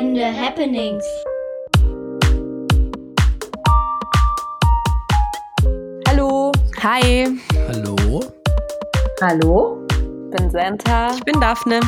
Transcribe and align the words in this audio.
Entscheidende 0.00 0.34
Happenings. 0.34 1.04
Hallo. 6.08 6.50
Hi. 6.82 7.26
Hallo, 7.68 8.20
Hallo 9.20 9.86
Ich 9.90 10.30
bin 10.38 10.50
Santa. 10.50 11.12
Ich 11.12 11.22
bin 11.24 11.38
Daphne. 11.38 11.80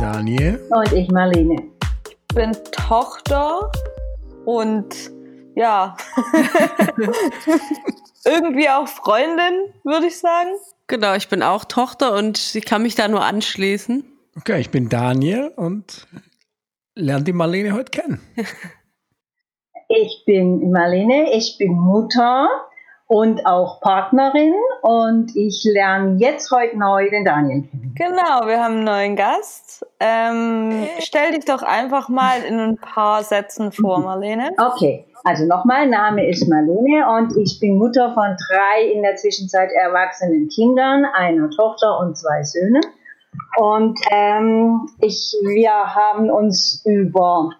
Daniel. 0.00 0.58
und 0.70 0.92
ich 0.94 1.10
Marlene. 1.10 1.56
Ich 2.08 2.34
bin 2.34 2.56
Tochter 2.70 3.70
und 4.46 4.94
ja, 5.54 5.94
irgendwie 8.24 8.70
auch 8.70 8.88
Freundin, 8.88 9.74
würde 9.84 10.06
ich 10.06 10.18
sagen. 10.18 10.52
Genau, 10.86 11.14
ich 11.14 11.28
bin 11.28 11.42
auch 11.42 11.66
Tochter 11.66 12.14
und 12.14 12.54
ich 12.54 12.64
kann 12.64 12.82
mich 12.82 12.94
da 12.94 13.06
nur 13.06 13.22
anschließen. 13.22 14.02
Okay, 14.38 14.60
ich 14.62 14.70
bin 14.70 14.88
Daniel 14.88 15.52
und 15.56 16.06
lerne 16.94 17.24
die 17.24 17.32
Marlene 17.32 17.72
heute 17.72 17.90
kennen. 17.90 18.20
Ich 19.94 20.24
bin 20.24 20.70
Marlene, 20.70 21.34
ich 21.34 21.58
bin 21.58 21.72
Mutter 21.72 22.48
und 23.08 23.44
auch 23.44 23.78
Partnerin 23.82 24.54
und 24.80 25.36
ich 25.36 25.62
lerne 25.64 26.16
jetzt 26.16 26.50
heute 26.50 26.78
neu 26.78 27.10
den 27.10 27.26
Daniel 27.26 27.64
kennen. 27.68 27.94
Genau, 27.94 28.46
wir 28.46 28.64
haben 28.64 28.76
einen 28.76 28.84
neuen 28.84 29.16
Gast. 29.16 29.84
Ähm, 30.00 30.88
stell 31.00 31.32
dich 31.32 31.44
doch 31.44 31.62
einfach 31.62 32.08
mal 32.08 32.42
in 32.42 32.58
ein 32.58 32.76
paar 32.78 33.22
Sätzen 33.22 33.70
vor, 33.70 34.00
Marlene. 34.00 34.52
Okay, 34.56 35.04
also 35.24 35.44
nochmal, 35.44 35.86
Name 35.88 36.26
ist 36.26 36.48
Marlene 36.48 37.06
und 37.18 37.36
ich 37.36 37.60
bin 37.60 37.76
Mutter 37.76 38.14
von 38.14 38.34
drei 38.48 38.90
in 38.94 39.02
der 39.02 39.16
Zwischenzeit 39.16 39.68
erwachsenen 39.72 40.48
Kindern, 40.48 41.04
einer 41.04 41.50
Tochter 41.50 41.98
und 41.98 42.16
zwei 42.16 42.42
Söhnen. 42.44 42.82
Und 43.56 43.98
ähm, 44.10 44.88
ich, 45.00 45.34
wir 45.42 45.72
haben 45.72 46.30
uns 46.30 46.82
über 46.84 47.50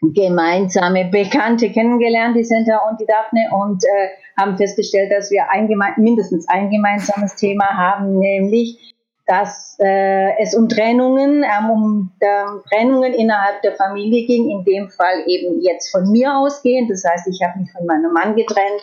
gemeinsame 0.00 1.06
Bekannte 1.06 1.70
kennengelernt, 1.70 2.36
die 2.36 2.44
Senta 2.44 2.78
und 2.88 3.00
die 3.00 3.06
Daphne, 3.06 3.48
und 3.52 3.84
äh, 3.84 4.08
haben 4.40 4.56
festgestellt, 4.56 5.10
dass 5.10 5.30
wir 5.30 5.50
ein 5.50 5.68
mindestens 5.96 6.48
ein 6.48 6.70
gemeinsames 6.70 7.36
Thema 7.36 7.66
haben, 7.76 8.18
nämlich 8.18 8.94
dass 9.26 9.78
äh, 9.80 10.38
es 10.38 10.54
um 10.54 10.68
Trennungen, 10.68 11.44
ähm, 11.44 11.70
um 11.70 12.12
ähm, 12.20 12.60
Trennungen 12.68 13.14
innerhalb 13.14 13.62
der 13.62 13.72
Familie 13.72 14.26
ging, 14.26 14.50
in 14.50 14.64
dem 14.64 14.90
Fall 14.90 15.24
eben 15.26 15.62
jetzt 15.62 15.90
von 15.90 16.10
mir 16.10 16.36
ausgehend. 16.36 16.90
Das 16.90 17.04
heißt, 17.04 17.26
ich 17.28 17.40
habe 17.42 17.60
mich 17.60 17.72
von 17.72 17.86
meinem 17.86 18.12
Mann 18.12 18.36
getrennt 18.36 18.82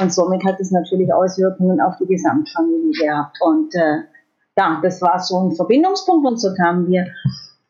und 0.00 0.12
somit 0.12 0.44
hat 0.44 0.60
es 0.60 0.70
natürlich 0.70 1.12
Auswirkungen 1.12 1.80
auf 1.80 1.94
die 2.00 2.06
Gesamtfamilie 2.06 2.92
gehabt. 3.04 3.36
Und 3.40 3.74
äh, 3.74 4.02
ja, 4.60 4.78
das 4.82 5.00
war 5.00 5.18
so 5.18 5.40
ein 5.40 5.52
Verbindungspunkt 5.52 6.26
und 6.26 6.38
so 6.38 6.52
kamen 6.54 6.86
wir 6.88 7.06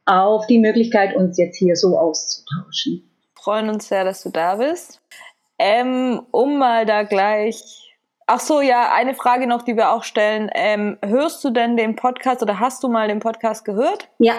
auf 0.06 0.46
die 0.48 0.58
Möglichkeit, 0.58 1.14
uns 1.14 1.38
jetzt 1.38 1.56
hier 1.56 1.76
so 1.76 1.96
auszutauschen. 1.96 3.08
Freuen 3.34 3.68
uns 3.68 3.86
sehr, 3.86 4.04
dass 4.04 4.22
du 4.24 4.30
da 4.30 4.56
bist. 4.56 5.00
Ähm, 5.58 6.22
um 6.32 6.58
mal 6.58 6.86
da 6.86 7.04
gleich. 7.04 7.96
Ach 8.26 8.40
so, 8.40 8.60
ja, 8.60 8.92
eine 8.92 9.14
Frage 9.14 9.46
noch, 9.46 9.62
die 9.62 9.76
wir 9.76 9.90
auch 9.90 10.02
stellen. 10.02 10.50
Ähm, 10.52 10.98
hörst 11.04 11.44
du 11.44 11.50
denn 11.50 11.76
den 11.76 11.94
Podcast 11.94 12.42
oder 12.42 12.58
hast 12.58 12.82
du 12.82 12.88
mal 12.88 13.06
den 13.06 13.20
Podcast 13.20 13.64
gehört? 13.64 14.08
Ja. 14.18 14.34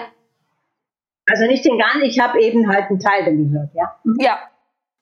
Also 1.30 1.46
nicht 1.46 1.64
den 1.64 1.78
ganzen, 1.78 2.02
ich 2.02 2.18
habe 2.18 2.42
eben 2.42 2.68
halt 2.68 2.90
einen 2.90 2.98
Teil 2.98 3.24
gehört, 3.24 3.70
ja. 3.74 3.96
Ja, 4.18 4.38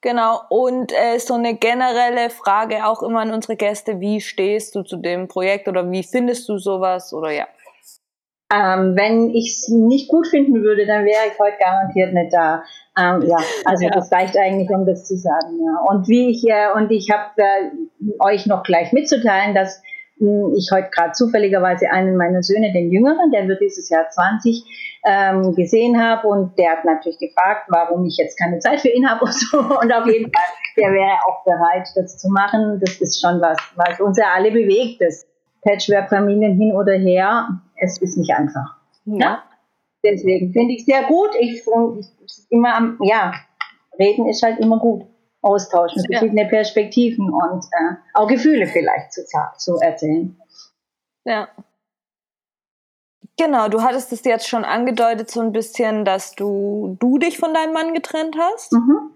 genau. 0.01 0.41
Und 0.49 0.93
äh, 0.93 1.19
so 1.19 1.35
eine 1.35 1.55
generelle 1.55 2.31
Frage 2.31 2.87
auch 2.87 3.03
immer 3.03 3.21
an 3.21 3.33
unsere 3.33 3.57
Gäste: 3.57 4.01
Wie 4.01 4.21
stehst 4.21 4.75
du 4.75 4.83
zu 4.83 4.97
dem 4.97 5.29
Projekt 5.29 5.69
oder 5.69 5.91
wie 5.91 6.03
findest 6.03 6.49
du 6.49 6.59
sowas? 6.59 7.13
Oder 7.13 7.31
ja. 7.31 7.47
Ähm, 8.53 8.97
wenn 8.97 9.31
ich 9.31 9.49
es 9.51 9.69
nicht 9.69 10.09
gut 10.09 10.27
finden 10.27 10.63
würde, 10.65 10.85
dann 10.85 11.05
wäre 11.05 11.29
ich 11.33 11.39
heute 11.39 11.57
garantiert 11.61 12.13
nicht 12.13 12.33
da. 12.33 12.65
Ähm, 12.99 13.23
ja, 13.23 13.37
also 13.65 13.85
Ja. 13.85 13.91
das 13.91 14.11
reicht 14.11 14.37
eigentlich, 14.37 14.69
um 14.71 14.87
das 14.87 15.07
zu 15.07 15.17
sagen. 15.17 15.59
Ja. 15.65 15.89
Und 15.89 16.09
wie 16.09 16.31
ich 16.31 16.45
äh, 16.49 16.73
und 16.75 16.91
ich 16.91 17.11
habe 17.11 17.31
äh, 17.37 17.71
euch 18.19 18.47
noch 18.47 18.65
gleich 18.65 18.93
mitzuteilen, 18.93 19.55
dass 19.55 19.81
ich 20.57 20.71
heute 20.73 20.91
gerade 20.91 21.13
zufälligerweise 21.13 21.91
einen 21.91 22.17
meiner 22.17 22.43
Söhne, 22.43 22.73
den 22.73 22.91
Jüngeren, 22.91 23.31
der 23.31 23.49
wird 23.49 23.61
dieses 23.61 23.89
Jahr 23.89 24.09
20, 24.09 24.65
ähm, 25.07 25.55
gesehen 25.55 26.03
habe 26.03 26.29
und 26.29 26.59
der 26.59 26.73
hat 26.73 26.85
natürlich 26.85 27.19
gefragt, 27.19 27.67
warum 27.69 28.05
ich 28.05 28.17
jetzt 28.19 28.39
keine 28.39 28.59
Zeit 28.59 28.81
für 28.81 28.89
ihn 28.89 29.09
habe 29.09 29.25
und 29.25 29.33
so. 29.33 29.59
Und 29.59 29.93
auf 29.93 30.07
jeden 30.07 30.31
Fall, 30.31 30.45
der 30.77 30.93
wäre 30.93 31.17
auch 31.27 31.45
bereit, 31.45 31.89
das 31.95 32.19
zu 32.19 32.29
machen. 32.29 32.81
Das 32.85 33.01
ist 33.01 33.21
schon 33.21 33.41
was, 33.41 33.59
was 33.77 34.01
uns 34.01 34.19
ja 34.19 34.27
alle 34.35 34.51
bewegt. 34.51 35.01
Das 35.01 35.27
Patchwork-Familien 35.63 36.57
hin 36.57 36.73
oder 36.73 36.93
her, 36.93 37.49
es 37.77 38.01
ist 38.01 38.17
nicht 38.17 38.33
einfach. 38.33 38.77
Ja. 39.05 39.43
Deswegen 40.03 40.53
finde 40.53 40.75
ich 40.75 40.85
sehr 40.85 41.05
gut. 41.05 41.31
Ich, 41.39 41.63
ich 41.63 42.47
immer 42.49 42.75
am, 42.75 42.99
ja, 43.03 43.33
reden 43.99 44.27
ist 44.29 44.43
halt 44.43 44.59
immer 44.59 44.79
gut. 44.79 45.05
Austauschen, 45.43 46.03
Ja. 46.09 46.19
verschiedene 46.19 46.49
Perspektiven 46.49 47.31
und 47.31 47.65
äh, 47.65 47.95
auch 48.15 48.29
Gefühle 48.29 48.67
vielleicht 48.67 49.13
zu, 49.13 49.23
zu 49.59 49.77
erzählen. 49.79 50.39
Ja. 51.25 51.49
Genau, 53.39 53.69
du 53.69 53.83
hattest 53.83 54.13
es 54.13 54.25
jetzt 54.25 54.49
schon 54.49 54.65
angedeutet, 54.65 55.31
so 55.31 55.41
ein 55.41 55.53
bisschen, 55.53 56.05
dass 56.05 56.35
du, 56.35 56.97
du 57.01 57.17
dich 57.19 57.39
von 57.39 57.55
deinem 57.55 57.73
Mann 57.73 57.95
getrennt 57.95 58.37
hast. 58.39 58.73
Mhm. 58.73 59.11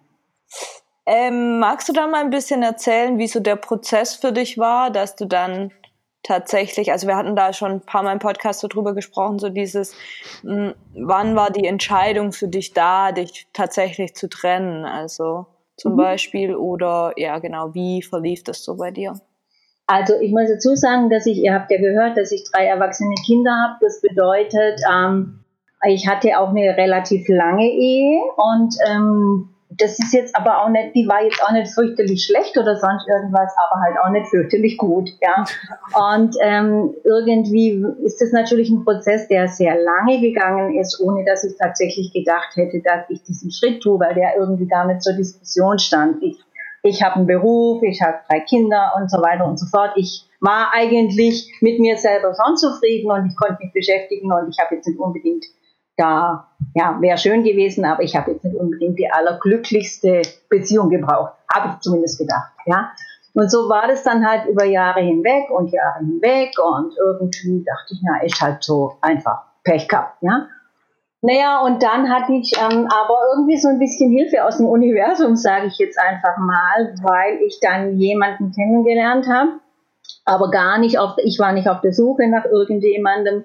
Ähm, 1.07 1.59
magst 1.59 1.89
du 1.89 1.93
da 1.93 2.07
mal 2.07 2.23
ein 2.23 2.31
bisschen 2.31 2.63
erzählen, 2.63 3.19
wie 3.19 3.27
so 3.27 3.41
der 3.41 3.57
Prozess 3.57 4.15
für 4.15 4.33
dich 4.33 4.57
war, 4.57 4.91
dass 4.91 5.17
du 5.17 5.27
dann 5.27 5.71
tatsächlich, 6.23 6.91
also 6.91 7.07
wir 7.07 7.17
hatten 7.17 7.37
da 7.37 7.53
schon 7.53 7.73
ein 7.73 7.81
paar 7.83 8.03
Mal 8.03 8.13
im 8.15 8.19
Podcast 8.19 8.61
so 8.61 8.69
drüber 8.69 8.95
gesprochen, 8.95 9.39
so 9.39 9.51
dieses, 9.51 9.95
mh, 10.43 10.73
wann 10.95 11.37
war 11.37 11.51
die 11.51 11.67
Entscheidung 11.67 12.33
für 12.33 12.49
dich 12.49 12.73
da, 12.73 13.13
dich 13.13 13.47
tatsächlich 13.53 14.15
zu 14.15 14.31
trennen, 14.31 14.87
also 14.87 15.45
zum 15.77 15.93
Mhm. 15.93 15.97
Beispiel, 15.97 16.55
oder 16.55 17.13
ja 17.17 17.39
genau, 17.39 17.75
wie 17.75 18.03
verlief 18.03 18.45
das 18.45 18.65
so 18.65 18.77
bei 18.77 18.91
dir? 18.91 19.15
Also 19.87 20.15
ich 20.21 20.33
muss 20.33 20.49
dazu 20.49 20.75
sagen, 20.75 21.11
dass 21.11 21.27
ich, 21.27 21.39
ihr 21.39 21.53
habt 21.53 21.71
ja 21.71 21.79
gehört, 21.79 22.17
dass 22.17 22.33
ich 22.33 22.45
drei 22.51 22.67
erwachsene 22.67 23.15
Kinder 23.27 23.51
habe. 23.51 23.79
Das 23.81 24.01
bedeutet, 24.01 24.81
ähm, 24.91 25.45
ich 25.87 26.09
hatte 26.09 26.39
auch 26.39 26.49
eine 26.49 26.77
relativ 26.77 27.29
lange 27.29 27.69
Ehe 27.71 28.21
und 28.37 28.75
ähm, 28.89 29.54
das 29.79 29.99
ist 29.99 30.13
jetzt 30.13 30.37
aber 30.37 30.63
auch 30.63 30.69
nicht, 30.69 30.95
die 30.95 31.07
war 31.09 31.23
jetzt 31.23 31.43
auch 31.43 31.53
nicht 31.53 31.73
fürchterlich 31.73 32.25
schlecht 32.25 32.57
oder 32.57 32.77
sonst 32.77 33.09
irgendwas, 33.09 33.53
aber 33.57 33.81
halt 33.81 33.97
auch 34.03 34.11
nicht 34.11 34.29
fürchterlich 34.29 34.77
gut, 34.79 35.11
ja. 35.21 35.45
Und 36.15 36.37
ähm, 36.43 36.95
irgendwie 37.05 37.85
ist 38.05 38.21
das 38.21 38.33
natürlich 38.33 38.71
ein 38.71 38.85
Prozess, 38.85 39.29
der 39.29 39.49
sehr 39.49 39.77
lange 39.83 40.21
gegangen 40.21 40.79
ist, 40.79 41.01
ohne 41.01 41.25
dass 41.25 41.45
ich 41.45 41.57
tatsächlich 41.59 42.13
gedacht 42.13 42.57
hätte, 42.57 42.81
dass 42.81 43.09
ich 43.09 43.23
diesen 43.23 43.51
Schritt 43.51 43.83
tue, 43.83 43.99
weil 43.99 44.15
der 44.15 44.37
irgendwie 44.37 44.65
nicht 44.65 45.03
zur 45.03 45.15
Diskussion 45.15 45.79
stand. 45.79 46.23
Ich 46.23 46.39
ich 46.87 47.03
habe 47.03 47.17
einen 47.17 47.27
Beruf, 47.27 47.83
ich 47.83 48.03
habe 48.03 48.19
drei 48.29 48.41
Kinder 48.41 48.93
und 48.97 49.11
so 49.11 49.17
weiter 49.17 49.47
und 49.47 49.59
so 49.59 49.65
fort. 49.65 49.93
Ich 49.97 50.29
war 50.41 50.71
eigentlich 50.75 51.51
mit 51.63 51.81
mir 51.81 51.97
selber 51.97 52.35
schon 52.35 52.59
zufrieden 52.59 53.11
und 53.11 53.27
ich 53.27 53.37
konnte 53.37 53.57
mich 53.65 53.73
beschäftigen 53.73 54.31
und 54.31 54.51
ich 54.51 54.59
habe 54.59 54.75
jetzt 54.75 54.87
nicht 54.87 54.99
unbedingt 54.99 55.47
da, 55.97 56.49
ja, 56.75 56.97
wäre 57.01 57.19
schön 57.19 57.45
gewesen, 57.45 57.85
aber 57.85 58.03
ich 58.03 58.17
habe 58.17 58.33
jetzt 58.33 58.45
nicht 58.45 58.57
unbedingt 58.57 58.99
die 58.99 59.11
allerglücklichste 59.11 60.23
Beziehung 60.49 60.91
gebraucht, 60.91 61.35
habe 61.53 61.71
ich 61.71 61.81
zumindest 61.81 62.19
gedacht, 62.19 62.53
ja. 62.67 62.91
Und 63.35 63.51
so 63.51 63.69
war 63.69 63.89
das 63.89 64.05
dann 64.05 64.25
halt 64.25 64.47
über 64.47 64.65
Jahre 64.65 65.01
hinweg 65.01 65.51
und 65.51 65.73
Jahre 65.73 65.99
hinweg 65.99 66.53
und 66.59 66.95
irgendwie 66.97 67.65
dachte 67.65 67.95
ich, 67.95 68.01
na, 68.03 68.23
ist 68.23 68.41
halt 68.41 68.63
so 68.63 68.97
einfach 69.01 69.43
Pech 69.65 69.89
gehabt, 69.89 70.23
ja. 70.23 70.49
Naja, 71.27 71.63
und 71.63 71.83
dann 71.83 72.11
hatte 72.11 72.35
ich 72.35 72.53
ähm, 72.59 72.87
aber 72.87 73.19
irgendwie 73.35 73.57
so 73.57 73.69
ein 73.69 73.79
bisschen 73.79 74.11
Hilfe 74.11 74.45
aus 74.45 74.59
dem 74.59 74.67
Universum, 74.67 75.37
sage 75.37 75.69
ich 75.69 75.79
jetzt 75.79 75.99
einfach 75.99 76.37
mal, 76.37 76.95
weil 77.03 77.41
ich 77.47 77.59
dann 77.63 77.97
jemanden 77.97 78.53
kennengelernt 78.53 79.27
habe, 79.27 79.53
aber 80.27 80.51
gar 80.51 80.79
nicht 80.79 80.99
auf, 80.99 81.17
ich 81.25 81.39
war 81.39 81.53
nicht 81.53 81.67
auf 81.67 81.81
der 81.81 81.95
Suche 81.95 82.29
nach 82.29 82.45
irgendjemandem. 82.45 83.45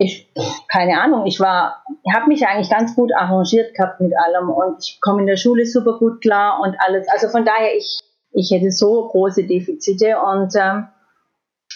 Ich, 0.00 0.32
keine 0.70 1.00
Ahnung, 1.00 1.26
ich 1.26 1.40
war, 1.40 1.82
habe 2.14 2.28
mich 2.28 2.46
eigentlich 2.46 2.70
ganz 2.70 2.94
gut 2.94 3.12
arrangiert 3.12 3.74
gehabt 3.74 4.00
mit 4.00 4.12
allem 4.16 4.48
und 4.48 4.78
ich 4.80 5.00
komme 5.00 5.20
in 5.20 5.26
der 5.26 5.36
Schule 5.36 5.66
super 5.66 5.98
gut 5.98 6.20
klar 6.20 6.60
und 6.60 6.76
alles. 6.78 7.08
Also 7.08 7.28
von 7.28 7.44
daher, 7.44 7.76
ich, 7.76 7.98
ich 8.32 8.50
hätte 8.52 8.70
so 8.70 9.08
große 9.08 9.44
Defizite 9.44 10.20
und 10.20 10.54
ähm, 10.54 10.86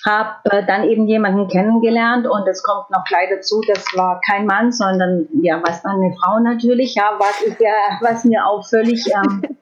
habe 0.06 0.30
äh, 0.44 0.64
dann 0.64 0.84
eben 0.84 1.06
jemanden 1.06 1.48
kennengelernt 1.48 2.26
und 2.26 2.46
es 2.48 2.62
kommt 2.62 2.90
noch 2.90 3.04
gleich 3.04 3.28
dazu, 3.30 3.60
das 3.66 3.84
war 3.94 4.20
kein 4.24 4.46
Mann, 4.46 4.72
sondern 4.72 5.28
ja, 5.42 5.60
was 5.64 5.82
dann 5.82 6.00
eine 6.00 6.14
Frau 6.14 6.38
natürlich, 6.40 6.94
ja, 6.94 7.16
was 7.18 7.42
ich 7.46 7.58
ja, 7.58 7.72
was 8.00 8.24
mir 8.24 8.46
auch 8.46 8.66
völlig 8.66 9.04
ähm, 9.12 9.42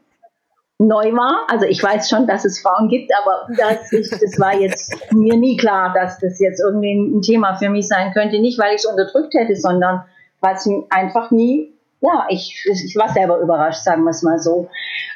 neu 0.80 1.12
war. 1.12 1.46
Also 1.48 1.66
ich 1.66 1.82
weiß 1.82 2.08
schon, 2.08 2.26
dass 2.26 2.44
es 2.44 2.60
Frauen 2.60 2.88
gibt, 2.88 3.10
aber 3.22 3.46
das, 3.56 3.92
ist, 3.92 4.12
das 4.12 4.40
war 4.40 4.54
jetzt 4.54 4.96
mir 5.12 5.36
nie 5.36 5.56
klar, 5.56 5.92
dass 5.94 6.18
das 6.18 6.40
jetzt 6.40 6.58
irgendwie 6.60 6.94
ein 6.94 7.20
Thema 7.20 7.56
für 7.56 7.68
mich 7.68 7.86
sein 7.86 8.12
könnte. 8.12 8.40
Nicht, 8.40 8.58
weil 8.58 8.74
ich 8.74 8.82
es 8.82 8.86
unterdrückt 8.86 9.34
hätte, 9.34 9.54
sondern 9.56 10.04
weil 10.40 10.54
es 10.54 10.66
einfach 10.88 11.30
nie, 11.30 11.74
ja, 12.00 12.24
ich, 12.30 12.64
ich 12.64 12.96
war 12.96 13.10
selber 13.10 13.38
überrascht, 13.40 13.82
sagen 13.84 14.04
wir 14.04 14.10
es 14.10 14.22
mal 14.22 14.38
so. 14.38 14.68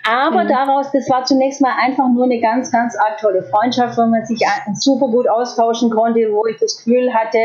Aber 0.07 0.45
Mhm. 0.45 0.49
daraus, 0.49 0.93
das 0.93 1.09
war 1.09 1.25
zunächst 1.25 1.63
mal 1.63 1.73
einfach 1.83 2.09
nur 2.11 2.25
eine 2.25 2.41
ganz, 2.41 2.71
ganz 2.71 2.95
arg 2.95 3.17
tolle 3.19 3.43
Freundschaft, 3.43 3.97
wo 3.97 4.05
man 4.05 4.27
sich 4.27 4.43
super 4.75 5.09
gut 5.09 5.27
austauschen 5.31 5.89
konnte, 5.89 6.31
wo 6.31 6.45
ich 6.45 6.59
das 6.59 6.77
Gefühl 6.77 7.15
hatte, 7.15 7.39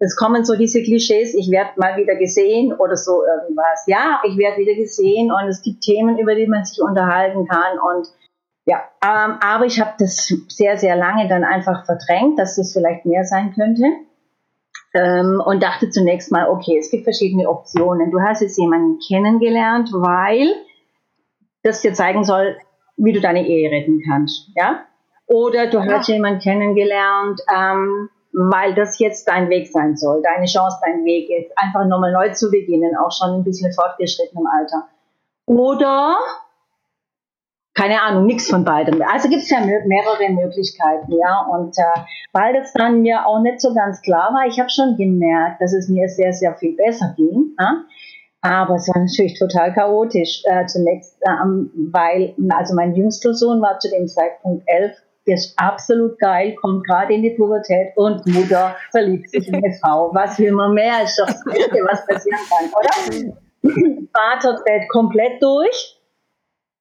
es 0.00 0.16
kommen 0.16 0.44
so 0.44 0.56
diese 0.56 0.82
Klischees, 0.82 1.34
ich 1.34 1.50
werde 1.50 1.72
mal 1.76 1.96
wieder 1.98 2.16
gesehen 2.16 2.72
oder 2.72 2.96
so 2.96 3.22
irgendwas. 3.22 3.84
Ja, 3.86 4.20
ich 4.24 4.36
werde 4.38 4.56
wieder 4.56 4.74
gesehen 4.74 5.30
und 5.30 5.48
es 5.48 5.62
gibt 5.62 5.82
Themen, 5.82 6.18
über 6.18 6.34
die 6.34 6.46
man 6.46 6.64
sich 6.64 6.80
unterhalten 6.82 7.46
kann 7.46 7.78
und 7.78 8.08
ja, 8.66 8.82
ähm, 9.02 9.38
aber 9.42 9.66
ich 9.66 9.80
habe 9.80 9.92
das 9.98 10.32
sehr, 10.48 10.76
sehr 10.76 10.96
lange 10.96 11.28
dann 11.28 11.44
einfach 11.44 11.84
verdrängt, 11.86 12.38
dass 12.38 12.56
das 12.56 12.72
vielleicht 12.72 13.04
mehr 13.04 13.24
sein 13.24 13.52
könnte 13.54 13.84
ähm, 14.94 15.42
und 15.44 15.62
dachte 15.62 15.90
zunächst 15.90 16.30
mal, 16.30 16.48
okay, 16.48 16.78
es 16.78 16.90
gibt 16.90 17.04
verschiedene 17.04 17.48
Optionen. 17.48 18.10
Du 18.10 18.20
hast 18.20 18.42
jetzt 18.42 18.58
jemanden 18.58 18.98
kennengelernt, 19.06 19.90
weil 19.92 20.52
das 21.62 21.82
dir 21.82 21.94
zeigen 21.94 22.24
soll, 22.24 22.56
wie 22.96 23.12
du 23.12 23.20
deine 23.20 23.46
Ehe 23.46 23.70
retten 23.70 24.02
kannst, 24.06 24.50
ja? 24.54 24.84
Oder 25.26 25.68
du 25.68 25.78
ja. 25.78 25.86
hast 25.86 26.08
jemanden 26.08 26.40
kennengelernt, 26.40 27.40
ähm, 27.54 28.08
weil 28.32 28.74
das 28.74 28.98
jetzt 28.98 29.28
dein 29.28 29.48
Weg 29.48 29.70
sein 29.70 29.96
soll, 29.96 30.22
deine 30.22 30.46
Chance, 30.46 30.78
dein 30.84 31.04
Weg 31.04 31.28
ist, 31.30 31.56
einfach 31.56 31.86
nochmal 31.86 32.12
neu 32.12 32.32
zu 32.32 32.50
beginnen, 32.50 32.96
auch 32.96 33.10
schon 33.10 33.40
ein 33.40 33.44
bisschen 33.44 33.72
fortgeschrittenem 33.72 34.46
Alter. 34.46 34.88
Oder 35.46 36.16
keine 37.74 38.02
Ahnung, 38.02 38.26
nichts 38.26 38.50
von 38.50 38.64
beidem. 38.64 39.00
Also 39.02 39.28
gibt 39.28 39.42
es 39.42 39.50
ja 39.50 39.60
mehrere 39.60 40.28
Möglichkeiten, 40.30 41.12
ja. 41.12 41.46
Und 41.50 41.78
äh, 41.78 42.00
weil 42.32 42.52
das 42.52 42.72
dann 42.72 43.00
mir 43.02 43.26
auch 43.26 43.40
nicht 43.40 43.60
so 43.60 43.72
ganz 43.72 44.02
klar 44.02 44.34
war, 44.34 44.46
ich 44.46 44.58
habe 44.58 44.68
schon 44.68 44.96
gemerkt, 44.96 45.62
dass 45.62 45.72
es 45.72 45.88
mir 45.88 46.08
sehr, 46.08 46.32
sehr 46.32 46.54
viel 46.56 46.76
besser 46.76 47.14
ging. 47.16 47.54
Ja? 47.58 47.84
Aber 48.42 48.74
es 48.74 48.88
war 48.88 49.00
natürlich 49.00 49.38
total 49.38 49.72
chaotisch 49.72 50.42
äh, 50.46 50.66
zunächst, 50.66 51.16
äh, 51.22 51.30
weil 51.92 52.34
also 52.50 52.74
mein 52.74 52.94
jüngster 52.94 53.34
Sohn 53.34 53.62
war 53.62 53.78
zu 53.78 53.88
dem 53.88 54.08
Zeitpunkt 54.08 54.64
elf, 54.66 54.96
der 55.26 55.34
ist 55.34 55.58
absolut 55.58 56.18
geil, 56.18 56.54
kommt 56.60 56.86
gerade 56.86 57.14
in 57.14 57.22
die 57.22 57.30
Pubertät 57.30 57.92
und 57.96 58.26
Mutter 58.26 58.76
verliebt 58.90 59.30
sich 59.30 59.46
in 59.48 59.54
eine 59.56 59.72
Frau. 59.80 60.10
Was 60.14 60.38
will 60.38 60.52
man 60.52 60.74
mehr? 60.74 61.04
Ist 61.04 61.18
doch 61.18 61.26
das 61.26 61.44
Beste, 61.44 61.78
was 61.88 62.06
passieren 62.06 62.40
kann, 62.48 62.70
oder? 62.70 63.32
Vater 64.16 64.58
dreht 64.64 64.88
komplett 64.88 65.42
durch. 65.42 66.00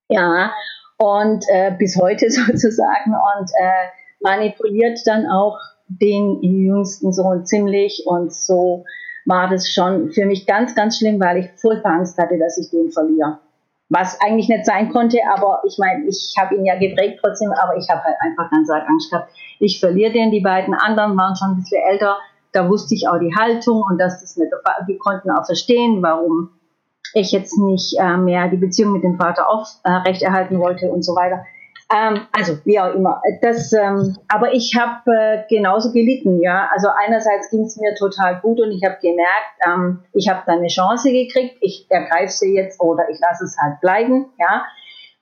Ja, 0.08 0.52
und 0.98 1.46
äh, 1.50 1.72
bis 1.78 1.98
heute 1.98 2.30
sozusagen 2.30 3.12
und 3.12 3.50
äh, 3.60 3.88
manipuliert 4.22 5.00
dann 5.06 5.28
auch 5.28 5.58
den 5.88 6.42
jüngsten 6.42 7.12
Sohn 7.12 7.46
ziemlich 7.46 8.04
und 8.06 8.34
so 8.34 8.86
war 9.26 9.50
das 9.50 9.70
schon 9.70 10.12
für 10.12 10.26
mich 10.26 10.46
ganz, 10.46 10.76
ganz 10.76 10.98
schlimm, 10.98 11.20
weil 11.20 11.38
ich 11.38 11.52
furchtbar 11.60 11.94
Angst 11.94 12.18
hatte, 12.18 12.38
dass 12.38 12.58
ich 12.58 12.70
den 12.70 12.92
verliere. 12.92 13.40
Was 13.90 14.20
eigentlich 14.22 14.48
nicht 14.50 14.66
sein 14.66 14.92
konnte, 14.92 15.18
aber 15.36 15.62
ich 15.66 15.78
meine, 15.80 16.06
ich 16.08 16.36
habe 16.40 16.56
ihn 16.56 16.66
ja 16.66 16.78
geprägt 16.78 17.20
trotzdem, 17.22 17.52
aber 17.52 17.76
ich 17.76 17.90
habe 17.90 18.04
halt 18.04 18.16
einfach 18.22 18.50
ganz 18.52 18.70
arg 18.70 18.88
Angst 18.88 19.12
gehabt. 19.12 19.32
Ich 19.60 19.80
verliere 19.80 20.12
den, 20.12 20.30
die 20.30 20.42
beiden 20.42 20.76
anderen 20.76 21.18
waren 21.18 21.36
schon 21.36 21.52
ein 21.52 21.56
bisschen 21.56 21.82
älter, 21.82 22.18
da 22.52 22.70
wusste 22.70 22.96
ich 22.96 23.08
auch 23.08 23.20
die 23.20 23.34
Haltung 23.36 23.84
und 23.90 24.00
dass 24.00 24.22
das 24.22 24.38
nicht, 24.38 24.52
die 24.88 24.98
konnten 24.98 25.32
auch 25.32 25.46
verstehen, 25.46 26.02
warum 26.02 26.50
ich 27.14 27.32
jetzt 27.32 27.58
nicht 27.58 27.96
äh, 28.00 28.18
mehr 28.18 28.48
die 28.50 28.58
Beziehung 28.58 28.94
mit 28.94 29.04
dem 29.04 29.18
Vater 29.18 29.50
aufrechterhalten 29.50 30.56
äh, 30.56 30.60
wollte 30.60 30.92
und 30.92 31.04
so 31.04 31.16
weiter. 31.16 31.44
Ähm, 31.92 32.28
also 32.32 32.58
wie 32.66 32.80
auch 32.80 32.94
immer. 32.94 33.22
Das, 33.42 33.74
ähm, 33.74 34.16
aber 34.28 34.54
ich 34.54 34.76
habe 34.80 35.12
äh, 35.12 35.44
genauso 35.50 35.92
gelitten, 35.92 36.40
ja. 36.40 36.70
Also 36.72 36.88
einerseits 36.90 37.50
ging 37.50 37.64
es 37.64 37.78
mir 37.78 37.96
total 37.96 38.40
gut 38.42 38.62
und 38.62 38.72
ich 38.72 38.84
habe 38.84 38.98
gemerkt, 39.02 39.58
ähm, 39.66 40.04
ich 40.14 40.30
habe 40.30 40.44
da 40.46 40.54
eine 40.54 40.68
Chance 40.68 41.12
gekriegt. 41.12 41.58
Ich 41.62 41.88
ergreife 41.90 42.32
sie 42.32 42.56
jetzt 42.56 42.80
oder 42.80 43.10
ich 43.10 43.20
lasse 43.20 43.46
es 43.46 43.58
halt 43.58 43.82
bleiben, 43.82 44.28
ja. 44.38 44.66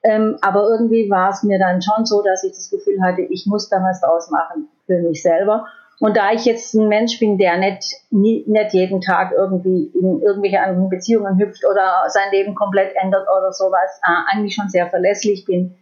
Ähm, 0.04 0.38
aber 0.42 0.68
irgendwie 0.70 1.10
war 1.10 1.30
es 1.30 1.44
mir 1.44 1.58
dann 1.58 1.82
schon 1.82 2.06
so, 2.06 2.22
dass 2.22 2.44
ich 2.44 2.52
das 2.52 2.70
Gefühl 2.70 3.02
hatte, 3.02 3.22
ich 3.22 3.46
muss 3.48 3.70
da 3.70 3.82
was 3.82 4.02
draus 4.02 4.30
machen 4.30 4.68
für 4.86 5.00
mich 5.00 5.22
selber. 5.22 5.66
Und 6.00 6.16
da 6.16 6.32
ich 6.32 6.46
jetzt 6.46 6.76
ein 6.76 6.90
Mensch 6.90 7.18
bin, 7.20 7.38
der 7.38 7.58
nicht, 7.58 7.84
nie, 8.12 8.44
nicht 8.46 8.74
jeden 8.74 9.02
Tag 9.02 9.32
irgendwie 9.32 9.92
in 9.96 10.22
irgendwelche 10.22 10.62
anderen 10.62 10.90
Beziehungen 10.90 11.40
hüpft 11.40 11.66
oder 11.66 12.04
sein 12.10 12.30
Leben 12.32 12.54
komplett 12.54 12.94
ändert 13.02 13.26
oder 13.36 13.52
sowas, 13.52 14.00
äh, 14.04 14.36
eigentlich 14.36 14.54
schon 14.54 14.70
sehr 14.70 14.88
verlässlich 14.90 15.46
bin, 15.46 15.76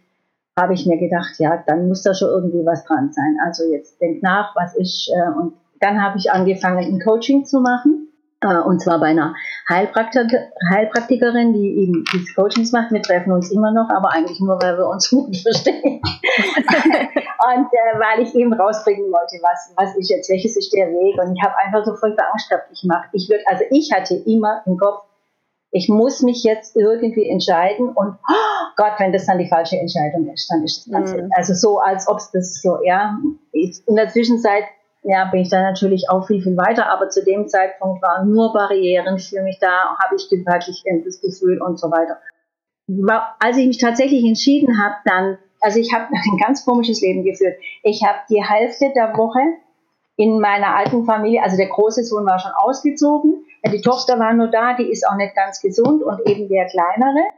habe 0.58 0.72
ich 0.72 0.86
mir 0.86 0.96
gedacht, 0.96 1.34
ja, 1.38 1.62
dann 1.66 1.86
muss 1.88 2.02
da 2.02 2.14
schon 2.14 2.30
irgendwie 2.30 2.64
was 2.64 2.84
dran 2.84 3.12
sein. 3.12 3.36
Also 3.44 3.64
jetzt 3.70 4.00
denk 4.00 4.22
nach, 4.22 4.56
was 4.56 4.74
ist. 4.74 5.10
Äh, 5.10 5.38
und 5.38 5.54
dann 5.80 6.02
habe 6.02 6.18
ich 6.18 6.30
angefangen, 6.30 6.78
ein 6.78 7.00
Coaching 7.00 7.44
zu 7.44 7.60
machen. 7.60 8.08
Äh, 8.40 8.60
und 8.60 8.80
zwar 8.80 8.98
bei 8.98 9.08
einer 9.08 9.34
Heilpraktiker, 9.68 10.48
Heilpraktikerin, 10.70 11.52
die 11.52 11.82
eben 11.82 12.04
diese 12.10 12.32
Coachings 12.34 12.72
macht. 12.72 12.90
Wir 12.90 13.02
treffen 13.02 13.32
uns 13.32 13.52
immer 13.52 13.70
noch, 13.70 13.90
aber 13.90 14.12
eigentlich 14.12 14.40
nur, 14.40 14.60
weil 14.62 14.78
wir 14.78 14.88
uns 14.88 15.10
gut 15.10 15.36
verstehen. 15.36 16.00
und 16.02 17.66
äh, 17.66 17.98
weil 17.98 18.22
ich 18.22 18.34
eben 18.34 18.54
rausbringen 18.54 19.12
wollte, 19.12 19.36
was, 19.42 19.74
was 19.76 19.94
ist 19.96 20.08
jetzt, 20.08 20.30
welches 20.30 20.56
ist 20.56 20.72
der 20.72 20.88
Weg. 20.88 21.20
Und 21.22 21.36
ich 21.36 21.42
habe 21.42 21.54
einfach 21.58 21.84
so 21.84 21.94
voll 21.96 22.16
Angst 22.32 22.48
gehabt, 22.48 22.68
ich 22.72 22.82
mache, 22.84 23.08
ich 23.12 23.28
würde, 23.28 23.44
also 23.46 23.64
ich 23.70 23.92
hatte 23.92 24.14
immer 24.14 24.62
im 24.64 24.78
Kopf, 24.78 25.04
ich 25.70 25.88
muss 25.88 26.22
mich 26.22 26.42
jetzt 26.44 26.76
irgendwie 26.76 27.28
entscheiden 27.28 27.88
und 27.88 28.16
oh 28.28 28.66
Gott, 28.76 28.92
wenn 28.98 29.12
das 29.12 29.26
dann 29.26 29.38
die 29.38 29.48
falsche 29.48 29.76
Entscheidung 29.76 30.32
ist, 30.32 30.50
dann 30.50 30.62
ist 30.64 30.86
das 30.86 30.92
Ganze. 30.92 31.22
Mhm. 31.22 31.30
Also 31.36 31.54
so, 31.54 31.78
als 31.78 32.08
ob 32.08 32.18
es 32.18 32.30
das 32.30 32.62
so, 32.62 32.78
ja. 32.84 33.18
In 33.52 33.96
der 33.96 34.08
Zwischenzeit 34.08 34.64
ja, 35.06 35.24
bin 35.26 35.40
ich 35.40 35.50
da 35.50 35.62
natürlich 35.62 36.10
auch 36.10 36.26
viel, 36.26 36.42
viel 36.42 36.56
weiter, 36.56 36.90
aber 36.90 37.08
zu 37.08 37.24
dem 37.24 37.46
Zeitpunkt 37.46 38.02
waren 38.02 38.32
nur 38.32 38.52
Barrieren 38.52 39.18
für 39.18 39.42
mich 39.42 39.58
da, 39.60 39.96
habe 40.02 40.16
ich 40.16 40.28
gewaltig 40.28 40.82
das 41.04 41.20
Gefühl 41.20 41.62
und 41.62 41.78
so 41.78 41.90
weiter. 41.90 42.18
Als 43.38 43.56
ich 43.56 43.66
mich 43.66 43.78
tatsächlich 43.78 44.24
entschieden 44.24 44.82
habe, 44.82 44.96
dann, 45.04 45.38
also 45.60 45.78
ich 45.78 45.94
habe 45.94 46.06
ein 46.10 46.38
ganz 46.44 46.64
komisches 46.64 47.00
Leben 47.00 47.22
geführt. 47.22 47.54
Ich 47.84 48.02
habe 48.04 48.18
die 48.28 48.42
Hälfte 48.42 48.92
der 48.94 49.16
Woche 49.16 49.40
in 50.16 50.40
meiner 50.40 50.74
alten 50.74 51.04
Familie, 51.04 51.42
also 51.42 51.56
der 51.56 51.68
große 51.68 52.02
Sohn 52.02 52.26
war 52.26 52.38
schon 52.38 52.52
ausgezogen, 52.56 53.45
die 53.64 53.80
Tochter 53.80 54.18
war 54.18 54.32
nur 54.34 54.48
da, 54.48 54.74
die 54.74 54.90
ist 54.90 55.06
auch 55.08 55.16
nicht 55.16 55.34
ganz 55.34 55.60
gesund 55.60 56.02
und 56.02 56.20
eben 56.26 56.48
der 56.48 56.66
kleinere. 56.66 57.30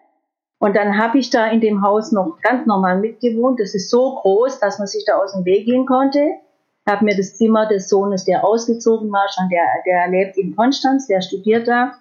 Und 0.59 0.77
dann 0.77 0.99
habe 0.99 1.19
ich 1.19 1.31
da 1.31 1.47
in 1.47 1.61
dem 1.61 1.83
Haus 1.83 2.11
noch 2.13 2.39
ganz 2.43 2.67
normal 2.67 2.99
mitgewohnt. 2.99 3.61
Das 3.61 3.75
ist 3.75 3.91
so 3.91 4.17
groß, 4.17 4.59
dass 4.59 4.79
man 4.79 4.89
sich 4.89 5.05
da 5.07 5.17
aus 5.17 5.33
dem 5.33 5.45
Weg 5.45 5.67
gehen 5.67 5.87
konnte 5.87 6.41
habe 6.89 7.05
mir 7.05 7.17
das 7.17 7.37
Zimmer 7.37 7.67
des 7.67 7.89
Sohnes, 7.89 8.25
der 8.25 8.45
ausgezogen 8.45 9.13
war, 9.13 9.27
schon 9.33 9.49
der, 9.49 9.65
der 9.87 10.09
lebt 10.09 10.37
in 10.37 10.57
Konstanz, 10.57 11.07
der 11.07 11.21
studiert 11.21 11.69
da, 11.69 11.93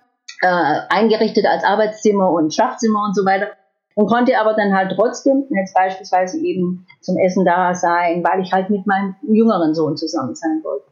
äh, 0.42 0.80
eingerichtet 0.90 1.46
als 1.46 1.64
Arbeitszimmer 1.64 2.32
und 2.32 2.54
Schlafzimmer 2.54 3.04
und 3.04 3.16
so 3.16 3.26
weiter. 3.26 3.48
Und 3.96 4.08
konnte 4.08 4.40
aber 4.40 4.54
dann 4.54 4.76
halt 4.76 4.94
trotzdem 4.96 5.46
jetzt 5.50 5.74
beispielsweise 5.74 6.38
eben 6.38 6.86
zum 7.02 7.18
Essen 7.18 7.46
da 7.46 7.74
sein, 7.74 8.24
weil 8.24 8.42
ich 8.42 8.54
halt 8.54 8.70
mit 8.70 8.86
meinem 8.86 9.16
jüngeren 9.24 9.74
Sohn 9.74 9.98
zusammen 9.98 10.36
sein 10.36 10.62
wollte. 10.64 10.86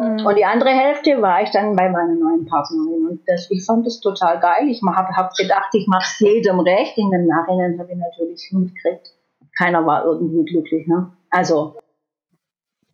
Mhm. 0.00 0.26
Und 0.26 0.36
die 0.36 0.44
andere 0.44 0.70
Hälfte 0.70 1.20
war 1.22 1.42
ich 1.42 1.50
dann 1.50 1.74
bei 1.74 1.88
meiner 1.88 2.14
neuen 2.14 2.46
Partnerin. 2.46 3.08
Und 3.08 3.20
das, 3.26 3.50
ich 3.50 3.64
fand 3.64 3.86
das 3.86 4.00
total 4.00 4.38
geil. 4.38 4.68
Ich 4.68 4.80
habe 4.82 5.16
hab 5.16 5.34
gedacht, 5.34 5.68
ich 5.72 5.86
mache 5.86 6.04
es 6.04 6.18
jedem 6.20 6.60
recht. 6.60 6.96
In 6.98 7.10
dem 7.10 7.26
Nachhinein 7.26 7.78
habe 7.78 7.92
ich 7.92 7.98
natürlich 7.98 8.50
mitgekriegt, 8.52 9.14
keiner 9.56 9.84
war 9.86 10.04
irgendwie 10.04 10.44
glücklich. 10.44 10.86
Ne? 10.86 11.10
Also 11.30 11.76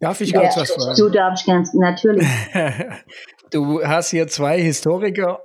Darf 0.00 0.20
ich 0.20 0.34
kurz 0.34 0.54
ja, 0.54 0.62
was 0.62 0.70
fragen? 0.72 0.96
Du 0.98 1.08
darfst 1.08 1.46
ganz, 1.46 1.74
natürlich. 1.74 2.28
du 3.50 3.82
hast 3.82 4.10
hier 4.10 4.28
zwei 4.28 4.60
Historiker 4.60 5.40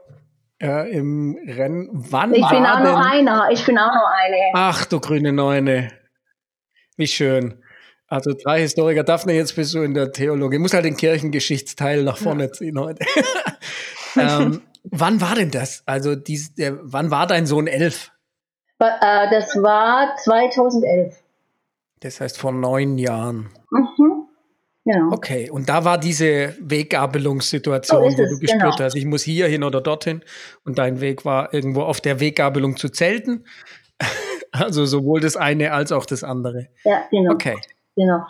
äh, 0.62 0.92
im 0.92 1.38
Rennen. 1.48 1.90
Wann 1.92 2.34
ich 2.34 2.48
bin 2.48 2.66
auch 2.66 2.82
denn, 2.82 2.84
noch 2.84 3.06
einer. 3.06 3.50
Ich 3.52 3.66
bin 3.66 3.78
auch 3.78 3.94
noch 3.94 4.10
eine. 4.18 4.36
Ach, 4.54 4.86
du 4.86 5.00
grüne 5.00 5.32
Neune. 5.32 5.92
Wie 6.98 7.08
schön. 7.08 7.64
Also 8.10 8.34
drei 8.34 8.62
Historiker. 8.62 9.04
Daphne, 9.04 9.34
jetzt 9.34 9.56
bist 9.56 9.74
du 9.74 9.82
in 9.82 9.94
der 9.94 10.12
Theologie. 10.12 10.56
Ich 10.56 10.62
muss 10.62 10.74
halt 10.74 10.86
den 10.86 10.98
Kirchengeschichtsteil 10.98 12.04
nach 12.04 12.18
vorne 12.18 12.46
ja. 12.46 12.52
ziehen 12.52 12.80
heute. 12.80 13.06
ähm, 14.18 14.62
wann 14.84 15.22
war 15.22 15.36
denn 15.36 15.52
das? 15.52 15.84
Also, 15.86 16.16
dies, 16.16 16.56
der, 16.56 16.80
wann 16.82 17.12
war 17.12 17.28
dein 17.28 17.46
Sohn 17.46 17.68
elf? 17.68 18.12
Äh, 18.80 19.30
das 19.30 19.56
war 19.62 20.16
2011. 20.24 21.16
Das 22.00 22.20
heißt 22.20 22.40
vor 22.40 22.52
neun 22.52 22.98
Jahren. 22.98 23.50
Mhm. 23.70 24.26
Genau. 24.86 25.14
Okay, 25.14 25.50
und 25.52 25.70
da 25.70 25.84
war 25.86 26.00
diese 26.00 26.56
Weggabelungssituation, 26.62 28.12
so 28.12 28.18
wo 28.18 28.24
du 28.24 28.40
gespürt 28.40 28.62
genau. 28.62 28.80
hast, 28.80 28.96
ich 28.96 29.06
muss 29.06 29.22
hier 29.22 29.48
hin 29.48 29.64
oder 29.64 29.82
dorthin. 29.82 30.24
Und 30.64 30.80
dein 30.80 31.02
Weg 31.02 31.26
war 31.26 31.54
irgendwo 31.54 31.82
auf 31.82 32.02
der 32.02 32.20
Weggabelung 32.20 32.76
zu 32.78 32.90
zelten. 32.90 33.46
also 34.52 34.86
sowohl 34.86 35.20
das 35.20 35.36
eine 35.38 35.74
als 35.74 35.92
auch 35.92 36.06
das 36.06 36.24
andere. 36.24 36.70
Ja, 36.86 37.04
genau. 37.12 37.34
Okay. 37.34 37.58
Genau. 38.00 38.22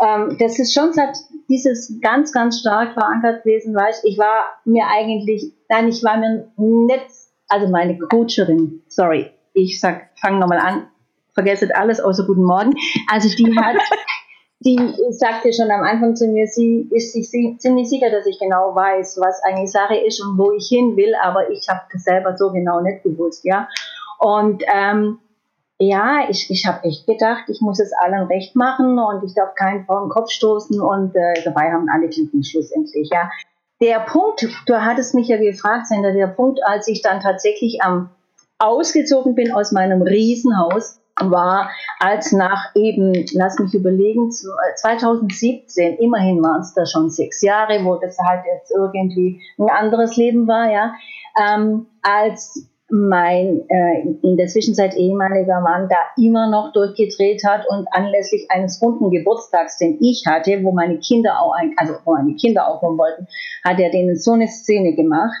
Ähm, 0.00 0.36
das 0.38 0.58
ist 0.58 0.74
schon 0.74 0.92
seit 0.92 1.16
dieses 1.48 1.98
ganz, 2.00 2.32
ganz 2.32 2.60
stark 2.60 2.92
verankert 2.92 3.44
gewesen, 3.44 3.74
weil 3.74 3.92
ich 4.04 4.18
war 4.18 4.44
mir 4.64 4.84
eigentlich, 4.86 5.52
nein, 5.68 5.88
ich 5.88 6.04
war 6.04 6.18
mir 6.18 6.52
nicht, 6.56 7.06
also 7.48 7.68
meine 7.68 7.98
Coacherin, 7.98 8.82
sorry, 8.88 9.30
ich 9.54 9.80
sag, 9.80 10.10
fang 10.20 10.38
nochmal 10.38 10.58
an, 10.58 10.86
vergesset 11.34 11.74
alles 11.74 12.00
außer 12.00 12.26
guten 12.26 12.44
Morgen. 12.44 12.74
Also 13.10 13.28
die 13.36 13.58
hat 13.58 13.76
die 14.60 14.78
sagte 15.10 15.52
schon 15.52 15.70
am 15.70 15.82
Anfang 15.82 16.16
zu 16.16 16.26
mir, 16.28 16.46
sie 16.46 16.88
ist 16.90 17.12
sich 17.12 17.28
ziemlich 17.58 17.88
sicher, 17.88 18.10
dass 18.10 18.26
ich 18.26 18.38
genau 18.38 18.74
weiß, 18.74 19.18
was 19.20 19.42
eine 19.44 19.66
Sache 19.66 19.96
ist 19.96 20.22
und 20.22 20.38
wo 20.38 20.52
ich 20.52 20.68
hin 20.68 20.96
will, 20.96 21.14
aber 21.22 21.50
ich 21.50 21.68
habe 21.68 21.82
das 21.92 22.04
selber 22.04 22.36
so 22.36 22.50
genau 22.50 22.80
nicht 22.80 23.02
gewusst, 23.02 23.44
ja. 23.44 23.68
Und 24.18 24.62
ähm, 24.72 25.18
ja, 25.78 26.28
ich, 26.28 26.50
ich 26.50 26.66
habe 26.66 26.84
echt 26.84 27.06
gedacht, 27.06 27.44
ich 27.48 27.60
muss 27.60 27.80
es 27.80 27.92
allen 27.92 28.26
recht 28.28 28.56
machen 28.56 28.98
und 28.98 29.24
ich 29.24 29.34
darf 29.34 29.54
keinen 29.54 29.84
vor 29.84 30.00
den 30.00 30.08
Kopf 30.08 30.30
stoßen 30.30 30.80
und 30.80 31.14
äh, 31.14 31.42
dabei 31.44 31.72
haben 31.72 31.88
alle 31.92 32.08
Klicken 32.08 32.42
schlussendlich, 32.42 33.10
ja. 33.12 33.30
der 33.80 34.00
Punkt, 34.00 34.46
du 34.66 34.84
hattest 34.84 35.14
mich 35.14 35.28
ja 35.28 35.36
gefragt, 35.36 35.86
Sender, 35.86 36.12
der 36.12 36.28
Punkt, 36.28 36.60
als 36.64 36.88
ich 36.88 37.02
dann 37.02 37.20
tatsächlich 37.20 37.82
am 37.82 38.10
ausgezogen 38.58 39.34
bin 39.34 39.52
aus 39.52 39.72
meinem 39.72 40.00
Riesenhaus, 40.00 40.98
war, 41.18 41.70
als 41.98 42.32
nach 42.32 42.74
eben, 42.74 43.24
lass 43.32 43.58
mich 43.58 43.72
überlegen, 43.72 44.30
2017, 44.30 45.96
immerhin 45.96 46.42
waren 46.42 46.60
es 46.60 46.74
da 46.74 46.84
schon 46.84 47.08
sechs 47.10 47.40
Jahre, 47.40 47.84
wo 47.84 47.96
das 47.96 48.18
halt 48.18 48.44
jetzt 48.44 48.70
irgendwie 48.70 49.42
ein 49.58 49.70
anderes 49.70 50.16
Leben 50.16 50.46
war, 50.46 50.70
ja, 50.70 50.94
ähm, 51.40 51.86
als 52.02 52.68
mein 52.88 53.68
äh, 53.68 54.02
in 54.22 54.36
der 54.36 54.46
Zwischenzeit 54.46 54.94
ehemaliger 54.94 55.60
Mann 55.60 55.88
da 55.88 55.96
immer 56.16 56.48
noch 56.48 56.72
durchgedreht 56.72 57.42
hat 57.44 57.66
und 57.68 57.86
anlässlich 57.90 58.46
eines 58.50 58.80
runden 58.80 59.10
Geburtstags, 59.10 59.78
den 59.78 59.98
ich 60.00 60.24
hatte, 60.26 60.62
wo 60.62 60.70
meine 60.70 60.98
Kinder 60.98 61.40
auch 61.40 61.52
ein, 61.52 61.74
also 61.76 61.94
wo 62.04 62.12
meine 62.12 62.34
Kinder 62.36 62.68
auch 62.68 62.80
kommen 62.80 62.98
wollten, 62.98 63.26
hat 63.64 63.80
er 63.80 63.90
denen 63.90 64.16
so 64.16 64.32
eine 64.32 64.46
Szene 64.46 64.94
gemacht, 64.94 65.36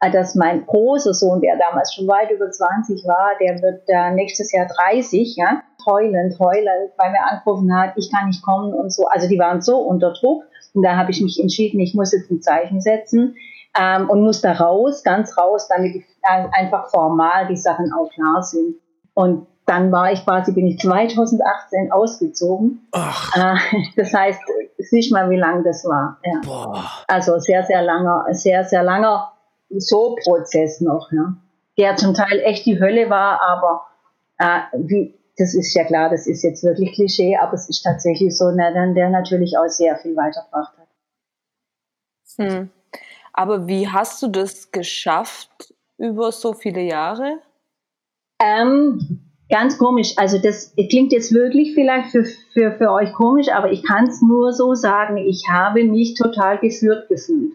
äh, 0.00 0.10
dass 0.10 0.34
mein 0.34 0.66
großer 0.66 1.14
Sohn, 1.14 1.40
der 1.40 1.56
damals 1.56 1.94
schon 1.94 2.08
weit 2.08 2.30
über 2.32 2.50
20 2.50 3.04
war, 3.06 3.30
der 3.40 3.62
wird 3.62 3.82
äh, 3.86 4.10
nächstes 4.12 4.50
Jahr 4.50 4.66
30, 4.66 5.36
ja, 5.36 5.62
heulend, 5.86 6.38
heulend, 6.40 6.92
weil 6.96 7.12
mir 7.12 7.24
angerufen 7.30 7.74
hat, 7.74 7.92
ich 7.96 8.10
kann 8.12 8.26
nicht 8.26 8.42
kommen 8.42 8.74
und 8.74 8.92
so. 8.92 9.06
Also 9.06 9.28
die 9.28 9.38
waren 9.38 9.60
so 9.60 9.78
unter 9.78 10.12
Druck 10.12 10.44
und 10.74 10.82
da 10.82 10.96
habe 10.96 11.12
ich 11.12 11.20
mich 11.20 11.38
entschieden, 11.40 11.80
ich 11.80 11.94
muss 11.94 12.12
jetzt 12.12 12.30
ein 12.30 12.42
Zeichen 12.42 12.80
setzen 12.80 13.36
ähm, 13.78 14.08
und 14.08 14.22
muss 14.22 14.40
da 14.40 14.52
raus, 14.52 15.02
ganz 15.02 15.36
raus, 15.36 15.68
damit 15.68 15.96
ich, 15.96 16.04
einfach 16.22 16.90
formal 16.90 17.46
die 17.48 17.56
Sachen 17.56 17.92
auch 17.92 18.10
klar 18.10 18.42
sind. 18.42 18.76
Und 19.14 19.46
dann 19.66 19.92
war 19.92 20.10
ich 20.12 20.24
quasi, 20.24 20.52
bin 20.52 20.66
ich 20.66 20.78
2018 20.78 21.92
ausgezogen. 21.92 22.88
Ach. 22.92 23.36
Äh, 23.36 23.56
das 23.96 24.14
heißt, 24.14 24.40
siehst 24.78 25.12
mal, 25.12 25.28
wie 25.30 25.36
lang 25.36 25.62
das 25.64 25.84
war. 25.84 26.18
Ja. 26.24 26.40
Boah. 26.44 26.84
Also 27.06 27.38
sehr, 27.38 27.64
sehr 27.64 27.82
langer, 27.82 28.26
sehr, 28.30 28.64
sehr 28.64 28.82
langer 28.82 29.32
So-Prozess 29.68 30.80
noch, 30.80 31.10
ja. 31.12 31.34
der 31.76 31.96
zum 31.96 32.14
Teil 32.14 32.40
echt 32.40 32.64
die 32.64 32.80
Hölle 32.80 33.10
war, 33.10 33.40
aber 33.42 33.82
äh, 34.38 34.60
wie, 34.78 35.14
das 35.36 35.54
ist 35.54 35.74
ja 35.74 35.84
klar, 35.84 36.08
das 36.08 36.26
ist 36.26 36.42
jetzt 36.42 36.64
wirklich 36.64 36.94
Klischee, 36.94 37.36
aber 37.36 37.52
es 37.52 37.68
ist 37.68 37.82
tatsächlich 37.82 38.36
so, 38.36 38.50
der, 38.50 38.72
der 38.94 39.10
natürlich 39.10 39.58
auch 39.58 39.68
sehr 39.68 39.96
viel 39.98 40.16
weitergebracht 40.16 40.72
hat. 40.78 40.88
Hm. 42.38 42.70
Aber 43.32 43.66
wie 43.66 43.88
hast 43.88 44.22
du 44.22 44.28
das 44.28 44.70
geschafft 44.72 45.74
über 45.98 46.32
so 46.32 46.52
viele 46.52 46.82
Jahre? 46.82 47.38
Ähm, 48.40 49.20
ganz 49.50 49.78
komisch. 49.78 50.14
Also 50.16 50.38
das 50.38 50.74
klingt 50.88 51.12
jetzt 51.12 51.32
wirklich 51.32 51.74
vielleicht 51.74 52.10
für, 52.10 52.24
für, 52.52 52.72
für 52.78 52.90
euch 52.92 53.12
komisch, 53.12 53.48
aber 53.48 53.72
ich 53.72 53.84
kann 53.84 54.06
es 54.06 54.22
nur 54.22 54.52
so 54.52 54.74
sagen, 54.74 55.16
ich 55.16 55.44
habe 55.50 55.84
mich 55.84 56.14
total 56.14 56.58
geführt 56.58 57.08
gefühlt. 57.08 57.52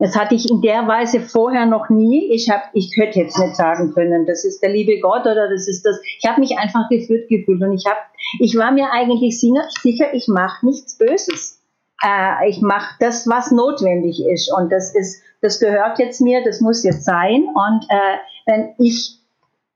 Das 0.00 0.16
hatte 0.16 0.34
ich 0.34 0.50
in 0.50 0.60
der 0.60 0.88
Weise 0.88 1.20
vorher 1.20 1.66
noch 1.66 1.88
nie. 1.88 2.28
Ich, 2.32 2.50
hab, 2.50 2.62
ich 2.74 2.90
hätte 2.96 3.20
jetzt 3.20 3.38
nicht 3.38 3.54
sagen 3.54 3.94
können, 3.94 4.26
das 4.26 4.44
ist 4.44 4.60
der 4.60 4.70
liebe 4.70 4.98
Gott 5.00 5.22
oder 5.22 5.48
das 5.48 5.68
ist 5.68 5.82
das. 5.86 6.00
Ich 6.18 6.28
habe 6.28 6.40
mich 6.40 6.58
einfach 6.58 6.88
geführt 6.90 7.28
gefühlt 7.28 7.62
und 7.62 7.72
ich, 7.72 7.86
hab, 7.86 7.98
ich 8.40 8.56
war 8.56 8.72
mir 8.72 8.90
eigentlich 8.90 9.40
sicher, 9.40 10.12
ich 10.12 10.26
mache 10.26 10.66
nichts 10.66 10.98
Böses 10.98 11.64
äh, 12.04 12.48
ich 12.48 12.60
mache 12.60 12.94
das, 13.00 13.26
was 13.26 13.50
notwendig 13.50 14.22
ist. 14.26 14.52
Und 14.52 14.70
das 14.70 14.94
ist, 14.94 15.22
das 15.44 15.60
gehört 15.60 15.98
jetzt 15.98 16.22
mir, 16.22 16.42
das 16.42 16.62
muss 16.62 16.82
jetzt 16.84 17.04
sein. 17.04 17.46
Und 17.54 17.84
äh, 17.90 18.16
wenn 18.46 18.74
ich 18.78 19.18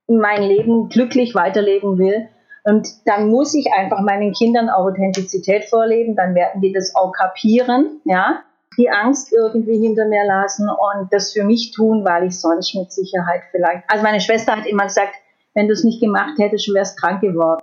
mein 0.06 0.42
Leben 0.42 0.88
glücklich 0.88 1.34
weiterleben 1.34 1.98
will, 1.98 2.28
und 2.64 2.88
dann 3.06 3.28
muss 3.28 3.54
ich 3.54 3.66
einfach 3.72 4.00
meinen 4.00 4.32
Kindern 4.32 4.68
Authentizität 4.68 5.66
vorleben, 5.66 6.16
dann 6.16 6.34
werden 6.34 6.60
die 6.60 6.72
das 6.72 6.94
auch 6.94 7.12
kapieren, 7.12 8.00
ja, 8.04 8.42
die 8.78 8.90
Angst 8.90 9.32
irgendwie 9.32 9.78
hinter 9.78 10.06
mir 10.06 10.24
lassen 10.24 10.68
und 10.68 11.12
das 11.12 11.32
für 11.32 11.44
mich 11.44 11.72
tun, 11.72 12.04
weil 12.04 12.26
ich 12.26 12.38
sonst 12.38 12.74
mit 12.74 12.92
Sicherheit 12.92 13.42
vielleicht. 13.50 13.84
Also 13.88 14.02
meine 14.02 14.20
Schwester 14.20 14.56
hat 14.56 14.66
immer 14.66 14.84
gesagt, 14.84 15.14
wenn 15.54 15.66
du 15.66 15.72
es 15.72 15.84
nicht 15.84 16.00
gemacht 16.00 16.38
hättest, 16.38 16.72
wärst 16.72 17.00
krank 17.00 17.20
geworden. 17.20 17.62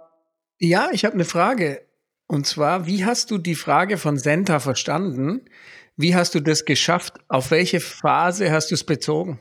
Ja, 0.59 0.89
ich 0.91 1.05
habe 1.05 1.15
eine 1.15 1.25
Frage. 1.25 1.81
Und 2.27 2.47
zwar, 2.47 2.87
wie 2.87 3.05
hast 3.05 3.29
du 3.31 3.37
die 3.37 3.55
Frage 3.55 3.97
von 3.97 4.17
Senta 4.17 4.59
verstanden? 4.59 5.45
Wie 5.97 6.15
hast 6.15 6.35
du 6.35 6.41
das 6.41 6.65
geschafft? 6.65 7.13
Auf 7.27 7.51
welche 7.51 7.79
Phase 7.79 8.51
hast 8.51 8.71
du 8.71 8.75
es 8.75 8.83
bezogen? 8.83 9.39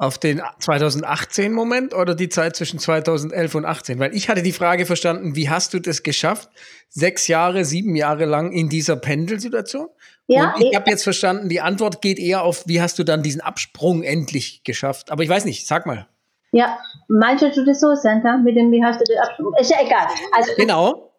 Auf 0.00 0.16
den 0.16 0.40
2018-Moment 0.40 1.92
oder 1.92 2.14
die 2.14 2.28
Zeit 2.28 2.54
zwischen 2.54 2.78
2011 2.78 3.54
und 3.56 3.64
18? 3.64 3.98
Weil 3.98 4.14
ich 4.14 4.28
hatte 4.28 4.42
die 4.42 4.52
Frage 4.52 4.86
verstanden, 4.86 5.34
wie 5.34 5.50
hast 5.50 5.74
du 5.74 5.80
das 5.80 6.04
geschafft? 6.04 6.48
Sechs 6.88 7.26
Jahre, 7.26 7.64
sieben 7.64 7.96
Jahre 7.96 8.24
lang 8.24 8.52
in 8.52 8.68
dieser 8.68 8.96
Pendelsituation? 8.96 9.88
Ja, 10.28 10.54
und 10.54 10.62
ich 10.62 10.76
habe 10.76 10.88
jetzt 10.88 11.02
verstanden, 11.02 11.48
die 11.48 11.60
Antwort 11.60 12.00
geht 12.00 12.18
eher 12.18 12.42
auf, 12.42 12.66
wie 12.66 12.80
hast 12.80 12.98
du 12.98 13.04
dann 13.04 13.22
diesen 13.22 13.40
Absprung 13.40 14.04
endlich 14.04 14.62
geschafft? 14.62 15.10
Aber 15.10 15.24
ich 15.24 15.28
weiß 15.28 15.44
nicht, 15.44 15.66
sag 15.66 15.84
mal. 15.84 16.06
Ja, 16.52 16.78
meinst 17.08 17.42
du 17.42 17.64
das 17.64 17.80
so, 17.80 17.94
Santa, 17.94 18.38
mit 18.38 18.56
dem, 18.56 18.70
wie 18.70 18.82
hast 18.82 19.00
du 19.00 19.04
den 19.04 19.18
Absprung? 19.18 19.52
Ist 19.60 19.70
ja 19.70 19.78
egal. 19.84 20.06
Also, 20.32 20.52
genau. 20.56 21.12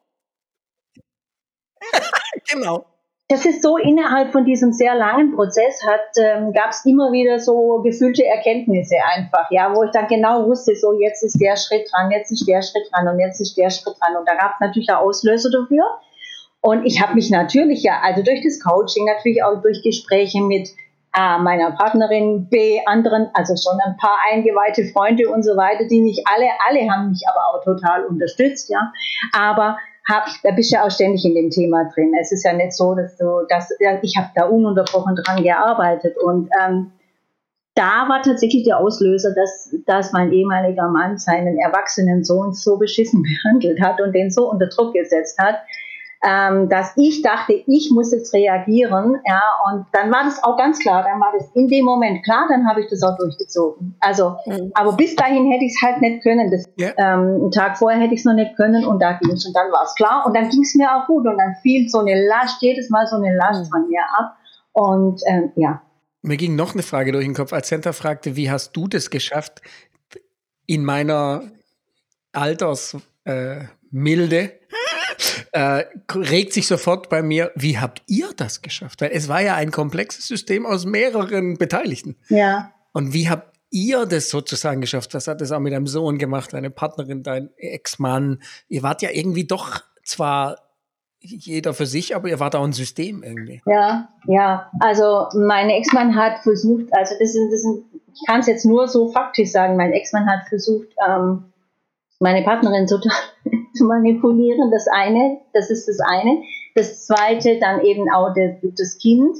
genau. 2.49 2.85
Das 3.31 3.45
ist 3.45 3.61
so, 3.61 3.77
innerhalb 3.77 4.31
von 4.31 4.43
diesem 4.43 4.73
sehr 4.73 4.95
langen 4.95 5.35
Prozess 5.35 5.79
ähm, 6.17 6.51
gab 6.51 6.71
es 6.71 6.83
immer 6.83 7.11
wieder 7.11 7.37
so 7.37 7.79
gefühlte 7.83 8.25
Erkenntnisse 8.25 8.95
einfach, 9.15 9.51
ja, 9.51 9.71
wo 9.75 9.83
ich 9.83 9.91
dann 9.91 10.07
genau 10.07 10.47
wusste, 10.47 10.75
so 10.75 10.99
jetzt 10.99 11.21
ist 11.21 11.39
der 11.39 11.55
Schritt 11.55 11.87
dran, 11.91 12.09
jetzt 12.09 12.31
ist 12.31 12.47
der 12.47 12.63
Schritt 12.63 12.89
dran 12.91 13.07
und 13.07 13.19
jetzt 13.19 13.39
ist 13.39 13.55
der 13.55 13.69
Schritt 13.69 13.93
dran. 14.01 14.17
Und 14.17 14.27
da 14.27 14.33
gab 14.33 14.55
es 14.55 14.59
natürlich 14.59 14.89
auch 14.91 15.03
Auslöser 15.05 15.51
dafür. 15.51 15.85
Und 16.61 16.85
ich 16.85 17.03
habe 17.03 17.13
mich 17.13 17.29
natürlich 17.29 17.83
ja, 17.83 17.99
also 18.01 18.23
durch 18.23 18.41
das 18.43 18.59
Coaching, 18.59 19.05
natürlich 19.05 19.43
auch 19.43 19.61
durch 19.61 19.83
Gespräche 19.83 20.41
mit 20.41 20.67
A, 21.11 21.37
meiner 21.37 21.69
Partnerin, 21.71 22.49
B, 22.49 22.81
anderen, 22.87 23.29
also 23.33 23.55
schon 23.55 23.79
ein 23.85 23.95
paar 23.97 24.17
eingeweihte 24.31 24.85
Freunde 24.85 25.29
und 25.29 25.43
so 25.43 25.55
weiter, 25.55 25.85
die 25.85 26.01
mich 26.01 26.23
alle, 26.25 26.47
alle 26.67 26.89
haben 26.89 27.09
mich 27.09 27.21
aber 27.29 27.41
auch 27.45 27.63
total 27.63 28.05
unterstützt, 28.05 28.69
ja. 28.71 28.91
Aber 29.33 29.77
hab, 30.09 30.25
da 30.43 30.51
bist 30.51 30.71
du 30.71 30.75
ja 30.75 30.85
auch 30.85 30.91
ständig 30.91 31.23
in 31.25 31.35
dem 31.35 31.49
Thema 31.49 31.89
drin. 31.93 32.13
Es 32.19 32.31
ist 32.31 32.43
ja 32.43 32.53
nicht 32.53 32.73
so, 32.73 32.95
dass 32.95 33.15
du, 33.17 33.45
dass, 33.47 33.71
ich 34.01 34.17
habe 34.17 34.29
da 34.35 34.45
ununterbrochen 34.45 35.15
dran 35.15 35.43
gearbeitet 35.43 36.17
und 36.17 36.49
ähm, 36.61 36.91
da 37.75 38.09
war 38.09 38.21
tatsächlich 38.21 38.65
der 38.65 38.77
Auslöser, 38.77 39.33
dass, 39.33 39.73
dass 39.85 40.11
mein 40.11 40.33
ehemaliger 40.33 40.89
Mann 40.89 41.17
seinen 41.17 41.57
erwachsenen 41.57 42.25
Sohn 42.25 42.53
so 42.53 42.77
beschissen 42.77 43.23
behandelt 43.43 43.81
hat 43.81 44.01
und 44.01 44.13
den 44.13 44.31
so 44.31 44.49
unter 44.49 44.67
Druck 44.67 44.93
gesetzt 44.93 45.37
hat, 45.39 45.55
ähm, 46.21 46.67
dass 46.67 46.91
ich 46.97 47.21
dachte, 47.21 47.53
ich 47.65 47.91
muss 47.91 48.11
jetzt 48.11 48.33
reagieren. 48.33 49.15
Ja, 49.25 49.41
und 49.65 49.85
dann 49.93 50.11
war 50.11 50.25
das 50.25 50.43
auch 50.43 50.57
ganz 50.57 50.79
klar, 50.79 51.03
dann 51.03 51.19
war 51.19 51.31
das 51.37 51.49
in 51.53 51.69
dem 51.69 51.85
Moment 51.85 52.23
klar, 52.23 52.45
dann 52.49 52.67
habe 52.67 52.81
ich 52.81 52.89
das 52.89 53.01
auch 53.03 53.17
durchgezogen. 53.17 53.95
Also, 54.01 54.35
mhm. 54.45 54.71
aber 54.73 54.93
bis 54.93 55.15
dahin 55.15 55.49
hätte 55.49 55.63
ich 55.63 55.73
es 55.75 55.81
halt 55.81 56.01
nicht 56.01 56.21
können. 56.21 56.51
Das, 56.51 56.65
yeah. 56.77 56.93
ähm, 56.97 57.41
einen 57.41 57.51
Tag 57.51 57.77
vorher 57.77 58.01
hätte 58.01 58.13
ich 58.13 58.19
es 58.19 58.25
noch 58.25 58.33
nicht 58.33 58.55
können 58.57 58.85
und 58.85 59.01
da 59.01 59.13
ging 59.13 59.31
es 59.31 59.45
und 59.45 59.55
dann 59.55 59.71
war 59.71 59.83
es 59.83 59.95
klar 59.95 60.25
und 60.25 60.35
dann 60.35 60.49
ging 60.49 60.61
es 60.61 60.75
mir 60.75 60.89
auch 60.93 61.07
gut 61.07 61.25
und 61.25 61.37
dann 61.37 61.55
fiel 61.61 61.87
so 61.87 61.99
eine 61.99 62.27
Last, 62.27 62.61
jedes 62.61 62.89
Mal 62.89 63.07
so 63.07 63.15
eine 63.15 63.33
Last 63.35 63.65
mhm. 63.65 63.69
von 63.69 63.87
mir 63.87 64.01
ab. 64.17 64.35
Und 64.73 65.21
ähm, 65.27 65.51
ja. 65.55 65.81
Mir 66.21 66.37
ging 66.37 66.55
noch 66.55 66.73
eine 66.73 66.83
Frage 66.83 67.13
durch 67.13 67.23
den 67.23 67.33
Kopf, 67.33 67.53
als 67.53 67.69
Center 67.69 67.93
fragte, 67.93 68.35
wie 68.35 68.51
hast 68.51 68.73
du 68.73 68.89
das 68.89 69.09
geschafft, 69.09 69.61
in 70.65 70.83
meiner 70.83 71.43
Altersmilde 72.33 73.01
äh, 73.93 74.59
äh, 75.51 75.85
regt 76.13 76.53
sich 76.53 76.67
sofort 76.67 77.09
bei 77.09 77.21
mir, 77.21 77.51
wie 77.55 77.77
habt 77.77 78.01
ihr 78.07 78.29
das 78.35 78.61
geschafft? 78.61 79.01
Weil 79.01 79.11
es 79.13 79.27
war 79.27 79.41
ja 79.41 79.55
ein 79.55 79.71
komplexes 79.71 80.27
System 80.27 80.65
aus 80.65 80.85
mehreren 80.85 81.57
Beteiligten. 81.57 82.17
Ja. 82.29 82.71
Und 82.93 83.13
wie 83.13 83.29
habt 83.29 83.57
ihr 83.71 84.05
das 84.05 84.29
sozusagen 84.29 84.81
geschafft? 84.81 85.13
Was 85.13 85.27
hat 85.27 85.41
das 85.41 85.51
auch 85.51 85.59
mit 85.59 85.73
deinem 85.73 85.87
Sohn 85.87 86.17
gemacht, 86.17 86.53
deine 86.53 86.69
Partnerin, 86.69 87.23
dein 87.23 87.49
Ex-Mann? 87.57 88.41
Ihr 88.67 88.83
wart 88.83 89.01
ja 89.01 89.09
irgendwie 89.11 89.45
doch 89.45 89.81
zwar 90.03 90.57
jeder 91.21 91.73
für 91.73 91.85
sich, 91.85 92.15
aber 92.15 92.29
ihr 92.29 92.39
wart 92.39 92.55
auch 92.55 92.63
ein 92.63 92.71
System 92.71 93.23
irgendwie. 93.23 93.61
Ja, 93.65 94.09
ja. 94.25 94.71
Also 94.79 95.27
mein 95.37 95.69
Ex-Mann 95.69 96.15
hat 96.15 96.39
versucht, 96.39 96.85
also 96.93 97.13
das 97.19 97.35
ist, 97.35 97.51
das 97.51 97.63
ist 97.63 97.89
ich 98.13 98.27
kann 98.27 98.39
es 98.41 98.47
jetzt 98.47 98.65
nur 98.65 98.87
so 98.87 99.11
faktisch 99.11 99.51
sagen, 99.51 99.75
mein 99.75 99.93
Ex-Mann 99.93 100.27
hat 100.27 100.47
versucht, 100.47 100.87
ähm, 101.07 101.45
meine 102.19 102.43
Partnerin 102.43 102.87
total 102.87 103.11
zu 103.73 103.85
manipulieren. 103.85 104.71
Das 104.71 104.87
eine, 104.87 105.39
das 105.53 105.69
ist 105.69 105.87
das 105.87 105.99
eine. 105.99 106.41
Das 106.75 107.05
zweite, 107.05 107.59
dann 107.59 107.81
eben 107.81 108.11
auch 108.11 108.33
das, 108.33 108.71
das 108.77 108.97
Kind. 108.97 109.35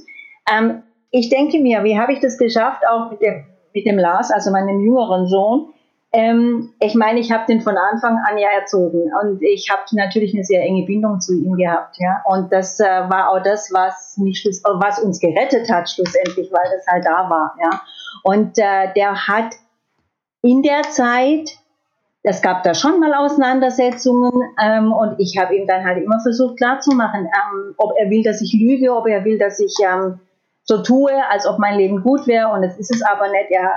Ähm, 0.52 0.84
ich 1.12 1.30
denke 1.30 1.60
mir, 1.60 1.84
wie 1.84 1.98
habe 1.98 2.14
ich 2.14 2.20
das 2.20 2.38
geschafft, 2.38 2.84
auch 2.88 3.12
mit 3.12 3.22
dem, 3.22 3.46
mit 3.74 3.86
dem 3.86 3.98
Lars, 3.98 4.32
also 4.32 4.52
meinem 4.52 4.80
jüngeren 4.80 5.28
Sohn? 5.28 5.74
Ähm, 6.12 6.74
ich 6.80 6.96
meine, 6.96 7.20
ich 7.20 7.32
habe 7.32 7.46
den 7.48 7.62
von 7.62 7.78
Anfang 7.78 8.18
an 8.28 8.38
ja 8.40 8.50
erzogen 8.50 9.12
und 9.22 9.44
ich 9.44 9.70
habe 9.70 9.84
natürlich 9.92 10.34
eine 10.34 10.44
sehr 10.44 10.64
enge 10.64 10.84
Bindung 10.86 11.20
zu 11.20 11.36
ihm 11.36 11.56
gehabt, 11.56 11.98
ja. 12.00 12.24
Und 12.26 12.52
das 12.52 12.80
äh, 12.80 12.84
war 12.84 13.30
auch 13.30 13.44
das, 13.44 13.70
was 13.72 14.18
mich 14.18 14.44
was 14.44 15.00
uns 15.00 15.20
gerettet 15.20 15.70
hat 15.70 15.88
schlussendlich, 15.88 16.52
weil 16.52 16.66
das 16.76 16.88
halt 16.88 17.06
da 17.06 17.30
war, 17.30 17.56
ja. 17.62 17.82
Und 18.24 18.58
äh, 18.58 18.92
der 18.96 19.28
hat 19.28 19.54
in 20.42 20.64
der 20.64 20.82
Zeit 20.84 21.59
es 22.24 22.42
gab 22.42 22.64
da 22.64 22.74
schon 22.74 23.00
mal 23.00 23.14
Auseinandersetzungen 23.14 24.32
ähm, 24.62 24.92
und 24.92 25.20
ich 25.20 25.38
habe 25.38 25.56
ihm 25.56 25.68
dann 25.68 25.86
halt 25.86 26.04
immer 26.04 26.20
versucht 26.20 26.58
klarzumachen, 26.58 27.26
ähm, 27.26 27.74
ob 27.78 27.94
er 27.98 28.10
will, 28.10 28.24
dass 28.24 28.42
ich 28.42 28.54
lüge, 28.54 28.94
ob 28.94 29.08
er 29.08 29.24
will, 29.24 29.38
dass 29.38 29.60
ich 29.60 29.74
ähm, 29.82 30.20
so 30.64 30.84
tue, 30.84 31.12
als 31.30 31.48
ob 31.48 31.60
mein 31.60 31.78
Leben 31.78 32.04
gut 32.04 32.28
wäre 32.28 32.50
und 32.50 32.64
es 32.64 32.78
ist 32.78 32.94
es 32.94 33.02
aber 33.02 33.30
nicht. 33.30 33.50
Ja, 33.50 33.72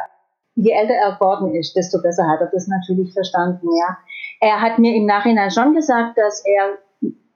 je 0.56 0.72
älter 0.72 0.94
er 0.94 1.12
geworden 1.14 1.54
ist, 1.54 1.74
desto 1.76 2.02
besser 2.02 2.26
hat 2.28 2.40
er 2.40 2.50
das 2.52 2.66
natürlich 2.66 3.12
verstanden, 3.12 3.68
ja. 3.78 3.96
Er 4.40 4.60
hat 4.60 4.78
mir 4.78 4.94
im 4.96 5.06
Nachhinein 5.06 5.50
schon 5.52 5.72
gesagt, 5.72 6.18
dass 6.18 6.44
er 6.44 6.78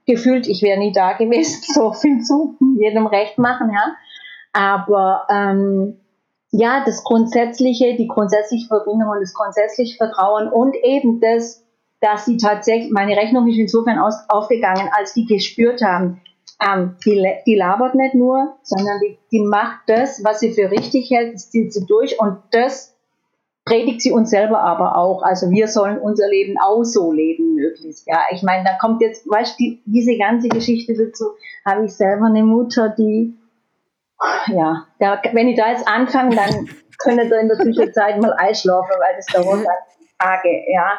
gefühlt, 0.07 0.49
ich 0.49 0.63
wäre 0.63 0.79
nie 0.79 0.93
da 0.93 1.13
gewesen, 1.13 1.63
so 1.75 1.93
viel 1.93 2.21
zu 2.23 2.57
jedem 2.79 3.07
Recht 3.07 3.39
machen, 3.39 3.71
ja. 3.73 3.97
Aber 4.53 5.27
ähm, 5.31 6.01
ja, 6.59 6.83
das 6.85 7.05
grundsätzliche, 7.05 7.97
die 7.97 8.09
grundsätzliche 8.09 8.67
Verbindung 8.67 9.11
und 9.11 9.21
das 9.21 9.35
grundsätzliche 9.35 9.97
Vertrauen 9.97 10.49
und 10.49 10.75
eben 10.77 11.21
das, 11.21 11.63
dass 12.01 12.25
sie 12.25 12.37
tatsächlich, 12.39 12.91
meine 12.91 13.17
Rechnung 13.17 13.47
ist 13.49 13.59
insofern 13.59 13.99
aus, 13.99 14.15
aufgegangen, 14.29 14.89
als 14.97 15.13
die 15.15 15.27
gespürt 15.27 15.83
haben, 15.83 16.21
ähm, 16.67 16.97
die, 17.05 17.23
die 17.47 17.55
labert 17.55 17.95
nicht 17.95 18.15
nur, 18.15 18.57
sondern 18.63 18.99
die, 19.01 19.19
die 19.31 19.41
macht 19.41 19.81
das, 19.87 20.25
was 20.25 20.41
sie 20.41 20.53
für 20.53 20.71
richtig 20.71 21.11
hält, 21.11 21.35
das 21.35 21.51
zieht 21.51 21.73
sie 21.73 21.85
durch 21.85 22.19
und 22.19 22.39
das 22.53 22.95
predigt 23.67 24.01
sie 24.01 24.13
uns 24.13 24.31
selber 24.31 24.61
aber 24.61 24.97
auch. 24.97 25.23
Also 25.23 25.51
wir 25.51 25.69
sollen 25.69 25.99
unser 25.99 26.29
Leben 26.29 26.57
auch 26.59 26.85
so 26.85 27.13
leben, 27.13 27.55
möglichst. 27.55 28.07
Ja, 28.07 28.21
ich 28.31 28.43
meine, 28.43 28.65
da 28.65 28.79
kommt 28.81 29.03
jetzt, 29.03 29.29
weißt 29.29 29.59
du, 29.59 29.65
die, 29.65 29.83
diese 29.85 30.17
ganze 30.17 30.49
Geschichte 30.49 30.95
dazu, 30.95 31.27
habe 31.67 31.85
ich 31.85 31.93
selber 31.93 32.27
eine 32.27 32.45
Mutter, 32.45 32.89
die, 32.97 33.35
ja, 34.49 34.87
da, 34.99 35.21
wenn 35.33 35.49
ich 35.49 35.57
da 35.57 35.71
jetzt 35.71 35.87
anfange, 35.87 36.37
dann 36.37 36.69
könnte 36.99 37.25
ihr 37.25 37.41
in 37.41 37.49
der 37.49 37.59
Zwischenzeit 37.59 38.21
mal 38.21 38.33
einschlafen, 38.35 38.93
weil 38.99 39.17
das 39.17 39.27
dauert 39.27 39.67
Tage, 40.19 40.65
ja. 40.73 40.99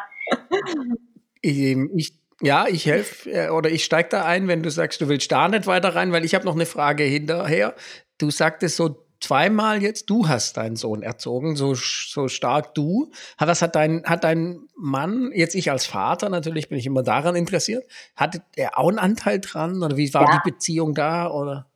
Ich, 1.40 1.76
ich 1.94 2.18
ja, 2.40 2.66
ich 2.68 2.86
helfe 2.86 3.30
äh, 3.30 3.48
oder 3.48 3.70
ich 3.70 3.84
steige 3.84 4.10
da 4.10 4.24
ein, 4.24 4.46
wenn 4.46 4.62
du 4.62 4.70
sagst, 4.70 5.00
du 5.00 5.08
willst 5.08 5.32
da 5.32 5.48
nicht 5.48 5.66
weiter 5.66 5.94
rein, 5.94 6.12
weil 6.12 6.24
ich 6.24 6.34
habe 6.34 6.44
noch 6.44 6.54
eine 6.54 6.66
Frage 6.66 7.02
hinterher. 7.02 7.74
Du 8.18 8.30
sagtest 8.30 8.76
so 8.76 9.04
zweimal 9.20 9.82
jetzt, 9.82 10.08
du 10.08 10.28
hast 10.28 10.56
deinen 10.56 10.76
Sohn 10.76 11.02
erzogen, 11.02 11.56
so, 11.56 11.74
so 11.74 12.28
stark 12.28 12.74
du. 12.74 13.10
Was 13.38 13.62
hat 13.62 13.74
dein, 13.74 14.04
hat 14.04 14.22
dein 14.22 14.68
Mann, 14.76 15.32
jetzt 15.34 15.56
ich 15.56 15.72
als 15.72 15.86
Vater 15.86 16.28
natürlich, 16.28 16.68
bin 16.68 16.78
ich 16.78 16.86
immer 16.86 17.02
daran 17.02 17.34
interessiert, 17.34 17.84
hatte 18.14 18.42
er 18.54 18.78
auch 18.78 18.88
einen 18.88 18.98
Anteil 18.98 19.40
dran 19.40 19.82
oder 19.82 19.96
wie 19.96 20.12
war 20.14 20.22
ja. 20.22 20.40
die 20.44 20.50
Beziehung 20.50 20.94
da 20.94 21.28
oder? 21.30 21.67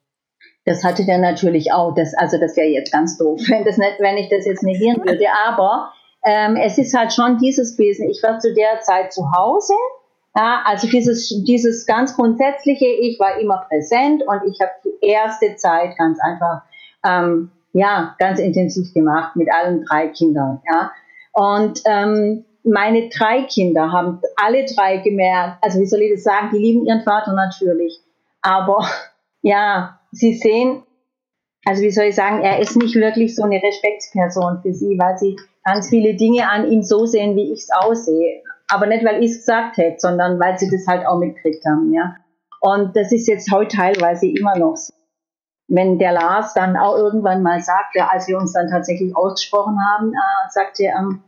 Das 0.64 0.84
hatte 0.84 1.04
der 1.04 1.18
natürlich 1.18 1.72
auch. 1.72 1.94
Das, 1.94 2.14
also 2.14 2.38
das 2.38 2.56
wäre 2.56 2.68
jetzt 2.68 2.92
ganz 2.92 3.18
doof, 3.18 3.40
wenn, 3.48 3.64
das 3.64 3.78
nicht, 3.78 3.98
wenn 3.98 4.16
ich 4.16 4.28
das 4.28 4.46
jetzt 4.46 4.62
negieren 4.62 5.04
würde. 5.04 5.26
Aber 5.46 5.92
ähm, 6.24 6.56
es 6.56 6.78
ist 6.78 6.96
halt 6.96 7.12
schon 7.12 7.38
dieses 7.38 7.78
Wesen. 7.78 8.08
Ich 8.10 8.22
war 8.22 8.38
zu 8.38 8.54
der 8.54 8.80
Zeit 8.80 9.12
zu 9.12 9.30
Hause 9.36 9.74
ja, 10.34 10.62
also 10.64 10.88
dieses, 10.88 11.28
dieses 11.44 11.86
ganz 11.86 12.16
grundsätzliche, 12.16 12.86
ich 12.86 13.20
war 13.20 13.38
immer 13.38 13.66
präsent 13.68 14.22
und 14.26 14.40
ich 14.46 14.58
habe 14.60 14.72
die 14.84 15.06
erste 15.06 15.56
Zeit 15.56 15.96
ganz 15.98 16.18
einfach, 16.20 16.62
ähm, 17.04 17.50
ja, 17.74 18.14
ganz 18.18 18.38
intensiv 18.38 18.94
gemacht 18.94 19.36
mit 19.36 19.48
allen 19.52 19.84
drei 19.84 20.08
Kindern. 20.08 20.62
Ja. 20.70 20.90
Und 21.32 21.80
ähm, 21.84 22.44
meine 22.64 23.08
drei 23.10 23.42
Kinder 23.42 23.92
haben 23.92 24.20
alle 24.36 24.64
drei 24.64 24.98
gemerkt, 24.98 25.58
also 25.62 25.80
wie 25.80 25.86
soll 25.86 26.00
ich 26.00 26.12
das 26.14 26.22
sagen, 26.22 26.50
die 26.52 26.58
lieben 26.58 26.86
ihren 26.86 27.02
Vater 27.02 27.32
natürlich, 27.32 28.00
aber 28.40 28.86
ja, 29.42 29.98
sie 30.12 30.34
sehen, 30.34 30.82
also 31.64 31.82
wie 31.82 31.90
soll 31.90 32.06
ich 32.06 32.14
sagen, 32.14 32.42
er 32.42 32.60
ist 32.60 32.76
nicht 32.76 32.94
wirklich 32.94 33.34
so 33.34 33.42
eine 33.42 33.60
Respektsperson 33.62 34.60
für 34.62 34.72
sie, 34.72 34.98
weil 34.98 35.18
sie 35.18 35.36
ganz 35.64 35.88
viele 35.88 36.14
Dinge 36.14 36.48
an 36.48 36.70
ihm 36.70 36.82
so 36.82 37.06
sehen, 37.06 37.36
wie 37.36 37.52
ich 37.52 37.60
es 37.60 37.70
aussehe 37.70 38.42
aber 38.72 38.86
nicht, 38.86 39.04
weil 39.04 39.22
ich 39.22 39.32
es 39.32 39.38
gesagt 39.38 39.76
hätte, 39.76 39.98
sondern 39.98 40.40
weil 40.40 40.58
sie 40.58 40.70
das 40.70 40.86
halt 40.86 41.06
auch 41.06 41.18
mitgekriegt 41.18 41.64
haben, 41.66 41.92
ja. 41.92 42.16
Und 42.60 42.96
das 42.96 43.12
ist 43.12 43.28
jetzt 43.28 43.52
heute 43.52 43.76
teilweise 43.76 44.26
immer 44.26 44.56
noch 44.56 44.76
so. 44.76 44.94
Wenn 45.68 45.98
der 45.98 46.12
Lars 46.12 46.54
dann 46.54 46.76
auch 46.76 46.96
irgendwann 46.96 47.42
mal 47.42 47.60
sagte, 47.60 48.10
als 48.10 48.28
wir 48.28 48.38
uns 48.38 48.52
dann 48.52 48.68
tatsächlich 48.68 49.16
ausgesprochen 49.16 49.78
haben, 49.84 50.12
äh, 50.12 50.50
sagte 50.50 50.84
er, 50.84 50.98
ähm, 50.98 51.22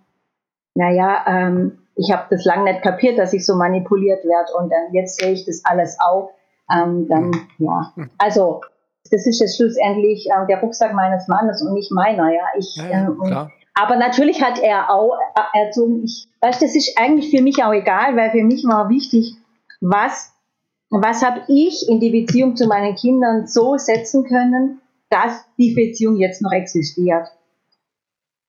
naja, 0.74 1.24
ähm, 1.26 1.78
ich 1.96 2.12
habe 2.12 2.24
das 2.30 2.44
lange 2.44 2.64
nicht 2.64 2.82
kapiert, 2.82 3.18
dass 3.18 3.32
ich 3.32 3.44
so 3.44 3.56
manipuliert 3.56 4.24
werde 4.24 4.52
und 4.58 4.70
dann 4.70 4.92
jetzt 4.92 5.20
sehe 5.20 5.32
ich 5.32 5.44
das 5.44 5.62
alles 5.64 5.98
auch. 6.00 6.30
Ähm, 6.74 7.08
dann, 7.08 7.30
ja, 7.58 7.92
also 8.18 8.62
das 9.10 9.26
ist 9.26 9.40
jetzt 9.40 9.56
schlussendlich 9.56 10.26
äh, 10.26 10.46
der 10.46 10.60
Rucksack 10.60 10.94
meines 10.94 11.28
Mannes 11.28 11.62
und 11.62 11.74
nicht 11.74 11.92
meiner, 11.92 12.32
ja. 12.32 12.44
Ich, 12.58 12.76
ja, 12.76 12.88
ja, 12.88 13.08
ähm, 13.08 13.50
aber 13.74 13.96
natürlich 13.96 14.42
hat 14.42 14.60
er 14.60 14.90
auch 14.90 15.16
erzogen, 15.52 16.04
ich, 16.04 16.28
weißt, 16.40 16.62
das 16.62 16.74
ist 16.74 16.96
eigentlich 16.96 17.30
für 17.36 17.42
mich 17.42 17.62
auch 17.62 17.72
egal, 17.72 18.16
weil 18.16 18.30
für 18.30 18.44
mich 18.44 18.64
war 18.64 18.88
wichtig, 18.88 19.34
was, 19.80 20.32
was 20.90 21.24
habe 21.24 21.42
ich 21.48 21.88
in 21.88 21.98
die 21.98 22.10
Beziehung 22.10 22.56
zu 22.56 22.66
meinen 22.66 22.94
Kindern 22.94 23.46
so 23.46 23.76
setzen 23.76 24.24
können, 24.24 24.80
dass 25.10 25.44
die 25.58 25.74
Beziehung 25.74 26.16
jetzt 26.16 26.40
noch 26.40 26.52
existiert. 26.52 27.28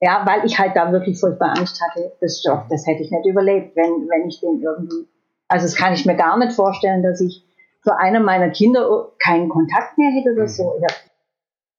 Ja, 0.00 0.24
weil 0.26 0.44
ich 0.44 0.58
halt 0.58 0.76
da 0.76 0.92
wirklich 0.92 1.18
furchtbar 1.18 1.54
Angst 1.56 1.80
hatte. 1.82 2.12
Das, 2.20 2.42
das 2.70 2.86
hätte 2.86 3.02
ich 3.02 3.10
nicht 3.10 3.26
überlebt, 3.26 3.74
wenn, 3.76 4.08
wenn 4.08 4.28
ich 4.28 4.40
den 4.40 4.60
irgendwie, 4.60 5.08
also 5.48 5.66
das 5.66 5.74
kann 5.74 5.94
ich 5.94 6.04
mir 6.06 6.16
gar 6.16 6.38
nicht 6.38 6.52
vorstellen, 6.52 7.02
dass 7.02 7.20
ich 7.20 7.45
zu 7.86 7.96
einem 7.96 8.24
meiner 8.24 8.50
Kinder 8.50 9.12
keinen 9.22 9.48
Kontakt 9.48 9.96
mehr 9.96 10.10
hätte 10.10 10.32
oder 10.32 10.48
so. 10.48 10.80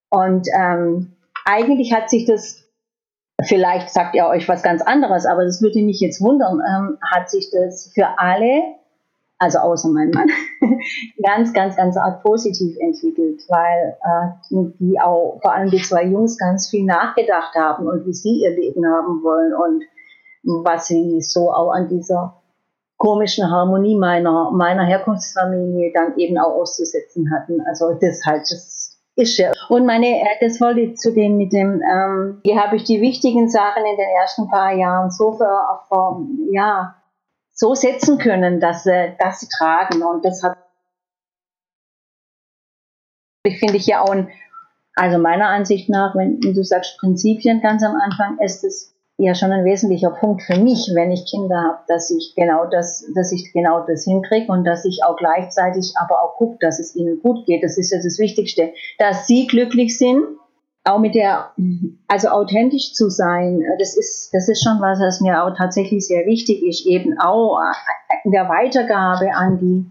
Und 0.09 0.47
ähm, 0.57 1.17
eigentlich 1.43 1.93
hat 1.93 2.09
sich 2.09 2.25
das 2.25 2.63
Vielleicht 3.43 3.91
sagt 3.91 4.15
er 4.15 4.29
euch 4.29 4.49
was 4.49 4.63
ganz 4.63 4.81
anderes, 4.81 5.27
aber 5.27 5.45
das 5.45 5.61
würde 5.61 5.83
mich 5.83 5.99
jetzt 5.99 6.21
wundern. 6.21 6.59
Ähm, 6.59 6.97
hat 7.03 7.29
sich 7.29 7.51
das 7.51 7.91
für 7.93 8.17
alle, 8.17 8.63
also 9.37 9.59
außer 9.59 9.89
mein 9.89 10.09
Mann, 10.09 10.27
ganz, 11.23 11.53
ganz, 11.53 11.75
ganz 11.75 11.97
arg 11.97 12.23
positiv 12.23 12.75
entwickelt, 12.79 13.43
weil 13.47 13.95
äh, 14.01 14.71
die 14.79 14.99
auch, 14.99 15.37
vor 15.39 15.53
allem 15.53 15.69
die 15.69 15.81
zwei 15.83 16.05
Jungs, 16.05 16.39
ganz 16.39 16.67
viel 16.67 16.83
nachgedacht 16.83 17.53
haben 17.53 17.85
und 17.85 18.07
wie 18.07 18.13
sie 18.13 18.41
ihr 18.41 18.55
Leben 18.55 18.83
haben 18.87 19.21
wollen 19.21 19.53
und 19.53 20.63
was 20.65 20.87
sie 20.87 21.21
so 21.21 21.53
auch 21.53 21.69
an 21.69 21.89
dieser 21.89 22.41
komischen 22.97 23.49
Harmonie 23.49 23.95
meiner, 23.95 24.51
meiner 24.51 24.85
Herkunftsfamilie 24.85 25.91
dann 25.93 26.17
eben 26.17 26.37
auch 26.37 26.61
auszusetzen 26.61 27.31
hatten. 27.31 27.61
Also 27.61 27.93
das 27.93 28.25
halt, 28.25 28.41
das 28.41 28.97
ist 29.15 29.37
ja. 29.37 29.51
Und 29.69 29.85
meine, 29.85 30.07
äh, 30.07 30.37
das 30.41 30.59
wollte 30.61 30.81
ich 30.81 30.97
zu 30.97 31.13
dem 31.13 31.37
mit 31.37 31.53
dem, 31.53 31.81
ähm, 31.81 32.41
hier 32.43 32.61
habe 32.61 32.75
ich 32.75 32.83
die 32.83 33.01
wichtigen 33.01 33.49
Sachen 33.49 33.83
in 33.85 33.97
den 33.97 34.09
ersten 34.19 34.49
paar 34.49 34.73
Jahren 34.73 35.11
so 35.11 35.33
für, 35.33 35.63
für 35.87 36.27
ja, 36.51 36.95
so 37.51 37.73
setzen 37.73 38.19
können, 38.19 38.59
dass 38.59 38.83
sie, 38.83 39.15
dass 39.19 39.39
sie 39.39 39.47
tragen. 39.47 40.03
Und 40.03 40.23
das 40.23 40.43
hat, 40.43 40.57
ich 43.43 43.59
finde 43.59 43.77
ich 43.77 43.87
ja 43.87 44.01
auch, 44.01 44.11
ein, 44.11 44.29
also 44.95 45.19
meiner 45.19 45.49
Ansicht 45.49 45.89
nach, 45.89 46.15
wenn 46.15 46.39
du 46.39 46.63
sagst 46.63 46.97
Prinzipien 46.99 47.61
ganz 47.61 47.83
am 47.83 47.95
Anfang, 47.95 48.39
ist 48.39 48.63
es 48.63 48.96
ja 49.17 49.33
schon 49.33 49.51
ein 49.51 49.65
wesentlicher 49.65 50.11
Punkt 50.11 50.43
für 50.43 50.59
mich, 50.59 50.91
wenn 50.93 51.11
ich 51.11 51.25
Kinder 51.25 51.55
habe, 51.55 51.79
dass 51.87 52.11
ich 52.11 52.33
genau 52.35 52.65
das, 52.65 53.03
dass 53.15 53.31
ich 53.31 53.51
genau 53.51 53.83
das 53.85 54.03
hinkriege 54.03 54.51
und 54.51 54.63
dass 54.63 54.85
ich 54.85 55.01
auch 55.05 55.17
gleichzeitig 55.17 55.93
aber 55.99 56.21
auch 56.23 56.35
gucke, 56.35 56.57
dass 56.59 56.79
es 56.79 56.95
ihnen 56.95 57.19
gut 57.21 57.45
geht. 57.47 57.63
Das 57.63 57.77
ist 57.77 57.91
ja 57.91 57.97
das 57.97 58.19
Wichtigste, 58.19 58.73
dass 58.99 59.25
sie 59.25 59.47
glücklich 59.47 59.97
sind, 59.97 60.23
auch 60.83 60.99
mit 60.99 61.15
der, 61.15 61.51
also 62.07 62.29
authentisch 62.29 62.93
zu 62.93 63.09
sein. 63.09 63.63
Das 63.79 63.97
ist, 63.97 64.29
das 64.33 64.47
ist 64.47 64.63
schon 64.63 64.79
was, 64.79 64.99
was 64.99 65.19
mir 65.19 65.43
auch 65.43 65.53
tatsächlich 65.57 66.07
sehr 66.07 66.25
wichtig 66.27 66.63
ist, 66.63 66.85
eben 66.85 67.19
auch 67.19 67.59
in 68.23 68.31
der 68.31 68.47
Weitergabe 68.47 69.33
an 69.33 69.57
die, 69.59 69.85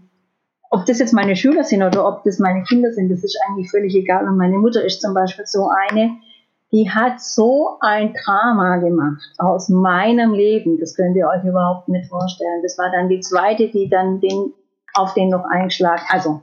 ob 0.69 0.85
das 0.85 0.99
jetzt 0.99 1.13
meine 1.13 1.35
Schüler 1.35 1.63
sind 1.63 1.83
oder 1.83 2.07
ob 2.07 2.23
das 2.23 2.39
meine 2.39 2.63
Kinder 2.63 2.91
sind, 2.91 3.09
das 3.09 3.23
ist 3.23 3.37
eigentlich 3.47 3.69
völlig 3.69 3.93
egal. 3.93 4.27
Und 4.27 4.37
meine 4.37 4.57
Mutter 4.57 4.83
ist 4.83 5.01
zum 5.01 5.13
Beispiel 5.13 5.45
so 5.45 5.69
eine, 5.89 6.17
die 6.71 6.89
hat 6.89 7.21
so 7.21 7.77
ein 7.79 8.13
Drama 8.13 8.77
gemacht 8.77 9.23
aus 9.37 9.69
meinem 9.69 10.33
Leben. 10.33 10.77
Das 10.79 10.95
könnt 10.95 11.15
ihr 11.15 11.27
euch 11.27 11.43
überhaupt 11.43 11.87
nicht 11.87 12.09
vorstellen. 12.09 12.61
Das 12.61 12.77
war 12.77 12.91
dann 12.91 13.07
die 13.07 13.21
zweite, 13.21 13.69
die 13.69 13.89
dann 13.89 14.19
den, 14.19 14.53
auf 14.93 15.13
den 15.13 15.29
noch 15.29 15.45
einschlag, 15.45 16.01
also 16.09 16.41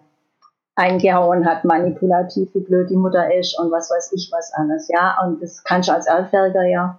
eingehauen 0.77 1.47
hat, 1.47 1.65
manipulativ, 1.65 2.55
wie 2.55 2.61
blöd 2.61 2.91
die 2.91 2.97
Mutter 2.97 3.33
ist 3.35 3.59
und 3.59 3.71
was 3.71 3.91
weiß 3.91 4.13
ich 4.13 4.31
was 4.33 4.53
alles. 4.55 4.89
Ja, 4.89 5.19
und 5.25 5.43
das 5.43 5.63
kannst 5.63 5.89
du 5.89 5.93
als 5.93 6.07
Elfjähriger 6.07 6.67
ja 6.67 6.99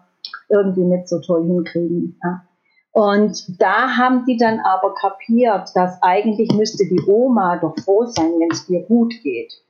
irgendwie 0.50 0.84
nicht 0.84 1.10
so 1.10 1.20
toll 1.20 1.44
hinkriegen. 1.46 2.20
Ja. 2.24 2.44
Und 2.92 3.60
da 3.62 3.98
haben 3.98 4.24
die 4.26 4.38
dann 4.38 4.62
aber 4.62 4.94
kapiert, 4.94 5.70
dass 5.74 6.02
eigentlich 6.02 6.54
müsste 6.54 6.86
die 6.86 7.02
Oma 7.08 7.58
doch 7.58 7.76
froh 7.84 8.06
sein, 8.06 8.32
wenn 8.40 8.52
es 8.52 8.66
dir 8.68 8.84
gut 8.84 9.14
geht 9.24 9.65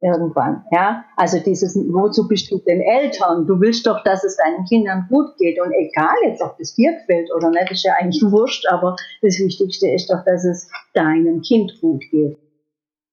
irgendwann. 0.00 0.64
Ja, 0.70 1.04
also 1.16 1.38
dieses, 1.38 1.76
wozu 1.76 2.26
bist 2.26 2.50
du 2.50 2.58
denn 2.58 2.80
Eltern? 2.80 3.46
Du 3.46 3.60
willst 3.60 3.86
doch, 3.86 4.02
dass 4.02 4.24
es 4.24 4.36
deinen 4.36 4.64
Kindern 4.64 5.06
gut 5.08 5.36
geht 5.38 5.60
und 5.60 5.72
egal 5.72 6.14
jetzt, 6.26 6.42
ob 6.42 6.56
das 6.58 6.74
dir 6.74 6.92
gefällt 6.92 7.30
oder 7.34 7.50
nicht, 7.50 7.70
ist 7.70 7.84
ja 7.84 7.94
eigentlich 7.98 8.22
wurscht, 8.22 8.66
aber 8.70 8.96
das 9.22 9.38
Wichtigste 9.38 9.90
ist 9.90 10.10
doch, 10.10 10.24
dass 10.24 10.44
es 10.44 10.70
deinem 10.94 11.42
Kind 11.42 11.80
gut 11.80 12.02
geht. 12.10 12.38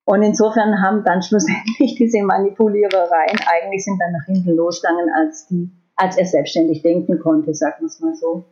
Und 0.06 0.24
insofern 0.24 0.82
haben 0.82 1.04
dann 1.04 1.22
schlussendlich 1.22 1.96
diese 2.00 2.24
Manipulierereien 2.24 3.40
eigentlich 3.46 3.84
sind 3.84 4.00
dann 4.00 4.14
nach 4.14 4.26
hinten 4.26 4.56
losgegangen, 4.56 5.10
als 5.14 5.48
die, 5.48 5.70
als 5.98 6.18
er 6.18 6.26
selbstständig 6.26 6.82
denken 6.82 7.20
konnte, 7.20 7.54
sagen 7.54 7.76
wir 7.80 7.88
es 7.88 8.00
mal 8.00 8.16
so. 8.16 8.46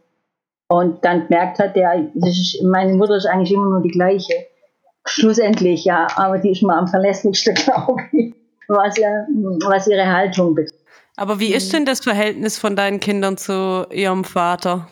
Und 0.68 1.06
dann 1.06 1.28
gemerkt 1.28 1.60
hat, 1.60 1.76
der, 1.76 2.10
meine 2.64 2.96
Mutter 2.96 3.16
ist 3.16 3.28
eigentlich 3.28 3.54
immer 3.54 3.70
nur 3.70 3.82
die 3.82 3.92
gleiche 3.92 4.34
Schlussendlich, 5.08 5.86
ja, 5.86 6.08
aber 6.16 6.40
die 6.40 6.52
ist 6.52 6.64
mal 6.64 6.80
am 6.80 6.88
verlässlichsten, 6.88 7.54
glaube 7.66 8.02
ich. 8.12 8.34
was, 8.68 8.98
ihr, 8.98 9.28
was 9.68 9.88
ihre 9.88 10.08
Haltung 10.08 10.56
betrifft. 10.56 10.84
Aber 11.18 11.40
wie 11.40 11.54
ist 11.54 11.72
denn 11.72 11.86
das 11.86 12.02
Verhältnis 12.02 12.58
von 12.58 12.76
deinen 12.76 13.00
Kindern 13.00 13.38
zu 13.38 13.88
ihrem 13.90 14.24
Vater? 14.24 14.88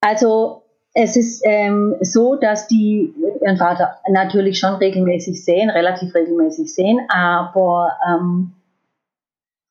Also 0.00 0.62
es 0.92 1.16
ist 1.16 1.42
ähm, 1.44 1.96
so, 2.00 2.36
dass 2.36 2.68
die 2.68 3.12
ihren 3.42 3.56
Vater 3.56 3.96
natürlich 4.08 4.60
schon 4.60 4.74
regelmäßig 4.74 5.44
sehen, 5.44 5.70
relativ 5.70 6.14
regelmäßig 6.14 6.72
sehen, 6.72 7.00
aber 7.08 7.90
ähm, 8.08 8.52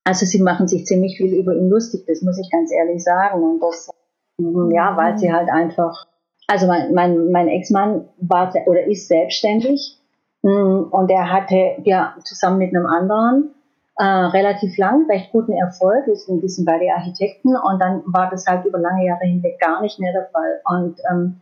also 0.03 0.25
sie 0.25 0.41
machen 0.41 0.67
sich 0.67 0.85
ziemlich 0.85 1.15
viel 1.15 1.33
über 1.33 1.55
ihn 1.55 1.69
lustig, 1.69 2.03
das 2.07 2.21
muss 2.21 2.37
ich 2.37 2.51
ganz 2.51 2.71
ehrlich 2.71 3.01
sagen. 3.03 3.41
Und 3.41 3.61
das, 3.61 3.89
ja, 4.37 4.97
weil 4.97 5.17
sie 5.17 5.31
halt 5.31 5.49
einfach, 5.49 6.07
also 6.47 6.67
mein, 6.67 6.93
mein, 6.93 7.31
mein 7.31 7.47
Ex-Mann 7.47 8.07
war 8.17 8.53
oder 8.65 8.85
ist 8.85 9.07
selbstständig 9.07 9.97
mm, 10.41 10.83
und 10.91 11.09
er 11.09 11.31
hatte 11.31 11.75
ja 11.83 12.15
zusammen 12.23 12.59
mit 12.59 12.75
einem 12.75 12.85
anderen 12.85 13.55
äh, 13.97 14.03
relativ 14.03 14.77
lang 14.77 15.05
recht 15.09 15.31
guten 15.31 15.53
Erfolg. 15.53 16.07
Wir 16.07 16.15
sind 16.15 16.37
ein 16.37 16.41
bisschen 16.41 16.65
bei 16.65 16.79
den 16.79 16.91
Architekten 16.91 17.55
und 17.55 17.79
dann 17.79 18.01
war 18.07 18.29
das 18.29 18.45
halt 18.47 18.65
über 18.65 18.79
lange 18.79 19.05
Jahre 19.05 19.25
hinweg 19.25 19.59
gar 19.59 19.81
nicht 19.81 19.99
mehr 19.99 20.13
der 20.13 20.29
Fall. 20.31 20.61
Und 20.65 20.99
ähm, 21.11 21.41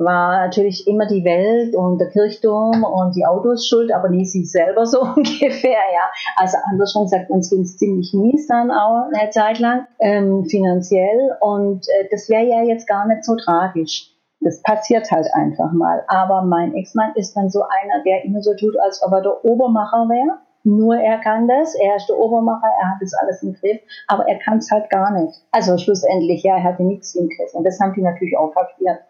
war 0.00 0.46
natürlich 0.46 0.86
immer 0.86 1.06
die 1.06 1.24
Welt 1.24 1.76
und 1.76 1.98
der 1.98 2.08
Kirchturm 2.08 2.84
und 2.84 3.14
die 3.14 3.26
Autos 3.26 3.68
schuld, 3.68 3.92
aber 3.92 4.08
nie 4.08 4.24
sie 4.24 4.46
selber 4.46 4.86
so 4.86 5.02
ungefähr, 5.16 5.72
ja. 5.72 6.10
Also 6.36 6.56
andersrum 6.70 7.06
sagt, 7.06 7.30
uns 7.30 7.50
ging 7.50 7.60
es 7.60 7.76
ziemlich 7.76 8.14
mies 8.14 8.46
dann 8.46 8.70
auch 8.70 9.08
eine 9.12 9.30
Zeit 9.30 9.58
lang, 9.58 9.86
ähm, 9.98 10.46
finanziell 10.46 11.36
und 11.40 11.86
äh, 11.86 12.08
das 12.10 12.30
wäre 12.30 12.44
ja 12.44 12.62
jetzt 12.62 12.88
gar 12.88 13.06
nicht 13.06 13.24
so 13.24 13.36
tragisch. 13.36 14.10
Das 14.40 14.62
passiert 14.62 15.10
halt 15.10 15.26
einfach 15.34 15.70
mal. 15.72 16.02
Aber 16.08 16.42
mein 16.42 16.74
Ex-Mann 16.74 17.12
ist 17.14 17.36
dann 17.36 17.50
so 17.50 17.62
einer, 17.62 18.02
der 18.04 18.24
immer 18.24 18.42
so 18.42 18.54
tut, 18.54 18.78
als 18.78 19.02
ob 19.02 19.12
er 19.12 19.22
der 19.22 19.44
Obermacher 19.44 20.08
wäre 20.08 20.38
nur 20.62 20.96
er 20.96 21.18
kann 21.18 21.48
das, 21.48 21.74
er 21.74 21.96
ist 21.96 22.08
der 22.08 22.18
Obermacher, 22.18 22.68
er 22.80 22.90
hat 22.90 22.98
das 23.00 23.14
alles 23.14 23.42
im 23.42 23.54
Griff, 23.54 23.80
aber 24.08 24.28
er 24.28 24.38
kann 24.38 24.58
es 24.58 24.70
halt 24.70 24.90
gar 24.90 25.10
nicht. 25.12 25.34
Also 25.52 25.78
schlussendlich, 25.78 26.42
ja, 26.42 26.56
er 26.56 26.64
hatte 26.64 26.82
nichts 26.82 27.14
im 27.14 27.28
Griff. 27.28 27.54
Und 27.54 27.64
das 27.64 27.80
haben 27.80 27.94
die 27.94 28.02
natürlich 28.02 28.36
auch 28.36 28.52
kapiert, 28.52 29.00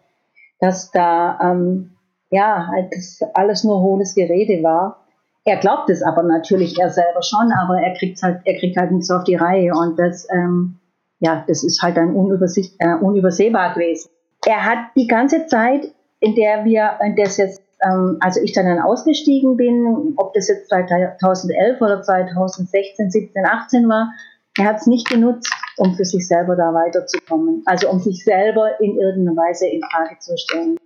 dass 0.61 0.91
da, 0.93 1.39
ähm, 1.43 1.97
ja, 2.31 2.69
halt 2.69 2.93
das 2.95 3.21
alles 3.35 3.65
nur 3.65 3.81
hohles 3.81 4.15
Gerede 4.15 4.63
war. 4.63 5.05
Er 5.45 5.57
glaubt 5.57 5.91
es 5.91 6.03
aber 6.03 6.23
natürlich 6.23 6.79
er 6.79 6.91
selber 6.91 7.23
schon, 7.23 7.51
aber 7.53 7.81
er 7.81 7.95
kriegt 7.95 8.23
halt, 8.23 8.43
er 8.45 8.59
kriegt 8.59 8.77
halt 8.77 8.93
nichts 8.93 9.11
auf 9.11 9.25
die 9.25 9.37
Reihe 9.37 9.73
und 9.75 9.99
das, 9.99 10.29
ähm, 10.31 10.79
ja, 11.19 11.45
das 11.49 11.65
ist 11.65 11.83
halt 11.83 11.99
ein 11.99 12.15
unübersicht, 12.15 12.77
äh, 12.79 12.95
unübersehbar 12.95 13.75
gewesen. 13.75 14.11
Er 14.47 14.65
hat 14.65 14.79
die 14.97 15.07
ganze 15.07 15.47
Zeit, 15.47 15.93
in 16.21 16.35
der 16.35 16.65
wir, 16.65 16.99
in 17.05 17.17
der 17.17 17.27
jetzt 17.27 17.63
ähm, 17.83 18.19
also 18.21 18.41
ich 18.41 18.53
dann, 18.53 18.79
ausgestiegen 18.81 19.57
bin, 19.57 20.15
ob 20.17 20.35
das 20.35 20.49
jetzt 20.49 20.69
2011 20.69 21.81
oder 21.81 22.03
2016, 22.03 23.11
17, 23.11 23.47
18 23.47 23.89
war, 23.89 24.13
er 24.59 24.65
hat 24.65 24.77
es 24.77 24.87
nicht 24.87 25.09
genutzt, 25.09 25.53
um 25.77 25.95
für 25.95 26.05
sich 26.05 26.27
selber 26.27 26.57
da 26.57 26.75
weiterzukommen. 26.75 27.63
Also 27.67 27.89
um 27.89 28.01
sich 28.01 28.25
selber 28.25 28.81
in 28.81 28.99
irgendeiner 28.99 29.37
Weise 29.37 29.67
in 29.69 29.81
Frage 29.83 30.19
zu 30.19 30.37
stellen. 30.37 30.77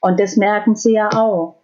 Und 0.00 0.20
das 0.20 0.36
merken 0.36 0.74
sie 0.74 0.94
ja 0.94 1.08
auch. 1.12 1.61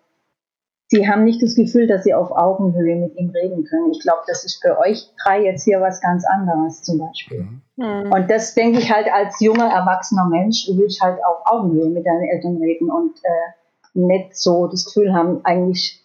Sie 0.90 1.06
haben 1.06 1.24
nicht 1.24 1.42
das 1.42 1.54
Gefühl, 1.54 1.86
dass 1.86 2.04
sie 2.04 2.14
auf 2.14 2.30
Augenhöhe 2.30 2.96
mit 2.96 3.14
ihm 3.18 3.28
reden 3.28 3.64
können. 3.64 3.92
Ich 3.92 4.00
glaube, 4.00 4.22
das 4.26 4.44
ist 4.44 4.62
für 4.62 4.78
euch 4.78 5.06
drei 5.22 5.44
jetzt 5.44 5.64
hier 5.64 5.82
was 5.82 6.00
ganz 6.00 6.24
anderes 6.24 6.82
zum 6.82 6.98
Beispiel. 6.98 7.46
Mhm. 7.76 8.10
Und 8.10 8.30
das 8.30 8.54
denke 8.54 8.78
ich 8.78 8.90
halt 8.90 9.06
als 9.12 9.38
junger, 9.40 9.66
erwachsener 9.66 10.26
Mensch, 10.26 10.64
du 10.66 10.78
willst 10.78 11.02
halt 11.02 11.18
auf 11.24 11.42
Augenhöhe 11.44 11.90
mit 11.90 12.06
deinen 12.06 12.24
Eltern 12.24 12.56
reden 12.56 12.90
und 12.90 13.18
äh, 13.22 13.98
nicht 13.98 14.34
so 14.34 14.66
das 14.66 14.86
Gefühl 14.86 15.12
haben, 15.12 15.44
eigentlich, 15.44 16.02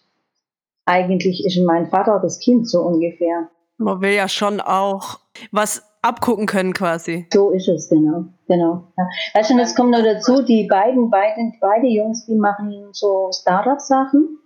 eigentlich 0.84 1.46
ist 1.46 1.58
mein 1.64 1.88
Vater 1.88 2.20
das 2.22 2.38
Kind 2.38 2.68
so 2.68 2.82
ungefähr. 2.82 3.48
Man 3.78 4.02
will 4.02 4.12
ja 4.12 4.28
schon 4.28 4.60
auch 4.60 5.18
was 5.50 5.82
abgucken 6.02 6.44
können 6.44 6.74
quasi. 6.74 7.26
So 7.32 7.50
ist 7.50 7.68
es, 7.68 7.88
genau. 7.88 8.26
genau. 8.46 8.92
Ja. 8.98 9.08
Weißt 9.32 9.48
du, 9.48 9.54
jetzt 9.54 9.76
kommt 9.76 9.92
noch 9.92 10.04
dazu, 10.04 10.42
die 10.42 10.68
beiden, 10.70 11.08
beiden, 11.08 11.54
beide 11.58 11.86
Jungs, 11.86 12.26
die 12.26 12.34
machen 12.34 12.88
so 12.92 13.30
Startup-Sachen 13.32 14.40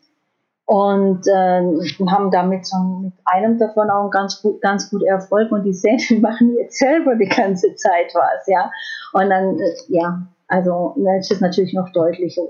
und 0.68 1.26
äh, 1.26 1.62
haben 2.10 2.30
damit 2.30 2.66
so 2.66 2.76
mit 3.02 3.14
einem 3.24 3.58
davon 3.58 3.88
auch 3.88 4.10
ganz 4.10 4.42
gut, 4.42 4.60
ganz 4.60 4.90
gut 4.90 5.02
Erfolg 5.02 5.50
und 5.50 5.64
die 5.64 5.72
sehen, 5.72 5.98
die 6.10 6.18
machen 6.20 6.54
jetzt 6.58 6.78
selber 6.78 7.14
die 7.16 7.28
ganze 7.28 7.74
Zeit 7.74 8.12
was, 8.12 8.46
ja. 8.46 8.70
Und 9.14 9.30
dann, 9.30 9.58
äh, 9.58 9.74
ja, 9.88 10.28
also 10.46 10.94
dann 10.96 11.20
ist 11.20 11.32
es 11.32 11.40
natürlich 11.40 11.72
noch 11.72 11.90
deutlicher. 11.94 12.42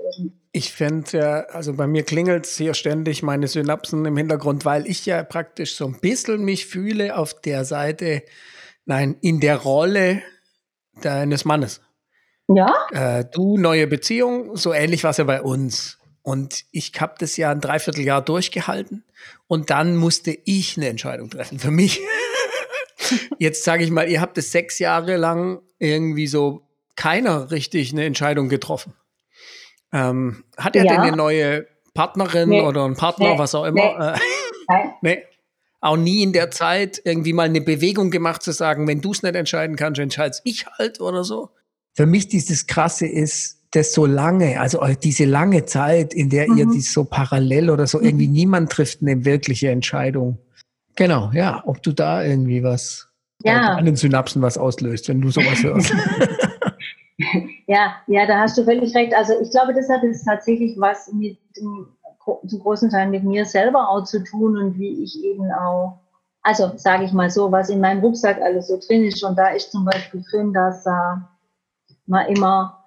Ich 0.51 0.73
finde, 0.73 1.17
ja, 1.17 1.39
also 1.53 1.73
bei 1.73 1.87
mir 1.87 2.03
klingelt 2.03 2.45
es 2.45 2.57
hier 2.57 2.73
ständig 2.73 3.23
meine 3.23 3.47
Synapsen 3.47 4.03
im 4.03 4.17
Hintergrund, 4.17 4.65
weil 4.65 4.85
ich 4.85 5.05
ja 5.05 5.23
praktisch 5.23 5.77
so 5.77 5.85
ein 5.85 5.97
bisschen 6.01 6.43
mich 6.43 6.65
fühle 6.65 7.15
auf 7.15 7.39
der 7.39 7.63
Seite, 7.63 8.23
nein, 8.85 9.15
in 9.21 9.39
der 9.39 9.55
Rolle 9.55 10.21
deines 11.01 11.45
Mannes. 11.45 11.79
Ja. 12.49 12.73
Äh, 12.91 13.23
du, 13.31 13.57
neue 13.57 13.87
Beziehung, 13.87 14.57
so 14.57 14.73
ähnlich 14.73 15.05
war 15.05 15.11
es 15.11 15.17
ja 15.17 15.23
bei 15.23 15.41
uns. 15.41 15.98
Und 16.21 16.65
ich 16.71 16.91
habe 16.99 17.15
das 17.17 17.37
ja 17.37 17.51
ein 17.51 17.61
Dreivierteljahr 17.61 18.21
durchgehalten 18.21 19.03
und 19.47 19.69
dann 19.69 19.95
musste 19.95 20.37
ich 20.45 20.77
eine 20.77 20.89
Entscheidung 20.89 21.29
treffen 21.29 21.59
für 21.59 21.71
mich. 21.71 22.01
Jetzt 23.39 23.63
sage 23.63 23.83
ich 23.83 23.91
mal, 23.91 24.09
ihr 24.09 24.21
habt 24.21 24.37
es 24.37 24.51
sechs 24.51 24.79
Jahre 24.79 25.17
lang 25.17 25.61
irgendwie 25.79 26.27
so 26.27 26.67
keiner 26.95 27.49
richtig 27.51 27.93
eine 27.93 28.05
Entscheidung 28.05 28.49
getroffen. 28.49 28.93
Ähm, 29.91 30.43
hat 30.57 30.75
er 30.75 30.85
ja. 30.85 30.91
denn 30.91 31.01
eine 31.01 31.17
neue 31.17 31.65
Partnerin 31.93 32.49
nee. 32.49 32.61
oder 32.61 32.85
einen 32.85 32.95
Partner, 32.95 33.33
nee. 33.33 33.39
was 33.39 33.55
auch 33.55 33.65
immer? 33.65 34.17
Nee. 34.69 34.75
Äh, 34.75 34.89
nee. 35.01 35.23
Auch 35.81 35.95
nie 35.95 36.21
in 36.23 36.33
der 36.33 36.51
Zeit 36.51 37.01
irgendwie 37.05 37.33
mal 37.33 37.43
eine 37.43 37.61
Bewegung 37.61 38.11
gemacht 38.11 38.43
zu 38.43 38.51
sagen, 38.51 38.87
wenn 38.87 39.01
du 39.01 39.11
es 39.11 39.23
nicht 39.23 39.35
entscheiden 39.35 39.77
kannst, 39.77 39.99
entscheid's 39.99 40.41
ich 40.43 40.67
halt 40.67 40.99
oder 40.99 41.23
so. 41.23 41.49
Für 41.93 42.05
mich 42.05 42.27
dieses 42.27 42.67
Krasse 42.67 43.07
ist, 43.07 43.58
das 43.71 43.93
so 43.93 44.05
lange, 44.05 44.59
also 44.59 44.83
diese 45.01 45.25
lange 45.25 45.65
Zeit, 45.65 46.13
in 46.13 46.29
der 46.29 46.49
mhm. 46.49 46.57
ihr 46.57 46.65
dies 46.67 46.91
so 46.91 47.03
parallel 47.03 47.69
oder 47.69 47.85
so 47.87 47.99
irgendwie 47.99 48.27
mhm. 48.27 48.33
niemand 48.33 48.71
trifft 48.71 49.01
eine 49.01 49.25
wirkliche 49.25 49.69
Entscheidung. 49.69 50.39
Genau, 50.95 51.31
ja, 51.33 51.63
ob 51.65 51.81
du 51.83 51.91
da 51.91 52.23
irgendwie 52.23 52.63
was 52.63 53.07
ja. 53.43 53.75
an 53.75 53.85
den 53.85 53.95
Synapsen 53.95 54.41
was 54.41 54.57
auslöst, 54.57 55.07
wenn 55.07 55.21
du 55.21 55.29
sowas 55.29 55.63
hörst. 55.63 55.93
ja, 57.67 57.95
ja, 58.07 58.25
da 58.25 58.39
hast 58.39 58.57
du 58.57 58.63
völlig 58.63 58.95
recht. 58.95 59.13
Also 59.13 59.33
ich 59.41 59.51
glaube, 59.51 59.73
das 59.73 59.89
hat 59.89 60.03
jetzt 60.03 60.25
tatsächlich 60.25 60.75
was 60.79 61.11
mit 61.13 61.37
zum 61.53 62.59
großen 62.59 62.89
Teil 62.89 63.09
mit 63.09 63.23
mir 63.23 63.45
selber 63.45 63.89
auch 63.89 64.03
zu 64.03 64.23
tun 64.23 64.57
und 64.57 64.77
wie 64.77 65.03
ich 65.03 65.23
eben 65.23 65.51
auch, 65.51 65.99
also 66.41 66.71
sage 66.75 67.05
ich 67.05 67.11
mal 67.11 67.29
so, 67.29 67.51
was 67.51 67.69
in 67.69 67.81
meinem 67.81 68.01
Rucksack 68.01 68.41
alles 68.41 68.67
so 68.67 68.79
drin 68.79 69.03
ist. 69.03 69.23
Und 69.23 69.37
da 69.37 69.49
ist 69.49 69.71
zum 69.71 69.85
Beispiel 69.85 70.23
drin, 70.29 70.53
dass 70.53 70.85
äh, 70.85 71.15
man 72.05 72.27
immer 72.27 72.78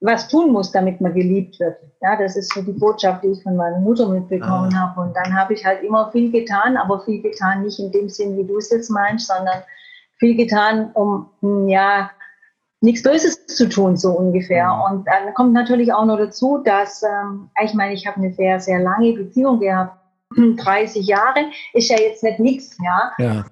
was 0.00 0.28
tun 0.28 0.52
muss, 0.52 0.72
damit 0.72 1.00
man 1.00 1.12
geliebt 1.12 1.60
wird. 1.60 1.76
Ja, 2.00 2.16
das 2.16 2.36
ist 2.36 2.54
so 2.54 2.62
die 2.62 2.72
Botschaft, 2.72 3.22
die 3.22 3.28
ich 3.28 3.42
von 3.42 3.56
meiner 3.56 3.78
Mutter 3.78 4.08
mitbekommen 4.08 4.74
ah. 4.74 4.88
habe. 4.88 5.00
Und 5.00 5.14
dann 5.14 5.38
habe 5.38 5.52
ich 5.52 5.64
halt 5.64 5.82
immer 5.82 6.10
viel 6.10 6.30
getan, 6.30 6.76
aber 6.76 7.00
viel 7.00 7.20
getan 7.20 7.62
nicht 7.62 7.78
in 7.78 7.92
dem 7.92 8.08
Sinn, 8.08 8.36
wie 8.38 8.44
du 8.44 8.56
es 8.56 8.70
jetzt 8.70 8.88
meinst, 8.90 9.26
sondern 9.26 9.62
viel 10.18 10.36
getan, 10.36 10.90
um 10.94 11.68
ja 11.68 12.10
nichts 12.80 13.02
Böses 13.02 13.46
zu 13.46 13.68
tun, 13.68 13.96
so 13.96 14.12
ungefähr. 14.12 14.72
Mhm. 14.72 14.80
Und 14.80 15.06
dann 15.06 15.34
kommt 15.34 15.52
natürlich 15.52 15.92
auch 15.92 16.04
noch 16.06 16.16
dazu, 16.16 16.58
dass, 16.64 17.02
ähm, 17.02 17.50
ich 17.62 17.74
meine, 17.74 17.92
ich 17.92 18.06
habe 18.06 18.16
eine 18.16 18.32
sehr, 18.32 18.58
sehr 18.58 18.80
lange 18.80 19.12
Beziehung 19.12 19.60
gehabt. 19.60 19.98
30 20.36 21.06
Jahre 21.06 21.50
ist 21.74 21.90
ja 21.90 21.98
jetzt 21.98 22.22
nicht 22.22 22.40
nichts, 22.40 22.78
ja. 22.82 23.12
ja. 23.18 23.44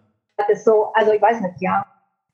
Das 0.49 0.65
so, 0.65 0.93
also 0.95 1.13
ich 1.13 1.21
weiß 1.21 1.41
nicht, 1.41 1.57
ja. 1.61 1.85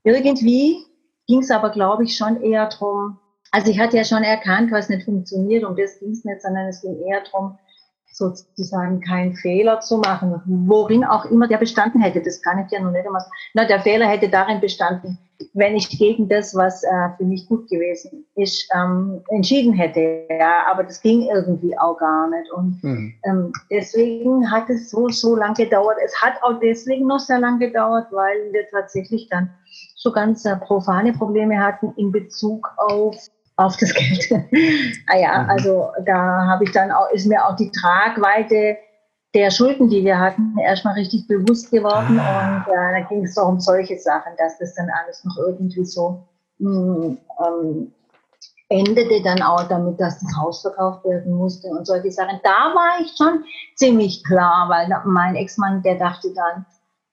Irgendwie 0.04 0.84
ging 1.26 1.40
es 1.40 1.50
aber, 1.50 1.70
glaube 1.70 2.04
ich, 2.04 2.16
schon 2.16 2.42
eher 2.42 2.68
darum, 2.68 3.18
also 3.54 3.70
ich 3.70 3.78
hatte 3.78 3.96
ja 3.96 4.04
schon 4.04 4.24
erkannt, 4.24 4.72
was 4.72 4.88
nicht 4.88 5.04
funktioniert, 5.04 5.62
und 5.62 5.78
das 5.78 6.00
ging 6.00 6.10
es 6.10 6.24
nicht, 6.24 6.42
sondern 6.42 6.66
es 6.66 6.82
ging 6.82 7.00
eher 7.06 7.22
darum, 7.22 7.56
sozusagen 8.04 9.00
keinen 9.00 9.34
Fehler 9.34 9.78
zu 9.78 9.98
machen, 9.98 10.42
worin 10.44 11.04
auch 11.04 11.24
immer 11.26 11.46
der 11.46 11.58
bestanden 11.58 12.00
hätte. 12.00 12.20
Das 12.20 12.42
kann 12.42 12.64
ich 12.64 12.72
ja 12.72 12.80
noch 12.80 12.90
nicht 12.90 13.06
einmal. 13.06 13.24
Na, 13.54 13.64
der 13.64 13.80
Fehler 13.80 14.06
hätte 14.06 14.28
darin 14.28 14.60
bestanden, 14.60 15.18
wenn 15.52 15.76
ich 15.76 15.88
gegen 15.88 16.28
das, 16.28 16.54
was 16.56 16.82
äh, 16.82 17.10
für 17.16 17.24
mich 17.24 17.46
gut 17.48 17.68
gewesen 17.70 18.26
ist, 18.34 18.68
ähm, 18.74 19.22
entschieden 19.30 19.72
hätte. 19.72 20.26
Ja, 20.28 20.64
aber 20.68 20.82
das 20.82 21.00
ging 21.00 21.22
irgendwie 21.22 21.78
auch 21.78 21.96
gar 21.98 22.28
nicht. 22.30 22.50
Und 22.52 22.82
mhm. 22.82 23.14
ähm, 23.24 23.52
deswegen 23.70 24.50
hat 24.50 24.68
es 24.68 24.90
so, 24.90 25.08
so 25.10 25.36
lange 25.36 25.54
gedauert. 25.54 25.96
Es 26.04 26.20
hat 26.20 26.34
auch 26.42 26.58
deswegen 26.60 27.06
noch 27.06 27.20
sehr 27.20 27.38
lange 27.38 27.66
gedauert, 27.66 28.08
weil 28.10 28.52
wir 28.52 28.66
tatsächlich 28.72 29.28
dann 29.28 29.50
so 29.94 30.10
ganz 30.10 30.44
äh, 30.44 30.56
profane 30.56 31.12
Probleme 31.12 31.58
hatten 31.58 31.92
in 31.96 32.10
Bezug 32.10 32.68
auf 32.76 33.16
auf 33.56 33.76
das 33.76 33.94
Geld. 33.94 34.30
ah 35.08 35.16
ja, 35.16 35.42
mhm. 35.42 35.50
also 35.50 35.88
da 36.06 36.46
habe 36.46 36.64
ich 36.64 36.72
dann 36.72 36.90
auch, 36.90 37.10
ist 37.12 37.26
mir 37.26 37.44
auch 37.46 37.56
die 37.56 37.70
Tragweite 37.70 38.76
der 39.34 39.50
Schulden, 39.50 39.88
die 39.88 40.04
wir 40.04 40.18
hatten, 40.18 40.56
erstmal 40.58 40.94
richtig 40.94 41.26
bewusst 41.26 41.70
geworden. 41.70 42.18
Ah. 42.20 42.58
Und 42.58 42.72
äh, 42.72 43.00
da 43.00 43.08
ging 43.08 43.24
es 43.24 43.34
doch 43.34 43.48
um 43.48 43.60
solche 43.60 43.98
Sachen, 43.98 44.32
dass 44.38 44.58
das 44.58 44.74
dann 44.74 44.88
alles 45.02 45.24
noch 45.24 45.36
irgendwie 45.38 45.84
so 45.84 46.22
mh, 46.58 46.70
hm, 46.70 47.18
ähm, 47.44 47.92
endete 48.68 49.22
dann 49.22 49.42
auch 49.42 49.64
damit, 49.64 50.00
dass 50.00 50.20
das 50.20 50.36
Haus 50.36 50.62
verkauft 50.62 51.04
werden 51.04 51.34
musste 51.34 51.68
und 51.68 51.86
solche 51.86 52.10
Sachen. 52.10 52.40
Da 52.42 52.74
war 52.74 53.00
ich 53.00 53.12
schon 53.16 53.44
ziemlich 53.74 54.24
klar, 54.24 54.68
weil 54.68 54.88
mein 55.04 55.36
Ex-Mann, 55.36 55.82
der 55.82 55.96
dachte 55.96 56.32
dann, 56.34 56.64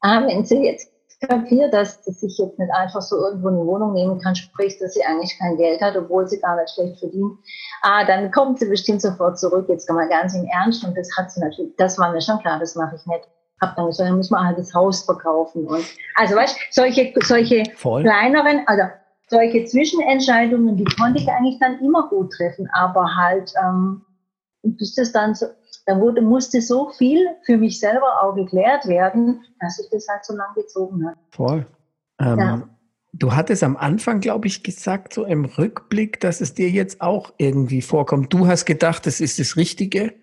ah, 0.02 0.26
wenn 0.26 0.46
sie 0.46 0.64
jetzt 0.64 0.90
kapiert, 1.22 1.74
dass, 1.74 2.02
dass 2.04 2.22
ich 2.24 2.38
jetzt 2.38 2.58
nicht 2.58 2.72
einfach 2.74 3.02
so 3.02 3.16
irgendwo 3.18 3.50
eine 3.50 3.66
Wohnung 3.66 3.94
nehmen 3.94 4.20
kann, 4.20 4.36
sprich, 4.36 4.78
dass 4.80 4.94
sie 4.94 5.04
eigentlich 5.04 5.38
kein 5.38 5.58
Geld 5.58 5.82
hat, 5.82 5.96
obwohl 5.96 6.28
sie 6.28 6.40
gar 6.40 6.56
nicht 6.56 6.74
schlecht 6.74 7.00
verdient, 7.00 7.38
ah, 7.84 8.04
dann 8.06 8.32
kommt 8.32 8.60
sie 8.60 8.68
bestimmt 8.68 9.02
sofort 9.02 9.40
zurück, 9.40 9.66
jetzt 9.70 9.88
kann 9.88 9.96
man 9.96 10.10
ganz 10.10 10.34
im 10.34 10.46
Ernst 10.46 10.84
und 10.84 10.98
das 10.98 11.10
hat 11.18 11.32
sie 11.32 11.40
natürlich, 11.40 11.76
das 11.78 11.98
war 12.00 12.12
mir 12.12 12.22
schon 12.22 12.40
klar, 12.40 12.60
das 12.60 12.76
mache 12.76 12.96
ich 12.96 13.06
nicht. 13.06 13.28
Hab 13.62 13.76
dann 13.76 13.86
gesagt, 13.86 14.10
dann 14.10 14.18
muss 14.18 14.32
man 14.32 14.44
halt 14.44 14.58
das 14.58 14.74
Haus 14.74 15.04
verkaufen 15.04 15.68
und, 15.68 15.86
also 16.16 16.36
weißt, 16.36 16.58
solche, 16.72 17.14
solche 17.22 17.64
Voll. 17.76 18.02
kleineren, 18.02 18.64
also 18.66 18.84
solche 19.28 19.66
Zwischenentscheidungen, 19.66 20.78
die 20.78 20.86
konnte 21.00 21.22
ich 21.22 21.30
eigentlich 21.30 21.60
dann 21.60 21.80
immer 21.80 22.10
gut 22.10 22.34
treffen, 22.34 22.68
aber 22.74 23.16
halt, 23.16 23.54
ähm, 23.64 24.02
bis 24.64 24.96
das 24.96 25.12
dann 25.12 25.36
so, 25.36 25.46
da 25.86 26.00
wurde, 26.00 26.22
musste 26.22 26.62
so 26.62 26.90
viel 26.90 27.26
für 27.46 27.58
mich 27.58 27.80
selber 27.80 28.22
auch 28.22 28.36
geklärt 28.36 28.88
werden, 28.88 29.44
dass 29.60 29.80
ich 29.80 29.90
das 29.90 30.08
halt 30.08 30.24
so 30.26 30.36
lang 30.36 30.54
gezogen 30.56 31.06
habe. 31.08 31.18
Voll. 31.32 31.66
Ähm, 32.20 32.40
ja. 32.40 32.70
Du 33.14 33.36
hattest 33.36 33.64
am 33.64 33.76
Anfang, 33.76 34.22
glaube 34.22 34.48
ich, 34.48 34.64
gesagt, 34.64 35.14
so 35.14 35.26
im 35.26 35.46
Rückblick, 35.46 36.20
dass 36.20 36.40
es 36.40 36.54
dir 36.54 36.70
jetzt 36.70 37.02
auch 37.02 37.34
irgendwie 37.38 37.82
vorkommt. 37.82 38.32
Du 38.32 38.48
hast 38.48 38.66
gedacht, 38.66 39.06
das 39.06 39.20
ist 39.20 39.40
das 39.40 39.58
Richtige. 39.58 40.14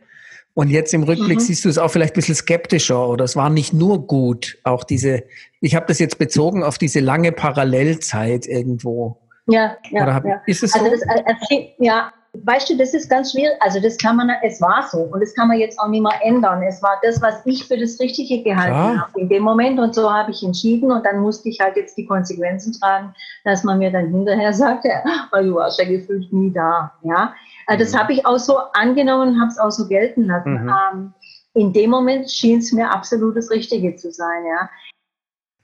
Und 0.54 0.70
jetzt 0.70 0.92
im 0.94 1.04
Rückblick 1.04 1.38
mhm. 1.38 1.42
siehst 1.42 1.64
du 1.64 1.68
es 1.68 1.78
auch 1.78 1.88
vielleicht 1.88 2.14
ein 2.14 2.16
bisschen 2.16 2.34
skeptischer 2.34 3.08
oder 3.08 3.24
es 3.24 3.36
war 3.36 3.50
nicht 3.50 3.72
nur 3.72 4.06
gut, 4.06 4.58
auch 4.64 4.82
diese, 4.82 5.22
ich 5.60 5.76
habe 5.76 5.86
das 5.86 6.00
jetzt 6.00 6.18
bezogen 6.18 6.64
auf 6.64 6.78
diese 6.78 6.98
lange 6.98 7.30
Parallelzeit 7.30 8.46
irgendwo. 8.46 9.20
Ja, 9.46 9.76
ja, 9.90 10.12
hab, 10.12 10.24
ja. 10.24 10.42
Ist 10.46 10.64
es 10.64 10.74
also 10.74 10.86
so? 10.86 10.92
Das, 10.92 11.50
äh, 11.50 11.68
ja, 11.78 12.12
weißt 12.34 12.70
du, 12.70 12.76
das 12.76 12.94
ist 12.94 13.08
ganz 13.08 13.32
schwierig. 13.32 13.56
Also 13.60 13.80
das 13.80 13.96
kann 13.96 14.16
man, 14.16 14.30
es 14.42 14.60
war 14.60 14.86
so 14.90 14.98
und 14.98 15.20
das 15.20 15.34
kann 15.34 15.48
man 15.48 15.58
jetzt 15.58 15.78
auch 15.78 15.88
nicht 15.88 16.02
mehr 16.02 16.20
ändern. 16.22 16.62
Es 16.62 16.82
war 16.82 16.98
das, 17.02 17.20
was 17.22 17.44
ich 17.46 17.66
für 17.66 17.78
das 17.78 17.98
Richtige 17.98 18.42
gehalten 18.42 18.72
Klar. 18.72 19.00
habe 19.00 19.20
in 19.20 19.28
dem 19.28 19.42
Moment 19.42 19.78
und 19.78 19.94
so 19.94 20.12
habe 20.12 20.30
ich 20.30 20.42
entschieden 20.42 20.90
und 20.90 21.04
dann 21.04 21.20
musste 21.20 21.48
ich 21.48 21.58
halt 21.60 21.76
jetzt 21.76 21.96
die 21.96 22.06
Konsequenzen 22.06 22.72
tragen, 22.72 23.14
dass 23.44 23.64
man 23.64 23.78
mir 23.78 23.90
dann 23.90 24.08
hinterher 24.08 24.52
sagte, 24.54 24.90
oh, 25.32 25.42
du 25.42 25.54
warst 25.54 25.78
ja 25.78 25.88
gefühlt 25.88 26.32
nie 26.32 26.52
da. 26.52 26.92
Ja, 27.02 27.34
also 27.66 27.84
das 27.84 27.92
mhm. 27.92 27.98
habe 27.98 28.12
ich 28.12 28.26
auch 28.26 28.38
so 28.38 28.58
angenommen 28.74 29.34
und 29.34 29.40
habe 29.40 29.50
es 29.50 29.58
auch 29.58 29.70
so 29.70 29.86
gelten 29.88 30.24
lassen. 30.24 30.64
Mhm. 30.64 30.74
Ähm, 30.92 31.14
in 31.54 31.72
dem 31.72 31.90
Moment 31.90 32.30
schien 32.30 32.58
es 32.58 32.72
mir 32.72 32.90
absolut 32.90 33.36
das 33.36 33.50
Richtige 33.50 33.96
zu 33.96 34.12
sein. 34.12 34.44
Ja, 34.46 34.70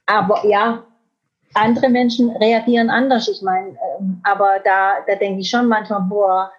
aber 0.06 0.46
ja, 0.46 0.82
andere 1.54 1.88
Menschen 1.88 2.30
reagieren 2.36 2.90
anders. 2.90 3.28
Ich 3.28 3.42
meine, 3.42 3.70
ähm, 3.98 4.20
aber 4.24 4.60
da, 4.64 4.96
da 5.06 5.14
denke 5.16 5.40
ich 5.40 5.50
schon 5.50 5.68
manchmal, 5.68 6.02
boah, 6.02 6.50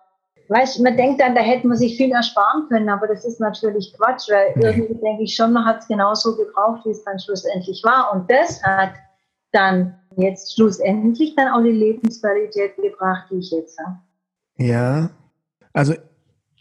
weißt 0.47 0.79
man 0.81 0.95
denkt 0.95 1.21
dann, 1.21 1.35
da 1.35 1.41
hätte 1.41 1.67
man 1.67 1.77
sich 1.77 1.97
viel 1.97 2.11
ersparen 2.11 2.67
können, 2.69 2.89
aber 2.89 3.07
das 3.07 3.25
ist 3.25 3.39
natürlich 3.39 3.93
Quatsch, 3.97 4.29
weil 4.29 4.53
irgendwie 4.55 4.93
denke 5.01 5.23
ich 5.23 5.35
schon, 5.35 5.53
man 5.53 5.65
hat 5.65 5.79
es 5.79 5.87
genauso 5.87 6.35
gebraucht, 6.35 6.85
wie 6.85 6.91
es 6.91 7.03
dann 7.03 7.19
schlussendlich 7.19 7.81
war. 7.83 8.13
Und 8.13 8.29
das 8.29 8.61
hat 8.63 8.93
dann 9.51 9.95
jetzt 10.17 10.55
schlussendlich 10.55 11.35
dann 11.35 11.49
auch 11.49 11.63
die 11.63 11.71
Lebensqualität 11.71 12.75
gebracht, 12.77 13.25
die 13.31 13.39
ich 13.39 13.51
jetzt 13.51 13.79
habe. 13.79 13.97
Ja, 14.57 15.09
also 15.73 15.93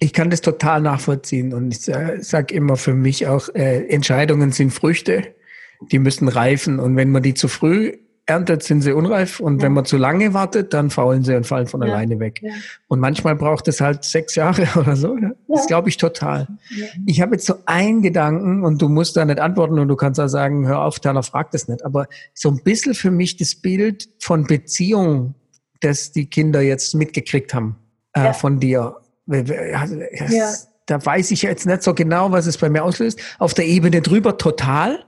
ich 0.01 0.13
kann 0.13 0.31
das 0.31 0.41
total 0.41 0.81
nachvollziehen 0.81 1.55
und 1.55 1.71
ich 1.71 1.81
sage 1.81 2.55
immer 2.55 2.77
für 2.77 2.95
mich 2.95 3.27
auch, 3.27 3.49
äh, 3.55 3.87
Entscheidungen 3.87 4.51
sind 4.53 4.73
Früchte, 4.73 5.35
die 5.93 5.99
müssen 5.99 6.29
reifen 6.29 6.81
und 6.81 6.97
wenn 6.97 7.11
man 7.11 7.23
die 7.23 7.35
zu 7.35 7.49
früh 7.49 7.97
erntet, 8.27 8.63
sind 8.63 8.81
sie 8.81 8.93
unreif 8.93 9.39
und 9.41 9.59
ja. 9.59 9.65
wenn 9.65 9.73
man 9.73 9.85
zu 9.85 9.97
lange 9.97 10.33
wartet, 10.33 10.73
dann 10.73 10.91
faulen 10.91 11.25
sie 11.25 11.37
und 11.37 11.47
fallen 11.47 11.67
von 11.67 11.83
ja. 11.83 11.89
alleine 11.89 12.19
weg. 12.21 12.41
Ja. 12.43 12.53
Und 12.89 13.01
manchmal 13.01 13.37
braucht 13.37 13.69
es 13.69 13.81
halt 13.81 14.05
sechs 14.05 14.35
Jahre 14.35 14.67
oder 14.79 14.97
so. 14.97 15.17
Das 15.49 15.67
glaube 15.67 15.89
ich 15.91 15.97
total. 15.97 16.49
Ich 17.07 17.21
habe 17.21 17.33
jetzt 17.33 17.47
so 17.47 17.55
einen 17.67 18.03
Gedanken 18.03 18.65
und 18.65 18.81
du 18.81 18.89
musst 18.89 19.17
da 19.17 19.25
nicht 19.25 19.41
antworten 19.41 19.79
und 19.79 19.89
du 19.89 19.97
kannst 19.97 20.19
auch 20.21 20.29
sagen, 20.29 20.67
hör 20.67 20.81
auf, 20.83 21.01
Tana, 21.01 21.23
frag 21.23 21.51
das 21.51 21.69
nicht. 21.69 21.85
Aber 21.85 22.07
so 22.33 22.51
ein 22.51 22.63
bisschen 22.65 22.95
für 22.95 23.11
mich 23.11 23.37
das 23.37 23.55
Bild 23.55 24.09
von 24.21 24.45
Beziehung, 24.45 25.35
das 25.81 26.13
die 26.13 26.27
Kinder 26.27 26.63
jetzt 26.63 26.95
mitgekriegt 26.95 27.53
haben 27.53 27.77
äh, 28.15 28.33
von 28.33 28.59
dir. 28.59 28.97
Da 30.87 31.05
weiß 31.05 31.31
ich 31.31 31.43
jetzt 31.43 31.67
nicht 31.67 31.83
so 31.83 31.95
genau, 31.95 32.33
was 32.33 32.47
es 32.47 32.59
bei 32.59 32.69
mir 32.69 32.85
auslöst. 32.85 33.21
Auf 33.39 33.55
der 33.55 33.67
Ebene 33.67 34.03
drüber 34.03 34.39
total. 34.39 35.05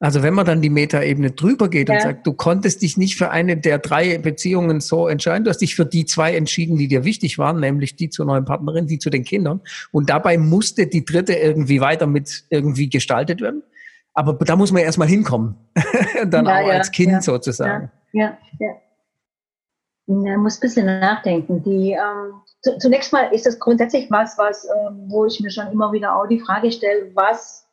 Also 0.00 0.22
wenn 0.22 0.34
man 0.34 0.46
dann 0.46 0.62
die 0.62 0.70
Metaebene 0.70 1.32
drüber 1.32 1.68
geht 1.68 1.88
ja. 1.88 1.96
und 1.96 2.02
sagt, 2.02 2.26
du 2.26 2.32
konntest 2.32 2.82
dich 2.82 2.96
nicht 2.96 3.16
für 3.16 3.30
eine 3.30 3.56
der 3.56 3.78
drei 3.78 4.18
Beziehungen 4.18 4.80
so 4.80 5.08
entscheiden, 5.08 5.42
du 5.42 5.50
hast 5.50 5.60
dich 5.60 5.74
für 5.74 5.86
die 5.86 6.04
zwei 6.04 6.36
entschieden, 6.36 6.76
die 6.76 6.86
dir 6.86 7.04
wichtig 7.04 7.36
waren, 7.38 7.58
nämlich 7.58 7.96
die 7.96 8.08
zur 8.08 8.26
neuen 8.26 8.44
Partnerin, 8.44 8.86
die 8.86 9.00
zu 9.00 9.10
den 9.10 9.24
Kindern. 9.24 9.60
Und 9.90 10.08
dabei 10.08 10.38
musste 10.38 10.86
die 10.86 11.04
dritte 11.04 11.32
irgendwie 11.32 11.80
weiter 11.80 12.06
mit 12.06 12.44
irgendwie 12.48 12.88
gestaltet 12.88 13.40
werden. 13.40 13.64
Aber 14.14 14.34
da 14.34 14.54
muss 14.54 14.70
man 14.70 14.82
erstmal 14.82 15.08
hinkommen. 15.08 15.56
dann 16.26 16.46
ja, 16.46 16.60
auch 16.60 16.68
ja, 16.68 16.74
als 16.74 16.92
Kind 16.92 17.22
sozusagen. 17.22 17.90
Ja, 18.12 18.38
ja. 18.60 18.74
Man 20.06 20.40
muss 20.40 20.58
ein 20.58 20.60
bisschen 20.60 20.86
nachdenken. 20.86 21.62
Die, 21.64 21.92
ähm, 21.92 22.34
zu, 22.62 22.78
zunächst 22.78 23.12
mal 23.12 23.32
ist 23.32 23.46
das 23.46 23.58
grundsätzlich 23.58 24.10
was, 24.10 24.38
was, 24.38 24.64
ähm, 24.64 25.04
wo 25.08 25.26
ich 25.26 25.38
mir 25.40 25.50
schon 25.50 25.66
immer 25.68 25.92
wieder 25.92 26.16
auch 26.16 26.26
die 26.26 26.40
Frage 26.40 26.72
stelle, 26.72 27.10
was 27.14 27.66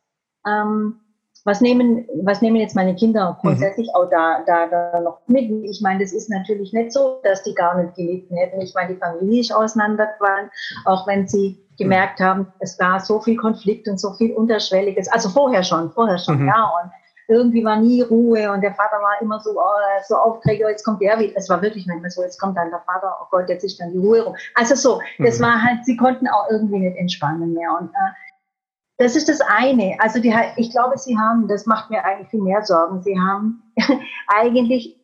ähm, 0.45 0.99
was 1.45 1.61
nehmen, 1.61 2.07
was 2.23 2.41
nehmen 2.41 2.57
jetzt 2.57 2.75
meine 2.75 2.95
Kinder 2.95 3.37
grundsätzlich 3.39 3.87
mhm. 3.87 3.93
auch 3.95 4.09
da, 4.09 4.43
da, 4.45 4.65
da 4.67 4.99
noch 4.99 5.19
mit? 5.27 5.49
Ich 5.69 5.79
meine, 5.81 5.99
das 5.99 6.11
ist 6.11 6.29
natürlich 6.29 6.73
nicht 6.73 6.91
so, 6.91 7.21
dass 7.23 7.43
die 7.43 7.53
gar 7.53 7.81
nicht 7.81 7.95
gelitten 7.95 8.35
hätten. 8.35 8.59
Ich 8.61 8.73
meine, 8.73 8.95
die 8.95 8.99
Familie 8.99 9.41
ist 9.41 9.53
auseinandergefallen, 9.53 10.49
auch 10.85 11.05
wenn 11.07 11.27
sie 11.27 11.63
gemerkt 11.77 12.19
haben, 12.19 12.47
es 12.59 12.79
war 12.79 12.99
so 12.99 13.21
viel 13.21 13.37
Konflikt 13.37 13.87
und 13.87 13.99
so 13.99 14.13
viel 14.13 14.33
Unterschwelliges. 14.33 15.07
Also 15.11 15.29
vorher 15.29 15.63
schon, 15.63 15.91
vorher 15.91 16.17
schon, 16.17 16.41
mhm. 16.41 16.47
ja. 16.47 16.71
Und 16.81 16.91
irgendwie 17.27 17.63
war 17.63 17.77
nie 17.77 18.01
Ruhe 18.01 18.51
und 18.51 18.61
der 18.61 18.73
Vater 18.73 18.97
war 18.97 19.21
immer 19.21 19.39
so, 19.39 19.51
oh, 19.51 20.01
so 20.07 20.15
aufgeregt, 20.15 20.63
oh, 20.65 20.69
jetzt 20.69 20.83
kommt 20.83 21.01
der 21.01 21.19
wieder. 21.19 21.33
Es 21.35 21.49
war 21.49 21.61
wirklich 21.61 21.85
manchmal 21.87 22.11
so, 22.11 22.23
jetzt 22.23 22.39
kommt 22.39 22.57
dann 22.57 22.69
der 22.69 22.81
Vater, 22.81 23.15
oh 23.21 23.25
Gott, 23.31 23.49
jetzt 23.49 23.63
ist 23.63 23.79
dann 23.79 23.91
die 23.91 23.97
Ruhe 23.99 24.23
rum. 24.23 24.35
Also 24.55 24.75
so, 24.75 24.99
das 25.19 25.39
mhm. 25.39 25.43
war 25.43 25.61
halt, 25.61 25.85
sie 25.85 25.97
konnten 25.97 26.27
auch 26.27 26.49
irgendwie 26.49 26.79
nicht 26.79 26.97
entspannen 26.97 27.53
mehr. 27.53 27.69
Und 27.79 27.89
äh, 27.89 28.11
das 28.97 29.15
ist 29.15 29.29
das 29.29 29.41
eine. 29.41 29.97
Also 29.99 30.21
die, 30.21 30.33
ich 30.57 30.71
glaube, 30.71 30.97
sie 30.97 31.17
haben, 31.17 31.47
das 31.47 31.65
macht 31.65 31.89
mir 31.89 32.03
eigentlich 32.03 32.29
viel 32.29 32.41
mehr 32.41 32.63
Sorgen, 32.63 33.01
sie 33.01 33.19
haben 33.19 33.63
eigentlich 34.27 34.97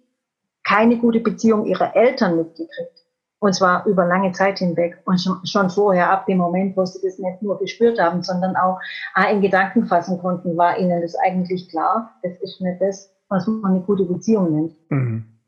keine 0.64 0.98
gute 0.98 1.20
Beziehung 1.20 1.66
ihrer 1.66 1.96
Eltern 1.96 2.38
mitgekriegt. 2.38 3.06
Und 3.40 3.54
zwar 3.56 3.88
über 3.88 4.06
lange 4.06 4.32
Zeit 4.34 4.60
hinweg. 4.60 5.02
Und 5.06 5.20
schon, 5.46 5.70
vorher, 5.72 6.12
ab 6.12 6.28
dem 6.28 6.38
Moment, 6.38 6.78
wo 6.78 6.86
sie 6.86 7.00
das 7.02 7.18
nicht 7.18 7.42
nur 7.42 7.58
gespürt 7.58 8.00
haben, 8.00 8.22
sondern 8.22 8.56
auch 8.56 8.80
in 9.32 9.42
Gedanken 9.42 9.88
fassen 9.88 10.20
konnten, 10.20 10.56
war 10.58 10.78
ihnen 10.78 11.02
das 11.02 11.16
eigentlich 11.16 11.68
klar. 11.70 12.12
Das 12.22 12.34
ist 12.42 12.62
nicht 12.62 12.80
das, 12.80 13.12
was 13.30 13.48
man 13.48 13.72
eine 13.72 13.82
gute 13.82 14.06
Beziehung 14.06 14.52
nennt. 14.52 14.76
Mhm 14.90 15.41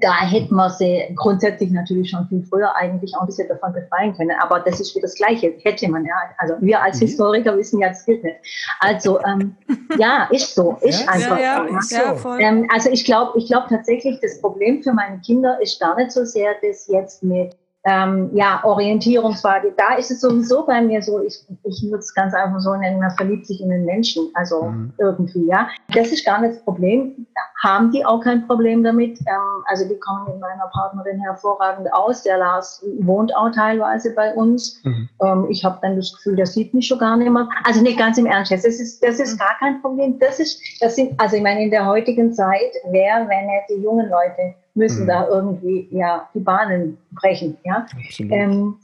da 0.00 0.20
hätten 0.20 0.54
wir 0.54 0.68
sie 0.68 1.04
grundsätzlich 1.14 1.70
natürlich 1.70 2.10
schon 2.10 2.28
viel 2.28 2.44
früher 2.44 2.76
eigentlich 2.76 3.16
auch 3.16 3.22
ein 3.22 3.26
bisschen 3.26 3.48
davon 3.48 3.72
befreien 3.72 4.14
können. 4.14 4.36
Aber 4.38 4.60
das 4.60 4.80
ist 4.80 4.94
wieder 4.94 5.06
das 5.06 5.14
Gleiche, 5.14 5.54
hätte 5.62 5.88
man 5.88 6.04
ja. 6.04 6.14
Also 6.36 6.54
wir 6.60 6.82
als 6.82 6.96
mhm. 6.96 7.06
Historiker 7.06 7.56
wissen 7.56 7.80
ja, 7.80 7.88
das 7.88 8.04
gilt 8.04 8.22
nicht. 8.22 8.36
Also 8.80 9.18
ähm, 9.24 9.56
ja, 9.98 10.28
ist 10.30 10.54
so, 10.54 10.76
ist 10.82 11.04
ja, 11.04 11.08
einfach 11.08 11.38
ja, 11.40 11.66
ja, 11.66 11.80
so. 11.80 11.96
Ja, 11.96 12.16
so. 12.16 12.34
Ähm, 12.36 12.68
also 12.70 12.90
ich 12.90 13.04
glaube, 13.04 13.38
ich 13.38 13.46
glaube 13.46 13.66
tatsächlich, 13.70 14.20
das 14.20 14.40
Problem 14.42 14.82
für 14.82 14.92
meine 14.92 15.20
Kinder 15.20 15.58
ist 15.62 15.80
gar 15.80 15.96
nicht 15.96 16.12
so 16.12 16.24
sehr, 16.24 16.54
das 16.60 16.86
jetzt 16.88 17.22
mit 17.22 17.56
ähm, 17.88 18.30
ja, 18.34 18.60
Orientierungsfrage. 18.64 19.72
Da 19.76 19.94
ist 19.96 20.10
es 20.10 20.20
sowieso 20.20 20.66
bei 20.66 20.82
mir 20.82 21.00
so, 21.00 21.22
ich, 21.22 21.42
ich 21.64 21.82
würde 21.84 21.98
es 21.98 22.12
ganz 22.12 22.34
einfach 22.34 22.60
so 22.60 22.74
nennen, 22.76 23.00
man 23.00 23.10
verliebt 23.12 23.46
sich 23.46 23.62
in 23.62 23.70
den 23.70 23.86
Menschen, 23.86 24.30
also 24.34 24.64
mhm. 24.64 24.92
irgendwie, 24.98 25.46
ja. 25.46 25.68
Das 25.94 26.12
ist 26.12 26.24
gar 26.26 26.40
nicht 26.40 26.56
das 26.56 26.64
Problem. 26.64 27.26
Haben 27.62 27.90
die 27.90 28.04
auch 28.04 28.20
kein 28.20 28.46
Problem 28.46 28.82
damit. 28.82 29.18
Ähm, 29.20 29.64
also 29.66 29.88
die 29.88 29.98
kommen 29.98 30.26
mit 30.26 30.40
meiner 30.40 30.68
Partnerin 30.72 31.20
hervorragend 31.20 31.92
aus. 31.94 32.22
Der 32.22 32.38
Lars 32.38 32.84
wohnt 33.00 33.34
auch 33.34 33.50
teilweise 33.52 34.14
bei 34.14 34.34
uns. 34.34 34.82
Mhm. 34.84 35.08
Ähm, 35.22 35.46
ich 35.48 35.64
habe 35.64 35.78
dann 35.80 35.96
das 35.96 36.12
Gefühl, 36.12 36.36
der 36.36 36.46
sieht 36.46 36.74
mich 36.74 36.86
schon 36.86 36.98
gar 36.98 37.16
nicht 37.16 37.30
mehr. 37.30 37.48
Also 37.64 37.80
nicht 37.80 37.98
ganz 37.98 38.18
im 38.18 38.26
Ernst, 38.26 38.52
das 38.52 38.64
ist, 38.64 39.02
das 39.02 39.18
ist 39.18 39.34
mhm. 39.34 39.38
gar 39.38 39.58
kein 39.58 39.80
Problem. 39.80 40.18
Das 40.18 40.38
ist, 40.38 40.60
das 40.82 40.94
sind, 40.96 41.18
also 41.18 41.36
ich 41.36 41.42
meine, 41.42 41.62
in 41.62 41.70
der 41.70 41.86
heutigen 41.86 42.34
Zeit, 42.34 42.72
wer, 42.90 43.26
wenn 43.28 43.46
nicht 43.46 43.70
die 43.70 43.82
jungen 43.82 44.10
Leute, 44.10 44.54
müssen 44.78 45.02
mhm. 45.02 45.08
da 45.08 45.28
irgendwie 45.28 45.88
ja 45.90 46.28
die 46.34 46.40
Bahnen 46.40 46.98
brechen, 47.12 47.58
ja. 47.64 47.86
Ähm, 48.18 48.78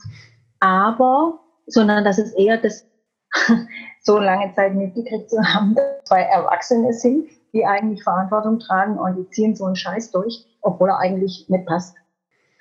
aber, 0.59 1.39
sondern 1.65 2.03
das 2.03 2.19
ist 2.19 2.37
eher 2.37 2.57
das 2.57 2.85
so 4.01 4.19
lange 4.19 4.53
Zeit 4.53 4.75
mitgekriegt 4.75 5.29
zu 5.29 5.37
haben, 5.37 5.75
dass 5.75 6.03
zwei 6.05 6.21
Erwachsene 6.21 6.93
sind, 6.93 7.27
die 7.53 7.65
eigentlich 7.65 8.03
Verantwortung 8.03 8.59
tragen 8.59 8.97
und 8.97 9.15
die 9.15 9.29
ziehen 9.29 9.55
so 9.55 9.65
einen 9.65 9.75
Scheiß 9.75 10.11
durch, 10.11 10.45
obwohl 10.61 10.89
er 10.89 10.99
eigentlich 10.99 11.45
nicht 11.49 11.65
passt. 11.65 11.95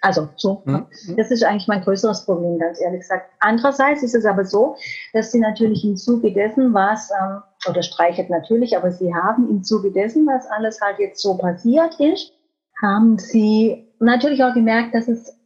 Also 0.05 0.29
so, 0.37 0.63
mhm. 0.67 0.87
das 1.17 1.31
ist 1.31 1.43
eigentlich 1.45 1.67
mein 1.67 1.81
größeres 1.81 2.27
Problem, 2.27 2.59
ganz 2.59 2.79
ehrlich 2.79 3.01
gesagt. 3.01 3.31
Andererseits 3.41 4.03
ist 4.03 4.15
es 4.15 4.27
aber 4.27 4.45
so, 4.45 4.77
dass 5.15 5.33
sie 5.33 5.41
natürlich 5.41 5.83
im 5.83 5.97
Zuge 5.97 6.31
dessen, 6.31 6.75
was, 6.75 7.11
ähm, 7.11 7.43
oder 7.71 7.83
streichet 7.83 8.29
natürlich, 8.29 8.77
aber 8.77 8.91
sie 8.91 9.15
haben 9.15 9.49
im 9.49 9.65
Zuge 9.65 9.91
dessen, 9.91 10.27
was 10.27 10.47
alles 10.51 10.79
halt 10.83 10.99
jetzt 10.99 11.23
so 11.23 11.39
passiert 11.39 11.99
ist, 11.99 12.35
haben 12.83 13.19
sie 13.19 13.89
natürlich 14.01 14.43
auch 14.45 14.55
gemerkt, 14.55 14.95
dass 14.95 15.09
es 15.09 15.39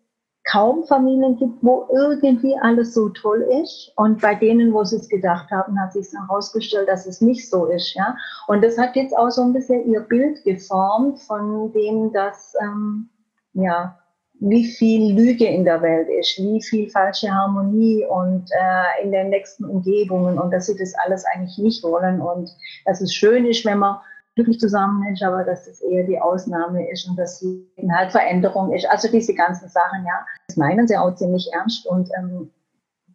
kaum 0.50 0.84
Familien 0.84 1.36
gibt, 1.36 1.62
wo 1.62 1.86
irgendwie 1.92 2.56
alles 2.60 2.94
so 2.94 3.10
toll 3.10 3.46
ist. 3.62 3.92
Und 3.96 4.20
bei 4.20 4.34
denen, 4.34 4.72
wo 4.72 4.82
sie 4.84 4.96
es 4.96 5.08
gedacht 5.08 5.50
haben, 5.50 5.78
hat 5.78 5.92
sich 5.92 6.06
herausgestellt, 6.12 6.88
dass 6.88 7.06
es 7.06 7.20
nicht 7.20 7.48
so 7.50 7.66
ist. 7.66 7.94
Ja? 7.94 8.16
Und 8.46 8.64
das 8.64 8.78
hat 8.78 8.96
jetzt 8.96 9.16
auch 9.16 9.30
so 9.30 9.42
ein 9.42 9.52
bisschen 9.52 9.90
ihr 9.92 10.00
Bild 10.00 10.42
geformt 10.44 11.20
von 11.20 11.72
dem, 11.72 12.12
dass, 12.12 12.54
ähm, 12.62 13.10
ja, 13.52 13.98
wie 14.40 14.64
viel 14.64 15.14
Lüge 15.14 15.46
in 15.46 15.64
der 15.64 15.82
Welt 15.82 16.08
ist, 16.08 16.38
wie 16.38 16.62
viel 16.62 16.88
falsche 16.88 17.28
Harmonie 17.28 18.06
und 18.06 18.48
äh, 18.52 19.04
in 19.04 19.10
den 19.10 19.30
nächsten 19.30 19.64
Umgebungen 19.64 20.38
und 20.38 20.52
dass 20.52 20.66
sie 20.66 20.76
das 20.76 20.94
alles 21.04 21.24
eigentlich 21.24 21.58
nicht 21.58 21.82
wollen 21.82 22.20
und 22.20 22.48
dass 22.84 23.00
es 23.00 23.12
schön 23.12 23.46
ist, 23.46 23.64
wenn 23.64 23.78
man 23.78 23.96
glücklich 24.38 24.60
zusammen 24.60 25.04
ist, 25.12 25.20
aber 25.20 25.42
dass 25.42 25.64
das 25.64 25.80
eher 25.80 26.04
die 26.04 26.20
Ausnahme 26.20 26.88
ist 26.92 27.08
und 27.08 27.18
dass 27.18 27.44
halt 27.90 28.12
Veränderung 28.12 28.72
ist. 28.72 28.88
Also 28.88 29.08
diese 29.10 29.34
ganzen 29.34 29.68
Sachen, 29.68 30.04
ja, 30.06 30.24
das 30.46 30.56
meinen 30.56 30.86
sie 30.86 30.96
auch 30.96 31.12
ziemlich 31.16 31.50
ernst 31.52 31.84
und 31.88 32.08
ähm, 32.16 32.48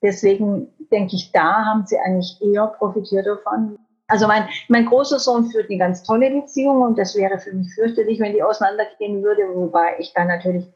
deswegen 0.01 0.67
denke 0.91 1.15
ich, 1.15 1.31
da 1.31 1.63
haben 1.65 1.85
sie 1.85 1.97
eigentlich 1.97 2.37
eher 2.41 2.67
profitiert 2.67 3.25
davon. 3.25 3.79
Also 4.07 4.27
mein, 4.27 4.49
mein 4.67 4.85
großer 4.85 5.17
Sohn 5.17 5.45
führt 5.45 5.69
eine 5.69 5.79
ganz 5.79 6.03
tolle 6.03 6.29
Beziehung 6.29 6.81
und 6.81 6.99
das 6.99 7.15
wäre 7.15 7.39
für 7.39 7.53
mich 7.53 7.73
fürchterlich, 7.73 8.19
wenn 8.19 8.33
die 8.33 8.43
auseinandergehen 8.43 9.23
würde, 9.23 9.43
wobei 9.55 9.95
ich 9.99 10.11
da 10.13 10.25
natürlich 10.25 10.67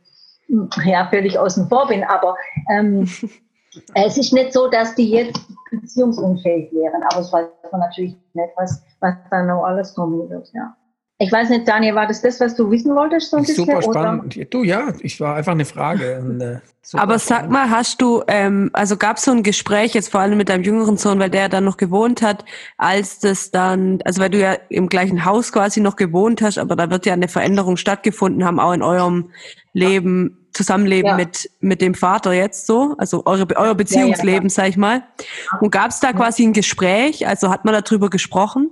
hm, 0.46 0.70
ja 0.86 1.08
völlig 1.10 1.38
außen 1.38 1.68
vor 1.68 1.88
bin. 1.88 2.06
Aber 2.06 2.38
ähm, 2.72 3.06
es 3.93 4.17
ist 4.17 4.34
nicht 4.34 4.53
so, 4.53 4.67
dass 4.69 4.95
die 4.95 5.10
jetzt 5.10 5.39
beziehungsunfähig 5.71 6.71
wären, 6.73 7.03
aber 7.03 7.21
es 7.21 7.32
weiß 7.32 7.47
man 7.71 7.82
natürlich 7.82 8.15
nicht, 8.34 8.49
was 8.56 8.82
was 8.99 9.15
da 9.30 9.43
noch 9.43 9.63
alles 9.63 9.93
kommen 9.93 10.30
wird, 10.30 10.49
ja. 10.53 10.75
Ich 11.19 11.32
weiß 11.32 11.49
nicht, 11.49 11.67
Daniel, 11.67 11.95
war 11.95 12.06
das 12.06 12.21
das, 12.21 12.39
was 12.39 12.56
du 12.56 12.69
wissen 12.69 12.93
wolltest? 12.95 13.32
So 13.32 13.38
ein 13.38 13.43
Super 13.43 13.77
bisschen, 13.77 13.91
spannend. 13.91 14.38
Oder? 14.38 14.45
Du, 14.45 14.63
ja, 14.63 14.93
ich 14.99 15.19
war 15.19 15.36
einfach 15.36 15.53
eine 15.53 15.65
Frage. 15.65 16.19
Und, 16.19 16.41
äh, 16.41 16.60
Aber 16.93 17.17
sag 17.17 17.49
mal, 17.49 17.71
hast 17.71 18.03
du, 18.03 18.21
ähm, 18.27 18.69
also 18.73 18.97
gab 18.97 19.17
es 19.17 19.23
so 19.23 19.32
ein 19.32 19.41
Gespräch 19.41 19.95
jetzt 19.95 20.10
vor 20.10 20.21
allem 20.21 20.38
mit 20.38 20.49
deinem 20.49 20.63
jüngeren 20.63 20.97
Sohn, 20.97 21.17
weil 21.17 21.32
der 21.32 21.49
dann 21.49 21.63
noch 21.63 21.77
gewohnt 21.77 22.21
hat, 22.21 22.45
als 22.77 23.17
das 23.17 23.49
dann, 23.49 23.99
also 24.06 24.21
weil 24.21 24.30
du 24.30 24.39
ja 24.39 24.58
im 24.69 24.89
gleichen 24.89 25.25
Haus 25.25 25.51
quasi 25.51 25.82
noch 25.82 25.95
gewohnt 25.95 26.43
hast, 26.43 26.60
aber 26.60 26.75
da 26.75 26.91
wird 26.91 27.08
ja 27.08 27.13
eine 27.13 27.27
Veränderung 27.27 27.77
stattgefunden 27.77 28.45
haben, 28.45 28.60
auch 28.60 28.73
in 28.73 28.84
eurem 28.84 29.32
Leben, 29.73 30.47
Zusammenleben 30.58 31.12
ja. 31.12 31.15
mit, 31.15 31.50
mit 31.60 31.82
dem 31.82 31.93
Vater 31.93 32.34
jetzt 32.34 32.65
so, 32.65 32.96
also 32.98 33.22
eure, 33.28 33.46
euer 33.56 33.76
Beziehungsleben, 33.76 34.39
ja, 34.39 34.43
ja, 34.46 34.50
sag 34.50 34.70
ich 34.70 34.78
mal. 34.78 35.04
Und 35.62 35.70
gab 35.70 35.91
es 35.91 36.00
da 36.00 36.13
quasi 36.13 36.43
ein 36.43 36.54
Gespräch, 36.54 37.28
also 37.28 37.52
hat 37.52 37.63
man 37.63 37.80
darüber 37.80 38.10
gesprochen? 38.10 38.72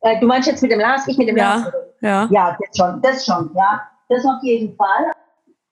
Äh, 0.00 0.18
du 0.18 0.26
meinst 0.26 0.48
jetzt 0.48 0.62
mit 0.62 0.72
dem 0.72 0.80
Lars, 0.80 1.06
ich 1.06 1.18
mit 1.18 1.28
dem 1.28 1.36
ja, 1.36 1.56
Lars? 1.56 1.72
Ja, 2.00 2.28
ja, 2.30 2.56
das 2.58 2.76
schon, 2.76 3.02
das 3.02 3.26
schon, 3.26 3.50
ja. 3.54 3.82
Das 4.08 4.24
auf 4.24 4.42
jeden 4.42 4.74
Fall. 4.76 5.12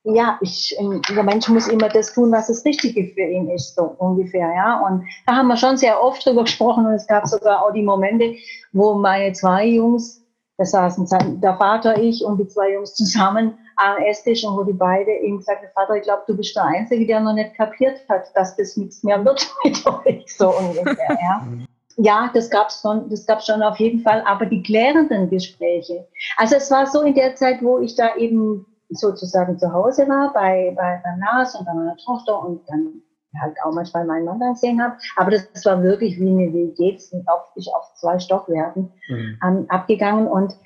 Ja, 0.04 0.38
ich, 0.42 0.76
ähm, 0.78 1.00
der 1.08 1.22
Mensch 1.22 1.48
muss 1.48 1.66
immer 1.66 1.88
das 1.88 2.12
tun, 2.12 2.30
was 2.30 2.48
das 2.48 2.62
Richtige 2.66 3.06
für 3.14 3.22
ihn 3.22 3.48
ist, 3.48 3.74
so 3.74 3.94
ungefähr, 3.96 4.52
ja. 4.54 4.80
Und 4.86 5.06
da 5.26 5.36
haben 5.36 5.48
wir 5.48 5.56
schon 5.56 5.78
sehr 5.78 6.02
oft 6.02 6.26
drüber 6.26 6.44
gesprochen 6.44 6.84
und 6.84 6.92
es 6.92 7.06
gab 7.06 7.26
sogar 7.26 7.64
auch 7.64 7.72
die 7.72 7.82
Momente, 7.82 8.34
wo 8.72 8.94
meine 8.94 9.32
zwei 9.32 9.64
Jungs, 9.64 10.22
da 10.58 10.66
saßen 10.66 11.40
der 11.40 11.56
Vater, 11.56 11.96
ich 11.96 12.22
und 12.22 12.38
die 12.38 12.48
zwei 12.48 12.74
Jungs 12.74 12.94
zusammen 12.94 13.56
am 13.76 13.98
Esstisch 13.98 14.44
und 14.44 14.56
wo 14.56 14.64
die 14.64 14.72
beide 14.72 15.12
ihm 15.12 15.38
gesagt 15.38 15.62
haben, 15.62 15.72
Vater, 15.74 15.96
ich 15.96 16.02
glaube, 16.02 16.22
du 16.26 16.36
bist 16.36 16.54
der 16.56 16.64
Einzige, 16.64 17.06
der 17.06 17.20
noch 17.20 17.34
nicht 17.34 17.54
kapiert 17.54 18.00
hat, 18.08 18.24
dass 18.34 18.56
das 18.56 18.76
nichts 18.76 19.02
mehr 19.02 19.24
wird 19.24 19.48
mit 19.64 19.86
euch, 19.86 20.36
so 20.36 20.56
ungefähr, 20.56 21.18
ja. 21.20 21.46
Ja, 21.96 22.28
das 22.34 22.50
gab's 22.50 22.80
schon, 22.82 23.08
das 23.08 23.24
gab's 23.24 23.46
schon 23.46 23.62
auf 23.62 23.78
jeden 23.78 24.00
Fall, 24.00 24.20
aber 24.26 24.46
die 24.46 24.64
klärenden 24.64 25.30
Gespräche. 25.30 26.08
Also 26.36 26.56
es 26.56 26.68
war 26.68 26.88
so 26.88 27.02
in 27.02 27.14
der 27.14 27.36
Zeit, 27.36 27.62
wo 27.62 27.78
ich 27.78 27.94
da 27.94 28.16
eben 28.16 28.66
sozusagen 28.90 29.58
zu 29.58 29.72
Hause 29.72 30.08
war, 30.08 30.32
bei, 30.32 30.72
bei, 30.76 31.00
beim 31.04 31.20
Lars 31.20 31.54
und 31.54 31.64
bei 31.66 31.72
meiner 31.72 31.96
Tochter 31.98 32.44
und 32.44 32.68
dann 32.68 33.00
halt 33.40 33.56
auch 33.64 33.72
manchmal 33.72 34.04
meinen 34.04 34.24
Mann 34.24 34.40
gesehen 34.40 34.82
habe. 34.82 34.96
Aber 35.16 35.30
das, 35.30 35.50
das 35.52 35.64
war 35.64 35.82
wirklich 35.82 36.18
wie 36.18 36.28
eine 36.28 36.52
WG, 36.52 36.98
auf, 37.26 37.50
ich 37.56 37.68
auf 37.74 37.94
zwei 37.94 38.18
Stockwerken 38.18 38.92
mhm. 39.08 39.38
ähm, 39.46 39.66
abgegangen 39.68 40.26
und 40.26 40.56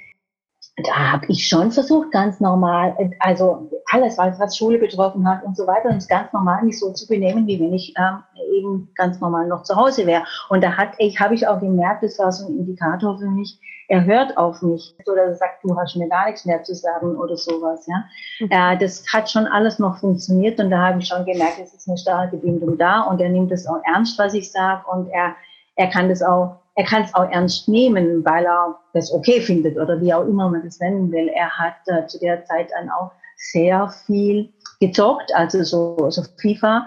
da 0.85 1.13
habe 1.13 1.27
ich 1.29 1.49
schon 1.49 1.73
versucht, 1.73 2.11
ganz 2.13 2.41
normal, 2.41 2.97
also 3.21 3.71
alles, 3.91 4.19
was 4.19 4.57
Schule 4.57 4.79
betroffen 4.79 5.29
hat 5.29 5.43
und 5.45 5.57
so 5.57 5.67
weiter, 5.67 5.89
uns 5.89 6.07
ganz 6.07 6.33
normal 6.33 6.65
nicht 6.65 6.79
so 6.79 6.93
zu 6.93 7.07
benehmen, 7.07 7.47
wie 7.47 7.59
wenn 7.61 7.73
ich 7.73 7.95
ähm, 7.99 8.23
eben 8.57 8.91
ganz 8.95 9.21
normal 9.21 9.47
noch 9.47 9.63
zu 9.63 9.77
Hause 9.77 10.07
wäre. 10.07 10.25
Und 10.49 10.63
da 10.63 10.77
hat 10.77 10.91
ich, 10.99 11.19
habe 11.21 11.35
ich 11.35 11.47
auch 11.47 11.61
gemerkt, 11.61 12.03
das 12.03 12.19
war 12.19 12.31
so 12.33 12.47
ein 12.47 12.59
Indikator 12.59 13.19
für 13.19 13.29
mich, 13.29 13.59
er 13.89 14.05
hört 14.05 14.37
auf 14.37 14.61
mich. 14.61 14.95
Oder 15.11 15.23
er 15.25 15.35
sagt, 15.35 15.65
du 15.65 15.75
hast 15.77 15.97
mir 15.97 16.09
gar 16.09 16.27
nichts 16.27 16.45
mehr 16.45 16.63
zu 16.63 16.75
sagen 16.75 17.17
oder 17.17 17.37
sowas. 17.37 17.87
Ja, 17.87 18.05
mhm. 18.41 18.51
äh, 18.51 18.79
Das 18.79 19.05
hat 19.13 19.31
schon 19.31 19.47
alles 19.47 19.79
noch 19.79 19.99
funktioniert 19.99 20.61
und 20.61 20.71
da 20.71 20.89
habe 20.89 21.01
ich 21.01 21.09
schon 21.09 21.25
gemerkt, 21.25 21.59
es 21.63 21.75
ist 21.75 21.89
eine 21.89 21.97
starke 21.97 22.37
Bindung 22.37 22.77
da 22.77 23.03
und 23.03 23.21
er 23.21 23.31
nimmt 23.31 23.51
es 23.51 23.67
auch 23.67 23.81
ernst, 23.85 24.19
was 24.19 24.35
ich 24.35 24.53
sage 24.53 24.85
und 24.91 25.09
er, 25.09 25.35
er 25.79 25.89
kann 25.89 26.09
das 26.09 26.23
auch 26.23 26.57
er 26.79 26.85
kann 26.85 27.03
es 27.03 27.13
auch 27.13 27.29
ernst 27.29 27.67
nehmen, 27.67 28.25
weil 28.25 28.45
er 28.45 28.79
das 28.93 29.13
okay 29.13 29.41
findet 29.41 29.77
oder 29.77 30.01
wie 30.01 30.15
auch 30.15 30.25
immer 30.25 30.49
man 30.49 30.63
das 30.63 30.79
nennen 30.79 31.11
will. 31.11 31.27
Er 31.27 31.51
hat 31.51 31.75
äh, 31.87 32.07
zu 32.07 32.21
der 32.21 32.45
Zeit 32.45 32.71
dann 32.71 32.89
auch 32.89 33.11
sehr 33.37 33.89
viel 34.07 34.53
gezockt, 34.79 35.35
also 35.35 35.65
so, 35.65 36.09
so 36.11 36.23
FIFA 36.41 36.87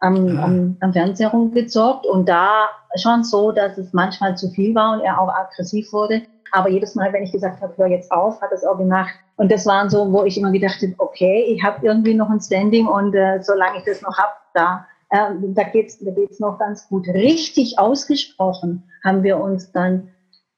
am, 0.00 0.28
ja. 0.28 0.42
am, 0.42 0.78
am 0.80 0.92
Fernseher 0.94 1.28
rumgezockt 1.28 2.06
und 2.06 2.26
da 2.26 2.70
schon 2.96 3.22
so, 3.22 3.52
dass 3.52 3.76
es 3.76 3.92
manchmal 3.92 4.34
zu 4.34 4.48
viel 4.48 4.74
war 4.74 4.94
und 4.94 5.00
er 5.00 5.20
auch 5.20 5.28
aggressiv 5.28 5.92
wurde. 5.92 6.22
Aber 6.52 6.70
jedes 6.70 6.94
Mal, 6.94 7.12
wenn 7.12 7.24
ich 7.24 7.32
gesagt 7.32 7.60
habe, 7.60 7.74
hör 7.76 7.88
jetzt 7.88 8.10
auf, 8.10 8.40
hat 8.40 8.50
er 8.50 8.56
es 8.56 8.64
auch 8.64 8.78
gemacht. 8.78 9.12
Und 9.36 9.52
das 9.52 9.66
waren 9.66 9.90
so, 9.90 10.10
wo 10.10 10.24
ich 10.24 10.38
immer 10.38 10.52
gedacht 10.52 10.80
habe, 10.80 10.94
okay, 10.96 11.44
ich 11.48 11.62
habe 11.62 11.84
irgendwie 11.84 12.14
noch 12.14 12.30
ein 12.30 12.40
Standing 12.40 12.86
und 12.86 13.14
äh, 13.14 13.42
solange 13.42 13.76
ich 13.76 13.84
das 13.84 14.00
noch 14.00 14.16
habe, 14.16 14.32
da 14.54 14.86
ähm, 15.12 15.54
da 15.54 15.64
geht's 15.64 15.98
da 15.98 16.10
geht's 16.10 16.40
noch 16.40 16.58
ganz 16.58 16.88
gut. 16.88 17.06
Richtig 17.08 17.78
ausgesprochen 17.78 18.84
haben 19.04 19.22
wir 19.22 19.38
uns 19.38 19.72
dann 19.72 20.08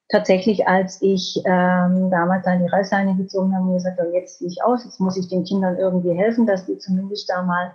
tatsächlich, 0.08 0.68
als 0.68 1.02
ich 1.02 1.42
ähm, 1.44 2.10
damals 2.10 2.46
an 2.46 2.62
die 2.62 2.68
Reißleine 2.68 3.16
gezogen 3.16 3.54
habe, 3.56 3.72
gesagt, 3.72 3.98
oh, 4.00 4.14
jetzt 4.14 4.38
ziehe 4.38 4.50
ich 4.50 4.62
aus, 4.62 4.84
jetzt 4.84 5.00
muss 5.00 5.16
ich 5.16 5.28
den 5.28 5.44
Kindern 5.44 5.76
irgendwie 5.76 6.12
helfen, 6.12 6.46
dass 6.46 6.66
die 6.66 6.78
zumindest 6.78 7.28
da 7.28 7.42
mal 7.42 7.74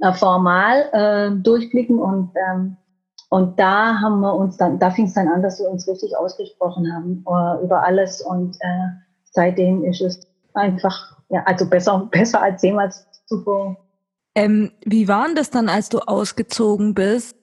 äh, 0.00 0.12
formal 0.12 0.88
äh, 0.92 1.42
durchblicken 1.42 1.98
und 1.98 2.30
ähm, 2.36 2.76
und 3.32 3.58
da 3.58 3.98
haben 3.98 4.20
wir 4.20 4.34
uns 4.34 4.58
dann, 4.58 4.78
da 4.78 4.90
fing 4.90 5.06
es 5.06 5.14
dann 5.14 5.26
an, 5.26 5.40
dass 5.40 5.58
wir 5.58 5.70
uns 5.70 5.88
richtig 5.88 6.14
ausgesprochen 6.14 6.94
haben 6.94 7.24
uh, 7.26 7.64
über 7.64 7.82
alles 7.82 8.20
und 8.20 8.56
äh, 8.60 8.88
seitdem 9.24 9.84
ist 9.84 10.02
es 10.02 10.20
einfach, 10.52 11.16
ja, 11.30 11.42
also 11.46 11.66
besser, 11.66 12.08
besser 12.10 12.42
als 12.42 12.60
jemals 12.60 13.06
zuvor. 13.24 13.78
Ähm, 14.34 14.72
wie 14.84 15.08
war 15.08 15.26
denn 15.26 15.36
das 15.36 15.50
dann, 15.50 15.68
als 15.68 15.88
du 15.88 15.98
ausgezogen 15.98 16.94
bist? 16.94 17.36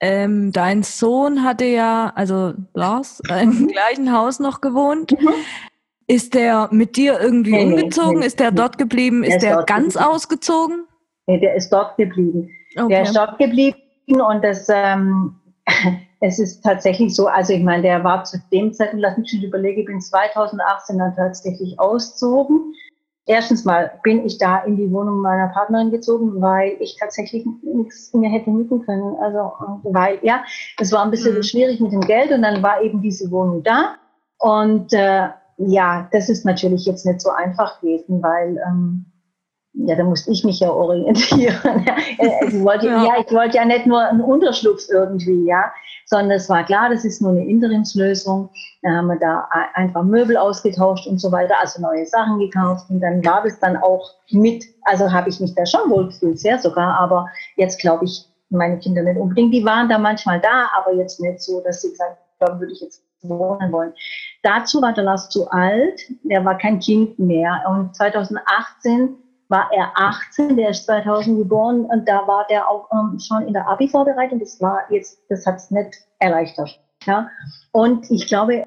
Ähm, 0.00 0.50
dein 0.52 0.82
Sohn 0.82 1.44
hatte 1.44 1.66
ja, 1.66 2.12
also 2.14 2.54
Lars, 2.72 3.20
im 3.42 3.68
gleichen 3.68 4.12
Haus 4.12 4.40
noch 4.40 4.60
gewohnt. 4.60 5.12
Mhm. 5.12 5.34
Ist 6.06 6.34
der 6.34 6.68
mit 6.72 6.96
dir 6.96 7.20
irgendwie 7.20 7.52
nee, 7.52 7.64
umgezogen? 7.64 8.14
Nee, 8.14 8.20
nee, 8.20 8.26
ist 8.26 8.40
der 8.40 8.50
dort 8.50 8.78
geblieben? 8.78 9.22
Ist 9.22 9.42
der, 9.42 9.58
der 9.58 9.64
ganz 9.64 9.94
geblieben. 9.94 10.12
ausgezogen? 10.12 10.84
Nee, 11.26 11.38
der 11.38 11.54
ist 11.54 11.70
dort 11.70 11.96
geblieben. 11.96 12.50
Okay. 12.76 12.88
Der 12.88 13.02
ist 13.02 13.14
dort 13.14 13.38
geblieben 13.38 13.76
und 14.06 14.42
das, 14.42 14.68
ähm, 14.70 15.36
es 16.20 16.38
ist 16.38 16.62
tatsächlich 16.62 17.14
so, 17.14 17.26
also 17.26 17.52
ich 17.52 17.62
meine, 17.62 17.82
der 17.82 18.02
war 18.02 18.24
zu 18.24 18.38
dem 18.50 18.72
Zeitpunkt, 18.72 19.02
lass 19.02 19.18
mich 19.18 19.30
schon 19.30 19.42
überlegen, 19.42 19.80
ich 19.80 19.86
bin 19.86 20.00
2018 20.00 20.98
dann 20.98 21.14
tatsächlich 21.14 21.78
ausgezogen 21.78 22.74
erstens 23.26 23.64
mal 23.64 23.92
bin 24.02 24.24
ich 24.24 24.38
da 24.38 24.58
in 24.64 24.76
die 24.76 24.90
Wohnung 24.90 25.20
meiner 25.20 25.48
Partnerin 25.48 25.90
gezogen, 25.90 26.40
weil 26.40 26.76
ich 26.80 26.96
tatsächlich 26.98 27.46
nichts 27.62 28.12
mehr 28.14 28.30
hätte 28.30 28.50
mieten 28.50 28.84
können. 28.84 29.16
Also, 29.16 29.52
weil, 29.84 30.18
ja, 30.22 30.42
es 30.78 30.92
war 30.92 31.04
ein 31.04 31.10
bisschen 31.10 31.36
mhm. 31.36 31.42
schwierig 31.42 31.80
mit 31.80 31.92
dem 31.92 32.00
Geld 32.00 32.32
und 32.32 32.42
dann 32.42 32.62
war 32.62 32.82
eben 32.82 33.02
diese 33.02 33.30
Wohnung 33.30 33.62
da. 33.62 33.96
Und 34.38 34.92
äh, 34.92 35.28
ja, 35.58 36.08
das 36.12 36.28
ist 36.28 36.44
natürlich 36.44 36.86
jetzt 36.86 37.04
nicht 37.04 37.20
so 37.20 37.30
einfach 37.30 37.80
gewesen, 37.80 38.22
weil 38.22 38.58
ähm, 38.66 39.04
ja, 39.72 39.94
da 39.94 40.04
musste 40.04 40.32
ich 40.32 40.44
mich 40.44 40.60
ja 40.60 40.70
orientieren. 40.70 41.54
ich 42.18 42.60
wollte, 42.62 42.86
ja. 42.86 43.04
ja. 43.04 43.12
ich 43.24 43.32
wollte 43.32 43.56
ja 43.56 43.64
nicht 43.64 43.86
nur 43.86 44.00
einen 44.00 44.20
Unterschlupf 44.20 44.82
irgendwie, 44.90 45.46
ja, 45.46 45.72
sondern 46.06 46.32
es 46.32 46.48
war 46.48 46.64
klar, 46.64 46.90
das 46.90 47.04
ist 47.04 47.22
nur 47.22 47.30
eine 47.30 47.46
Interimslösung. 47.46 48.50
Da 48.82 48.90
haben 48.90 49.06
wir 49.06 49.18
da 49.18 49.48
einfach 49.74 50.02
Möbel 50.02 50.36
ausgetauscht 50.36 51.06
und 51.06 51.20
so 51.20 51.30
weiter, 51.30 51.54
also 51.60 51.80
neue 51.80 52.06
Sachen 52.06 52.40
gekauft 52.40 52.90
und 52.90 53.00
dann 53.00 53.24
war 53.24 53.42
das 53.44 53.60
dann 53.60 53.76
auch 53.76 54.10
mit, 54.30 54.64
also 54.82 55.10
habe 55.10 55.28
ich 55.28 55.38
mich 55.38 55.54
da 55.54 55.64
schon 55.64 55.88
wohl 55.90 56.06
gefühlt, 56.06 56.40
sehr 56.40 56.58
sogar, 56.58 56.98
aber 56.98 57.28
jetzt 57.56 57.80
glaube 57.80 58.06
ich, 58.06 58.26
meine 58.48 58.78
Kinder 58.78 59.02
nicht 59.02 59.18
unbedingt, 59.18 59.54
die 59.54 59.64
waren 59.64 59.88
da 59.88 59.98
manchmal 59.98 60.40
da, 60.40 60.68
aber 60.76 60.94
jetzt 60.94 61.20
nicht 61.20 61.40
so, 61.40 61.60
dass 61.60 61.82
sie 61.82 61.90
gesagt 61.90 62.18
haben, 62.40 62.58
würde 62.58 62.72
ich 62.72 62.80
jetzt 62.80 63.04
wohnen 63.22 63.70
wollen. 63.70 63.92
Dazu 64.42 64.82
war 64.82 64.92
der 64.92 65.04
Lars 65.04 65.28
zu 65.28 65.48
alt, 65.50 66.00
er 66.28 66.44
war 66.44 66.58
kein 66.58 66.80
Kind 66.80 67.18
mehr 67.18 67.62
und 67.68 67.94
2018 67.94 69.16
war 69.50 69.68
er 69.72 69.90
18, 69.96 70.56
der 70.56 70.70
ist 70.70 70.86
2000 70.86 71.38
geboren 71.38 71.84
und 71.84 72.08
da 72.08 72.26
war 72.26 72.46
der 72.48 72.68
auch 72.68 72.88
ähm, 72.92 73.18
schon 73.18 73.46
in 73.46 73.52
der 73.52 73.68
Abi-Vorbereitung. 73.68 74.38
Das 74.38 74.60
war 74.60 74.82
jetzt, 74.90 75.20
das 75.28 75.44
hat 75.44 75.56
es 75.56 75.70
nicht 75.70 75.96
erleichtert. 76.20 76.80
Ja? 77.04 77.28
Und 77.72 78.10
ich 78.10 78.26
glaube, 78.26 78.66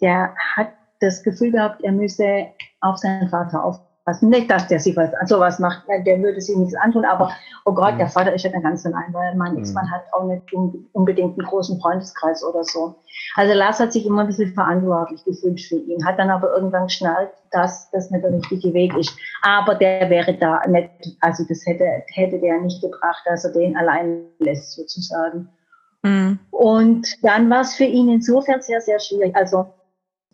der 0.00 0.34
hat 0.56 0.68
das 1.00 1.22
Gefühl 1.22 1.50
gehabt, 1.50 1.82
er 1.82 1.92
müsse 1.92 2.46
auf 2.80 2.98
seinen 2.98 3.28
Vater 3.28 3.64
aufpassen. 3.64 3.89
Also 4.06 4.26
nicht, 4.26 4.50
dass 4.50 4.66
der 4.66 4.80
sich 4.80 4.96
was, 4.96 5.10
sowas 5.28 5.58
macht, 5.58 5.82
der 5.88 6.20
würde 6.20 6.40
sich 6.40 6.56
nichts 6.56 6.74
antun, 6.74 7.04
aber 7.04 7.30
oh 7.66 7.72
Gott, 7.72 7.94
mhm. 7.94 7.98
der 7.98 8.08
Vater 8.08 8.32
ist 8.32 8.44
ja 8.44 8.50
dann 8.50 8.62
ganz 8.62 8.84
allein, 8.86 9.12
weil 9.12 9.34
mein 9.36 9.58
Ex-Mann 9.58 9.84
mhm. 9.84 9.90
hat 9.90 10.02
auch 10.12 10.24
nicht 10.24 10.42
unbedingt 10.92 11.38
einen 11.38 11.46
großen 11.46 11.78
Freundeskreis 11.80 12.42
oder 12.42 12.64
so. 12.64 12.96
Also 13.36 13.52
Lars 13.54 13.78
hat 13.78 13.92
sich 13.92 14.06
immer 14.06 14.22
ein 14.22 14.26
bisschen 14.26 14.54
verantwortlich 14.54 15.22
gefühlt 15.24 15.60
für 15.60 15.76
ihn, 15.76 16.04
hat 16.04 16.18
dann 16.18 16.30
aber 16.30 16.52
irgendwann 16.54 16.86
geschnallt, 16.86 17.30
dass 17.52 17.90
das 17.90 18.10
nicht 18.10 18.24
der 18.24 18.32
richtige 18.32 18.72
Weg 18.72 18.96
ist. 18.96 19.14
Aber 19.42 19.74
der 19.74 20.08
wäre 20.08 20.34
da 20.34 20.66
nicht, 20.66 20.90
also 21.20 21.44
das 21.48 21.64
hätte, 21.66 21.84
hätte 22.14 22.38
der 22.38 22.60
nicht 22.60 22.80
gebracht, 22.80 23.22
dass 23.26 23.44
er 23.44 23.52
den 23.52 23.76
allein 23.76 24.22
lässt 24.38 24.72
sozusagen. 24.72 25.48
Mhm. 26.02 26.38
Und 26.50 27.22
dann 27.22 27.50
war 27.50 27.60
es 27.60 27.74
für 27.74 27.84
ihn 27.84 28.08
insofern 28.08 28.62
sehr, 28.62 28.80
sehr 28.80 28.98
schwierig. 28.98 29.36
Also 29.36 29.66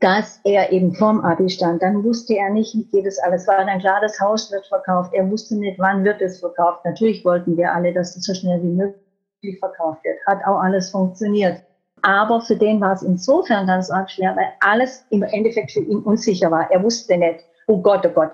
dass 0.01 0.41
er 0.45 0.73
eben 0.73 0.95
vorm 0.95 1.21
Abi 1.21 1.49
stand. 1.49 1.83
Dann 1.83 2.05
wusste 2.05 2.35
er 2.35 2.51
nicht, 2.51 2.75
wie 2.75 2.85
geht 2.85 3.07
es 3.07 3.19
alles. 3.19 3.47
War 3.49 3.65
dann 3.65 3.81
klar, 3.81 4.01
das 4.01 4.21
Haus 4.21 4.53
wird 4.53 4.67
verkauft. 4.67 5.15
Er 5.15 5.31
wusste 5.31 5.57
nicht, 5.57 5.79
wann 5.79 6.05
wird 6.05 6.21
es 6.21 6.41
verkauft. 6.41 6.85
Natürlich 6.85 7.25
wollten 7.25 7.57
wir 7.57 7.73
alle, 7.73 7.93
dass 7.93 8.15
es 8.17 8.25
so 8.25 8.35
schnell 8.35 8.63
wie 8.63 8.67
möglich 8.67 9.59
verkauft 9.59 10.05
wird. 10.05 10.19
Hat 10.27 10.45
auch 10.47 10.61
alles 10.61 10.91
funktioniert. 10.91 11.63
Aber 12.03 12.43
für 12.43 12.57
den 12.57 12.81
war 12.81 12.93
es 12.93 13.03
insofern 13.03 13.67
ganz 13.67 13.91
arg 13.91 14.11
schwer, 14.11 14.37
weil 14.37 14.53
alles 14.61 15.07
im 15.11 15.23
Endeffekt 15.23 15.73
für 15.73 15.81
ihn 15.81 16.01
unsicher 16.01 16.51
war. 16.51 16.71
Er 16.71 16.83
wusste 16.83 17.17
nicht, 17.17 17.41
oh 17.67 17.81
Gott, 17.81 18.05
oh 18.07 18.11
Gott, 18.11 18.33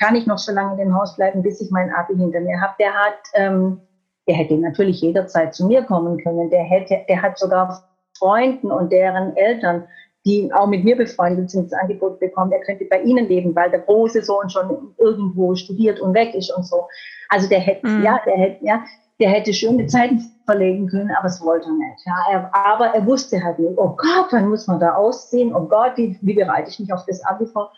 kann 0.00 0.16
ich 0.16 0.26
noch 0.26 0.38
so 0.38 0.52
lange 0.52 0.72
in 0.72 0.78
dem 0.88 0.98
Haus 0.98 1.14
bleiben, 1.14 1.42
bis 1.42 1.60
ich 1.60 1.70
mein 1.70 1.92
Abi 1.94 2.16
hinter 2.16 2.40
mir 2.40 2.60
habe. 2.60 2.74
Der 2.80 2.92
hat, 2.92 3.18
ähm, 3.34 3.80
der 4.26 4.34
hätte 4.34 4.56
natürlich 4.56 5.00
jederzeit 5.00 5.54
zu 5.54 5.66
mir 5.66 5.84
kommen 5.84 6.18
können. 6.24 6.50
Der 6.50 6.64
hätte, 6.64 7.04
der 7.08 7.22
hat 7.22 7.38
sogar 7.38 7.84
Freunden 8.18 8.70
und 8.70 8.92
deren 8.92 9.36
Eltern 9.36 9.84
die 10.24 10.50
auch 10.52 10.66
mit 10.66 10.84
mir 10.84 10.96
befreundet 10.96 11.50
sind, 11.50 11.70
das 11.70 11.78
Angebot 11.78 12.18
bekommen, 12.18 12.52
er 12.52 12.60
könnte 12.60 12.86
bei 12.86 13.02
ihnen 13.02 13.28
leben, 13.28 13.54
weil 13.54 13.70
der 13.70 13.80
große 13.80 14.22
Sohn 14.22 14.48
schon 14.48 14.94
irgendwo 14.98 15.54
studiert 15.54 16.00
und 16.00 16.14
weg 16.14 16.34
ist 16.34 16.50
und 16.56 16.66
so. 16.66 16.86
Also 17.28 17.48
der 17.48 17.60
hätte, 17.60 17.86
mhm. 17.86 18.02
ja, 18.02 18.20
der 18.24 18.36
hätte, 18.36 18.64
ja, 18.64 18.84
der 19.20 19.30
hätte 19.30 19.52
schöne 19.52 19.86
Zeiten 19.86 20.22
verlegen 20.44 20.88
können, 20.88 21.10
aber 21.18 21.28
es 21.28 21.40
wollte 21.40 21.68
er 21.68 21.72
nicht. 21.72 22.06
Ja, 22.06 22.14
er, 22.32 22.54
aber 22.54 22.86
er 22.94 23.06
wusste 23.06 23.42
halt 23.42 23.58
nicht, 23.58 23.78
oh 23.78 23.96
Gott, 23.96 24.28
wann 24.30 24.48
muss 24.48 24.66
man 24.66 24.80
da 24.80 24.94
aussehen? 24.94 25.54
Oh 25.54 25.66
Gott, 25.66 25.92
wie, 25.96 26.18
wie 26.22 26.34
bereite 26.34 26.70
ich 26.70 26.80
mich 26.80 26.92
auf 26.92 27.04
das 27.06 27.24
Abi 27.24 27.46
vor? 27.46 27.70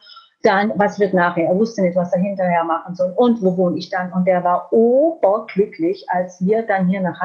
Dann, 0.43 0.73
was 0.77 1.01
wird 1.01 1.13
nachher? 1.13 1.49
Er 1.49 1.59
wusste 1.59 1.83
nicht, 1.83 1.97
was 1.97 2.13
er 2.13 2.21
hinterher 2.21 2.63
machen 2.63 2.95
soll. 2.95 3.13
Und 3.17 3.43
wo 3.43 3.57
wohne 3.57 3.79
ich 3.79 3.91
dann? 3.91 4.13
Und 4.13 4.27
der 4.27 4.45
war 4.45 4.73
oberglücklich, 4.73 6.07
als 6.09 6.41
wir 6.41 6.63
dann 6.63 6.87
hier 6.87 7.01
nach 7.01 7.21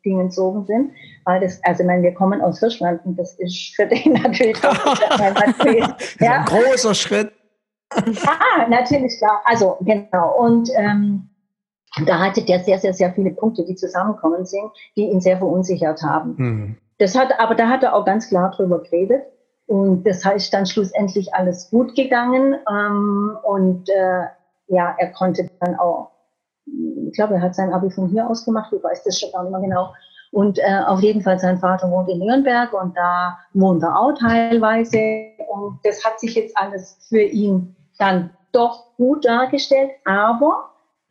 Heimatsingen 0.00 0.28
gezogen 0.28 0.64
sind. 0.66 0.92
Weil 1.24 1.40
das, 1.40 1.62
also 1.64 1.82
ich 1.82 1.86
meine, 1.86 2.02
wir 2.02 2.14
kommen 2.14 2.40
aus 2.40 2.60
Hirschland 2.60 3.04
und 3.04 3.18
das 3.18 3.34
ist 3.38 3.74
für 3.74 3.86
den 3.86 4.12
natürlich 4.22 4.58
ja. 6.20 6.40
ein 6.40 6.44
großer 6.44 6.94
Schritt. 6.94 7.32
Ja, 7.94 8.68
natürlich, 8.68 9.18
klar. 9.18 9.42
Also, 9.44 9.76
genau. 9.80 10.38
Und 10.38 10.70
ähm, 10.76 11.28
da 12.06 12.20
hatte 12.20 12.44
der 12.44 12.60
sehr, 12.60 12.78
sehr, 12.78 12.94
sehr 12.94 13.12
viele 13.12 13.32
Punkte, 13.32 13.64
die 13.64 13.74
zusammenkommen 13.74 14.46
sind, 14.46 14.70
die 14.96 15.06
ihn 15.06 15.20
sehr 15.20 15.38
verunsichert 15.38 16.00
haben. 16.02 16.34
Mhm. 16.36 16.76
Das 16.98 17.16
hat, 17.18 17.32
aber 17.40 17.54
da 17.54 17.68
hat 17.68 17.82
er 17.82 17.94
auch 17.94 18.04
ganz 18.04 18.28
klar 18.28 18.52
drüber 18.52 18.80
geredet. 18.82 19.22
Und 19.66 20.04
das 20.04 20.24
heißt 20.24 20.52
dann 20.52 20.66
schlussendlich 20.66 21.32
alles 21.34 21.70
gut 21.70 21.94
gegangen. 21.96 22.56
Ähm, 22.70 23.36
und 23.42 23.88
äh, 23.88 24.24
ja, 24.68 24.94
er 24.98 25.12
konnte 25.12 25.48
dann 25.60 25.76
auch, 25.76 26.10
ich 27.10 27.16
glaube, 27.16 27.34
er 27.34 27.42
hat 27.42 27.56
sein 27.56 27.72
Abi 27.72 27.90
von 27.90 28.08
hier 28.08 28.28
aus 28.28 28.44
gemacht, 28.44 28.72
ich 28.72 28.82
weiß 28.82 29.02
das 29.02 29.18
schon 29.18 29.32
gar 29.32 29.42
nicht 29.42 29.50
mehr 29.50 29.60
genau. 29.60 29.92
Und 30.30 30.60
äh, 30.60 30.82
auf 30.86 31.00
jeden 31.00 31.22
Fall, 31.22 31.40
sein 31.40 31.58
Vater 31.58 31.90
wohnt 31.90 32.08
in 32.08 32.20
Nürnberg 32.20 32.72
und 32.72 32.96
da 32.96 33.36
wohnt 33.52 33.82
er 33.82 33.98
auch 33.98 34.12
teilweise. 34.16 34.98
Und 35.48 35.80
das 35.82 36.04
hat 36.04 36.20
sich 36.20 36.36
jetzt 36.36 36.56
alles 36.56 37.04
für 37.08 37.20
ihn 37.20 37.74
dann 37.98 38.30
doch 38.52 38.94
gut 38.96 39.24
dargestellt. 39.24 39.90
Aber, 40.04 40.70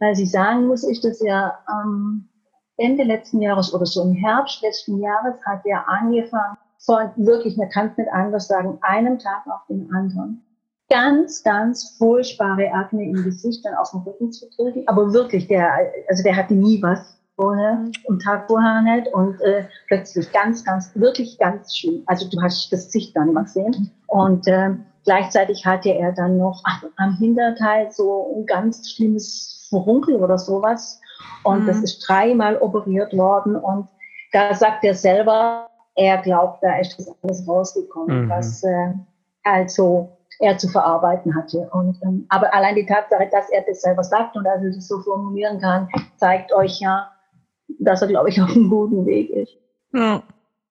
weil 0.00 0.18
ich 0.18 0.30
sagen 0.30 0.66
muss, 0.66 0.84
ist 0.84 1.02
das 1.02 1.22
ja 1.22 1.58
ähm, 1.66 2.28
Ende 2.76 3.04
letzten 3.04 3.40
Jahres 3.40 3.72
oder 3.72 3.86
so 3.86 4.02
im 4.02 4.12
Herbst 4.12 4.62
letzten 4.62 5.00
Jahres 5.00 5.34
hat 5.46 5.62
er 5.64 5.88
angefangen, 5.88 6.58
von 6.78 7.10
wirklich, 7.16 7.56
man 7.56 7.70
kann 7.70 7.88
es 7.88 7.96
nicht 7.96 8.12
anders 8.12 8.48
sagen, 8.48 8.78
einem 8.82 9.18
Tag 9.18 9.46
auf 9.46 9.66
den 9.68 9.90
anderen. 9.94 10.44
Ganz, 10.90 11.42
ganz 11.42 11.96
furchtbare 11.98 12.72
Akne 12.72 13.04
im 13.04 13.24
Gesicht, 13.24 13.64
dann 13.64 13.74
auf 13.74 13.90
dem 13.90 14.00
Rücken 14.00 14.32
zu 14.32 14.48
kriegen. 14.50 14.86
Aber 14.88 15.12
wirklich, 15.12 15.46
der, 15.46 15.70
also 16.08 16.22
der 16.22 16.34
hatte 16.34 16.54
nie 16.54 16.82
was 16.82 17.18
vorher, 17.36 17.84
am 18.08 18.18
Tag 18.18 18.46
vorher 18.48 18.82
nicht. 18.82 19.12
Und 19.12 19.40
äh, 19.42 19.64
plötzlich 19.86 20.30
ganz, 20.32 20.64
ganz, 20.64 20.90
wirklich 20.94 21.38
ganz 21.38 21.76
schlimm. 21.76 22.02
Also 22.06 22.28
du 22.28 22.40
hast 22.42 22.72
das 22.72 22.86
Gesicht 22.86 23.16
dann 23.16 23.32
mal 23.32 23.44
gesehen. 23.44 23.90
Und 24.06 24.46
äh, 24.48 24.70
gleichzeitig 25.04 25.64
hatte 25.64 25.90
er 25.90 26.12
dann 26.12 26.38
noch 26.38 26.62
am 26.96 27.16
Hinterteil 27.16 27.90
so 27.92 28.34
ein 28.36 28.46
ganz 28.46 28.90
schlimmes 28.90 29.66
Verunkel 29.68 30.16
oder 30.16 30.38
sowas. 30.38 31.00
Und 31.44 31.62
mhm. 31.62 31.66
das 31.66 31.78
ist 31.78 32.00
dreimal 32.08 32.56
operiert 32.56 33.16
worden. 33.16 33.56
Und 33.56 33.88
da 34.32 34.54
sagt 34.54 34.84
er 34.84 34.94
selber, 34.94 35.68
er 35.94 36.18
glaubt, 36.18 36.62
da 36.62 36.78
ist 36.78 36.98
das 36.98 37.10
alles 37.22 37.46
rausgekommen, 37.46 38.24
mhm. 38.24 38.28
was 38.28 38.62
äh, 38.62 38.92
also 39.44 40.17
er 40.40 40.58
zu 40.58 40.68
verarbeiten 40.68 41.34
hatte. 41.34 41.68
Und, 41.72 41.98
ähm, 42.02 42.26
aber 42.28 42.54
allein 42.54 42.74
die 42.76 42.86
Tatsache, 42.86 43.28
dass 43.30 43.50
er 43.50 43.62
das 43.66 43.80
selber 43.80 44.04
sagt 44.04 44.36
und 44.36 44.44
dass 44.44 44.62
er 44.62 44.70
das 44.70 44.86
so 44.86 45.00
formulieren 45.00 45.60
kann, 45.60 45.88
zeigt 46.16 46.52
euch 46.52 46.80
ja, 46.80 47.10
dass 47.80 48.02
er, 48.02 48.08
glaube 48.08 48.28
ich, 48.28 48.40
auf 48.40 48.50
einem 48.50 48.70
guten 48.70 49.06
Weg 49.06 49.30
ist. 49.30 49.52
Ja. 49.92 50.22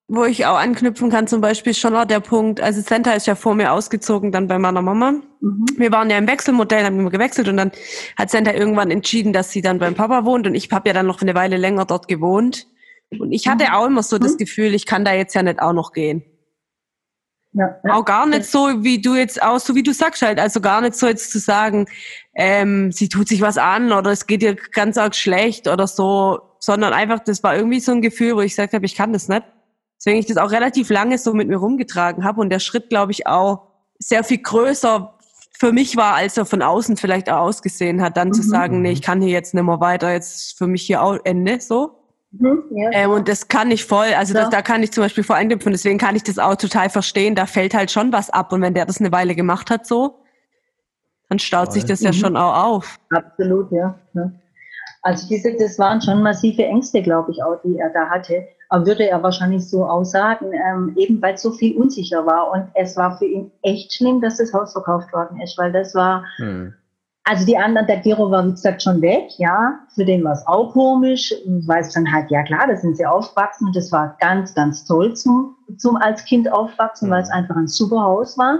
Wo 0.10 0.24
ich 0.24 0.46
auch 0.46 0.58
anknüpfen 0.58 1.10
kann, 1.10 1.28
zum 1.28 1.42
Beispiel 1.42 1.74
schon 1.74 1.94
auch 1.94 2.06
der 2.06 2.22
Punkt, 2.22 2.62
also 2.62 2.80
Senta 2.80 3.12
ist 3.12 3.28
ja 3.28 3.36
vor 3.36 3.56
mir 3.56 3.74
ausgezogen, 3.74 4.32
dann 4.32 4.48
bei 4.48 4.58
meiner 4.58 4.82
Mama. 4.82 5.16
Mhm. 5.42 5.66
Wir 5.76 5.92
waren 5.92 6.10
ja 6.10 6.18
im 6.18 6.30
Wechselmodell, 6.30 6.86
haben 6.86 6.98
immer 6.98 7.10
gewechselt 7.10 7.50
und 7.50 7.58
dann 7.58 7.74
hat 8.18 8.30
Senta 8.30 8.54
irgendwann 8.54 8.90
entschieden, 8.90 9.34
dass 9.34 9.52
sie 9.52 9.62
dann 9.62 9.80
beim 9.80 9.96
Papa 9.96 10.24
wohnt 10.24 10.48
und 10.48 10.56
ich 10.56 10.72
habe 10.72 10.88
ja 10.88 10.94
dann 10.94 11.08
noch 11.08 11.22
eine 11.22 11.36
Weile 11.36 11.58
länger 11.58 11.84
dort 11.84 12.08
gewohnt. 12.08 12.68
Und 13.20 13.34
ich 13.34 13.50
hatte 13.50 13.74
auch 13.74 13.86
immer 13.86 14.02
so 14.02 14.18
das 14.18 14.34
mhm. 14.34 14.38
Gefühl, 14.38 14.74
ich 14.74 14.86
kann 14.86 15.04
da 15.04 15.14
jetzt 15.14 15.34
ja 15.34 15.44
nicht 15.44 15.62
auch 15.62 15.74
noch 15.74 15.92
gehen. 15.92 16.24
Ja, 17.58 17.76
ja. 17.84 17.94
Auch 17.96 18.06
gar 18.06 18.28
nicht 18.28 18.46
so, 18.46 18.84
wie 18.84 19.02
du 19.02 19.16
jetzt 19.16 19.42
auch, 19.42 19.60
so 19.60 19.74
wie 19.74 19.82
du 19.82 19.92
sagst 19.92 20.22
halt, 20.22 20.40
also 20.40 20.62
gar 20.62 20.82
nicht 20.82 20.94
so 20.94 21.08
jetzt 21.08 21.32
zu 21.32 21.40
sagen, 21.40 21.88
ähm, 22.36 22.92
sie 22.92 23.10
tut 23.10 23.28
sich 23.28 23.42
was 23.42 23.58
an 23.58 23.92
oder 23.92 24.12
es 24.12 24.28
geht 24.28 24.44
ihr 24.44 24.56
ganz 24.56 24.98
arg 24.98 25.16
schlecht 25.16 25.68
oder 25.68 25.88
so, 25.88 26.40
sondern 26.60 26.94
einfach, 26.94 27.20
das 27.20 27.42
war 27.42 27.56
irgendwie 27.56 27.80
so 27.80 27.94
ein 27.94 28.02
Gefühl, 28.02 28.36
wo 28.36 28.42
ich 28.42 28.52
gesagt 28.52 28.74
habe, 28.74 28.86
ich 28.86 28.94
kann 28.94 29.12
das 29.12 29.28
nicht. 29.28 29.44
Deswegen 29.98 30.20
ich 30.20 30.28
das 30.28 30.38
auch 30.38 30.52
relativ 30.52 30.92
lange 30.92 31.18
so 31.18 31.34
mit 31.34 31.48
mir 31.48 31.58
rumgetragen 31.58 32.24
habe 32.24 32.42
und 32.42 32.52
der 32.52 32.60
Schritt, 32.60 32.90
glaube 32.90 33.12
ich, 33.12 33.26
auch 33.26 33.64
sehr 33.98 34.24
viel 34.24 34.38
größer 34.38 35.18
für 35.58 35.72
mich 35.72 35.98
war, 35.98 36.14
als 36.14 36.38
er 36.38 36.46
von 36.46 36.62
außen 36.62 36.98
vielleicht 36.98 37.32
auch 37.32 37.40
ausgesehen 37.40 38.04
hat, 38.04 38.18
dann 38.18 38.28
mhm. 38.28 38.34
zu 38.34 38.44
sagen, 38.44 38.84
nee, 38.84 38.92
ich 38.92 39.02
kann 39.02 39.20
hier 39.20 39.32
jetzt 39.32 39.56
nicht 39.56 39.64
mehr 39.64 39.80
weiter, 39.80 40.12
jetzt 40.12 40.56
für 40.60 40.68
mich 40.68 40.84
hier 40.84 41.02
auch 41.02 41.18
Ende, 41.24 41.60
so. 41.60 41.97
Mhm, 42.32 42.64
ja. 42.72 42.90
ähm, 42.92 43.12
und 43.12 43.28
das 43.28 43.48
kann 43.48 43.72
ich 43.72 43.86
voll, 43.86 44.08
also 44.18 44.34
ja. 44.34 44.42
das, 44.42 44.50
da 44.50 44.62
kann 44.62 44.84
ich 44.84 44.92
zum 44.92 45.04
Beispiel 45.04 45.24
voll 45.24 45.38
anknüpfen, 45.38 45.72
deswegen 45.72 45.98
kann 45.98 46.16
ich 46.16 46.24
das 46.24 46.40
auch 46.40 46.56
total 46.56 46.90
verstehen, 46.90 47.36
da 47.36 47.46
fällt 47.46 47.74
halt 47.74 47.90
schon 47.90 48.12
was 48.12 48.30
ab 48.30 48.52
und 48.52 48.62
wenn 48.62 48.74
der 48.74 48.86
das 48.86 49.00
eine 49.00 49.12
Weile 49.12 49.34
gemacht 49.34 49.72
hat 49.72 49.88
so, 49.88 50.20
dann 51.30 51.40
staut 51.40 51.74
sich 51.74 51.86
das 51.86 52.02
mhm. 52.02 52.06
ja 52.08 52.14
schon 52.14 52.38
auch 52.38 52.64
auf. 52.66 53.00
Absolut, 53.10 53.72
ja. 53.72 53.98
ja. 54.14 54.32
Also 55.02 55.28
diese, 55.30 55.56
das 55.58 55.80
waren 55.80 56.02
schon 56.02 56.22
massive 56.22 56.66
Ängste, 56.66 57.02
glaube 57.02 57.32
ich, 57.32 57.42
auch, 57.44 57.62
die 57.64 57.78
er 57.78 57.90
da 57.92 58.10
hatte. 58.10 58.48
Aber 58.70 58.86
würde 58.86 59.08
er 59.08 59.24
wahrscheinlich 59.24 59.70
so 59.70 59.86
aussagen, 59.86 60.52
ähm, 60.54 60.94
eben 60.98 61.22
weil 61.22 61.38
so 61.38 61.52
viel 61.52 61.78
unsicher 61.78 62.26
war. 62.26 62.52
Und 62.52 62.68
es 62.74 62.98
war 62.98 63.18
für 63.18 63.26
ihn 63.26 63.52
echt 63.62 63.94
schlimm, 63.94 64.20
dass 64.20 64.38
das 64.38 64.54
Haus 64.54 64.74
verkauft 64.74 65.14
worden 65.14 65.40
ist, 65.40 65.58
weil 65.58 65.72
das 65.72 65.96
war, 65.96 66.26
mhm. 66.40 66.74
Also 67.30 67.46
die 67.46 67.58
anderen, 67.58 67.88
der 67.88 67.98
Gero 67.98 68.32
war 68.32 68.48
wie 68.48 68.52
gesagt 68.52 68.82
schon 68.82 69.02
weg, 69.02 69.32
ja. 69.38 69.80
Für 69.94 70.06
den 70.06 70.24
war 70.24 70.32
es 70.32 70.48
auch 70.48 70.72
komisch, 70.72 71.34
weil 71.66 71.82
es 71.82 71.92
dann 71.92 72.10
halt, 72.10 72.32
ja 72.32 72.42
klar, 72.44 72.68
da 72.68 72.76
sind 72.78 72.96
sie 72.96 73.06
aufgewachsen 73.06 73.68
und 73.68 73.76
das 73.76 73.92
war 73.92 74.16
ganz, 74.22 74.54
ganz 74.56 74.86
toll 74.86 75.14
zum, 75.14 75.54
zum 75.78 75.98
als 75.98 76.24
Kind 76.24 76.50
aufwachsen, 76.50 77.10
weil 77.10 77.22
es 77.22 77.30
einfach 77.30 77.58
ein 77.58 77.68
super 77.68 78.02
Haus 78.02 78.38
war. 78.38 78.60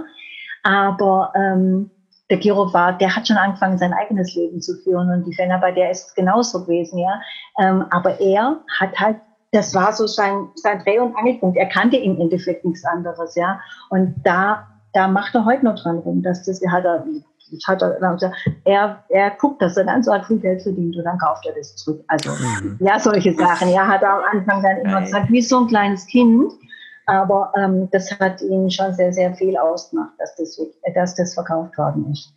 Aber 0.64 1.32
ähm, 1.34 1.90
der 2.28 2.36
Gero 2.36 2.70
war, 2.74 2.92
der 2.92 3.16
hat 3.16 3.26
schon 3.26 3.38
angefangen, 3.38 3.78
sein 3.78 3.94
eigenes 3.94 4.34
Leben 4.34 4.60
zu 4.60 4.74
führen 4.82 5.08
und 5.10 5.24
die 5.24 5.34
Fenner 5.34 5.58
bei 5.58 5.72
der 5.72 5.90
ist 5.90 6.08
es 6.08 6.14
genauso 6.14 6.64
gewesen, 6.64 6.98
ja. 6.98 7.22
Ähm, 7.58 7.86
aber 7.88 8.20
er 8.20 8.58
hat 8.78 9.00
halt, 9.00 9.16
das 9.52 9.74
war 9.74 9.94
so 9.94 10.06
sein, 10.06 10.48
sein 10.56 10.80
Dreh- 10.84 10.98
und 10.98 11.16
Angelpunkt. 11.16 11.56
Er 11.56 11.70
kannte 11.70 11.96
im 11.96 12.20
Endeffekt 12.20 12.66
nichts 12.66 12.84
anderes, 12.84 13.34
ja. 13.34 13.58
Und 13.88 14.14
da, 14.24 14.66
da 14.92 15.08
macht 15.08 15.34
er 15.34 15.46
heute 15.46 15.64
noch 15.64 15.80
dran 15.82 16.00
rum, 16.00 16.22
dass 16.22 16.44
das, 16.44 16.60
hat 16.70 16.84
er, 16.84 17.06
hat 17.66 17.82
er, 17.82 18.02
also 18.02 18.30
er, 18.64 19.04
er 19.08 19.30
guckt, 19.32 19.62
dass 19.62 19.76
er 19.76 19.84
dann 19.84 20.02
so 20.02 20.12
viel 20.26 20.38
Geld 20.38 20.62
verdient 20.62 20.96
und 20.96 21.04
dann 21.04 21.18
kauft 21.18 21.46
er 21.46 21.54
das 21.54 21.76
zurück. 21.76 22.04
Also, 22.08 22.30
mhm. 22.30 22.78
ja, 22.80 22.98
solche 22.98 23.34
Sachen. 23.34 23.70
Ja, 23.70 23.86
hat 23.86 24.02
er 24.02 24.14
am 24.14 24.38
Anfang 24.38 24.62
dann 24.62 24.78
immer 24.78 25.00
gesagt, 25.00 25.30
wie 25.30 25.42
so 25.42 25.60
ein 25.60 25.66
kleines 25.68 26.06
Kind. 26.06 26.52
Aber 27.06 27.52
ähm, 27.56 27.88
das 27.90 28.10
hat 28.20 28.42
ihn 28.42 28.70
schon 28.70 28.92
sehr, 28.92 29.12
sehr 29.14 29.34
viel 29.34 29.56
ausgemacht, 29.56 30.12
dass 30.18 30.36
das, 30.36 30.60
dass 30.94 31.14
das 31.14 31.32
verkauft 31.32 31.78
worden 31.78 32.12
ist. 32.12 32.34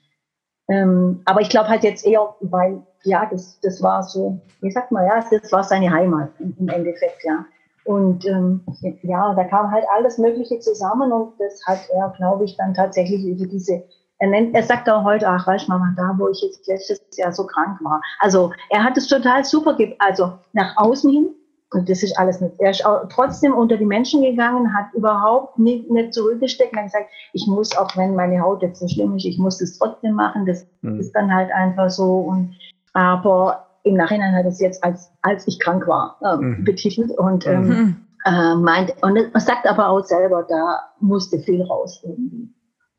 Ähm, 0.70 1.22
aber 1.26 1.42
ich 1.42 1.50
glaube 1.50 1.68
halt 1.68 1.84
jetzt 1.84 2.06
eher, 2.06 2.34
weil, 2.40 2.82
ja, 3.04 3.28
das, 3.30 3.60
das 3.62 3.84
war 3.84 4.02
so, 4.04 4.40
wie 4.62 4.72
sagt 4.72 4.92
man, 4.92 5.06
ja, 5.06 5.22
das 5.30 5.52
war 5.52 5.64
seine 5.64 5.92
Heimat 5.92 6.30
im 6.40 6.70
Endeffekt, 6.70 7.22
ja. 7.26 7.46
Und 7.84 8.26
ähm, 8.26 8.62
ja, 9.02 9.34
da 9.34 9.44
kam 9.46 9.72
halt 9.72 9.84
alles 9.94 10.18
Mögliche 10.18 10.60
zusammen 10.60 11.12
und 11.12 11.34
das 11.40 11.60
hat 11.66 11.80
er, 11.94 12.14
glaube 12.16 12.46
ich, 12.46 12.56
dann 12.56 12.74
tatsächlich 12.74 13.26
über 13.26 13.48
diese 13.48 13.84
er, 14.22 14.30
nennt, 14.30 14.56
er 14.56 14.64
sagt 14.64 14.88
auch 14.88 15.04
heute, 15.04 15.28
ach, 15.28 15.48
weißt 15.48 15.68
Mama, 15.68 15.94
da, 15.98 16.14
wo 16.18 16.30
ich 16.30 16.42
jetzt 16.42 16.68
letztes 16.68 17.02
Jahr 17.18 17.32
so 17.32 17.46
krank 17.46 17.80
war. 17.82 18.02
Also 18.20 18.52
er 18.70 18.84
hat 18.84 18.96
es 18.96 19.08
total 19.08 19.44
super, 19.44 19.76
also 19.98 20.34
nach 20.54 20.78
außen 20.78 21.12
hin, 21.12 21.30
und 21.74 21.90
das 21.90 22.04
ist 22.04 22.18
alles 22.20 22.42
nicht. 22.42 22.54
Er 22.60 22.72
ist 22.72 22.86
auch 22.86 23.08
trotzdem 23.10 23.54
unter 23.54 23.78
die 23.78 23.86
Menschen 23.86 24.22
gegangen, 24.22 24.74
hat 24.74 24.94
überhaupt 24.94 25.58
nicht, 25.58 25.90
nicht 25.90 26.14
zurückgesteckt 26.14 26.74
und 26.74 26.80
hat 26.80 26.86
gesagt, 26.86 27.10
ich 27.34 27.48
muss, 27.48 27.76
auch 27.76 27.96
wenn 27.96 28.14
meine 28.14 28.42
Haut 28.42 28.62
jetzt 28.62 28.82
so 28.82 28.88
schlimm 28.90 29.16
ist, 29.16 29.26
ich 29.26 29.40
muss 29.40 29.62
es 29.62 29.80
trotzdem 29.80 30.16
machen. 30.16 30.46
Das 30.46 30.68
mhm. 30.82 31.00
ist 31.00 31.14
dann 31.14 31.34
halt 31.34 31.50
einfach 31.52 31.90
so. 31.90 32.20
Und 32.20 32.54
aber 32.94 33.68
im 33.84 33.96
Nachhinein 33.96 34.36
hat 34.36 34.44
er 34.44 34.50
es 34.50 34.60
jetzt 34.60 34.84
als, 34.84 35.12
als 35.22 35.48
ich 35.48 35.60
krank 35.60 35.88
war, 35.88 36.18
äh, 36.22 36.36
mhm. 36.36 36.64
betitelt 36.66 37.12
und 37.18 37.48
ähm, 37.48 37.68
mhm. 37.68 37.96
äh, 38.26 38.56
meint, 38.56 38.94
und 39.02 39.16
er 39.16 39.40
sagt 39.40 39.66
aber 39.66 39.88
auch 39.88 40.04
selber, 40.04 40.46
da 40.48 40.82
musste 41.00 41.40
viel 41.40 41.64
raus 41.64 42.02
irgendwie. 42.04 42.50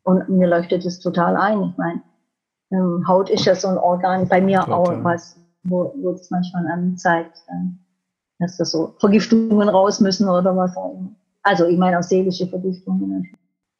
Und 0.05 0.28
mir 0.28 0.48
leuchtet 0.48 0.84
es 0.84 1.00
total 1.00 1.36
ein. 1.36 1.62
Ich 1.62 1.76
meine, 1.76 2.03
ähm, 2.72 3.07
Haut 3.07 3.30
ist 3.30 3.44
ja 3.44 3.55
so 3.55 3.68
ein 3.68 3.78
Organ, 3.78 4.28
bei 4.28 4.40
mir 4.40 4.61
total. 4.61 4.74
auch 4.74 5.05
was, 5.05 5.38
wo, 5.62 5.94
wo 5.96 6.11
es 6.11 6.30
manchmal 6.30 6.66
anzeigt, 6.66 7.38
dass 8.38 8.57
da 8.57 8.64
so 8.64 8.94
Vergiftungen 8.98 9.68
raus 9.68 10.00
müssen 10.00 10.28
oder 10.28 10.57
was 10.57 10.76
auch 10.76 10.94
immer. 10.94 11.14
Also 11.42 11.66
ich 11.66 11.78
meine 11.78 11.98
auch 11.98 12.03
seelische 12.03 12.46
Vergiftungen. 12.46 13.28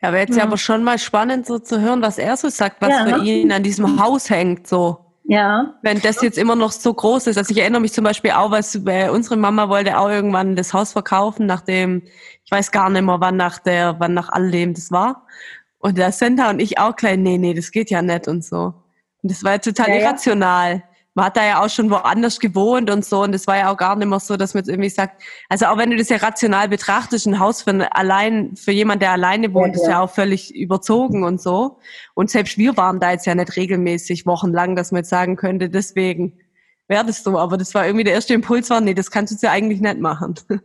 Ja, 0.01 0.12
wäre 0.12 0.27
jetzt 0.27 0.37
ja. 0.37 0.43
aber 0.43 0.59
schon 0.59 0.83
mal 0.83 0.99
spannend 0.99 1.47
so 1.47 1.59
zu 1.59 1.81
hören, 1.81 2.03
was 2.03 2.18
er 2.18 2.37
so 2.37 2.49
sagt, 2.49 2.81
was 2.81 2.91
ja. 2.91 3.07
für 3.07 3.25
ihn 3.25 3.53
an 3.53 3.62
diesem 3.62 4.03
Haus 4.03 4.31
hängt, 4.31 4.66
so. 4.66 4.99
Ja. 5.25 5.75
Wenn 5.83 6.01
das 6.01 6.20
jetzt 6.20 6.37
immer 6.37 6.57
noch 6.57 6.73
so 6.73 6.93
groß 6.93 7.29
ist. 7.29 7.39
Also 7.39 7.53
ich 7.53 7.59
erinnere 7.59 7.81
mich 7.81 7.93
zum 7.93 8.03
Beispiel 8.03 8.33
auch, 8.33 8.51
was 8.51 8.75
äh, 8.75 9.09
unsere 9.09 9.37
Mama 9.37 9.68
wollte 9.68 9.97
auch 9.97 10.09
irgendwann 10.09 10.57
das 10.57 10.75
Haus 10.75 10.93
verkaufen, 10.93 11.47
nachdem, 11.47 12.03
ich 12.45 12.51
weiß 12.51 12.73
gar 12.73 12.91
nicht 12.91 13.03
mehr, 13.03 13.20
wann 13.20 13.37
nach 13.37 13.61
der, 13.61 14.01
wann 14.01 14.14
nach 14.14 14.31
all 14.31 14.51
dem 14.51 14.75
das 14.75 14.91
war. 14.91 15.27
Und 15.83 15.99
der 15.99 16.12
Center 16.12 16.49
und 16.49 16.61
ich 16.61 16.78
auch 16.78 16.97
klein, 16.97 17.22
nee, 17.22 17.39
nee, 17.39 17.55
das 17.55 17.70
geht 17.70 17.91
ja 17.91 18.01
nicht 18.01 18.28
und 18.28 18.45
so. 18.45 18.72
Und 19.22 19.30
das 19.30 19.45
war 19.45 19.53
ja 19.53 19.59
total 19.59 19.89
ja, 19.91 19.97
irrational. 19.97 20.76
Ja 20.76 20.83
man 21.14 21.26
hat 21.26 21.37
da 21.37 21.45
ja 21.45 21.62
auch 21.62 21.68
schon 21.68 21.91
woanders 21.91 22.41
gewohnt 22.41 22.91
und 22.91 23.05
so. 23.05 23.22
Und 23.22 23.35
es 23.35 23.47
war 23.47 23.59
ja 23.59 23.72
auch 23.72 23.76
gar 23.76 23.97
nicht 23.97 24.09
mehr 24.09 24.20
so, 24.20 24.37
dass 24.37 24.55
man 24.55 24.62
jetzt 24.62 24.68
irgendwie 24.68 24.89
sagt, 24.89 25.22
also 25.49 25.66
auch 25.66 25.76
wenn 25.76 25.91
du 25.91 25.97
das 25.97 26.09
ja 26.09 26.16
rational 26.16 26.68
betrachtest, 26.68 27.26
ein 27.26 27.39
Haus 27.39 27.62
für 27.62 27.95
allein, 27.95 28.57
für 28.57 28.72
jemand, 28.72 29.03
der 29.03 29.12
alleine 29.12 29.53
wohnt, 29.53 29.76
ja, 29.76 29.83
ist 29.83 29.89
ja 29.89 30.01
auch 30.01 30.11
völlig 30.11 30.55
überzogen 30.55 31.24
und 31.24 31.41
so. 31.41 31.78
Und 32.14 32.30
selbst 32.30 32.57
wir 32.57 32.76
waren 32.76 32.99
da 32.99 33.12
jetzt 33.12 33.26
ja 33.26 33.35
nicht 33.35 33.57
regelmäßig 33.57 34.24
wochenlang, 34.26 34.74
dass 34.74 34.91
man 34.91 35.01
jetzt 35.01 35.11
sagen 35.11 35.37
könnte, 35.37 35.68
deswegen 35.68 36.39
wäre 36.89 37.05
das 37.05 37.22
so. 37.22 37.39
Aber 37.39 37.59
das 37.59 37.74
war 37.74 37.85
irgendwie 37.85 38.05
der 38.05 38.14
erste 38.14 38.35
Impuls 38.35 38.70
war, 38.70 38.80
nee, 38.80 38.95
das 38.95 39.11
kannst 39.11 39.33
du 39.33 39.35
jetzt 39.35 39.43
ja 39.43 39.51
eigentlich 39.51 39.80
nicht 39.80 39.99
machen. 39.99 40.35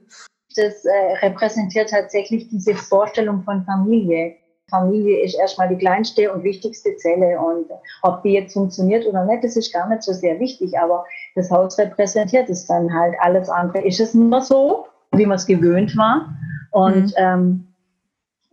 Das 0.56 0.86
äh, 0.86 1.18
repräsentiert 1.22 1.92
tatsächlich 1.92 2.50
diese 2.50 2.74
Vorstellung 2.74 3.44
von 3.44 3.64
Familie 3.66 4.38
Familie 4.70 5.24
ist 5.24 5.36
erstmal 5.36 5.70
die 5.70 5.78
kleinste 5.78 6.32
und 6.32 6.44
wichtigste 6.44 6.96
Zelle 6.98 7.40
und 7.40 7.68
ob 8.04 8.22
die 8.24 8.34
jetzt 8.34 8.54
funktioniert 8.54 9.06
oder 9.06 9.24
nicht, 9.24 9.44
das 9.44 9.56
ist 9.56 9.72
gar 9.72 9.88
nicht 9.88 10.04
so 10.04 10.12
sehr 10.12 10.40
wichtig, 10.42 10.78
aber 10.78 11.06
das 11.36 11.50
Haus 11.50 11.78
repräsentiert 11.78 12.50
es 12.50 12.68
dann 12.68 12.94
halt. 12.94 13.16
Alles 13.22 13.50
andere 13.50 13.82
ist 13.86 14.02
es 14.02 14.14
nur 14.14 14.42
so, 14.42 14.88
wie 15.14 15.26
man 15.26 15.38
es 15.38 15.46
gewöhnt 15.46 15.96
war 15.96 16.36
und 16.72 17.08
mhm. 17.08 17.14
ähm, 17.16 17.68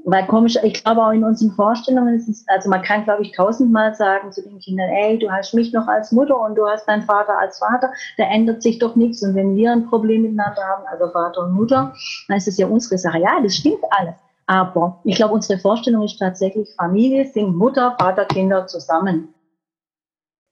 weil 0.06 0.26
komisch, 0.26 0.56
ich 0.62 0.84
glaube 0.84 1.02
auch 1.02 1.12
in 1.12 1.24
unseren 1.24 1.50
Vorstellungen 1.52 2.14
ist 2.14 2.28
es, 2.28 2.44
also 2.46 2.68
man 2.68 2.82
kann 2.82 3.04
glaube 3.04 3.22
ich 3.22 3.32
tausendmal 3.32 3.94
sagen 3.94 4.30
zu 4.30 4.42
den 4.42 4.60
Kindern, 4.60 4.90
ey, 4.90 5.18
du 5.18 5.30
hast 5.30 5.54
mich 5.54 5.72
noch 5.72 5.88
als 5.88 6.12
Mutter 6.12 6.38
und 6.40 6.54
du 6.54 6.64
hast 6.66 6.86
deinen 6.86 7.02
Vater 7.02 7.38
als 7.38 7.58
Vater, 7.58 7.90
da 8.18 8.24
ändert 8.24 8.62
sich 8.62 8.78
doch 8.78 8.94
nichts 8.94 9.22
und 9.24 9.34
wenn 9.34 9.56
wir 9.56 9.72
ein 9.72 9.86
Problem 9.86 10.22
miteinander 10.22 10.62
haben, 10.62 10.84
also 10.86 11.08
Vater 11.10 11.44
und 11.44 11.54
Mutter, 11.54 11.92
dann 12.28 12.36
ist 12.36 12.46
es 12.46 12.58
ja 12.58 12.66
unsere 12.68 12.98
Sache. 12.98 13.18
Ja, 13.18 13.40
das 13.42 13.56
stimmt 13.56 13.82
alles. 13.90 14.14
Aber 14.46 15.00
ich 15.04 15.16
glaube, 15.16 15.34
unsere 15.34 15.58
Vorstellung 15.58 16.04
ist 16.04 16.18
tatsächlich, 16.18 16.68
Familie 16.76 17.26
sind 17.26 17.56
Mutter, 17.56 17.96
Vater, 17.98 18.26
Kinder 18.26 18.66
zusammen. 18.66 19.34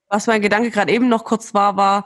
Was 0.09 0.27
mein 0.27 0.41
Gedanke 0.41 0.71
gerade 0.71 0.91
eben 0.91 1.09
noch 1.09 1.23
kurz 1.23 1.53
war, 1.53 1.77
war 1.77 2.05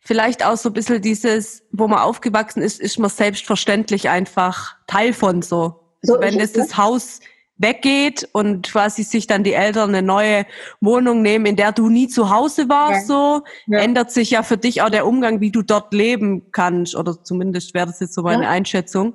vielleicht 0.00 0.44
auch 0.44 0.56
so 0.56 0.70
ein 0.70 0.72
bisschen 0.72 1.02
dieses, 1.02 1.64
wo 1.72 1.88
man 1.88 1.98
aufgewachsen 1.98 2.62
ist, 2.62 2.80
ist 2.80 2.98
man 2.98 3.10
selbstverständlich 3.10 4.08
einfach 4.08 4.76
Teil 4.86 5.12
von 5.12 5.42
so. 5.42 5.80
Also 6.02 6.14
so 6.14 6.20
wenn 6.20 6.38
es 6.38 6.52
das 6.52 6.76
Haus 6.76 7.20
weggeht 7.58 8.28
und 8.32 8.70
quasi 8.70 9.02
sich 9.02 9.26
dann 9.26 9.42
die 9.42 9.52
Eltern 9.52 9.90
eine 9.90 10.06
neue 10.06 10.46
Wohnung 10.80 11.22
nehmen, 11.22 11.46
in 11.46 11.56
der 11.56 11.72
du 11.72 11.88
nie 11.88 12.08
zu 12.08 12.30
Hause 12.30 12.68
warst, 12.68 13.08
ja. 13.08 13.14
so, 13.14 13.42
ja. 13.66 13.80
ändert 13.80 14.12
sich 14.12 14.30
ja 14.30 14.42
für 14.42 14.56
dich 14.56 14.80
auch 14.82 14.90
der 14.90 15.06
Umgang, 15.06 15.40
wie 15.40 15.50
du 15.50 15.62
dort 15.62 15.92
leben 15.92 16.52
kannst, 16.52 16.94
oder 16.94 17.22
zumindest 17.22 17.74
wäre 17.74 17.86
das 17.86 18.00
jetzt 18.00 18.14
so 18.14 18.22
meine 18.22 18.44
ja. 18.44 18.50
Einschätzung. 18.50 19.14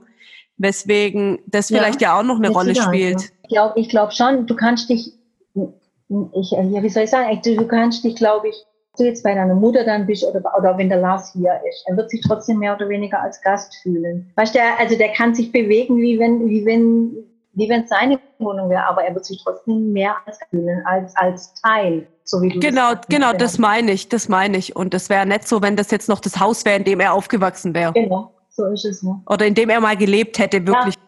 Weswegen 0.58 1.40
das 1.48 1.68
vielleicht 1.68 2.02
ja, 2.02 2.18
auch 2.18 2.24
noch 2.24 2.38
eine 2.38 2.50
Rolle 2.50 2.76
spielt. 2.76 3.32
Ich 3.44 3.50
glaube 3.50 3.80
ich 3.80 3.90
glaub 3.90 4.14
schon, 4.14 4.46
du 4.46 4.56
kannst 4.56 4.90
dich, 4.90 5.14
ich, 5.56 6.52
ja, 6.52 6.84
wie 6.84 6.90
soll 6.90 7.04
ich 7.04 7.10
sagen, 7.10 7.40
du 7.44 7.68
kannst 7.68 8.04
dich, 8.04 8.16
glaube 8.16 8.50
ich, 8.50 8.56
du 8.98 9.04
jetzt 9.04 9.24
bei 9.24 9.34
deiner 9.34 9.56
Mutter 9.56 9.84
dann 9.84 10.06
bist 10.06 10.24
oder, 10.24 10.42
oder 10.58 10.78
wenn 10.78 10.90
der 10.90 11.00
Lars 11.00 11.34
hier 11.34 11.60
ist, 11.68 11.84
er 11.88 11.98
wird 11.98 12.10
sich 12.10 12.22
trotzdem 12.22 12.60
mehr 12.60 12.76
oder 12.76 12.88
weniger 12.90 13.20
als 13.22 13.42
Gast 13.42 13.76
fühlen. 13.82 14.32
Weißt 14.36 14.54
du, 14.54 14.60
also 14.78 14.98
der 14.98 15.10
kann 15.14 15.34
sich 15.34 15.52
bewegen, 15.52 15.98
wie 15.98 16.20
wenn, 16.20 16.48
wie 16.48 16.66
wenn, 16.66 17.16
wie 17.54 17.70
wenn 17.70 17.84
es 17.84 17.90
seine 17.90 18.20
Wohnung 18.38 18.70
wäre, 18.70 18.86
aber 18.88 19.04
er 19.04 19.14
wird 19.16 19.26
sich 19.26 19.42
trotzdem 19.44 19.92
mehr 19.92 20.16
als 20.26 20.40
fühlen, 20.50 20.84
als, 20.86 21.16
als 21.16 21.54
Teil. 21.62 22.08
So 22.24 22.42
wie 22.42 22.50
du 22.50 22.60
genau, 22.60 22.94
das 22.94 23.08
genau, 23.08 23.34
das 23.34 23.58
meine 23.58 23.92
ich, 23.92 24.10
das 24.10 24.30
meine 24.30 24.58
ich. 24.58 24.76
Und 24.76 24.94
es 24.94 25.10
wäre 25.10 25.26
nicht 25.26 25.48
so, 25.48 25.62
wenn 25.62 25.76
das 25.76 25.92
jetzt 25.92 26.08
noch 26.08 26.20
das 26.20 26.40
Haus 26.40 26.64
wäre, 26.64 26.78
in 26.78 26.84
dem 26.84 27.00
er 27.00 27.14
aufgewachsen 27.14 27.74
wäre. 27.74 27.94
Genau. 27.94 28.32
So 28.56 28.66
ist 28.68 28.86
es, 28.86 29.02
ne? 29.02 29.22
Oder 29.28 29.48
in 29.48 29.56
dem 29.56 29.70
er 29.70 29.82
mal 29.82 29.98
gelebt 29.98 30.38
hätte, 30.38 30.66
wirklich. 30.66 30.96
Ja. 30.96 31.02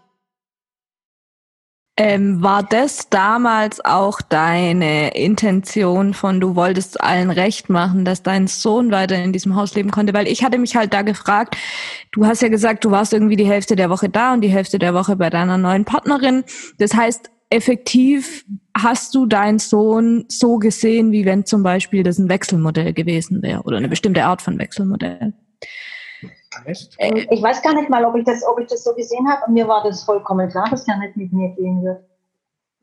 Ähm, 1.97 2.43
war 2.43 2.61
das 2.63 3.09
damals 3.09 3.85
auch 3.85 4.19
deine 4.19 5.15
Intention 5.15 6.13
von, 6.13 6.41
du 6.41 6.55
wolltest 6.57 6.99
allen 6.99 7.29
recht 7.29 7.69
machen, 7.69 8.03
dass 8.03 8.21
dein 8.21 8.47
Sohn 8.47 8.91
weiter 8.91 9.15
in 9.15 9.31
diesem 9.31 9.55
Haus 9.55 9.75
leben 9.75 9.91
konnte? 9.91 10.13
Weil 10.13 10.27
ich 10.27 10.43
hatte 10.43 10.57
mich 10.57 10.75
halt 10.75 10.93
da 10.93 11.03
gefragt, 11.03 11.55
du 12.11 12.25
hast 12.25 12.41
ja 12.41 12.49
gesagt, 12.49 12.83
du 12.83 12.91
warst 12.91 13.13
irgendwie 13.13 13.37
die 13.37 13.47
Hälfte 13.47 13.77
der 13.77 13.89
Woche 13.89 14.09
da 14.09 14.33
und 14.33 14.41
die 14.41 14.49
Hälfte 14.49 14.77
der 14.77 14.93
Woche 14.93 15.15
bei 15.15 15.29
deiner 15.29 15.57
neuen 15.57 15.85
Partnerin. 15.85 16.43
Das 16.79 16.93
heißt, 16.95 17.29
effektiv 17.49 18.43
hast 18.75 19.15
du 19.15 19.25
deinen 19.25 19.59
Sohn 19.59 20.25
so 20.27 20.57
gesehen, 20.57 21.13
wie 21.13 21.25
wenn 21.25 21.45
zum 21.45 21.63
Beispiel 21.63 22.03
das 22.03 22.17
ein 22.17 22.27
Wechselmodell 22.27 22.91
gewesen 22.91 23.41
wäre 23.41 23.61
oder 23.61 23.77
eine 23.77 23.87
bestimmte 23.87 24.25
Art 24.25 24.41
von 24.41 24.59
Wechselmodell. 24.59 25.33
Äh, 26.97 27.25
ich 27.29 27.41
weiß 27.41 27.61
gar 27.61 27.73
nicht 27.73 27.89
mal, 27.89 28.05
ob 28.05 28.15
ich 28.15 28.25
das, 28.25 28.45
ob 28.47 28.59
ich 28.59 28.67
das 28.67 28.83
so 28.83 28.93
gesehen 28.93 29.27
habe. 29.27 29.45
Und 29.47 29.53
mir 29.53 29.67
war 29.67 29.83
das 29.83 30.03
vollkommen 30.03 30.49
klar, 30.49 30.67
dass 30.69 30.87
er 30.87 30.97
nicht 30.97 31.17
mit 31.17 31.33
mir 31.33 31.49
gehen 31.49 31.83
wird. 31.83 32.03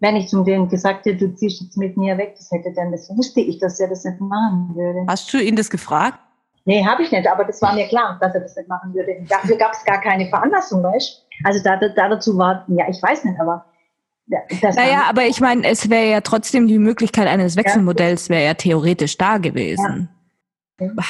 Wenn 0.00 0.16
ich 0.16 0.28
zum 0.28 0.44
dem 0.44 0.68
gesagt 0.68 1.06
hätte, 1.06 1.28
du 1.28 1.34
ziehst 1.34 1.62
jetzt 1.62 1.76
mit 1.76 1.96
mir 1.96 2.18
weg, 2.18 2.34
das 2.36 2.50
hätte 2.50 2.72
dann, 2.74 2.90
das 2.90 3.08
wusste 3.16 3.40
ich, 3.40 3.58
dass 3.58 3.78
er 3.78 3.88
das 3.88 4.04
nicht 4.04 4.20
machen 4.20 4.74
würde. 4.74 5.06
Hast 5.06 5.32
du 5.32 5.38
ihn 5.38 5.54
das 5.54 5.70
gefragt? 5.70 6.18
Nee, 6.64 6.84
habe 6.84 7.02
ich 7.02 7.10
nicht, 7.10 7.26
aber 7.26 7.44
das 7.44 7.60
war 7.62 7.74
mir 7.74 7.88
klar, 7.88 8.18
dass 8.20 8.34
er 8.34 8.40
das 8.40 8.56
nicht 8.56 8.68
machen 8.68 8.94
würde. 8.94 9.24
Dafür 9.28 9.56
gab 9.56 9.72
es 9.72 9.84
gar 9.84 10.00
keine 10.00 10.28
Veranlassung, 10.28 10.82
weißt 10.82 11.26
Also 11.44 11.62
da, 11.62 11.76
da, 11.76 12.08
dazu 12.08 12.36
war, 12.36 12.64
ja, 12.68 12.88
ich 12.88 13.02
weiß 13.02 13.24
nicht, 13.24 13.40
aber 13.40 13.64
das 14.60 14.76
naja, 14.76 15.04
aber 15.08 15.26
ich 15.26 15.40
meine, 15.40 15.66
es 15.66 15.90
wäre 15.90 16.10
ja 16.10 16.20
trotzdem 16.20 16.66
die 16.66 16.78
Möglichkeit 16.78 17.26
eines 17.26 17.56
Wechselmodells, 17.56 18.28
wäre 18.28 18.44
ja 18.44 18.54
theoretisch 18.54 19.18
da 19.18 19.38
gewesen. 19.38 20.08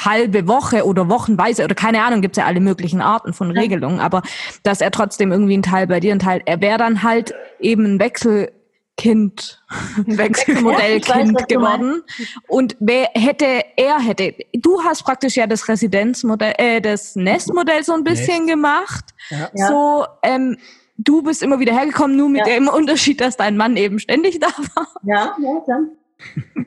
Halbe 0.05 0.47
Woche 0.47 0.85
oder 0.85 1.09
wochenweise 1.09 1.63
oder 1.63 1.75
keine 1.75 2.03
Ahnung, 2.03 2.21
gibt's 2.21 2.37
ja 2.37 2.45
alle 2.45 2.59
möglichen 2.59 3.01
Arten 3.01 3.33
von 3.33 3.51
Regelungen, 3.51 3.99
aber 3.99 4.21
dass 4.63 4.81
er 4.81 4.91
trotzdem 4.91 5.31
irgendwie 5.31 5.57
ein 5.57 5.63
Teil 5.63 5.87
bei 5.87 5.99
dir, 5.99 6.13
ein 6.13 6.19
Teil, 6.19 6.41
er 6.45 6.61
wäre 6.61 6.77
dann 6.77 7.03
halt 7.03 7.33
eben 7.59 7.85
ein 7.85 7.99
Wechselkind, 7.99 9.63
ein 10.07 10.17
Wechselmodellkind 10.17 11.39
ja, 11.39 11.45
geworden. 11.45 12.01
Und 12.47 12.75
wer 12.79 13.09
hätte, 13.13 13.63
er 13.75 13.99
hätte, 13.99 14.35
du 14.53 14.83
hast 14.83 15.03
praktisch 15.03 15.35
ja 15.35 15.47
das 15.47 15.67
Residenzmodell, 15.67 16.53
äh, 16.57 16.81
das 16.81 17.15
Nestmodell 17.15 17.83
so 17.83 17.93
ein 17.93 18.03
bisschen 18.03 18.45
Nest. 18.45 18.49
gemacht. 18.49 19.05
Ja. 19.29 19.67
So, 19.67 20.05
ähm, 20.23 20.57
du 20.97 21.21
bist 21.21 21.43
immer 21.43 21.59
wieder 21.59 21.73
hergekommen, 21.73 22.15
nur 22.17 22.29
mit 22.29 22.47
ja. 22.47 22.53
dem 22.53 22.67
Unterschied, 22.67 23.21
dass 23.21 23.37
dein 23.37 23.57
Mann 23.57 23.77
eben 23.77 23.99
ständig 23.99 24.39
da 24.39 24.47
war. 24.75 24.87
Ja, 25.03 25.35
ja, 25.39 25.61
ja. 25.67 25.79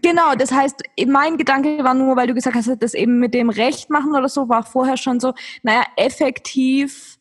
Genau, 0.02 0.34
das 0.34 0.52
heißt, 0.52 0.82
mein 1.06 1.36
Gedanke 1.38 1.82
war 1.82 1.94
nur, 1.94 2.16
weil 2.16 2.26
du 2.26 2.34
gesagt 2.34 2.56
hast, 2.56 2.70
das 2.80 2.94
eben 2.94 3.18
mit 3.18 3.34
dem 3.34 3.50
Recht 3.50 3.90
machen 3.90 4.14
oder 4.14 4.28
so, 4.28 4.48
war 4.48 4.62
vorher 4.62 4.96
schon 4.96 5.20
so, 5.20 5.34
naja, 5.62 5.84
effektiv 5.96 7.18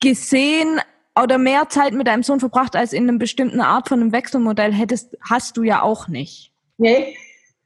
gesehen 0.00 0.80
oder 1.20 1.38
mehr 1.38 1.68
Zeit 1.68 1.92
mit 1.92 2.06
deinem 2.06 2.22
Sohn 2.22 2.40
verbracht 2.40 2.76
als 2.76 2.92
in 2.92 3.08
einer 3.08 3.18
bestimmten 3.18 3.60
Art 3.60 3.88
von 3.88 4.00
einem 4.00 4.12
Wechselmodell 4.12 4.72
hättest, 4.72 5.16
hast 5.28 5.56
du 5.56 5.62
ja 5.62 5.82
auch 5.82 6.08
nicht. 6.08 6.52
Nee, 6.78 7.16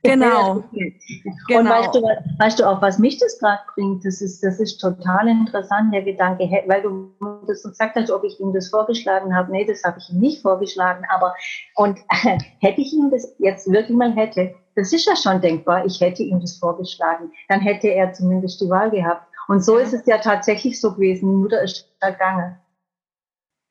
Genau. 0.04 0.62
genau. 1.48 1.60
Und 1.60 1.68
weißt 1.68 1.94
du, 1.94 2.02
weißt 2.38 2.58
du 2.58 2.64
auch, 2.68 2.82
was 2.82 2.98
mich 2.98 3.18
das 3.18 3.38
gerade 3.38 3.62
bringt? 3.74 4.04
Das 4.04 4.20
ist, 4.20 4.42
das 4.42 4.60
ist 4.60 4.78
total 4.78 5.28
interessant, 5.28 5.94
der 5.94 6.02
Gedanke, 6.02 6.44
weil 6.66 6.82
du 6.82 7.10
das 7.46 7.62
gesagt 7.62 7.96
hast, 7.96 8.10
ob 8.10 8.22
ich 8.22 8.38
ihm 8.38 8.52
das 8.52 8.68
vorgeschlagen 8.68 9.34
habe. 9.34 9.50
Nee, 9.50 9.64
das 9.64 9.82
habe 9.82 9.98
ich 9.98 10.10
ihm 10.10 10.20
nicht 10.20 10.42
vorgeschlagen. 10.42 11.04
Aber, 11.08 11.34
und 11.76 11.98
äh, 11.98 12.38
hätte 12.60 12.82
ich 12.82 12.92
ihm 12.92 13.10
das 13.10 13.34
jetzt 13.38 13.70
wirklich 13.70 13.96
mal 13.96 14.14
hätte, 14.14 14.54
das 14.76 14.92
ist 14.92 15.06
ja 15.06 15.16
schon 15.16 15.40
denkbar, 15.40 15.86
ich 15.86 16.00
hätte 16.00 16.22
ihm 16.22 16.40
das 16.40 16.58
vorgeschlagen, 16.58 17.32
dann 17.48 17.60
hätte 17.60 17.88
er 17.88 18.12
zumindest 18.12 18.60
die 18.60 18.68
Wahl 18.68 18.90
gehabt. 18.90 19.26
Und 19.48 19.64
so 19.64 19.78
ja. 19.78 19.84
ist 19.84 19.94
es 19.94 20.06
ja 20.06 20.18
tatsächlich 20.18 20.80
so 20.80 20.94
gewesen. 20.94 21.30
Die 21.30 21.36
Mutter 21.36 21.62
ist 21.62 21.88
ergangen. 22.00 22.58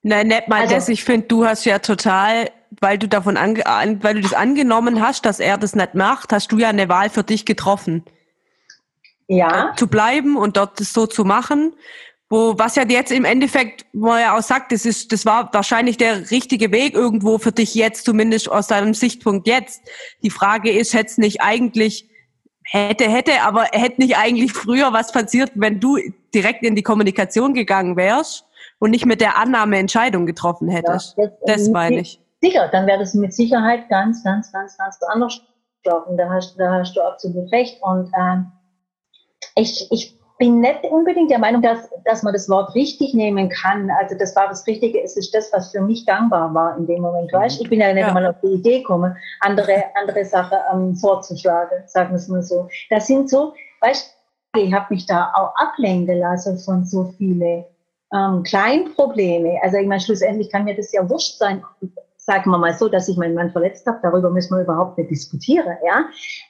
Nein, 0.02 0.28
nicht 0.28 0.48
mal 0.48 0.62
also, 0.62 0.76
das. 0.76 0.90
Ich 0.90 1.04
finde, 1.04 1.28
du 1.28 1.46
hast 1.46 1.66
ja 1.66 1.80
total 1.80 2.50
weil 2.82 2.98
du 2.98 3.08
davon 3.08 3.38
ange 3.38 3.64
weil 4.02 4.16
du 4.16 4.22
das 4.22 4.34
angenommen 4.34 5.02
hast, 5.02 5.26
dass 5.26 5.40
er 5.40 5.58
das 5.58 5.76
nicht 5.76 5.96
macht, 5.96 6.32
hast 6.32 6.52
du 6.52 6.58
ja 6.58 6.70
eine 6.70 6.90
Wahl 6.90 7.10
für 7.10 7.24
dich 7.24 7.46
getroffen. 7.46 8.04
Ja. 9.28 9.74
Zu 9.78 9.88
bleiben 9.88 10.38
und 10.38 10.58
dort 10.58 10.80
das 10.80 10.94
so 10.94 11.08
zu 11.08 11.24
machen. 11.24 11.74
Wo, 12.30 12.58
was 12.58 12.76
ja 12.76 12.84
jetzt 12.88 13.12
im 13.12 13.26
Endeffekt, 13.26 13.86
wo 13.94 14.14
er 14.14 14.36
auch 14.36 14.42
sagt, 14.42 14.72
das 14.72 14.86
ist, 14.86 15.12
das 15.12 15.26
war 15.26 15.54
wahrscheinlich 15.54 15.98
der 15.98 16.32
richtige 16.32 16.72
Weg 16.72 16.96
irgendwo 16.96 17.38
für 17.38 17.52
dich 17.52 17.76
jetzt, 17.76 18.06
zumindest 18.06 18.50
aus 18.50 18.68
deinem 18.68 18.94
Sichtpunkt 18.94 19.48
jetzt. 19.48 19.82
Die 20.24 20.32
Frage 20.32 20.72
ist, 20.72 20.94
hätte 20.94 21.12
es 21.12 21.18
nicht 21.20 21.42
eigentlich, 21.42 22.10
hätte, 22.64 23.08
hätte, 23.10 23.42
aber 23.44 23.66
hätte 23.72 24.02
nicht 24.02 24.18
eigentlich 24.18 24.52
früher 24.52 24.94
was 24.94 25.12
passiert, 25.12 25.52
wenn 25.54 25.80
du 25.80 25.98
direkt 26.34 26.64
in 26.64 26.76
die 26.76 26.82
Kommunikation 26.82 27.54
gegangen 27.54 27.98
wärst 27.98 28.46
und 28.80 28.92
nicht 28.92 29.06
mit 29.06 29.22
der 29.22 29.38
Annahme 29.38 29.78
Entscheidung 29.78 30.26
getroffen 30.26 30.70
hättest. 30.70 31.16
Ja, 31.18 31.28
das, 31.46 31.60
das 31.60 31.70
meine 31.70 32.00
ich. 32.00 32.23
Sicher, 32.44 32.68
dann 32.68 32.86
wäre 32.88 33.00
das 33.00 33.14
mit 33.14 33.34
Sicherheit 33.34 33.88
ganz, 33.88 34.22
ganz, 34.22 34.52
ganz, 34.52 34.78
ganz 34.78 35.00
anders 35.08 35.42
gelaufen. 35.82 36.18
Da 36.18 36.30
hast, 36.30 36.60
da 36.60 36.80
hast 36.80 36.94
du 36.94 37.02
absolut 37.02 37.50
recht. 37.54 37.82
Und 37.82 38.12
ähm, 38.20 38.52
ich, 39.56 39.88
ich 39.92 40.20
bin 40.38 40.60
nicht 40.60 40.84
unbedingt 40.84 41.32
der 41.32 41.40
Meinung, 41.40 41.62
dass, 41.62 41.90
dass 42.04 42.22
man 42.22 42.34
das 42.34 42.50
Wort 42.50 42.76
richtig 42.76 43.14
nehmen 43.14 43.48
kann. 43.48 43.90
Also 43.92 44.18
das 44.18 44.36
war 44.36 44.50
das 44.50 44.68
Richtige, 44.68 45.02
es 45.02 45.16
ist 45.16 45.34
das, 45.34 45.54
was 45.54 45.72
für 45.72 45.80
mich 45.80 46.06
gangbar 46.06 46.54
war 46.54 46.76
in 46.78 46.86
dem 46.86 47.02
Moment. 47.02 47.32
Mhm. 47.32 47.38
Weißt? 47.38 47.62
Ich 47.62 47.70
bin 47.70 47.80
ja 47.80 47.94
nicht 47.94 48.08
ja. 48.08 48.14
mal 48.14 48.26
auf 48.26 48.36
die 48.44 48.56
Idee 48.56 48.80
gekommen, 48.80 49.16
andere, 49.40 49.86
andere 49.96 50.26
Sachen 50.26 50.58
ähm, 50.74 50.96
vorzuschlagen, 50.96 51.84
sagen 51.86 52.10
wir 52.10 52.18
es 52.18 52.28
mal 52.28 52.44
so. 52.44 52.68
Das 52.90 53.08
sind 53.08 53.30
so, 53.30 53.54
weißt 53.80 54.18
ich 54.58 54.72
habe 54.74 54.94
mich 54.94 55.06
da 55.06 55.32
auch 55.34 55.56
ablenken 55.56 56.20
lassen 56.20 56.60
von 56.60 56.86
so 56.86 57.06
vielen 57.18 57.64
ähm, 58.14 58.44
Kleinprobleme. 58.44 59.60
Also 59.64 59.78
ich 59.78 59.88
meine, 59.88 60.02
schlussendlich 60.02 60.52
kann 60.52 60.66
mir 60.66 60.76
das 60.76 60.92
ja 60.92 61.10
wurscht 61.10 61.38
sein, 61.40 61.64
sagen 62.26 62.52
wir 62.52 62.58
mal 62.58 62.74
so, 62.74 62.88
dass 62.88 63.10
ich 63.10 63.18
meinen 63.18 63.36
Mann 63.36 63.52
verletzt 63.52 63.86
habe, 63.86 64.00
darüber 64.02 64.30
müssen 64.30 64.56
wir 64.56 64.64
überhaupt 64.64 64.98
nicht 64.98 65.12
diskutieren, 65.12 65.78
ja. 65.86 66.06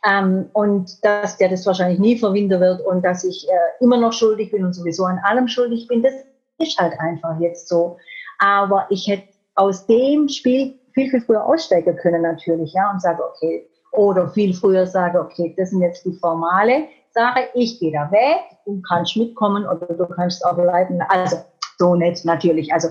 Ähm, 0.07 0.49
und 0.53 1.03
dass 1.03 1.37
der 1.37 1.49
das 1.49 1.65
wahrscheinlich 1.65 1.99
nie 1.99 2.17
verwinden 2.17 2.59
wird 2.59 2.81
und 2.81 3.03
dass 3.03 3.23
ich 3.23 3.47
äh, 3.49 3.83
immer 3.83 3.97
noch 3.97 4.13
schuldig 4.13 4.51
bin 4.51 4.63
und 4.63 4.73
sowieso 4.73 5.05
an 5.05 5.19
allem 5.23 5.47
schuldig 5.47 5.87
bin, 5.87 6.03
das 6.03 6.13
ist 6.59 6.77
halt 6.79 6.93
einfach 6.99 7.39
jetzt 7.39 7.67
so. 7.67 7.97
Aber 8.39 8.85
ich 8.89 9.07
hätte 9.07 9.27
aus 9.55 9.85
dem 9.87 10.27
Spiel 10.29 10.79
viel, 10.93 11.09
viel 11.09 11.21
früher 11.21 11.45
aussteigen 11.45 11.95
können 11.95 12.21
natürlich, 12.21 12.73
ja, 12.73 12.91
und 12.91 13.01
sage, 13.01 13.23
okay, 13.23 13.67
oder 13.91 14.29
viel 14.29 14.53
früher 14.53 14.85
sage, 14.85 15.19
okay, 15.19 15.53
das 15.57 15.69
sind 15.69 15.81
jetzt 15.81 16.05
die 16.05 16.17
formale 16.19 16.87
Sache, 17.11 17.41
ich 17.53 17.79
gehe 17.79 17.91
da 17.91 18.11
weg, 18.11 18.41
du 18.65 18.81
kannst 18.81 19.15
mitkommen 19.17 19.65
oder 19.65 19.85
du 19.85 20.05
kannst 20.07 20.43
auch 20.45 20.55
bleiben. 20.55 20.99
Also 21.09 21.37
so 21.77 21.95
nett 21.95 22.23
natürlich. 22.23 22.71
Also 22.73 22.89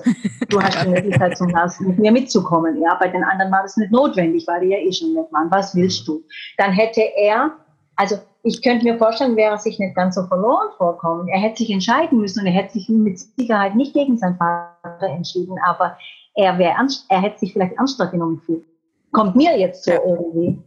du 0.49 0.61
hast 0.61 0.83
die 0.85 0.89
Möglichkeit 0.91 1.37
zum 1.37 1.49
Lars 1.49 1.81
mit 1.81 1.99
mir 1.99 2.13
mitzukommen. 2.13 2.81
Ja, 2.83 2.97
bei 3.01 3.09
den 3.09 3.25
anderen 3.25 3.53
war 3.53 3.63
das 3.63 3.77
nicht 3.77 3.93
notwendig, 3.93 4.47
weil 4.47 4.61
die 4.61 4.69
ja 4.69 4.79
eh 4.79 4.93
schon 4.93 5.15
nicht 5.15 5.33
waren. 5.33 5.51
Was 5.51 5.75
willst 5.75 6.07
du? 6.09 6.23
Dann 6.59 6.73
hätte 6.73 7.03
er, 7.17 7.53
also 7.97 8.17
ich 8.43 8.63
könnte 8.63 8.85
mir 8.85 8.99
vorstellen, 8.99 9.37
wäre 9.37 9.53
er 9.53 9.59
sich 9.59 9.79
nicht 9.79 9.95
ganz 9.95 10.17
so 10.17 10.27
verloren 10.27 10.69
vorkommen. 10.77 11.29
Er 11.29 11.41
hätte 11.41 11.59
sich 11.59 11.71
entscheiden 11.71 12.19
müssen 12.19 12.41
und 12.41 12.47
er 12.47 12.53
hätte 12.53 12.73
sich 12.73 12.89
mit 12.89 13.19
Sicherheit 13.19 13.75
nicht 13.77 13.95
gegen 13.95 14.19
seinen 14.19 14.37
Vater 14.37 15.07
entschieden, 15.07 15.57
aber 15.65 15.97
er 16.35 16.59
wäre 16.59 16.75
er 17.09 17.21
hätte 17.21 17.39
sich 17.39 17.53
vielleicht 17.53 17.77
ernster 17.77 18.07
genommen 18.07 18.39
gefühlt. 18.39 18.65
Kommt 19.13 19.37
mir 19.37 19.59
jetzt 19.59 19.85
so 19.85 19.93
irgendwie. 19.93 20.59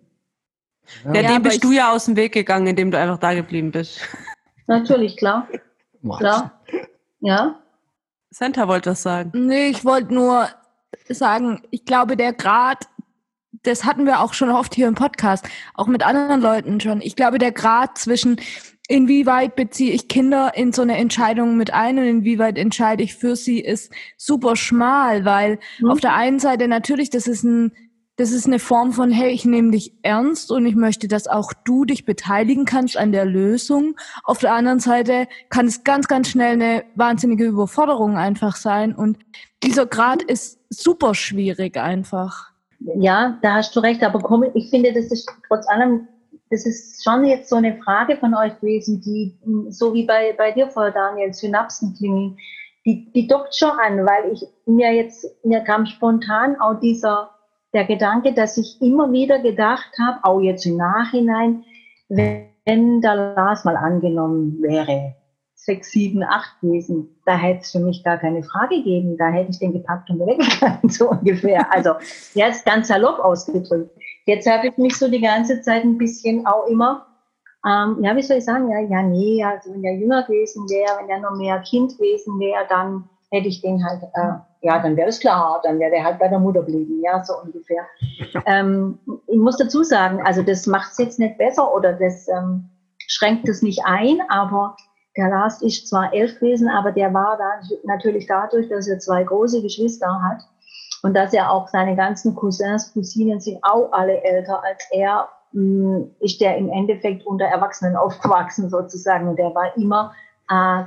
Ja, 1.05 1.22
ja 1.22 1.34
dem 1.34 1.43
bist 1.43 1.63
du 1.63 1.72
ja 1.72 1.91
aus 1.91 2.05
dem 2.05 2.16
Weg 2.16 2.34
gegangen, 2.34 2.68
indem 2.68 2.91
du 2.91 2.99
einfach 2.99 3.18
da 3.18 3.34
geblieben 3.34 3.72
bist. 3.72 3.99
Natürlich, 4.68 5.18
klar. 5.18 5.47
Klar. 6.18 6.51
Ja. 7.20 7.55
Santa 8.38 8.68
wollte 8.68 8.90
das 8.90 9.02
sagen. 9.02 9.32
Nee, 9.34 9.70
ich 9.70 9.86
wollte 9.86 10.14
nur 10.14 10.50
sagen, 11.08 11.62
ich 11.72 11.86
glaube, 11.86 12.18
der 12.18 12.34
Grad, 12.34 12.90
das 13.64 13.86
hatten 13.86 14.06
wir 14.06 14.20
auch 14.20 14.34
schon 14.34 14.50
oft 14.50 14.76
hier 14.76 14.90
im 14.90 14.96
Podcast, 14.96 15.48
auch 15.74 15.88
mit 15.88 16.06
anderen 16.06 16.42
Leuten 16.42 16.82
schon. 16.82 17.00
Ich 17.00 17.16
glaube, 17.16 17.38
der 17.38 17.54
Grad 17.54 17.98
zwischen 17.98 18.36
inwieweit 18.90 19.56
beziehe 19.56 19.94
ich 19.94 20.10
Kinder 20.10 20.52
in 20.54 20.74
so 20.74 20.82
eine 20.82 20.98
Entscheidung 20.98 21.56
mit 21.56 21.72
ein 21.72 21.98
und 21.98 22.04
inwieweit 22.04 22.58
entscheide 22.58 23.04
ich 23.04 23.16
für 23.16 23.38
sie, 23.38 23.62
ist 23.62 23.94
super 24.18 24.58
schmal, 24.58 25.24
weil 25.24 25.58
mhm. 25.80 25.92
auf 25.92 26.02
der 26.02 26.14
einen 26.14 26.40
Seite 26.40 26.68
natürlich, 26.68 27.10
das 27.10 27.28
ist 27.28 27.46
ein 27.46 27.72
das 28.18 28.32
ist 28.32 28.45
eine 28.45 28.59
Form 28.59 28.93
von, 28.93 29.11
hey, 29.11 29.30
ich 29.32 29.43
nehme 29.43 29.72
dich 29.72 29.93
ernst 30.01 30.51
und 30.51 30.66
ich 30.66 30.76
möchte, 30.76 31.07
dass 31.07 31.28
auch 31.28 31.51
du 31.66 31.84
dich 31.84 32.05
beteiligen 32.05 32.66
kannst 32.66 32.97
an 32.97 33.11
der 33.11 33.26
Lösung. 33.26 33.95
Auf 34.24 34.39
der 34.39 34.53
anderen 34.53 34.80
Seite 34.80 35.28
kann 35.49 35.66
es 35.66 35.84
ganz, 35.84 36.07
ganz 36.07 36.30
schnell 36.30 36.53
eine 36.53 36.86
wahnsinnige 36.95 37.45
Überforderung 37.45 38.18
einfach 38.18 38.55
sein. 38.55 38.95
Und 38.95 39.18
dieser 39.63 39.86
Grad 39.86 40.22
ist 40.24 40.59
super 40.70 41.13
schwierig 41.13 41.78
einfach. 41.78 42.51
Ja, 42.80 43.38
da 43.41 43.55
hast 43.55 43.76
du 43.76 43.82
recht. 43.82 44.01
Aber 44.01 44.20
komm, 44.20 44.45
ich 44.53 44.70
finde, 44.70 44.93
das 44.93 45.11
ist 45.11 45.30
trotz 45.47 45.68
allem, 45.68 46.07
das 46.49 46.66
ist 46.66 47.03
schon 47.03 47.26
jetzt 47.26 47.49
so 47.49 47.57
eine 47.57 47.78
Frage 47.84 48.16
von 48.16 48.34
euch 48.34 48.57
gewesen, 48.61 49.01
die, 49.01 49.38
so 49.70 49.93
wie 49.93 50.05
bei, 50.05 50.34
bei 50.38 50.51
dir 50.51 50.70
vorher, 50.70 50.93
Daniel, 50.93 51.34
Synapsen 51.34 51.93
klingen, 51.97 52.38
die, 52.86 53.11
die 53.11 53.28
dockt 53.28 53.55
schon 53.55 53.72
an, 53.72 54.05
weil 54.05 54.32
ich 54.32 54.45
mir 54.66 54.93
jetzt, 54.93 55.26
mir 55.43 55.61
kam 55.61 55.86
spontan 55.86 56.55
auch 56.61 56.80
dieser, 56.80 57.32
der 57.76 57.86
Gedanke, 57.86 58.34
dass 58.34 58.58
ich 58.58 58.82
immer 58.82 59.12
wieder 59.12 59.40
gedacht 59.40 59.92
habe, 60.00 60.20
auch 60.24 60.40
jetzt 60.40 60.66
im 60.66 60.78
Nachhinein, 60.78 61.66
wenn 62.10 63.02
der 63.02 63.36
Lars 63.36 63.66
mal 63.66 63.76
angenommen 63.76 64.58
wäre, 64.62 65.14
sechs, 65.54 65.92
sieben, 65.92 66.24
acht 66.24 66.60
gewesen, 66.62 67.20
da 67.26 67.36
hätte 67.36 67.62
es 67.62 67.72
für 67.72 67.80
mich 67.80 68.04
gar 68.04 68.18
keine 68.18 68.44
Frage 68.44 68.78
gegeben. 68.78 69.18
Da 69.18 69.28
hätte 69.28 69.52
ich 69.52 69.60
den 69.60 69.74
gepackt 69.74 70.10
und 70.10 70.20
weggegangen, 70.20 70.90
so 70.90 71.10
ungefähr. 71.10 71.72
Also 71.74 71.92
jetzt 72.34 72.66
ganz 72.66 72.88
salopp 72.88 73.20
ausgedrückt. 73.20 73.92
Jetzt 74.26 74.50
habe 74.50 74.68
ich 74.68 74.78
mich 74.78 74.98
so 74.98 75.10
die 75.10 75.22
ganze 75.22 75.62
Zeit 75.62 75.84
ein 75.84 75.98
bisschen 75.98 76.46
auch 76.46 76.68
immer, 76.68 77.06
ähm, 77.68 77.98
ja, 78.04 78.16
wie 78.16 78.22
soll 78.22 78.38
ich 78.38 78.46
sagen, 78.46 78.70
ja, 78.70 78.80
ja, 78.80 79.02
nee, 79.02 79.44
also 79.44 79.74
wenn 79.74 79.82
der 79.82 79.96
jünger 79.96 80.24
gewesen 80.24 80.70
wäre, 80.70 81.00
wenn 81.00 81.08
der 81.08 81.20
noch 81.20 81.36
mehr 81.36 81.60
Kind 81.60 81.98
gewesen 81.98 82.40
wäre, 82.40 82.66
dann 82.70 83.10
hätte 83.32 83.48
ich 83.48 83.62
den 83.62 83.84
halt, 83.86 84.04
äh, 84.14 84.34
ja, 84.62 84.80
dann 84.80 84.96
wäre 84.96 85.10
es 85.10 85.20
klar, 85.20 85.62
dann 85.64 85.80
wäre 85.80 85.92
der 85.92 86.04
halt 86.04 86.20
bei 86.20 86.28
der 86.28 86.40
Mutter 86.40 86.62
blieben, 86.62 87.02
ja, 87.04 87.24
so 87.24 87.34
ungefähr. 87.42 87.86
Ähm, 88.48 89.00
ich 89.28 89.38
muss 89.38 89.58
dazu 89.58 89.82
sagen, 89.84 90.22
also 90.24 90.44
das 90.44 90.68
macht 90.68 90.92
es 90.92 90.98
jetzt 90.98 91.20
nicht 91.20 91.38
besser 91.38 91.74
oder 91.74 91.94
das 91.94 92.28
ähm, 92.28 92.70
schränkt 93.08 93.48
es 93.48 93.62
nicht 93.62 93.82
ein, 93.86 94.20
aber 94.30 94.76
der 95.18 95.30
Lars 95.30 95.62
ist 95.62 95.88
zwar 95.88 96.14
elf 96.14 96.36
gewesen, 96.40 96.68
aber 96.68 96.92
der 96.92 97.14
war 97.14 97.38
da 97.38 97.62
natürlich 97.86 98.28
dadurch, 98.28 98.68
dass 98.70 98.88
er 98.88 99.00
zwei 99.00 99.24
große 99.24 99.62
Geschwister 99.62 100.22
hat 100.22 100.42
und 101.04 101.14
dass 101.14 101.34
er 101.34 101.52
auch 101.52 101.68
seine 101.70 101.96
ganzen 101.96 102.36
Cousins, 102.36 102.94
Cousinen 102.94 103.40
sind 103.40 103.60
auch 103.64 103.92
alle 103.94 104.22
älter 104.24 104.62
als 104.64 104.84
er, 104.92 105.30
mh, 105.54 105.98
hm, 105.98 106.16
ist 106.20 106.42
der 106.42 106.58
im 106.58 106.70
Endeffekt 106.70 107.26
unter 107.26 107.46
Erwachsenen 107.46 107.96
aufgewachsen 107.96 108.70
sozusagen 108.70 109.28
und 109.30 109.40
der 109.40 109.56
war 109.56 109.76
immer 109.78 110.14
äh, 110.50 110.84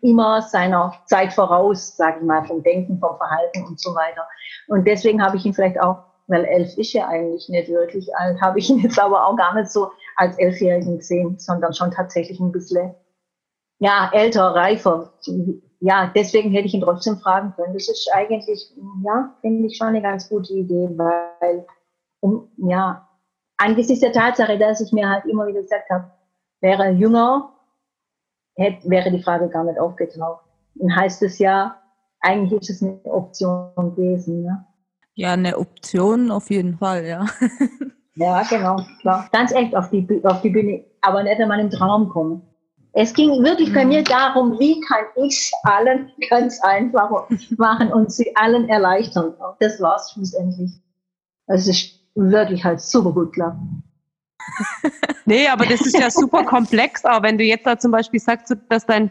immer 0.00 0.42
seiner 0.42 0.94
Zeit 1.06 1.32
voraus, 1.32 1.96
sage 1.96 2.18
ich 2.20 2.24
mal, 2.24 2.44
vom 2.44 2.62
Denken, 2.62 2.98
vom 2.98 3.16
Verhalten 3.16 3.64
und 3.66 3.80
so 3.80 3.94
weiter. 3.94 4.26
Und 4.68 4.86
deswegen 4.86 5.22
habe 5.22 5.36
ich 5.36 5.44
ihn 5.44 5.54
vielleicht 5.54 5.80
auch, 5.80 6.04
weil 6.28 6.44
elf 6.44 6.76
ist 6.76 6.92
ja 6.92 7.08
eigentlich 7.08 7.48
nicht 7.48 7.68
wirklich 7.68 8.14
alt, 8.16 8.40
habe 8.40 8.58
ich 8.58 8.70
ihn 8.70 8.78
jetzt 8.78 8.98
aber 8.98 9.26
auch 9.26 9.36
gar 9.36 9.54
nicht 9.54 9.70
so 9.70 9.90
als 10.16 10.38
Elfjährigen 10.38 10.98
gesehen, 10.98 11.38
sondern 11.38 11.74
schon 11.74 11.90
tatsächlich 11.90 12.40
ein 12.40 12.52
bisschen, 12.52 12.94
ja, 13.78 14.10
älter, 14.12 14.54
reifer. 14.54 15.12
Ja, 15.80 16.10
deswegen 16.14 16.52
hätte 16.52 16.66
ich 16.66 16.74
ihn 16.74 16.80
trotzdem 16.80 17.18
fragen 17.18 17.52
können. 17.54 17.74
Das 17.74 17.88
ist 17.88 18.08
eigentlich, 18.14 18.72
ja, 19.04 19.34
finde 19.40 19.66
ich 19.66 19.76
schon 19.76 19.88
eine 19.88 20.02
ganz 20.02 20.28
gute 20.28 20.54
Idee, 20.54 20.88
weil, 20.96 21.66
um, 22.20 22.48
ja, 22.56 23.06
angesichts 23.58 24.00
der 24.00 24.12
Tatsache, 24.12 24.58
dass 24.58 24.80
ich 24.80 24.92
mir 24.92 25.08
halt 25.08 25.26
immer 25.26 25.46
wieder 25.46 25.60
gesagt 25.60 25.90
habe, 25.90 26.10
wäre 26.60 26.90
jünger, 26.90 27.52
hätte, 28.56 28.88
wäre 28.88 29.10
die 29.10 29.22
Frage 29.22 29.48
gar 29.48 29.64
nicht 29.64 29.78
aufgetaucht. 29.78 30.44
Dann 30.74 30.94
heißt 30.94 31.22
es 31.22 31.38
ja, 31.38 31.76
eigentlich 32.20 32.60
ist 32.62 32.70
es 32.70 32.82
eine 32.82 33.00
Option 33.04 33.70
gewesen. 33.94 34.42
Ne? 34.42 34.64
Ja, 35.14 35.32
eine 35.32 35.58
Option 35.58 36.30
auf 36.30 36.50
jeden 36.50 36.76
Fall, 36.76 37.06
ja. 37.06 37.26
ja, 38.16 38.42
genau, 38.42 38.76
klar. 39.00 39.28
Ganz 39.32 39.52
echt 39.52 39.74
auf 39.76 39.90
die, 39.90 40.06
auf 40.24 40.42
die 40.42 40.50
Bühne, 40.50 40.84
aber 41.00 41.22
nicht 41.22 41.40
einmal 41.40 41.60
im 41.60 41.70
Traum 41.70 42.08
kommen. 42.08 42.42
Es 42.98 43.12
ging 43.12 43.44
wirklich 43.44 43.74
bei 43.74 43.84
mir 43.84 44.02
darum, 44.02 44.58
wie 44.58 44.80
kann 44.80 45.04
ich 45.16 45.50
allen 45.64 46.10
ganz 46.30 46.62
einfach 46.62 47.28
machen 47.58 47.92
und 47.92 48.10
sie 48.10 48.34
allen 48.36 48.68
erleichtern. 48.68 49.34
Das 49.60 49.80
war 49.80 49.96
es 49.96 50.12
schlussendlich. 50.12 50.72
Es 51.46 51.68
ist 51.68 52.00
wirklich 52.14 52.64
halt 52.64 52.80
super 52.80 53.12
gut 53.12 53.34
klar. 53.34 53.58
Nee, 55.24 55.48
aber 55.48 55.66
das 55.66 55.80
ist 55.82 55.98
ja 55.98 56.10
super 56.10 56.44
komplex. 56.44 57.04
Aber 57.04 57.26
wenn 57.26 57.38
du 57.38 57.44
jetzt 57.44 57.66
da 57.66 57.78
zum 57.78 57.90
Beispiel 57.90 58.20
sagst, 58.20 58.54
dass 58.68 58.86
dein 58.86 59.10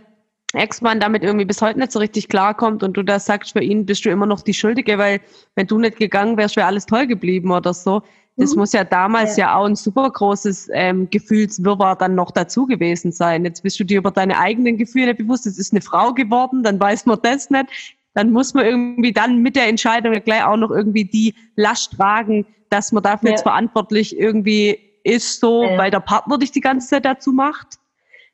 Ex-Mann 0.54 1.00
damit 1.00 1.24
irgendwie 1.24 1.46
bis 1.46 1.62
heute 1.62 1.80
nicht 1.80 1.92
so 1.92 2.00
richtig 2.00 2.30
klarkommt 2.30 2.84
und 2.84 2.96
du 2.96 3.04
das 3.04 3.26
sagst, 3.26 3.54
für 3.54 3.62
ihn 3.62 3.86
bist 3.86 4.06
du 4.06 4.10
immer 4.10 4.26
noch 4.26 4.42
die 4.42 4.54
Schuldige, 4.54 4.98
weil 4.98 5.20
wenn 5.56 5.68
du 5.68 5.78
nicht 5.80 5.98
gegangen 5.98 6.38
wärst, 6.38 6.56
wäre 6.56 6.68
alles 6.68 6.86
toll 6.86 7.08
geblieben 7.08 7.52
oder 7.52 7.74
so. 7.74 8.02
Das 8.38 8.52
mhm. 8.52 8.60
muss 8.60 8.74
ja 8.74 8.84
damals 8.84 9.38
ja. 9.38 9.48
ja. 9.48 9.56
auch 9.56 9.66
ein 9.66 9.76
super 9.76 10.10
großes 10.10 10.70
ähm, 10.74 11.10
Gefühlswirrwarr 11.10 11.96
dann 11.98 12.16
noch 12.16 12.32
dazu 12.32 12.66
gewesen 12.66 13.12
sein. 13.12 13.46
Jetzt 13.46 13.64
bist 13.64 13.80
du 13.80 13.84
dir 13.84 14.00
über 14.00 14.12
deine 14.12 14.40
eigenen 14.40 14.78
Gefühle 14.78 15.14
bewusst, 15.14 15.46
es 15.46 15.58
ist 15.58 15.74
eine 15.74 15.82
Frau 15.82 16.14
geworden, 16.14 16.64
dann 16.64 16.80
weiß 16.80 17.06
man 17.06 17.20
das 17.22 17.50
nicht. 17.50 17.68
dann 18.14 18.32
muss 18.32 18.54
man 18.54 18.66
irgendwie 18.66 19.12
dann 19.12 19.42
mit 19.42 19.56
der 19.56 19.68
Entscheidung 19.68 20.14
gleich 20.24 20.44
auch 20.44 20.58
noch 20.58 20.72
irgendwie 20.72 21.06
die 21.06 21.34
Last 21.56 21.94
tragen, 21.94 22.46
dass 22.70 22.92
man 22.92 23.04
dafür 23.04 23.30
ja. 23.30 23.36
jetzt 23.36 23.44
verantwortlich 23.44 24.18
irgendwie 24.18 24.80
ist, 25.06 25.40
so, 25.40 25.64
ja. 25.64 25.78
weil 25.78 25.92
der 25.92 26.00
Partner 26.00 26.38
dich 26.38 26.52
die 26.52 26.62
ganze 26.62 26.88
Zeit 26.90 27.06
dazu 27.06 27.32
macht. 27.32 27.80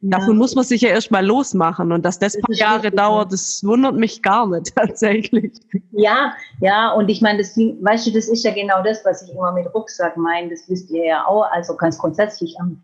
Davon 0.04 0.36
muss 0.36 0.56
man 0.56 0.64
sich 0.64 0.82
ja 0.82 0.90
erstmal 0.90 1.24
losmachen 1.24 1.92
und 1.92 2.04
dass 2.04 2.18
das, 2.18 2.34
das 2.34 2.42
paar 2.42 2.56
Jahre 2.56 2.90
dauert, 2.90 3.32
das 3.32 3.64
wundert 3.64 3.94
mich 3.94 4.24
gar 4.24 4.48
nicht 4.48 4.76
tatsächlich. 4.76 5.54
Ja, 5.92 6.34
ja, 6.60 6.92
und 6.94 7.08
ich 7.10 7.22
meine, 7.22 7.38
das, 7.38 7.56
weißt 7.56 8.08
du, 8.08 8.12
das 8.12 8.28
ist 8.28 8.44
ja 8.44 8.52
genau 8.52 8.82
das, 8.82 9.06
was 9.06 9.22
ich 9.22 9.32
immer 9.32 9.52
mit 9.52 9.72
Rucksack 9.76 10.18
meine, 10.18 10.50
das 10.50 10.68
wisst 10.68 10.90
ihr 10.90 11.06
ja 11.06 11.28
auch, 11.28 11.44
also 11.52 11.76
ganz 11.76 12.00
grundsätzlich 12.00 12.60
am 12.60 12.82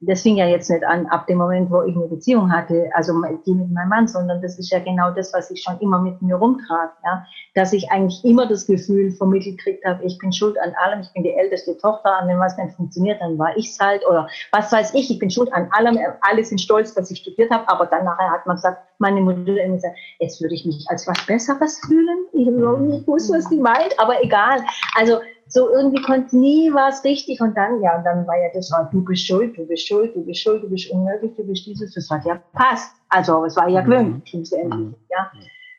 das 0.00 0.22
fing 0.22 0.36
ja 0.36 0.46
jetzt 0.46 0.70
nicht 0.70 0.82
an 0.82 1.06
ab 1.06 1.26
dem 1.26 1.36
Moment, 1.36 1.70
wo 1.70 1.82
ich 1.82 1.94
eine 1.94 2.06
Beziehung 2.06 2.50
hatte, 2.50 2.90
also 2.94 3.12
die 3.44 3.54
mit 3.54 3.70
meinem 3.70 3.88
Mann, 3.90 4.08
sondern 4.08 4.40
das 4.40 4.58
ist 4.58 4.70
ja 4.72 4.78
genau 4.78 5.10
das, 5.10 5.32
was 5.34 5.50
ich 5.50 5.62
schon 5.62 5.78
immer 5.80 6.00
mit 6.00 6.22
mir 6.22 6.36
rumtrage, 6.36 6.92
ja, 7.04 7.26
dass 7.54 7.74
ich 7.74 7.90
eigentlich 7.90 8.24
immer 8.24 8.46
das 8.46 8.66
Gefühl 8.66 9.10
vermittelt 9.10 9.58
gekriegt 9.58 9.84
habe, 9.84 10.02
ich 10.04 10.18
bin 10.18 10.32
schuld 10.32 10.56
an 10.58 10.72
allem, 10.82 11.00
ich 11.00 11.12
bin 11.12 11.22
die 11.22 11.34
älteste 11.34 11.76
Tochter, 11.76 12.20
und 12.22 12.28
wenn 12.28 12.38
was 12.38 12.56
nicht 12.56 12.74
funktioniert, 12.76 13.20
dann 13.20 13.38
war 13.38 13.54
ich's 13.56 13.78
halt 13.78 14.02
oder 14.08 14.26
was 14.52 14.72
weiß 14.72 14.94
ich, 14.94 15.10
ich 15.10 15.18
bin 15.18 15.30
schuld 15.30 15.52
an 15.52 15.68
allem, 15.72 15.98
alle 16.22 16.44
sind 16.44 16.60
stolz, 16.60 16.94
dass 16.94 17.10
ich 17.10 17.18
studiert 17.18 17.50
habe, 17.50 17.68
aber 17.68 17.84
dann 17.84 18.04
nachher 18.04 18.30
hat 18.30 18.46
man 18.46 18.56
gesagt, 18.56 18.78
meine 18.98 19.20
Mutter 19.20 19.62
immer 19.62 19.74
gesagt, 19.74 19.96
jetzt 20.18 20.40
würde 20.40 20.54
ich 20.54 20.64
mich 20.64 20.82
als 20.88 21.06
was 21.06 21.26
Besseres 21.26 21.78
fühlen, 21.86 22.26
ich, 22.32 22.48
ich 22.48 23.06
wusste, 23.06 23.34
was 23.34 23.48
die 23.50 23.60
meint, 23.60 23.94
aber 23.98 24.22
egal, 24.22 24.60
also 24.96 25.18
so 25.50 25.68
irgendwie 25.68 26.00
konnte 26.02 26.36
nie 26.36 26.72
was 26.72 27.02
richtig 27.02 27.40
und 27.40 27.56
dann, 27.56 27.82
ja, 27.82 27.98
und 27.98 28.04
dann 28.04 28.24
war 28.26 28.36
ja 28.36 28.48
das, 28.54 28.70
oh, 28.72 28.86
du 28.92 29.04
bist 29.04 29.26
schuld, 29.26 29.56
du 29.58 29.66
bist 29.66 29.86
schuld, 29.86 30.14
du 30.14 30.24
bist 30.24 30.40
schuld, 30.40 30.62
du 30.62 30.70
bist 30.70 30.88
unmöglich, 30.92 31.34
du 31.36 31.44
bist 31.44 31.66
dieses, 31.66 31.92
das 31.92 32.08
hat 32.08 32.24
ja 32.24 32.40
passt. 32.52 32.94
Also 33.08 33.44
es 33.44 33.56
war 33.56 33.68
ja 33.68 33.80
gewöhnt, 33.80 34.28
schlussendlich, 34.28 34.88
mhm. 34.88 34.94
ja. 35.10 35.32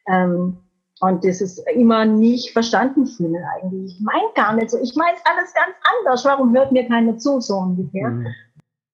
Ähm, 0.08 0.58
und 1.00 1.24
das 1.24 1.40
ist 1.42 1.58
immer 1.74 2.06
nicht 2.06 2.52
verstanden 2.52 3.08
fühlen 3.08 3.44
eigentlich. 3.56 3.96
Ich 3.96 4.02
meine 4.02 4.28
gar 4.36 4.54
nicht 4.54 4.70
so, 4.70 4.78
ich 4.78 4.94
meine 4.96 5.18
alles 5.24 5.54
ganz 5.54 5.74
anders. 6.00 6.26
Warum 6.26 6.54
hört 6.54 6.72
mir 6.74 6.88
keiner 6.88 7.18
zu, 7.18 7.40
so 7.40 7.56
ungefähr? 7.56 8.10
Mhm. 8.10 8.28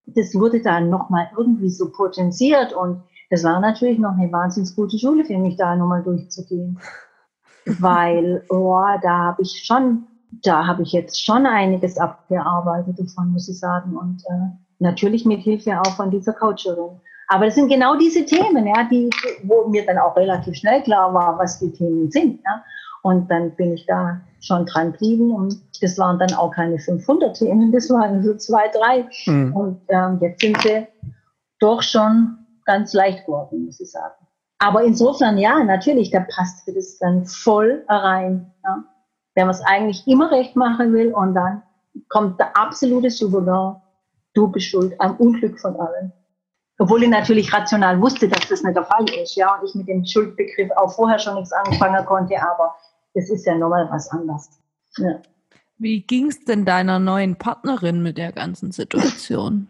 Das 0.06 0.32
wurde 0.34 0.62
dann 0.62 0.90
nochmal 0.90 1.28
irgendwie 1.36 1.70
so 1.70 1.90
potenziert 1.90 2.72
und 2.72 3.02
das 3.30 3.42
war 3.42 3.60
natürlich 3.60 3.98
noch 3.98 4.16
eine 4.16 4.32
wahnsinnig 4.32 4.74
gute 4.74 4.98
Schule 4.98 5.24
für 5.24 5.36
mich, 5.36 5.56
da 5.56 5.74
nochmal 5.74 6.02
durchzugehen. 6.02 6.78
Weil, 7.80 8.44
oh, 8.48 8.80
da 9.02 9.18
habe 9.18 9.42
ich 9.42 9.64
schon 9.66 10.06
da 10.30 10.66
habe 10.66 10.82
ich 10.82 10.92
jetzt 10.92 11.24
schon 11.24 11.46
einiges 11.46 11.98
abgearbeitet 11.98 12.98
davon, 12.98 13.32
muss 13.32 13.48
ich 13.48 13.58
sagen. 13.58 13.96
Und 13.96 14.22
äh, 14.28 14.50
natürlich 14.78 15.24
mit 15.24 15.40
Hilfe 15.40 15.80
auch 15.80 15.96
von 15.96 16.10
dieser 16.10 16.32
Coacherin. 16.32 17.00
Aber 17.28 17.46
das 17.46 17.54
sind 17.54 17.68
genau 17.68 17.96
diese 17.96 18.24
Themen, 18.24 18.66
ja, 18.66 18.84
die, 18.90 19.10
wo 19.42 19.68
mir 19.68 19.84
dann 19.84 19.98
auch 19.98 20.16
relativ 20.16 20.56
schnell 20.56 20.82
klar 20.82 21.12
war, 21.12 21.38
was 21.38 21.58
die 21.58 21.70
Themen 21.72 22.10
sind. 22.10 22.40
Ja. 22.44 22.64
Und 23.02 23.30
dann 23.30 23.54
bin 23.56 23.74
ich 23.74 23.86
da 23.86 24.20
schon 24.40 24.66
dran 24.66 24.92
geblieben 24.92 25.32
und 25.32 25.56
das 25.82 25.98
waren 25.98 26.18
dann 26.18 26.32
auch 26.34 26.52
keine 26.52 26.78
500 26.78 27.36
Themen, 27.36 27.72
das 27.72 27.90
waren 27.90 28.22
so 28.22 28.34
zwei, 28.36 28.68
drei. 28.68 29.08
Mhm. 29.26 29.54
Und 29.54 29.80
ähm, 29.88 30.18
jetzt 30.20 30.40
sind 30.40 30.60
sie 30.62 30.86
doch 31.60 31.82
schon 31.82 32.38
ganz 32.64 32.92
leicht 32.94 33.26
geworden, 33.26 33.66
muss 33.66 33.80
ich 33.80 33.90
sagen. 33.90 34.14
Aber 34.58 34.82
insofern, 34.82 35.38
ja, 35.38 35.62
natürlich, 35.62 36.10
da 36.10 36.20
passt 36.20 36.66
das 36.66 36.98
dann 36.98 37.24
voll 37.26 37.84
rein. 37.88 38.52
Ja 38.64 38.84
der 39.38 39.46
was 39.46 39.62
eigentlich 39.62 40.04
immer 40.08 40.32
recht 40.32 40.56
machen 40.56 40.92
will 40.92 41.12
und 41.14 41.34
dann 41.34 41.62
kommt 42.08 42.40
der 42.40 42.56
absolute 42.56 43.08
Souverän, 43.08 43.76
du 44.34 44.48
bist 44.48 44.66
schuld 44.66 45.00
am 45.00 45.14
Unglück 45.16 45.60
von 45.60 45.76
allen. 45.76 46.12
Obwohl 46.80 47.04
ich 47.04 47.08
natürlich 47.08 47.52
rational 47.52 48.00
wusste, 48.00 48.28
dass 48.28 48.48
das 48.48 48.64
nicht 48.64 48.76
der 48.76 48.84
Fall 48.84 49.08
ist, 49.10 49.36
ja, 49.36 49.54
und 49.54 49.68
ich 49.68 49.74
mit 49.76 49.86
dem 49.86 50.04
Schuldbegriff 50.04 50.70
auch 50.76 50.92
vorher 50.92 51.20
schon 51.20 51.36
nichts 51.36 51.52
anfangen 51.52 52.04
konnte, 52.04 52.34
aber 52.42 52.74
das 53.14 53.30
ist 53.30 53.46
ja 53.46 53.54
nochmal 53.54 53.88
was 53.92 54.10
anderes. 54.10 54.50
Ja. 54.96 55.20
Wie 55.78 56.02
ging 56.02 56.26
es 56.26 56.44
denn 56.44 56.64
deiner 56.64 56.98
neuen 56.98 57.36
Partnerin 57.36 58.02
mit 58.02 58.18
der 58.18 58.32
ganzen 58.32 58.72
Situation? 58.72 59.68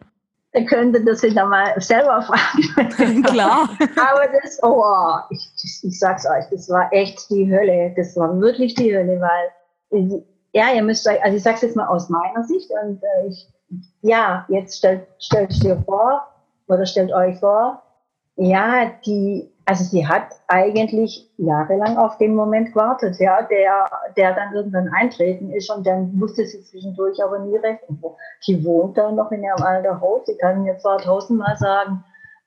Ihr 0.55 0.65
könntet 0.65 1.07
das 1.07 1.23
wieder 1.23 1.45
mal 1.45 1.79
selber 1.79 2.23
fragen. 2.23 3.23
Klar. 3.25 3.69
Aber 3.79 4.29
das, 4.43 4.59
oh, 4.63 5.19
ich, 5.29 5.51
ich 5.83 5.99
sag's 5.99 6.25
euch, 6.25 6.47
das 6.51 6.71
war 6.71 6.91
echt 6.91 7.29
die 7.31 7.51
Hölle. 7.51 7.93
Das 7.97 8.17
war 8.17 8.41
wirklich 8.41 8.75
die 8.75 8.97
Hölle, 8.97 9.21
weil 9.21 9.51
ja, 9.91 10.73
ihr 10.75 10.83
müsst 10.83 11.07
euch, 11.09 11.23
also 11.23 11.37
ich 11.37 11.43
sage 11.43 11.57
es 11.57 11.63
jetzt 11.63 11.77
mal 11.77 11.89
aus 11.89 12.09
meiner 12.09 12.45
Sicht 12.45 12.71
und 12.83 13.03
äh, 13.03 13.29
ich, 13.29 13.49
ja, 14.03 14.47
jetzt 14.49 14.79
stellt, 14.79 15.07
stellt 15.19 15.63
dir 15.63 15.83
vor 15.85 16.27
oder 16.67 16.87
stellt 16.87 17.13
euch 17.13 17.39
vor, 17.39 17.83
ja, 18.37 18.93
die, 19.05 19.51
also 19.65 19.85
sie 19.85 20.07
hat 20.07 20.29
eigentlich 20.47 21.29
jahrelang 21.37 21.99
auf 21.99 22.19
den 22.19 22.35
Moment 22.35 22.69
gewartet, 22.69 23.19
ja, 23.19 23.43
der, 23.43 23.91
der 24.17 24.35
dann 24.35 24.55
irgendwann 24.55 24.89
eintreten 24.89 25.51
ist 25.51 25.71
und 25.71 25.87
dann 25.87 26.19
wusste 26.21 26.47
sie 26.47 26.63
zwischendurch 26.63 27.23
aber 27.23 27.41
nie 27.41 27.57
recht. 27.57 27.83
Die 28.47 28.65
wohnt 28.65 28.97
da 28.97 29.11
noch 29.11 29.31
in 29.33 29.43
ihrem 29.43 29.63
alten 29.63 30.01
Haus, 30.01 30.25
sie 30.27 30.37
kann 30.37 30.63
mir 30.63 30.79
zwar 30.79 30.99
tausendmal 30.99 31.57
sagen, 31.57 32.05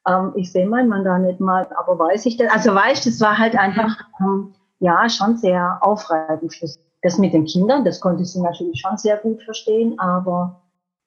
ähm, 0.08 0.32
ich 0.36 0.52
sehe 0.52 0.66
meinen 0.66 0.90
Mann 0.90 1.04
da 1.04 1.20
nicht 1.20 1.40
mal, 1.40 1.68
aber 1.78 2.00
weiß 2.00 2.26
ich 2.26 2.38
denn, 2.38 2.50
also 2.50 2.74
weißt, 2.74 3.06
das 3.06 3.20
war 3.22 3.38
halt 3.38 3.58
einfach, 3.58 3.98
ähm, 4.22 4.54
ja, 4.80 5.08
schon 5.10 5.38
sehr 5.38 5.78
aufreibend 5.82 6.54
das 7.02 7.18
mit 7.18 7.34
den 7.34 7.46
Kindern, 7.46 7.84
das 7.84 8.00
konnte 8.00 8.26
sie 8.26 8.42
natürlich 8.42 8.80
schon 8.80 8.98
sehr 8.98 9.18
gut 9.18 9.42
verstehen, 9.44 9.98
aber 10.00 10.62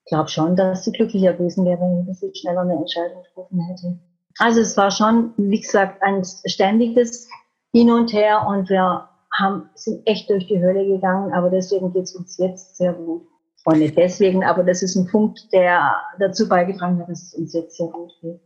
ich 0.05 0.11
glaube 0.11 0.28
schon, 0.28 0.57
dass 0.57 0.84
sie 0.84 0.92
glücklicher 0.92 1.32
gewesen 1.32 1.64
wäre, 1.64 1.80
wenn 1.80 2.12
sie 2.14 2.30
schneller 2.34 2.61
eine 2.61 2.74
Entscheidung 2.74 3.22
getroffen 3.22 3.61
hätte. 3.61 3.99
Also 4.38 4.61
es 4.61 4.76
war 4.76 4.90
schon, 4.90 5.32
wie 5.36 5.61
gesagt, 5.61 6.03
ein 6.03 6.22
ständiges 6.24 7.28
Hin 7.72 7.90
und 7.90 8.12
Her 8.12 8.47
und 8.47 8.68
wir 8.68 9.09
haben, 9.32 9.70
sind 9.74 10.07
echt 10.07 10.28
durch 10.30 10.47
die 10.47 10.61
Hölle 10.61 10.86
gegangen, 10.86 11.32
aber 11.32 11.51
deswegen 11.51 11.92
geht 11.92 12.05
es 12.05 12.14
uns 12.14 12.36
jetzt 12.38 12.76
sehr 12.76 12.92
gut. 12.92 13.26
Und 13.64 13.78
nicht 13.78 13.97
deswegen, 13.97 14.45
aber 14.45 14.62
das 14.62 14.82
ist 14.82 14.95
ein 14.95 15.07
Punkt, 15.07 15.51
der 15.53 15.97
dazu 16.18 16.49
beigetragen 16.49 17.01
hat, 17.01 17.09
dass 17.09 17.22
es 17.22 17.34
uns 17.34 17.55
jetzt 17.55 17.76
sehr 17.76 17.88
gut 17.88 18.12
geht. 18.20 18.40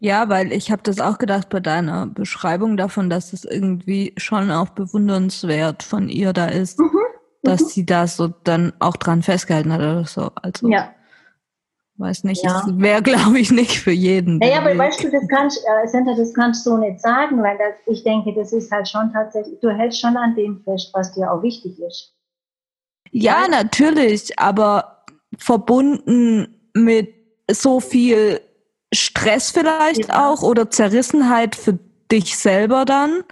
Ja, 0.00 0.28
weil 0.28 0.52
ich 0.52 0.70
habe 0.70 0.82
das 0.82 1.00
auch 1.00 1.18
gedacht 1.18 1.48
bei 1.48 1.58
deiner 1.58 2.06
Beschreibung 2.06 2.76
davon, 2.76 3.10
dass 3.10 3.32
es 3.32 3.44
irgendwie 3.44 4.14
schon 4.16 4.50
auch 4.50 4.68
bewundernswert 4.68 5.82
von 5.82 6.08
ihr 6.08 6.32
da 6.32 6.46
ist, 6.46 6.78
mhm, 6.78 6.90
dass 7.42 7.62
mhm. 7.62 7.66
sie 7.66 7.86
da 7.86 8.06
so 8.06 8.28
dann 8.28 8.72
auch 8.78 8.96
dran 8.96 9.22
festgehalten 9.22 9.72
hat 9.72 9.80
oder 9.80 10.04
so. 10.04 10.30
Also 10.36 10.68
ja. 10.68 10.94
weiß 11.96 12.22
nicht, 12.22 12.44
ja. 12.44 12.64
wäre 12.70 13.02
glaube 13.02 13.40
ich 13.40 13.50
nicht 13.50 13.80
für 13.80 13.90
jeden. 13.90 14.38
Naja, 14.38 14.60
aber 14.60 14.78
weißt 14.78 15.02
du, 15.02 15.10
das 15.10 15.26
kannst, 15.28 15.58
äh, 15.64 15.88
Senta, 15.88 16.14
das 16.14 16.32
kannst 16.32 16.64
du 16.64 16.70
so 16.70 16.76
nicht 16.78 17.00
sagen, 17.00 17.42
weil 17.42 17.58
das, 17.58 17.74
ich 17.86 18.04
denke, 18.04 18.32
das 18.34 18.52
ist 18.52 18.70
halt 18.70 18.88
schon 18.88 19.12
tatsächlich, 19.12 19.58
du 19.60 19.70
hältst 19.70 20.00
schon 20.00 20.16
an 20.16 20.36
dem 20.36 20.62
fest, 20.62 20.90
was 20.94 21.12
dir 21.12 21.32
auch 21.32 21.42
wichtig 21.42 21.76
ist. 21.80 22.14
Ja, 23.10 23.48
natürlich, 23.48 24.38
aber 24.38 25.04
verbunden 25.36 26.70
mit 26.74 27.14
so 27.50 27.80
viel 27.80 28.40
Stress 28.92 29.50
vielleicht 29.50 30.08
ja. 30.08 30.28
auch 30.28 30.42
oder 30.42 30.70
Zerrissenheit 30.70 31.54
für 31.54 31.78
dich 32.10 32.38
selber 32.38 32.84
dann. 32.84 33.22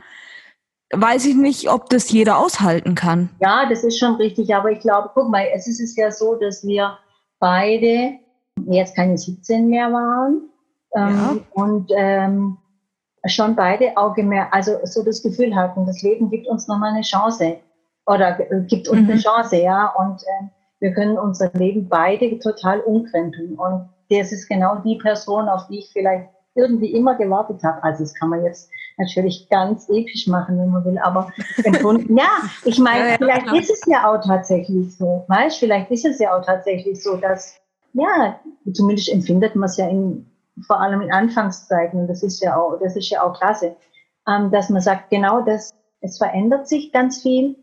Weiß 0.93 1.27
ich 1.27 1.35
nicht, 1.35 1.69
ob 1.71 1.91
das 1.91 2.11
jeder 2.11 2.39
aushalten 2.39 2.95
kann. 2.95 3.31
Ja, 3.41 3.69
das 3.69 3.83
ist 3.83 3.99
schon 3.99 4.15
richtig. 4.17 4.55
Aber 4.55 4.71
ich 4.71 4.81
glaube, 4.81 5.11
guck 5.15 5.29
mal, 5.31 5.47
es 5.53 5.67
ist 5.67 5.97
ja 5.97 6.11
so, 6.11 6.37
dass 6.37 6.65
wir 6.65 6.99
beide 7.41 8.19
jetzt 8.67 8.95
keine 8.95 9.19
17 9.19 9.69
mehr 9.69 9.93
waren 9.93 10.49
ähm, 10.95 11.17
ja. 11.17 11.37
und 11.63 11.91
ähm, 11.95 12.59
schon 13.27 13.57
beide 13.57 13.97
auch 13.97 14.15
gemerkt, 14.15 14.55
also 14.55 14.79
so 14.85 15.05
das 15.05 15.23
Gefühl 15.23 15.55
hatten, 15.55 15.87
das 15.87 16.03
Leben 16.03 16.31
gibt 16.31 16.47
uns 16.47 16.69
nochmal 16.69 16.93
eine 16.93 17.03
Chance 17.03 17.59
oder 18.07 18.33
gibt 18.69 18.89
uns 18.89 19.03
mhm. 19.03 19.11
eine 19.11 19.21
Chance, 19.21 19.57
ja, 19.57 19.93
und 19.99 20.23
äh, 20.23 20.47
wir 20.79 20.93
können 20.93 21.19
unser 21.19 21.51
Leben 21.55 21.89
beide 21.89 22.39
total 22.39 22.81
umkrempeln 22.81 23.57
und 23.57 23.89
das 24.11 24.33
ist 24.33 24.49
genau 24.49 24.77
die 24.77 24.97
Person, 24.97 25.49
auf 25.49 25.67
die 25.69 25.79
ich 25.81 25.91
vielleicht 25.93 26.29
irgendwie 26.55 26.93
immer 26.93 27.15
gewartet 27.15 27.63
habe. 27.63 27.83
Also 27.85 28.03
das 28.03 28.15
kann 28.15 28.31
man 28.31 28.45
jetzt 28.45 28.71
natürlich 28.99 29.49
ganz 29.51 29.89
episch 29.89 30.27
machen, 30.27 30.59
wenn 30.59 30.71
man 30.71 30.85
will, 30.85 30.99
aber 30.99 31.31
ja, 32.09 32.29
ich 32.65 32.79
meine, 32.79 33.11
ja, 33.11 33.17
vielleicht 33.19 33.47
klar. 33.47 33.57
ist 33.57 33.71
es 33.71 33.83
ja 33.87 34.11
auch 34.11 34.21
tatsächlich 34.23 34.97
so, 34.97 35.25
weißt, 35.29 35.59
vielleicht 35.59 35.91
ist 35.91 36.07
es 36.07 36.19
ja 36.19 36.35
auch 36.35 36.45
tatsächlich 36.45 37.03
so, 37.03 37.17
dass, 37.17 37.57
ja, 37.93 38.41
zumindest 38.73 39.11
empfindet 39.11 39.55
man 39.55 39.69
es 39.69 39.77
ja 39.77 39.87
in, 39.89 40.27
vor 40.67 40.81
allem 40.81 41.03
in 41.03 41.13
Anfangszeiten, 41.13 42.01
und 42.01 42.07
das 42.07 42.23
ist 42.23 42.43
ja 42.43 42.57
auch, 42.57 42.79
das 42.81 42.97
ist 42.97 43.11
ja 43.11 43.23
auch 43.23 43.39
klasse, 43.39 43.77
ähm, 44.27 44.51
dass 44.51 44.71
man 44.71 44.81
sagt, 44.81 45.11
genau 45.11 45.43
das, 45.43 45.75
es 46.01 46.17
verändert 46.17 46.69
sich 46.69 46.91
ganz 46.91 47.21
viel, 47.21 47.57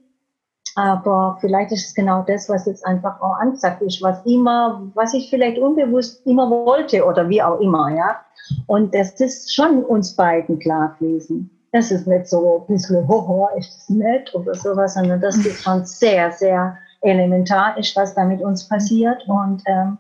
aber 0.76 1.38
vielleicht 1.40 1.72
ist 1.72 1.88
es 1.88 1.94
genau 1.94 2.24
das, 2.28 2.50
was 2.50 2.66
jetzt 2.66 2.86
einfach 2.86 3.22
auch 3.22 3.38
angesagt 3.40 3.82
ist, 3.82 4.02
was 4.02 4.26
immer, 4.26 4.90
was 4.96 5.14
ich 5.14 5.30
vielleicht 5.30 5.60
unbewusst 5.60 6.26
immer 6.26 6.50
wollte 6.50 7.06
oder 7.06 7.30
wie 7.30 7.42
auch 7.42 7.60
immer, 7.60 7.90
ja. 7.96 8.22
Und 8.68 8.94
das 8.94 9.20
ist 9.20 9.54
schon 9.54 9.84
uns 9.84 10.16
beiden 10.16 10.60
klar 10.60 10.96
gewesen. 11.00 11.50
Das 11.72 11.92
ist 11.92 12.08
nicht 12.08 12.28
so 12.28 12.66
ein 12.68 12.74
bisschen, 12.74 13.08
hoho, 13.08 13.50
ist 13.58 13.76
das 13.76 13.90
nett 13.90 14.34
oder 14.36 14.54
sowas, 14.56 14.96
sondern 14.96 15.22
das 15.22 15.38
ist 15.38 15.64
schon 15.64 15.86
sehr, 15.86 16.32
sehr 16.32 16.78
elementar 17.02 17.78
ist, 17.78 17.96
was 17.96 18.16
da 18.16 18.24
mit 18.26 18.42
uns 18.42 18.68
passiert. 18.68 19.24
Und 19.28 19.62
ähm, 19.66 19.98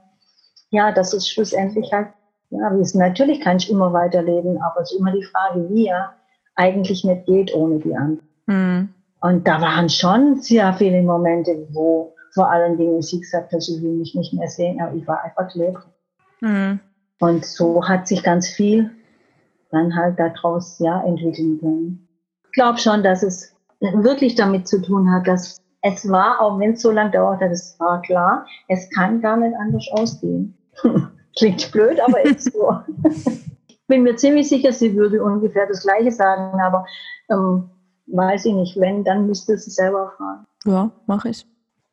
ja, 0.70 0.91
das 0.91 1.14
ist 1.14 1.30
schlussendlich 1.30 1.91
halt, 1.91 2.07
ja, 2.49 2.76
wie 2.76 2.82
es 2.82 2.93
natürlich 2.93 3.41
kann 3.41 3.57
ich 3.57 3.70
immer 3.70 3.93
weiterleben, 3.93 4.61
aber 4.61 4.82
es 4.82 4.91
ist 4.91 4.99
immer 4.99 5.11
die 5.11 5.24
Frage, 5.24 5.70
wie, 5.70 5.88
ja. 5.88 6.14
eigentlich 6.55 7.03
nicht 7.03 7.26
geht 7.26 7.53
ohne 7.53 7.80
die 7.80 7.95
anderen. 7.95 8.30
Mhm. 8.45 8.89
Und 9.24 9.48
da 9.48 9.62
waren 9.62 9.88
schon 9.88 10.42
sehr 10.42 10.74
viele 10.74 11.02
Momente, 11.02 11.66
wo 11.72 12.14
vor 12.34 12.52
allen 12.52 12.78
Dingen 12.78 13.02
sie 13.02 13.22
gesagt 13.22 13.54
hat, 13.54 13.62
sie 13.62 13.82
will 13.82 13.94
mich 13.94 14.14
nicht 14.16 14.34
mehr 14.34 14.50
sehen, 14.50 14.82
aber 14.82 14.94
ich 14.96 15.08
war 15.08 15.24
einfach 15.24 15.56
leer. 15.56 15.82
Mhm. 16.42 16.82
Und 17.22 17.46
so 17.46 17.88
hat 17.88 18.06
sich 18.06 18.22
ganz 18.22 18.50
viel 18.50 18.92
dann 19.72 19.96
halt 19.96 20.20
daraus 20.20 20.78
ja 20.80 21.02
entwickeln 21.06 21.58
können. 21.62 22.10
Ich 22.48 22.52
glaube 22.52 22.80
schon, 22.80 23.02
dass 23.02 23.24
es 23.24 23.56
wirklich 23.80 24.36
damit 24.36 24.68
zu 24.68 24.82
tun 24.82 25.10
hat, 25.10 25.26
dass 25.26 25.56
es 25.84 26.10
war, 26.12 26.42
auch 26.42 26.60
wenn 26.60 26.74
es 26.74 26.82
so 26.82 26.92
lange 26.92 27.12
dauert 27.12 27.40
hat, 27.40 27.52
es 27.52 27.80
war 27.80 28.02
klar, 28.02 28.46
es 28.68 28.90
kann 28.90 29.22
gar 29.22 29.38
nicht 29.38 29.56
anders 29.56 29.88
ausgehen. 29.94 30.58
Klingt 31.38 31.72
blöd, 31.72 31.98
aber 32.02 32.22
ist 32.26 32.52
so. 32.52 32.76
ich 33.68 33.80
bin 33.88 34.04
mir 34.04 34.18
ziemlich 34.18 34.50
sicher, 34.50 34.74
sie 34.74 34.98
würde 34.98 35.24
ungefähr 35.24 35.66
das 35.66 35.84
Gleiche 35.84 36.12
sagen, 36.12 36.60
aber 36.60 36.86
ähm, 37.30 37.70
weiß 38.08 38.45
ich 38.45 38.54
nicht. 38.54 38.80
Wenn, 38.80 39.04
dann 39.04 39.28
müsste 39.28 39.58
sie 39.58 39.72
selber 39.72 40.14
fragen. 40.18 40.45
Ja, 40.66 40.91
mache 41.06 41.30
ich. 41.30 41.45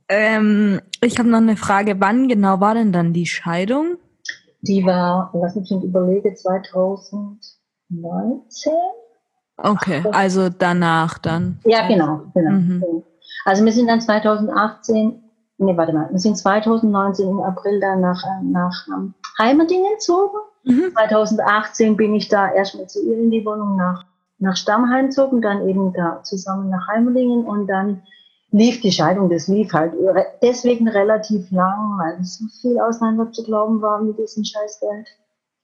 Ähm, 0.09 0.81
ich 1.03 1.19
habe 1.19 1.29
noch 1.29 1.39
eine 1.39 1.57
Frage. 1.57 2.01
Wann 2.01 2.29
genau 2.29 2.61
war 2.61 2.75
denn 2.75 2.93
dann 2.93 3.13
die 3.13 3.27
Scheidung? 3.27 3.97
Die 4.63 4.85
war, 4.85 5.31
lass 5.33 5.55
mich 5.55 5.71
nicht 5.71 5.85
überlegen, 5.85 6.37
2019. 6.37 8.73
Okay, 9.57 10.03
also 10.13 10.49
danach 10.49 11.19
dann. 11.19 11.59
Ja, 11.65 11.87
genau, 11.87 12.23
genau. 12.35 12.51
Mhm. 12.51 13.03
Also 13.45 13.65
wir 13.65 13.73
sind 13.73 13.89
dann 13.89 14.01
2018, 14.01 15.23
nee, 15.59 15.77
warte 15.77 15.93
mal, 15.93 16.09
wir 16.11 16.19
sind 16.19 16.37
2019 16.37 17.29
im 17.29 17.41
April 17.41 17.81
dann 17.81 18.01
nach, 18.01 18.23
äh, 18.25 18.45
nach 18.45 18.87
ähm, 18.89 19.15
Heimerdingen 19.39 19.93
gezogen. 19.95 20.39
Mhm. 20.65 20.93
2018 20.93 21.97
bin 21.97 22.15
ich 22.15 22.29
da 22.29 22.53
erstmal 22.53 22.87
zu 22.87 23.05
ihr 23.07 23.19
in 23.19 23.31
die 23.31 23.45
Wohnung 23.45 23.77
nach, 23.77 24.05
nach 24.41 24.57
Stammheim 24.57 25.07
gezogen, 25.07 25.41
dann 25.41 25.69
eben 25.69 25.93
da 25.93 26.23
zusammen 26.23 26.71
nach 26.71 26.89
Heimerdingen 26.89 27.45
und 27.45 27.67
dann 27.67 28.03
lief 28.51 28.81
die 28.81 28.91
Scheidung, 28.91 29.31
das 29.31 29.47
lief 29.47 29.73
halt 29.73 29.93
deswegen 30.43 30.89
relativ 30.89 31.51
lang, 31.51 31.99
weil 31.99 32.21
es 32.21 32.39
so 32.39 32.47
viel 32.61 32.81
auseinander 32.81 33.31
zu 33.31 33.45
glauben 33.45 33.81
war 33.81 34.03
mit 34.03 34.19
diesem 34.19 34.45
Scheißgeld. 34.45 35.07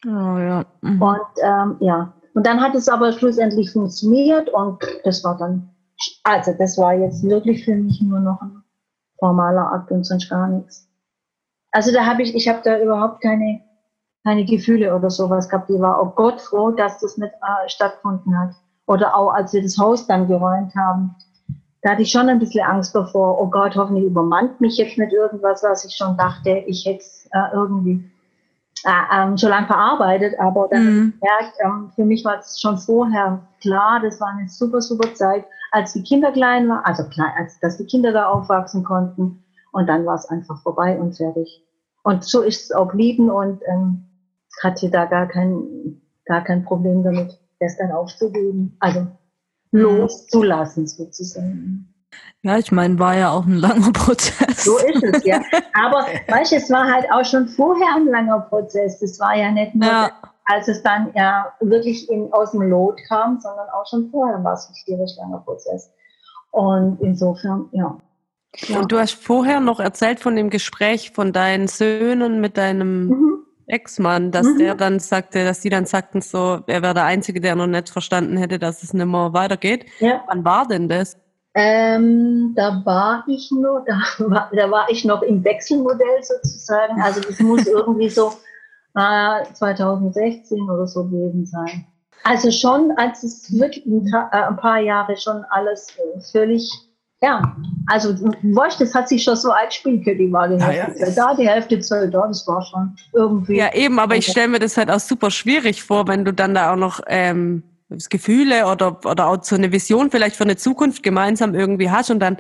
Oh 0.07 0.39
ja. 0.39 0.64
Mhm. 0.83 1.03
Und 1.03 1.20
ähm, 1.43 1.77
ja, 1.81 2.12
und 2.35 2.47
dann 2.47 2.61
hat 2.61 2.74
es 2.74 2.89
aber 2.89 3.12
schlussendlich 3.12 3.72
funktioniert 3.72 4.51
und 4.51 4.79
das 5.05 5.24
war 5.24 5.37
dann 5.37 5.70
also 6.24 6.53
das 6.53 6.77
war 6.79 6.95
jetzt 6.95 7.22
wirklich 7.22 7.64
für 7.64 7.74
mich 7.74 8.01
nur 8.03 8.20
noch 8.20 8.41
ein 8.43 8.62
formaler 9.18 9.72
Akt 9.72 9.91
und 9.91 10.05
sonst 10.05 10.29
gar 10.29 10.49
nichts. 10.49 10.89
Also 11.70 11.93
da 11.93 12.05
habe 12.05 12.22
ich, 12.22 12.35
ich 12.35 12.49
habe 12.49 12.61
da 12.64 12.79
überhaupt 12.79 13.22
keine, 13.22 13.62
keine 14.24 14.45
Gefühle 14.45 14.95
oder 14.95 15.11
sowas 15.11 15.49
gehabt. 15.49 15.70
Ich 15.70 15.81
war, 15.81 16.03
oh 16.03 16.12
Gott, 16.14 16.41
froh, 16.41 16.70
dass 16.70 16.99
das 17.01 17.16
nicht 17.16 17.33
äh, 17.33 17.68
stattgefunden 17.68 18.39
hat. 18.39 18.55
Oder 18.87 19.16
auch 19.16 19.30
als 19.30 19.53
wir 19.53 19.62
das 19.62 19.78
Haus 19.78 20.07
dann 20.07 20.28
geräumt 20.28 20.74
haben, 20.74 21.14
da 21.82 21.93
hatte 21.93 22.03
ich 22.03 22.11
schon 22.11 22.28
ein 22.28 22.39
bisschen 22.39 22.64
Angst 22.64 22.95
davor, 22.95 23.41
oh 23.41 23.49
Gott, 23.49 23.76
hoffentlich 23.76 24.07
übermannt 24.07 24.61
mich 24.61 24.76
jetzt 24.76 24.99
mit 24.99 25.12
irgendwas, 25.12 25.62
was 25.62 25.84
ich 25.84 25.95
schon 25.95 26.16
dachte, 26.16 26.51
ich 26.66 26.84
hätte 26.84 27.05
äh, 27.32 27.53
irgendwie 27.55 28.11
äh, 28.84 29.16
ähm, 29.16 29.39
schon 29.39 29.51
lange 29.51 29.66
verarbeitet, 29.66 30.34
aber 30.41 30.68
dann 30.70 30.84
mhm. 30.84 31.14
gemerkt, 31.20 31.57
ähm, 31.64 31.91
für 31.95 32.05
mich 32.05 32.24
war 32.24 32.39
es 32.39 32.61
schon 32.61 32.78
vorher 32.78 33.41
klar, 33.61 34.01
das 34.01 34.20
war 34.20 34.28
eine 34.28 34.49
super, 34.49 34.80
super 34.80 35.14
Zeit, 35.14 35.45
als 35.70 35.93
die 35.93 36.03
Kinder 36.03 36.32
klein 36.32 36.68
waren, 36.68 36.84
also 36.84 37.05
klein, 37.09 37.32
als 37.39 37.59
dass 37.61 37.76
die 37.76 37.87
Kinder 37.87 38.12
da 38.12 38.30
aufwachsen 38.30 38.84
konnten. 38.84 39.45
Und 39.72 39.89
dann 39.89 40.07
war 40.07 40.14
es 40.14 40.28
einfach 40.28 40.61
vorbei 40.62 40.99
und 40.99 41.16
fertig. 41.16 41.62
Und 42.03 42.24
so 42.24 42.43
ist 42.43 42.64
es 42.64 42.72
auch 42.72 42.93
blieben 42.93 43.30
und 43.30 43.61
ähm, 43.66 44.07
hatte 44.62 44.91
da 44.91 45.05
gar 45.05 45.26
kein, 45.26 46.01
gar 46.24 46.43
kein 46.43 46.64
Problem 46.64 47.03
damit, 47.03 47.39
das 47.61 47.76
dann 47.78 47.92
aufzugeben, 47.92 48.76
also 48.80 49.07
loszulassen 49.72 50.86
sozusagen. 50.86 51.92
Ja, 52.42 52.59
ich 52.59 52.70
meine, 52.70 52.98
war 52.98 53.16
ja 53.16 53.30
auch 53.30 53.44
ein 53.44 53.57
langer 53.57 53.92
Prozess. 53.92 54.64
So 54.64 54.78
ist 54.78 55.02
es, 55.02 55.24
ja. 55.24 55.40
Aber 55.74 56.07
weißt 56.28 56.52
du, 56.52 56.57
es 56.57 56.70
war 56.70 56.90
halt 56.90 57.07
auch 57.12 57.24
schon 57.24 57.48
vorher 57.48 57.96
ein 57.96 58.07
langer 58.07 58.40
Prozess. 58.40 59.00
Das 59.00 59.18
war 59.18 59.36
ja 59.36 59.50
nicht 59.50 59.74
nur, 59.74 59.86
ja. 59.86 60.11
als 60.44 60.68
es 60.68 60.82
dann 60.82 61.12
ja 61.14 61.52
wirklich 61.61 62.09
in, 62.09 62.32
aus 62.32 62.52
dem 62.52 62.62
Lot 62.62 63.00
kam, 63.09 63.40
sondern 63.40 63.68
auch 63.70 63.86
schon 63.88 64.11
vorher 64.11 64.42
war 64.44 64.54
es 64.54 64.68
ein 64.68 64.74
schwierig 64.76 65.16
langer 65.18 65.38
Prozess. 65.38 65.90
Und 66.52 67.00
insofern, 67.00 67.68
ja. 67.72 67.98
ja. 68.68 68.78
Und 68.78 68.92
du 68.92 68.98
hast 68.98 69.14
vorher 69.14 69.61
noch 69.61 69.80
erzählt 69.80 70.20
von 70.20 70.36
dem 70.36 70.48
Gespräch 70.48 71.11
von 71.11 71.32
deinen 71.32 71.66
Söhnen 71.66 72.40
mit 72.40 72.57
deinem 72.57 73.09
mhm. 73.09 73.45
Ex-Mann, 73.67 74.31
dass 74.31 74.47
mhm. 74.47 74.59
der 74.59 74.75
dann 74.75 75.01
sagte, 75.01 75.45
dass 75.45 75.61
die 75.61 75.71
dann 75.71 75.87
sagten 75.87 76.21
so, 76.21 76.61
er 76.67 76.83
wäre 76.83 76.95
der 76.95 77.05
Einzige, 77.05 77.41
der 77.41 77.57
noch 77.57 77.67
nicht 77.67 77.89
verstanden 77.89 78.37
hätte, 78.37 78.59
dass 78.59 78.83
es 78.83 78.95
nicht 78.95 79.07
mehr 79.07 79.33
weitergeht. 79.33 79.87
Ja. 79.99 80.23
Wann 80.29 80.45
war 80.45 80.67
denn 80.67 80.89
das? 80.89 81.19
Ähm, 81.55 82.53
da 82.55 82.83
war 82.85 83.25
ich 83.27 83.51
nur, 83.51 83.83
da 83.87 83.95
war, 84.27 84.51
da 84.55 84.71
war 84.71 84.91
ich 84.91 85.05
noch 85.05 85.23
im 85.23 85.43
Wechselmodell 85.43 86.23
sozusagen. 86.23 87.01
Also 87.01 87.21
das 87.21 87.41
muss 87.41 87.67
irgendwie 87.67 88.11
so 88.11 88.33
äh, 88.95 89.43
2016 89.53 90.62
oder 90.69 90.87
so 90.87 91.05
gewesen 91.05 91.47
sein. 91.47 91.87
Also 92.25 92.51
schon, 92.51 92.93
als 92.97 93.23
es 93.23 93.59
wirklich 93.59 93.87
ein, 93.87 94.07
äh, 94.07 94.37
ein 94.37 94.57
paar 94.57 94.81
Jahre 94.81 95.17
schon 95.17 95.45
alles 95.51 95.97
äh, 95.97 96.21
völlig, 96.31 96.71
ja, 97.23 97.57
also 97.87 98.11
weißt, 98.11 98.81
das 98.81 98.95
hat 98.95 99.09
sich 99.09 99.23
schon 99.23 99.37
so 99.37 99.51
eingespielt, 99.51 100.07
die 100.07 100.31
war 100.31 100.49
die 100.49 100.62
Hälfte 100.62 101.01
ja, 101.01 101.09
ja. 101.09 101.14
da, 101.14 101.35
die 101.35 101.49
Hälfte 101.49 101.81
zwei 101.81 102.07
da, 102.07 102.27
das 102.27 102.47
war 102.47 102.62
schon 102.62 102.95
irgendwie. 103.14 103.57
Ja, 103.57 103.73
eben, 103.75 103.99
aber 103.99 104.17
ich 104.17 104.27
stelle 104.27 104.49
mir 104.49 104.59
das 104.59 104.77
halt 104.77 104.91
auch 104.91 105.01
super 105.01 105.31
schwierig 105.31 105.83
vor, 105.83 106.07
wenn 106.09 106.25
du 106.25 106.33
dann 106.33 106.55
da 106.55 106.73
auch 106.73 106.77
noch 106.77 107.01
ähm, 107.07 107.62
Gefühle 108.11 108.67
oder, 108.67 109.01
oder 109.07 109.29
auch 109.29 109.43
so 109.43 109.57
eine 109.57 109.73
Vision 109.73 110.11
vielleicht 110.11 110.37
für 110.37 110.45
eine 110.45 110.57
Zukunft 110.57 111.03
gemeinsam 111.03 111.55
irgendwie 111.55 111.91
hast 111.91 112.11
und 112.11 112.21
dann 112.21 112.37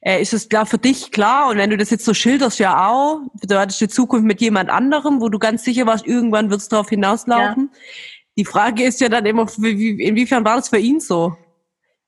äh, 0.00 0.22
ist 0.22 0.32
es 0.32 0.48
klar 0.48 0.66
für 0.66 0.78
dich 0.78 1.10
klar 1.10 1.50
und 1.50 1.56
wenn 1.56 1.70
du 1.70 1.76
das 1.76 1.90
jetzt 1.90 2.04
so 2.04 2.14
schilderst 2.14 2.60
ja 2.60 2.88
auch, 2.88 3.20
du 3.42 3.58
hattest 3.58 3.80
die 3.80 3.88
Zukunft 3.88 4.26
mit 4.26 4.40
jemand 4.40 4.70
anderem, 4.70 5.20
wo 5.20 5.28
du 5.28 5.40
ganz 5.40 5.64
sicher 5.64 5.86
warst, 5.86 6.06
irgendwann 6.06 6.50
wird 6.50 6.60
es 6.60 6.68
darauf 6.68 6.88
hinauslaufen. 6.88 7.70
Ja. 7.72 7.80
Die 8.36 8.44
Frage 8.44 8.84
ist 8.84 9.00
ja 9.00 9.08
dann 9.08 9.26
immer, 9.26 9.46
wie, 9.58 10.02
inwiefern 10.02 10.44
war 10.44 10.56
das 10.56 10.68
für 10.68 10.78
ihn 10.78 11.00
so? 11.00 11.36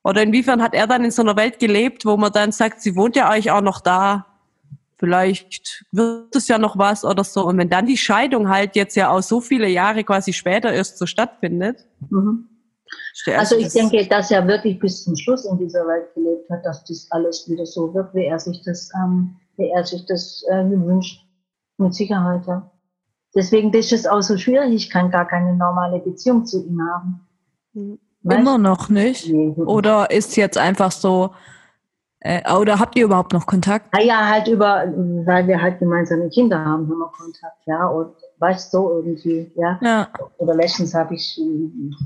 Oder 0.07 0.23
inwiefern 0.23 0.63
hat 0.63 0.73
er 0.73 0.87
dann 0.87 1.03
in 1.03 1.11
so 1.11 1.21
einer 1.21 1.35
Welt 1.35 1.59
gelebt, 1.59 2.05
wo 2.05 2.15
man 2.15 2.31
dann 2.31 2.53
sagt, 2.53 2.81
sie 2.81 2.95
wohnt 2.95 3.17
ja 3.17 3.27
eigentlich 3.27 3.51
auch 3.51 3.61
noch 3.61 3.81
da, 3.81 4.25
vielleicht 4.97 5.83
wird 5.91 6.33
es 6.33 6.47
ja 6.47 6.57
noch 6.57 6.77
was 6.77 7.03
oder 7.03 7.25
so. 7.25 7.45
Und 7.45 7.57
wenn 7.57 7.69
dann 7.69 7.85
die 7.85 7.97
Scheidung 7.97 8.47
halt 8.47 8.77
jetzt 8.77 8.95
ja 8.95 9.09
auch 9.09 9.21
so 9.21 9.41
viele 9.41 9.67
Jahre 9.67 10.05
quasi 10.05 10.31
später 10.31 10.71
erst 10.71 10.97
so 10.97 11.05
stattfindet, 11.05 11.85
mhm. 12.09 12.47
Also 13.35 13.57
ich 13.57 13.73
denke, 13.73 14.07
dass 14.07 14.31
er 14.31 14.47
wirklich 14.47 14.79
bis 14.79 15.03
zum 15.03 15.15
Schluss 15.17 15.43
in 15.43 15.57
dieser 15.57 15.85
Welt 15.85 16.13
gelebt 16.13 16.49
hat, 16.49 16.65
dass 16.65 16.85
das 16.85 17.07
alles 17.09 17.49
wieder 17.49 17.65
so 17.65 17.93
wird, 17.93 18.13
wie 18.13 18.23
er 18.23 18.39
sich 18.39 18.61
das, 18.63 18.89
ähm, 18.95 19.35
wie 19.57 19.67
er 19.67 19.83
sich 19.83 20.05
das 20.05 20.45
äh, 20.49 20.63
gewünscht. 20.63 21.25
Mit 21.77 21.93
Sicherheit, 21.93 22.47
ja. 22.47 22.71
Deswegen 23.35 23.73
ist 23.73 23.91
es 23.91 24.07
auch 24.07 24.21
so 24.21 24.37
schwierig. 24.37 24.73
Ich 24.73 24.89
kann 24.89 25.11
gar 25.11 25.27
keine 25.27 25.53
normale 25.55 25.99
Beziehung 25.99 26.45
zu 26.45 26.65
ihm 26.65 26.79
haben. 26.81 27.27
Mhm. 27.73 27.99
Immer 28.23 28.57
noch 28.57 28.89
nicht? 28.89 29.31
Oder 29.31 30.11
ist 30.11 30.35
jetzt 30.35 30.57
einfach 30.57 30.91
so, 30.91 31.31
äh, 32.19 32.41
oder 32.51 32.79
habt 32.79 32.97
ihr 32.97 33.05
überhaupt 33.05 33.31
noch 33.31 33.45
Kontakt? 33.45 33.87
Ah 33.91 34.01
ja, 34.01 34.27
halt 34.27 34.47
über, 34.47 34.85
weil 35.25 35.47
wir 35.47 35.61
halt 35.61 35.79
gemeinsame 35.79 36.29
Kinder 36.29 36.57
haben, 36.57 36.89
haben 36.89 36.99
wir 36.99 37.11
Kontakt, 37.11 37.65
ja. 37.65 37.87
Und 37.87 38.15
weißt 38.39 38.71
so 38.71 38.97
irgendwie, 38.97 39.51
ja. 39.55 39.79
ja. 39.81 40.07
Oder 40.37 40.55
letztens 40.55 40.93
habe 40.93 41.15
ich 41.15 41.39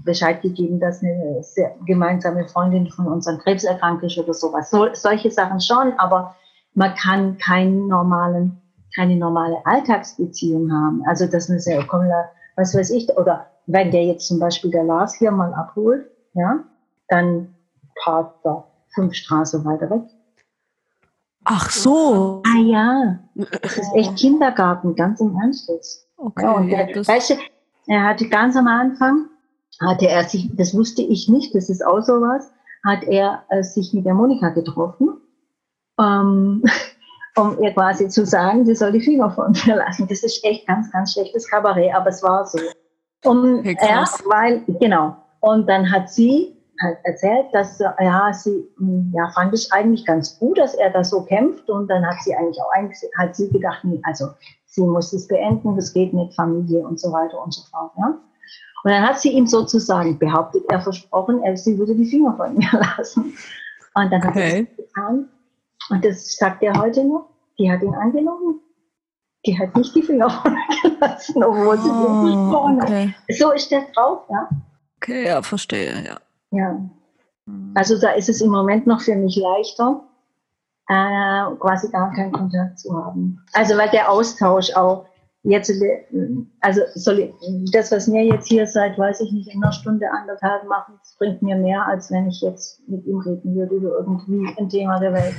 Bescheid 0.05 0.41
gegeben, 0.41 0.79
dass 0.79 1.01
eine 1.01 1.41
sehr 1.41 1.75
gemeinsame 1.85 2.47
Freundin 2.47 2.89
von 2.89 3.07
uns 3.07 3.27
an 3.27 3.39
Krebs 3.39 3.63
erkrankt 3.63 4.03
ist 4.03 4.17
oder 4.17 4.33
sowas. 4.33 4.69
So, 4.69 4.87
solche 4.93 5.31
Sachen 5.31 5.61
schon, 5.61 5.93
aber 5.97 6.35
man 6.73 6.93
kann 6.95 7.37
keinen 7.37 7.87
normalen, 7.87 8.61
keine 8.95 9.15
normale 9.15 9.57
Alltagsbeziehung 9.65 10.71
haben. 10.71 11.03
Also 11.07 11.25
das 11.25 11.49
ist 11.49 11.67
ja, 11.67 11.83
komm, 11.87 12.05
was 12.55 12.75
weiß 12.75 12.91
ich, 12.91 13.09
oder 13.17 13.47
wenn 13.67 13.91
der 13.91 14.05
jetzt 14.05 14.27
zum 14.27 14.39
Beispiel 14.39 14.71
der 14.71 14.83
Lars 14.83 15.15
hier 15.15 15.31
mal 15.31 15.53
abholt, 15.53 16.09
ja, 16.33 16.63
dann 17.07 17.55
parkt 18.03 18.45
er 18.45 18.67
fünf 18.93 19.13
Straßen 19.13 19.63
weiter 19.65 19.89
weg. 19.89 20.03
Ach 21.43 21.69
so. 21.69 22.43
Ah 22.45 22.59
ja, 22.59 23.19
das 23.35 23.77
ist 23.77 23.95
echt 23.95 24.15
Kindergarten, 24.17 24.95
ganz 24.95 25.19
im 25.19 25.35
Ernst 25.41 25.69
jetzt. 25.69 26.07
Okay. 26.17 26.43
Ja, 26.43 26.51
und 26.51 26.69
der, 26.69 26.87
weißt 26.87 27.31
du, 27.31 27.33
er 27.87 28.03
hatte 28.03 28.29
ganz 28.29 28.55
am 28.55 28.67
Anfang, 28.67 29.27
hatte 29.79 30.07
er 30.07 30.23
sich, 30.23 30.55
das 30.55 30.75
wusste 30.75 31.01
ich 31.01 31.29
nicht, 31.29 31.55
das 31.55 31.69
ist 31.69 31.83
auch 31.85 32.01
sowas, 32.01 32.51
hat 32.85 33.03
er 33.03 33.43
äh, 33.49 33.63
sich 33.63 33.93
mit 33.93 34.05
der 34.05 34.13
Monika 34.13 34.49
getroffen, 34.49 35.17
ähm, 35.99 36.63
um 37.37 37.57
ihr 37.59 37.73
quasi 37.73 38.07
zu 38.07 38.25
sagen, 38.25 38.65
sie 38.65 38.75
soll 38.75 38.91
die 38.91 39.01
Finger 39.01 39.31
von 39.31 39.51
mir 39.65 39.77
lassen. 39.77 40.07
Das 40.07 40.23
ist 40.23 40.43
echt 40.43 40.67
ganz, 40.67 40.91
ganz 40.91 41.13
schlechtes 41.13 41.49
Kabarett, 41.49 41.93
aber 41.95 42.09
es 42.09 42.21
war 42.21 42.45
so. 42.45 42.59
Und 43.25 43.59
okay, 43.59 43.77
er, 43.79 44.05
weil, 44.25 44.63
genau. 44.79 45.15
Und 45.41 45.67
dann 45.67 45.91
hat 45.91 46.09
sie 46.09 46.55
halt 46.81 46.97
erzählt, 47.03 47.47
dass 47.53 47.79
ja, 47.79 48.33
sie 48.33 48.67
hm, 48.77 49.11
ja, 49.15 49.29
fand 49.33 49.53
es 49.53 49.71
eigentlich 49.71 50.05
ganz 50.05 50.39
gut, 50.39 50.57
dass 50.57 50.73
er 50.73 50.89
da 50.89 51.03
so 51.03 51.23
kämpft. 51.23 51.69
Und 51.69 51.87
dann 51.87 52.05
hat 52.05 52.17
sie 52.23 52.35
eigentlich 52.35 52.61
auch 52.61 52.71
eigentlich, 52.71 52.99
hat 53.17 53.35
sie 53.35 53.49
gedacht, 53.49 53.85
also 54.03 54.29
sie 54.65 54.81
muss 54.81 55.13
es 55.13 55.27
beenden, 55.27 55.75
das 55.75 55.93
geht 55.93 56.13
mit 56.13 56.33
Familie 56.33 56.79
und 56.79 56.99
so 56.99 57.11
weiter 57.11 57.41
und 57.43 57.53
so 57.53 57.61
fort. 57.69 57.91
Ja? 57.97 58.17
Und 58.83 58.91
dann 58.91 59.03
hat 59.03 59.19
sie 59.19 59.31
ihm 59.31 59.45
sozusagen 59.45 60.17
behauptet, 60.17 60.63
er 60.69 60.81
versprochen, 60.81 61.43
er, 61.43 61.55
sie 61.55 61.77
würde 61.77 61.95
die 61.95 62.05
Finger 62.05 62.35
von 62.35 62.53
mir 62.57 62.69
lassen. 62.73 63.33
Und 63.93 64.11
dann 64.11 64.23
hat 64.23 64.31
okay. 64.31 64.59
er 64.59 64.63
das 64.63 64.75
getan. 64.77 65.29
Und 65.89 66.05
das 66.05 66.35
sagt 66.37 66.63
er 66.63 66.73
heute 66.79 67.03
noch. 67.03 67.29
Die 67.59 67.71
hat 67.71 67.81
ihn 67.83 67.93
angenommen. 67.93 68.60
Die 69.45 69.57
hat 69.57 69.75
nicht 69.75 69.95
die 69.95 70.03
Finger 70.03 70.43
mir 70.45 70.91
gelassen, 70.91 71.43
obwohl 71.43 71.77
sie 71.77 71.89
oh, 71.89 72.27
versprochen 72.27 72.81
okay. 72.81 73.07
hat. 73.07 73.35
So 73.35 73.51
ist 73.51 73.71
der 73.71 73.85
drauf, 73.93 74.21
ja. 74.29 74.49
Okay, 74.97 75.25
ja, 75.25 75.41
verstehe, 75.41 76.03
ja. 76.05 76.17
Ja. 76.51 76.79
Also 77.73 77.99
da 77.99 78.11
ist 78.11 78.29
es 78.29 78.41
im 78.41 78.51
Moment 78.51 78.85
noch 78.85 79.01
für 79.01 79.15
mich 79.15 79.35
leichter, 79.35 80.03
äh, 80.87 81.55
quasi 81.59 81.89
gar 81.89 82.13
keinen 82.13 82.31
Kontakt 82.31 82.79
zu 82.79 82.95
haben. 82.95 83.43
Also 83.53 83.77
weil 83.77 83.89
der 83.89 84.11
Austausch 84.11 84.73
auch 84.75 85.05
jetzt, 85.43 85.69
äh, 85.69 86.05
also 86.59 86.81
soll 86.93 87.19
ich, 87.19 87.71
das, 87.71 87.91
was 87.91 88.07
mir 88.07 88.23
jetzt 88.25 88.47
hier 88.47 88.67
seit, 88.67 88.97
weiß 88.97 89.21
ich 89.21 89.31
nicht, 89.31 89.53
in 89.53 89.63
einer 89.63 89.71
Stunde, 89.71 90.05
anderthalb 90.11 90.67
machen, 90.67 90.95
das 90.99 91.15
bringt 91.17 91.41
mir 91.41 91.55
mehr, 91.55 91.85
als 91.87 92.11
wenn 92.11 92.27
ich 92.27 92.41
jetzt 92.41 92.87
mit 92.87 93.05
ihm 93.05 93.19
reden 93.19 93.55
würde 93.55 93.75
über 93.75 93.99
irgendwie 93.99 94.53
ein 94.57 94.69
Thema 94.69 94.99
der 94.99 95.13
Welt. 95.13 95.35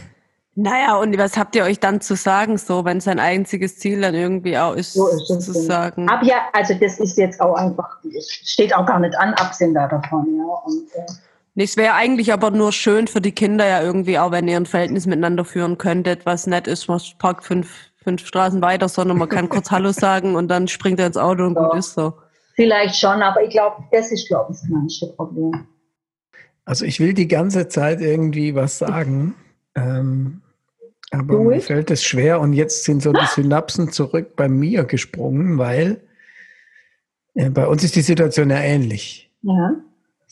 Naja, 0.55 0.97
und 0.97 1.17
was 1.17 1.39
habt 1.39 1.57
ihr 1.57 1.65
euch 1.65 1.81
dann 1.81 2.03
zu 2.03 2.15
sagen, 2.15 2.59
so, 2.59 2.85
wenn 2.85 3.01
sein 3.01 3.19
einziges 3.19 3.79
Ziel 3.79 4.03
dann 4.03 4.15
irgendwie 4.15 4.59
auch 4.59 4.75
ist, 4.75 4.93
so 4.93 5.09
ist 5.09 5.27
zu 5.27 5.53
sagen? 5.53 6.11
Aber 6.11 6.25
ja, 6.27 6.43
also 6.53 6.75
das 6.75 7.01
ist 7.01 7.17
jetzt 7.17 7.41
auch 7.41 7.55
einfach, 7.55 7.99
es 8.05 8.31
steht 8.31 8.75
auch 8.75 8.85
gar 8.85 9.01
nicht 9.01 9.17
an, 9.17 9.33
absehen 9.35 9.73
da 9.73 9.89
davon, 9.89 10.37
ja. 10.37 10.45
Und, 10.45 10.95
äh, 10.95 11.07
es 11.55 11.77
wäre 11.79 11.95
eigentlich 11.95 12.35
aber 12.35 12.51
nur 12.51 12.73
schön 12.73 13.09
für 13.09 13.23
die 13.23 13.33
Kinder 13.33 13.67
ja 13.67 13.83
irgendwie 13.83 14.19
auch, 14.19 14.31
wenn 14.31 14.47
ihr 14.47 14.59
ein 14.59 14.67
Verhältnis 14.67 15.07
miteinander 15.07 15.47
führen 15.47 15.79
könntet, 15.79 16.27
was 16.27 16.47
nett 16.47 16.67
ist, 16.67 16.87
man 16.87 17.01
parkt 17.19 17.45
fünf, 17.45 17.91
fünf 18.03 18.27
Straßen 18.27 18.61
weiter, 18.61 18.91
sondern 18.91 19.17
man 19.17 19.31
kann 19.31 19.49
kurz 19.49 19.71
Hallo 19.71 19.93
sagen 19.93 20.35
und 20.35 20.49
dann 20.49 20.69
springt 20.69 21.01
er 21.01 21.07
ins 21.07 21.17
Auto 21.17 21.45
und 21.45 21.55
so. 21.55 21.63
gut 21.63 21.75
ist 21.79 21.95
so. 21.95 22.13
Vielleicht 22.55 22.97
schon, 22.97 23.23
aber 23.23 23.43
ich 23.43 23.51
glaube, 23.51 23.85
das 23.91 24.13
ist, 24.13 24.29
glaube 24.29 24.53
ich, 24.53 24.61
das 24.61 24.69
kleinste 24.69 25.07
Problem. 25.17 25.67
Also 26.67 26.85
ich 26.85 27.01
will 27.01 27.15
die 27.15 27.29
ganze 27.29 27.69
Zeit 27.69 28.01
irgendwie 28.03 28.55
was 28.55 28.79
sagen, 28.79 29.35
ähm, 29.75 30.43
aber 31.11 31.37
Durch? 31.37 31.57
mir 31.57 31.61
fällt 31.61 31.91
es 31.91 32.05
schwer 32.05 32.41
und 32.41 32.53
jetzt 32.53 32.85
sind 32.85 33.03
so 33.03 33.13
die 33.13 33.27
Synapsen 33.35 33.91
zurück 33.91 34.35
bei 34.37 34.49
mir 34.49 34.85
gesprungen, 34.85 35.59
weil 35.59 36.01
äh, 37.35 37.51
bei 37.51 37.67
uns 37.67 37.85
ist 37.85 37.97
die 37.97 38.03
Situation 38.03 38.51
ja 38.51 38.59
ähnlich. 38.59 39.31
Ja 39.43 39.77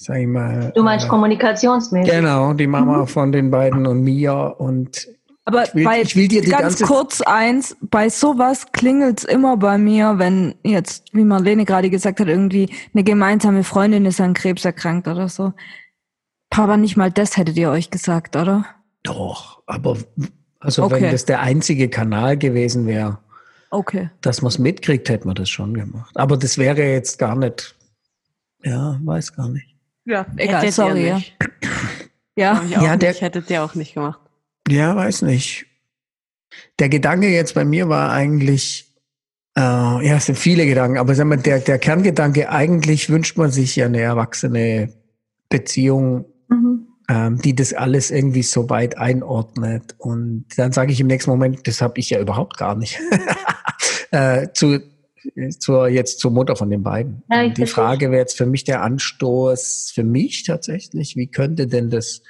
sag 0.01 0.16
ich 0.16 0.26
mal. 0.26 0.72
Du 0.74 0.82
meinst 0.82 1.07
äh, 1.07 1.09
kommunikationsmäßig? 1.09 2.11
Genau, 2.11 2.55
die 2.55 2.66
Mama 2.66 2.99
mhm. 2.99 3.07
von 3.07 3.32
den 3.32 3.51
beiden 3.51 3.86
und 3.86 4.03
mir 4.03 4.57
und 4.59 5.09
aber 5.45 5.64
ich 5.64 5.74
will, 5.74 5.84
bei, 5.84 6.03
ich 6.03 6.16
will 6.16 6.28
dir 6.28 6.43
die 6.43 6.51
ganz 6.51 6.80
kurz 6.80 7.20
eins, 7.22 7.76
bei 7.80 8.09
sowas 8.09 8.72
klingelt 8.72 9.18
es 9.18 9.24
immer 9.24 9.57
bei 9.57 9.78
mir, 9.78 10.18
wenn 10.18 10.55
jetzt, 10.62 11.12
wie 11.12 11.24
Marlene 11.24 11.64
gerade 11.64 11.91
gesagt 11.91 12.20
hat, 12.20 12.28
irgendwie 12.28 12.70
eine 12.95 13.03
gemeinsame 13.03 13.64
Freundin 13.64 14.07
ist 14.07 14.20
an 14.20 14.34
Krebs 14.34 14.64
erkrankt 14.64 15.09
oder 15.09 15.28
so. 15.28 15.53
Papa, 16.51 16.76
nicht 16.76 16.97
mal 16.97 17.11
das 17.11 17.36
hättet 17.36 17.57
ihr 17.57 17.70
euch 17.70 17.91
gesagt, 17.91 18.36
oder? 18.36 18.64
Doch, 19.03 19.62
aber 19.66 19.96
also 20.59 20.84
okay. 20.84 21.03
wenn 21.03 21.11
das 21.11 21.24
der 21.24 21.40
einzige 21.40 21.88
Kanal 21.88 22.36
gewesen 22.36 22.86
wäre, 22.86 23.18
okay. 23.70 24.11
dass 24.20 24.42
man 24.42 24.51
es 24.51 24.59
mitkriegt, 24.59 25.09
hätten 25.09 25.28
wir 25.28 25.34
das 25.34 25.48
schon 25.48 25.74
gemacht. 25.74 26.14
Aber 26.16 26.36
das 26.36 26.59
wäre 26.59 26.82
jetzt 26.82 27.18
gar 27.18 27.36
nicht, 27.36 27.76
ja, 28.62 29.01
weiß 29.03 29.34
gar 29.34 29.48
nicht. 29.48 29.74
Ja, 30.05 30.26
egal, 30.36 30.62
Hättet 30.62 30.74
sorry. 30.74 31.07
Ja, 32.36 32.62
ja. 32.64 32.82
ja 32.82 32.96
der 32.96 33.11
nicht, 33.11 33.20
hättet 33.20 33.51
ihr 33.51 33.62
auch 33.62 33.74
nicht 33.74 33.94
gemacht. 33.94 34.20
Ja, 34.68 34.94
weiß 34.96 35.22
nicht. 35.22 35.66
Der 36.78 36.88
Gedanke 36.88 37.28
jetzt 37.28 37.55
bei 37.55 37.64
mir 37.64 37.88
war 37.88 38.12
eigentlich, 38.12 38.94
äh, 39.57 39.61
ja, 39.61 40.16
es 40.16 40.26
sind 40.26 40.38
viele 40.38 40.66
Gedanken, 40.66 40.98
aber 40.98 41.14
sag 41.14 41.26
mal, 41.26 41.36
der, 41.36 41.61
der 41.61 41.78
Kerngedanke, 41.78 42.51
eigentlich 42.51 43.09
wünscht 43.11 43.36
man 43.36 43.51
sich 43.51 43.76
ja 43.76 43.86
eine 43.86 44.01
erwachsene 44.01 44.92
Beziehung. 45.48 46.24
Ähm, 47.11 47.38
die 47.42 47.56
das 47.56 47.74
alles 47.74 48.12
irgendwie 48.12 48.44
so 48.44 48.70
weit 48.70 48.96
einordnet. 48.96 49.96
Und 49.98 50.44
dann 50.56 50.70
sage 50.70 50.92
ich 50.92 51.00
im 51.00 51.08
nächsten 51.08 51.30
Moment, 51.30 51.66
das 51.66 51.82
habe 51.82 51.98
ich 51.98 52.08
ja 52.11 52.20
überhaupt 52.20 52.56
gar 52.56 52.76
nicht. 52.76 53.00
äh, 54.12 54.46
zu, 54.54 54.80
zur, 55.58 55.88
jetzt 55.88 56.20
zur 56.20 56.30
Mutter 56.30 56.54
von 56.54 56.70
den 56.70 56.84
beiden. 56.84 57.24
Ja, 57.28 57.48
die 57.48 57.66
Frage 57.66 58.12
wäre 58.12 58.20
jetzt 58.20 58.38
für 58.38 58.46
mich 58.46 58.62
der 58.62 58.82
Anstoß, 58.82 59.90
für 59.92 60.04
mich 60.04 60.44
tatsächlich, 60.44 61.16
wie 61.16 61.26
könnte 61.26 61.66
denn 61.66 61.90
das 61.90 62.22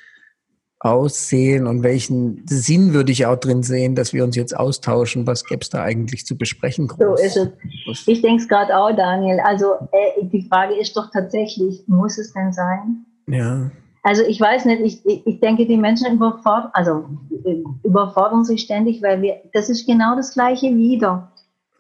aussehen 0.79 1.67
und 1.67 1.83
welchen 1.83 2.47
Sinn 2.47 2.95
würde 2.95 3.13
ich 3.13 3.27
auch 3.27 3.37
drin 3.37 3.63
sehen, 3.63 3.95
dass 3.95 4.15
wir 4.15 4.25
uns 4.25 4.35
jetzt 4.35 4.57
austauschen? 4.57 5.27
Was 5.27 5.45
gäbe 5.45 5.61
es 5.61 5.69
da 5.69 5.83
eigentlich 5.83 6.25
zu 6.25 6.39
besprechen? 6.39 6.89
Groß? 6.89 7.21
So 7.21 7.23
ist 7.23 7.37
es. 7.37 8.09
Ich 8.09 8.23
denke 8.23 8.43
es 8.43 8.49
gerade 8.49 8.75
auch, 8.75 8.97
Daniel. 8.97 9.41
Also 9.41 9.75
äh, 9.93 10.25
die 10.25 10.49
Frage 10.49 10.81
ist 10.81 10.97
doch 10.97 11.11
tatsächlich, 11.13 11.83
muss 11.87 12.17
es 12.17 12.33
denn 12.33 12.55
sein? 12.55 13.05
Ja. 13.29 13.71
Also 14.03 14.23
ich 14.23 14.41
weiß 14.41 14.65
nicht, 14.65 15.05
ich, 15.05 15.27
ich 15.27 15.41
denke, 15.41 15.67
die 15.67 15.77
Menschen 15.77 16.15
überfordern, 16.15 16.71
also 16.73 17.05
äh, 17.45 17.63
überfordern 17.85 18.45
sich 18.45 18.63
ständig, 18.63 19.03
weil 19.03 19.21
wir, 19.21 19.43
das 19.53 19.69
ist 19.69 19.87
genau 19.87 20.17
das 20.17 20.33
Gleiche 20.33 20.75
wieder 20.75 21.31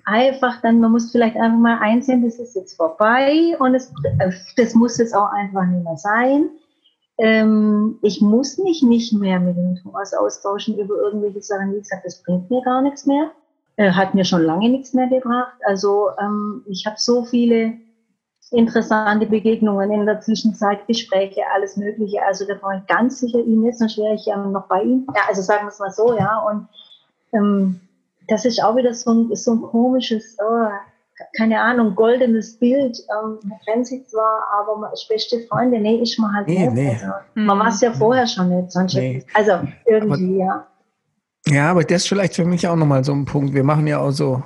einfach 0.05 0.61
dann, 0.61 0.81
man 0.81 0.93
muss 0.93 1.12
vielleicht 1.12 1.37
einfach 1.37 1.59
mal 1.59 1.79
einsehen, 1.79 2.25
das 2.25 2.39
ist 2.39 2.57
jetzt 2.57 2.77
vorbei 2.77 3.57
und 3.59 3.75
es, 3.75 3.93
das 4.57 4.75
muss 4.75 4.99
jetzt 4.99 5.14
auch 5.14 5.31
einfach 5.31 5.64
nicht 5.66 5.85
mehr 5.85 5.97
sein. 5.97 6.51
Ähm, 7.18 7.99
ich 8.03 8.21
muss 8.21 8.59
mich 8.59 8.83
nicht 8.83 9.12
mehr 9.12 9.39
mit 9.41 9.57
dem 9.57 9.77
Thomas 9.77 10.14
austauschen 10.14 10.79
über 10.79 10.95
irgendwelche 10.97 11.43
Sachen. 11.43 11.75
Wie 11.75 11.79
gesagt, 11.79 12.05
das 12.05 12.23
bringt 12.23 12.51
mir 12.51 12.62
gar 12.62 12.81
nichts 12.83 13.07
mehr. 13.07 13.31
Äh, 13.77 13.93
hat 13.93 14.14
mir 14.14 14.25
schon 14.25 14.43
lange 14.43 14.68
nichts 14.71 14.95
mehr 14.95 15.07
gebracht. 15.07 15.53
Also 15.66 16.09
ähm, 16.21 16.64
ich 16.66 16.87
habe 16.87 16.97
so 16.99 17.25
viele 17.25 17.75
interessante 18.53 19.26
Begegnungen 19.26 19.90
in 19.92 20.07
der 20.07 20.20
Zwischenzeit, 20.20 20.86
Gespräche, 20.86 21.42
alles 21.55 21.76
Mögliche. 21.76 22.22
Also 22.26 22.46
da 22.46 22.55
brauche 22.55 22.78
ich 22.78 22.86
ganz 22.86 23.20
sicher 23.20 23.38
ihn 23.38 23.64
jetzt, 23.64 23.78
sonst 23.78 23.96
wäre 23.96 24.14
ich 24.14 24.26
ja 24.26 24.36
noch 24.36 24.66
bei 24.66 24.82
ihm. 24.82 25.07
Ja, 25.14 25.22
also 25.28 25.42
sagen 25.42 25.64
wir 25.64 25.68
es 25.68 25.78
mal 25.78 25.92
so, 25.92 26.16
ja. 26.16 26.38
Und 26.51 26.68
ähm, 27.32 27.80
das 28.28 28.44
ist 28.44 28.62
auch 28.62 28.76
wieder 28.76 28.92
so 28.94 29.12
ein, 29.12 29.34
so 29.36 29.53
ein 29.53 29.62
komisches, 29.62 30.36
oh, 30.40 30.68
keine 31.36 31.61
Ahnung, 31.61 31.94
goldenes 31.94 32.59
Bild. 32.59 32.98
Ähm, 33.11 33.38
man 33.44 33.59
kennt 33.64 33.86
sich 33.86 34.07
zwar, 34.09 34.42
aber 34.59 34.78
man 34.78 34.92
ist 34.92 35.09
beste 35.09 35.40
Freunde. 35.48 35.78
Nee, 35.78 35.96
ist 35.96 36.18
man 36.18 36.34
halt 36.34 36.48
nee, 36.48 36.68
nicht. 36.68 36.72
Nee. 36.72 36.90
Also, 36.90 37.07
man 37.34 37.59
war 37.59 37.68
es 37.68 37.80
ja 37.80 37.92
vorher 37.92 38.26
schon 38.26 38.48
nicht. 38.48 38.72
Sonst 38.72 38.94
nee. 38.94 39.24
Also 39.34 39.53
irgendwie, 39.86 40.42
aber, 40.42 40.51
ja. 40.51 40.66
Ja, 41.46 41.70
aber 41.70 41.84
das 41.84 42.03
ist 42.03 42.09
vielleicht 42.09 42.34
für 42.34 42.44
mich 42.44 42.66
auch 42.66 42.76
nochmal 42.76 43.05
so 43.05 43.12
ein 43.12 43.24
Punkt. 43.24 43.55
Wir 43.55 43.64
machen 43.64 43.86
ja 43.86 43.98
auch 43.98 44.11
so 44.11 44.42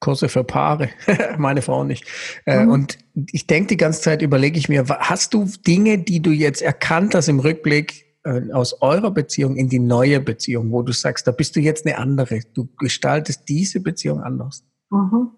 Kurse 0.00 0.28
für 0.28 0.44
Paare, 0.44 0.90
meine 1.38 1.62
Frau 1.62 1.84
nicht. 1.84 2.06
Äh, 2.46 2.64
mhm. 2.64 2.70
Und 2.70 2.98
ich 3.32 3.46
denke 3.46 3.68
die 3.68 3.76
ganze 3.76 4.02
Zeit, 4.02 4.22
überlege 4.22 4.58
ich 4.58 4.68
mir, 4.68 4.84
hast 4.88 5.34
du 5.34 5.46
Dinge, 5.66 5.98
die 5.98 6.20
du 6.20 6.30
jetzt 6.30 6.62
erkannt 6.62 7.14
hast 7.14 7.28
im 7.28 7.40
Rückblick, 7.40 8.06
äh, 8.24 8.52
aus 8.52 8.82
eurer 8.82 9.10
Beziehung 9.10 9.56
in 9.56 9.68
die 9.68 9.78
neue 9.78 10.20
Beziehung, 10.20 10.70
wo 10.72 10.82
du 10.82 10.92
sagst, 10.92 11.26
da 11.26 11.30
bist 11.30 11.56
du 11.56 11.60
jetzt 11.60 11.86
eine 11.86 11.98
andere. 11.98 12.40
Du 12.54 12.68
gestaltest 12.78 13.48
diese 13.48 13.80
Beziehung 13.80 14.22
anders. 14.22 14.64
Mhm. 14.90 15.30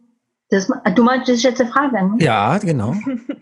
Das, 0.48 0.68
du 0.94 1.04
meinst, 1.04 1.28
das 1.28 1.36
ist 1.36 1.42
jetzt 1.44 1.60
eine 1.60 1.70
Frage, 1.70 1.94
ne? 1.94 2.16
Ja, 2.18 2.58
genau. 2.58 2.94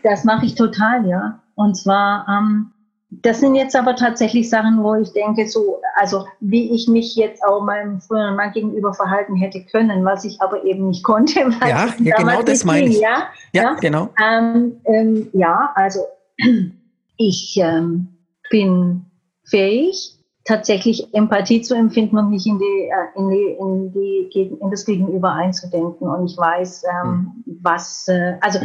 Das 0.03 0.24
mache 0.24 0.45
ich 0.45 0.55
total, 0.55 1.09
ja. 1.09 1.43
Und 1.55 1.74
zwar, 1.76 2.26
ähm, 2.28 2.72
das 3.11 3.40
sind 3.40 3.54
jetzt 3.54 3.74
aber 3.74 3.96
tatsächlich 3.96 4.50
Sachen, 4.50 4.82
wo 4.82 4.94
ich 4.94 5.12
denke, 5.12 5.48
so, 5.48 5.80
also 5.94 6.26
wie 6.40 6.74
ich 6.74 6.88
mich 6.88 7.16
jetzt 7.16 7.42
auch 7.42 7.62
meinem 7.62 8.00
früheren 8.00 8.36
Mann 8.36 8.52
gegenüber 8.52 8.92
verhalten 8.92 9.34
hätte 9.36 9.64
können, 9.64 10.04
was 10.04 10.24
ich 10.24 10.40
aber 10.42 10.64
eben 10.64 10.88
nicht 10.88 11.02
konnte. 11.04 11.40
ja, 11.62 11.88
ja 11.98 12.16
genau 12.16 12.42
das 12.42 12.64
meine 12.64 12.88
ich. 12.88 13.00
Ja, 13.00 13.28
ja, 13.52 13.62
ja? 13.62 13.74
genau. 13.80 14.11
Ähm, 14.22 14.80
ähm, 14.84 15.30
ja, 15.32 15.72
also 15.74 16.00
ich 17.16 17.59
ähm, 17.62 18.09
bin 18.50 19.06
fähig, 19.44 20.14
tatsächlich 20.44 21.14
Empathie 21.14 21.62
zu 21.62 21.74
empfinden 21.74 22.18
und 22.18 22.28
mich 22.28 22.46
in 22.46 22.59
die, 22.59 22.90
äh, 22.90 23.18
in 23.18 23.30
die, 23.30 23.56
in 23.59 23.92
die, 23.92 24.59
in 24.61 24.70
das 24.70 24.84
Gegenüber 24.84 25.32
einzudenken. 25.32 26.09
Und 26.09 26.30
ich 26.30 26.36
weiß, 26.36 26.84
ähm, 26.84 27.42
mhm. 27.46 27.59
was, 27.62 28.06
äh, 28.09 28.36
also 28.42 28.59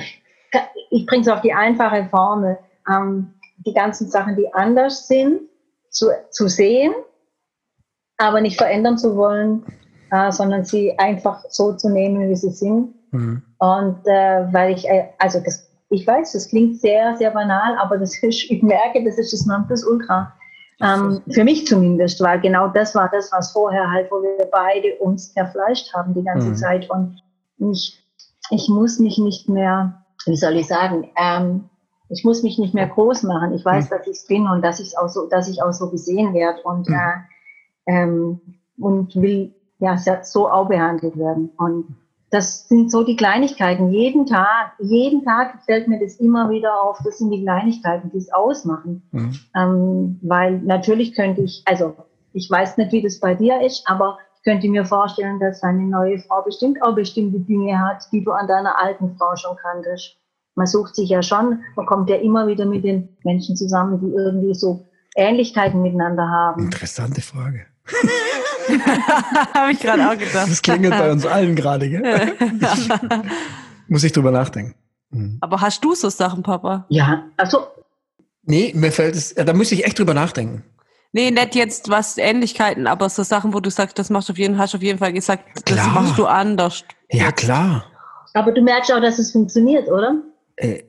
ich 0.90 1.06
bringe 1.06 1.22
es 1.22 1.30
auf 1.30 1.42
die 1.42 1.54
einfache 1.54 2.08
Formel, 2.10 2.58
ähm, 2.90 3.33
die 3.58 3.74
ganzen 3.74 4.10
Sachen, 4.10 4.36
die 4.36 4.54
anders 4.54 5.08
sind, 5.08 5.42
zu, 5.90 6.08
zu 6.32 6.48
sehen, 6.48 6.94
aber 8.18 8.42
nicht 8.42 8.58
verändern 8.58 8.98
zu 8.98 9.16
wollen, 9.16 9.64
äh, 10.12 10.32
sondern 10.32 10.66
sie 10.66 10.98
einfach 10.98 11.44
so 11.50 11.74
zu 11.74 11.90
nehmen, 11.90 12.30
wie 12.30 12.36
sie 12.36 12.52
sind. 12.52 12.94
Mhm. 13.12 13.44
Und 13.60 14.00
äh, 14.06 14.52
weil 14.52 14.74
ich, 14.74 14.88
äh, 14.88 15.10
also 15.20 15.40
das, 15.40 15.70
ich 15.90 16.06
weiß, 16.06 16.34
das 16.34 16.50
klingt 16.50 16.80
sehr, 16.80 17.16
sehr 17.18 17.32
banal, 17.32 17.78
aber 17.78 17.98
das 17.98 18.22
ist, 18.22 18.50
ich 18.50 18.62
merke, 18.64 19.04
das 19.04 19.18
ist 19.18 19.34
das 19.34 19.46
Nonplusultra. 19.46 20.34
Ähm, 20.82 21.22
für 21.32 21.44
mich 21.44 21.68
zumindest, 21.68 22.20
weil 22.22 22.42
genau 22.42 22.68
das 22.68 22.96
war 22.96 23.10
das, 23.10 23.32
was 23.32 23.52
vorher 23.52 23.90
halt, 23.90 24.12
wo 24.12 24.22
wir 24.22 24.48
beide 24.52 24.96
uns 24.96 25.34
zerfleischt 25.34 25.94
haben 25.94 26.14
die 26.14 26.24
ganze 26.24 26.50
mhm. 26.50 26.56
Zeit. 26.56 26.90
Und 26.90 27.22
ich, 27.58 28.04
ich 28.50 28.68
muss 28.68 29.00
mich 29.00 29.18
nicht 29.18 29.48
mehr, 29.48 30.04
wie 30.26 30.36
soll 30.36 30.58
ich 30.58 30.68
sagen, 30.68 31.10
ähm, 31.16 31.70
ich 32.14 32.24
muss 32.24 32.44
mich 32.44 32.60
nicht 32.60 32.74
mehr 32.74 32.88
groß 32.88 33.24
machen. 33.24 33.54
Ich 33.54 33.66
weiß, 33.66 33.90
dass 33.90 34.06
ich 34.06 34.18
es 34.18 34.28
bin 34.28 34.48
und 34.48 34.62
dass 34.62 34.80
ich 34.80 34.98
auch 34.98 35.10
so, 35.10 35.28
dass 35.28 35.50
ich 35.50 35.64
auch 35.64 35.74
so 35.74 35.90
gesehen 35.90 36.34
werde 36.34 36.62
und, 36.62 36.88
mhm. 36.88 36.96
äh, 36.96 37.92
ähm, 37.92 38.42
und 38.78 39.16
will 39.16 39.54
ja 39.80 39.98
so 39.98 40.50
auch 40.50 40.70
behandelt 40.70 41.18
werden. 41.18 41.50
Und 41.58 41.96
das 42.30 42.68
sind 42.68 42.92
so 42.92 43.04
die 43.04 43.16
Kleinigkeiten. 43.16 43.92
Jeden 43.92 44.26
Tag, 44.26 44.74
jeden 44.80 45.24
Tag 45.24 45.64
fällt 45.66 45.88
mir 45.88 46.00
das 46.00 46.16
immer 46.18 46.50
wieder 46.50 46.82
auf. 46.82 47.00
Das 47.04 47.18
sind 47.18 47.32
die 47.32 47.42
Kleinigkeiten, 47.42 48.12
die 48.12 48.18
es 48.18 48.32
ausmachen. 48.32 49.04
Mhm. 49.12 49.36
Ähm, 49.56 50.20
weil 50.22 50.60
natürlich 50.60 51.16
könnte 51.16 51.42
ich, 51.42 51.64
also 51.66 51.96
ich 52.34 52.50
weiß 52.50 52.78
nicht, 52.78 52.92
wie 52.92 53.02
das 53.02 53.20
bei 53.20 53.34
dir 53.34 53.62
ist, 53.62 53.84
aber 53.88 54.18
ich 54.36 54.44
könnte 54.44 54.68
mir 54.68 54.86
vorstellen, 54.86 55.40
dass 55.40 55.62
deine 55.62 55.84
neue 55.84 56.20
Frau 56.20 56.42
bestimmt 56.44 56.82
auch 56.84 56.96
bestimmte 56.96 57.40
Dinge 57.40 57.80
hat, 57.80 58.04
die 58.12 58.24
du 58.24 58.32
an 58.32 58.48
deiner 58.48 58.80
alten 58.80 59.16
Frau 59.18 59.36
schon 59.36 59.56
kanntest. 59.58 60.18
Man 60.56 60.68
sucht 60.68 60.96
sich 60.96 61.10
ja 61.10 61.24
schon, 61.24 61.64
man 61.76 61.86
kommt 61.86 62.10
ja 62.10 62.18
immer 62.18 62.48
wieder 62.48 62.66
mit 62.66 62.84
den 62.84 63.10
Menschen 63.24 63.56
zusammen, 63.56 64.00
die 64.00 64.14
irgendwie 64.16 64.54
so 64.54 64.86
Ähnlichkeiten 65.16 65.82
miteinander 65.82 66.28
haben. 66.28 66.66
Interessante 66.66 67.22
Frage. 67.22 67.66
Habe 69.54 69.72
ich 69.72 69.80
gerade 69.80 70.10
auch 70.10 70.18
gedacht. 70.18 70.50
Das 70.50 70.62
klingelt 70.62 70.98
bei 70.98 71.12
uns 71.12 71.26
allen 71.26 71.56
gerade, 71.56 71.90
gell? 71.90 72.34
Muss 73.88 74.04
ich 74.04 74.12
drüber 74.12 74.32
nachdenken. 74.32 74.76
Mhm. 75.10 75.38
Aber 75.42 75.62
hast 75.62 75.84
du 75.84 75.94
so 75.96 76.10
Sachen, 76.10 76.44
Papa? 76.44 76.86
Ja, 76.90 77.26
also. 77.38 77.68
Nee, 78.44 78.72
mir 78.76 78.92
fällt 78.92 79.16
es, 79.16 79.34
da 79.36 79.54
muss 79.54 79.72
ich 79.72 79.86
echt 79.86 79.98
drüber 79.98 80.14
nachdenken. 80.14 80.64
Nee, 81.14 81.32
nicht 81.32 81.56
jetzt 81.56 81.90
was 81.90 82.18
Ähnlichkeiten, 82.18 82.88
aber 82.88 83.08
so 83.08 83.24
Sachen, 83.24 83.54
wo 83.54 83.60
du 83.60 83.70
sagst, 83.70 84.00
das 84.00 84.10
machst 84.10 84.30
du 84.30 84.34
auf 84.34 84.40
jeden, 84.40 84.58
hast 84.58 84.74
du 84.74 84.78
auf 84.78 84.84
jeden 84.84 85.00
Fall 85.00 85.14
gesagt, 85.14 85.46
das 85.54 85.64
klar. 85.64 85.90
machst 85.90 86.18
du 86.18 86.26
anders. 86.26 86.84
Ja, 87.12 87.32
klar. 87.32 87.86
Aber 88.34 88.52
du 88.52 88.62
merkst 88.62 88.92
auch, 88.92 89.00
dass 89.00 89.20
es 89.20 89.32
funktioniert, 89.32 89.88
oder? 89.88 90.16
Äh, 90.64 90.84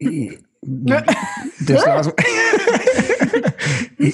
äh 0.00 0.38
das 1.60 1.84
also, 1.84 2.12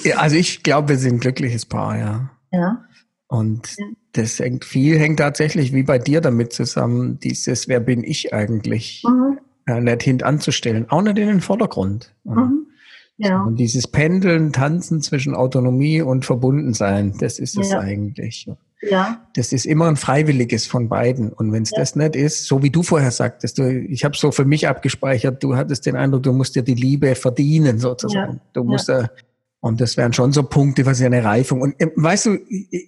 also 0.16 0.36
ich 0.36 0.62
glaube, 0.62 0.90
wir 0.90 0.98
sind 0.98 1.14
ein 1.14 1.20
glückliches 1.20 1.64
Paar, 1.64 1.98
ja. 1.98 2.30
Ja. 2.52 2.84
Und 3.26 3.76
das 4.12 4.38
hängt 4.38 4.64
viel, 4.64 4.98
hängt 4.98 5.18
tatsächlich 5.18 5.72
wie 5.72 5.82
bei 5.82 5.98
dir 5.98 6.20
damit 6.20 6.52
zusammen, 6.52 7.18
dieses, 7.18 7.66
wer 7.68 7.80
bin 7.80 8.04
ich 8.04 8.32
eigentlich, 8.34 9.02
mhm. 9.06 9.38
äh, 9.66 9.80
nicht 9.80 10.02
hintanzustellen, 10.02 10.88
auch 10.90 11.02
nicht 11.02 11.18
in 11.18 11.28
den 11.28 11.40
Vordergrund. 11.40 12.14
Mhm. 12.24 12.66
Ja. 13.16 13.42
Und 13.42 13.56
dieses 13.56 13.88
Pendeln, 13.88 14.52
Tanzen 14.52 15.00
zwischen 15.00 15.34
Autonomie 15.34 16.02
und 16.02 16.24
Verbundensein, 16.24 17.16
das 17.18 17.38
ist 17.38 17.56
es 17.56 17.70
ja. 17.70 17.78
eigentlich. 17.80 18.48
Ja. 18.91 19.26
Das 19.35 19.53
ist 19.53 19.66
immer 19.66 19.87
ein 19.87 19.97
freiwilliges 19.97 20.66
von 20.66 20.89
beiden. 20.89 21.32
Und 21.32 21.53
wenn 21.53 21.62
es 21.62 21.70
ja. 21.70 21.78
das 21.78 21.97
nicht 21.97 22.16
ist, 22.16 22.47
so 22.47 22.62
wie 22.62 22.70
du 22.70 22.82
vorher 22.82 23.11
sagtest, 23.11 23.59
du, 23.59 23.68
ich 23.68 24.05
habe 24.05 24.16
so 24.16 24.30
für 24.30 24.45
mich 24.45 24.68
abgespeichert, 24.68 25.43
du 25.43 25.57
hattest 25.57 25.87
den 25.87 25.97
Eindruck, 25.97 26.22
du 26.22 26.32
musst 26.32 26.55
dir 26.55 26.62
die 26.62 26.74
Liebe 26.74 27.14
verdienen 27.14 27.78
sozusagen. 27.78 28.35
Ja. 28.35 28.41
Du 28.53 28.64
musst 28.64 28.89
ja. 28.89 29.09
Und 29.61 29.80
das 29.80 29.97
wären 29.97 30.12
schon 30.12 30.30
so 30.30 30.43
Punkte, 30.43 30.85
was 30.85 31.01
ja 31.01 31.07
eine 31.07 31.24
Reifung. 31.24 31.62
Und 31.62 31.80
äh, 31.80 31.87
weißt 31.97 32.26
du, 32.26 32.39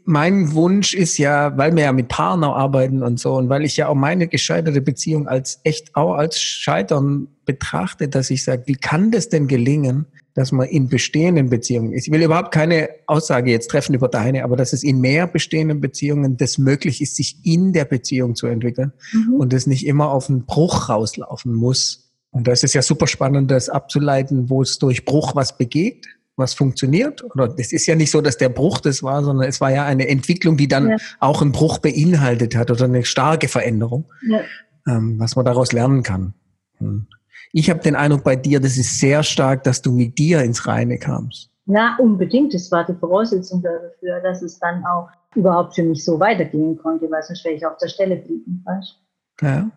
mein 0.04 0.52
Wunsch 0.52 0.92
ist 0.92 1.16
ja, 1.16 1.56
weil 1.56 1.74
wir 1.74 1.84
ja 1.84 1.92
mit 1.92 2.08
Partner 2.08 2.54
arbeiten 2.54 3.02
und 3.02 3.18
so, 3.18 3.34
und 3.36 3.48
weil 3.48 3.64
ich 3.64 3.78
ja 3.78 3.88
auch 3.88 3.94
meine 3.94 4.28
gescheiterte 4.28 4.82
Beziehung 4.82 5.26
als 5.26 5.58
echt 5.64 5.96
auch 5.96 6.12
als 6.16 6.38
Scheitern 6.38 7.28
betrachte, 7.46 8.08
dass 8.08 8.28
ich 8.28 8.44
sage, 8.44 8.64
wie 8.66 8.74
kann 8.74 9.10
das 9.10 9.30
denn 9.30 9.48
gelingen, 9.48 10.04
dass 10.36 10.52
man 10.52 10.68
in 10.68 10.88
bestehenden 10.88 11.50
Beziehungen 11.50 11.92
ist? 11.92 12.06
Ich 12.06 12.12
will 12.12 12.22
überhaupt 12.22 12.52
keine 12.52 12.90
Aussage 13.06 13.50
jetzt 13.50 13.68
treffen 13.68 13.94
über 13.94 14.08
deine, 14.08 14.44
aber 14.44 14.56
dass 14.56 14.72
es 14.72 14.84
in 14.84 15.00
mehr 15.00 15.26
bestehenden 15.26 15.80
Beziehungen 15.80 16.36
das 16.36 16.58
möglich 16.58 17.00
ist, 17.00 17.16
sich 17.16 17.38
in 17.42 17.72
der 17.72 17.86
Beziehung 17.86 18.36
zu 18.36 18.46
entwickeln 18.46 18.92
mhm. 19.12 19.34
und 19.34 19.52
es 19.52 19.66
nicht 19.66 19.86
immer 19.86 20.10
auf 20.10 20.28
einen 20.28 20.44
Bruch 20.44 20.88
rauslaufen 20.88 21.52
muss. 21.52 22.12
Und 22.30 22.46
das 22.46 22.62
ist 22.62 22.74
ja 22.74 22.82
super 22.82 23.06
spannend, 23.06 23.50
das 23.50 23.68
abzuleiten, 23.68 24.50
wo 24.50 24.62
es 24.62 24.78
durch 24.78 25.04
Bruch 25.04 25.34
was 25.34 25.56
begeht 25.56 26.06
was 26.36 26.52
funktioniert. 26.54 27.24
Oder 27.24 27.54
es 27.56 27.72
ist 27.72 27.86
ja 27.86 27.94
nicht 27.94 28.10
so, 28.10 28.20
dass 28.20 28.36
der 28.36 28.50
Bruch 28.50 28.80
das 28.80 29.02
war, 29.02 29.24
sondern 29.24 29.48
es 29.48 29.60
war 29.60 29.70
ja 29.70 29.84
eine 29.84 30.06
Entwicklung, 30.08 30.56
die 30.56 30.68
dann 30.68 30.90
ja. 30.90 30.96
auch 31.18 31.42
einen 31.42 31.52
Bruch 31.52 31.78
beinhaltet 31.78 32.54
hat 32.54 32.70
oder 32.70 32.84
eine 32.84 33.04
starke 33.04 33.48
Veränderung, 33.48 34.12
ja. 34.28 34.40
ähm, 34.86 35.18
was 35.18 35.34
man 35.34 35.44
daraus 35.44 35.72
lernen 35.72 36.02
kann. 36.02 36.34
Hm. 36.78 37.06
Ich 37.52 37.70
habe 37.70 37.80
den 37.80 37.96
Eindruck 37.96 38.24
bei 38.24 38.36
dir, 38.36 38.60
das 38.60 38.76
ist 38.76 39.00
sehr 39.00 39.22
stark, 39.22 39.64
dass 39.64 39.82
du 39.82 39.92
mit 39.92 40.18
dir 40.18 40.42
ins 40.42 40.66
Reine 40.66 40.98
kamst. 40.98 41.50
Ja, 41.66 41.96
unbedingt. 41.98 42.54
Das 42.54 42.70
war 42.70 42.84
die 42.84 42.94
Voraussetzung 42.94 43.62
dafür, 43.62 44.20
dass 44.20 44.42
es 44.42 44.58
dann 44.58 44.84
auch 44.84 45.08
überhaupt 45.34 45.74
für 45.74 45.82
mich 45.82 46.04
so 46.04 46.18
weitergehen 46.20 46.78
konnte, 46.78 47.10
weil 47.10 47.22
sonst 47.22 47.44
wäre 47.44 47.54
ich 47.54 47.66
auf 47.66 47.76
der 47.78 47.88
Stelle 47.88 48.16
blieben. 48.16 48.64
Weißt? 48.64 49.00
Ja. 49.42 49.70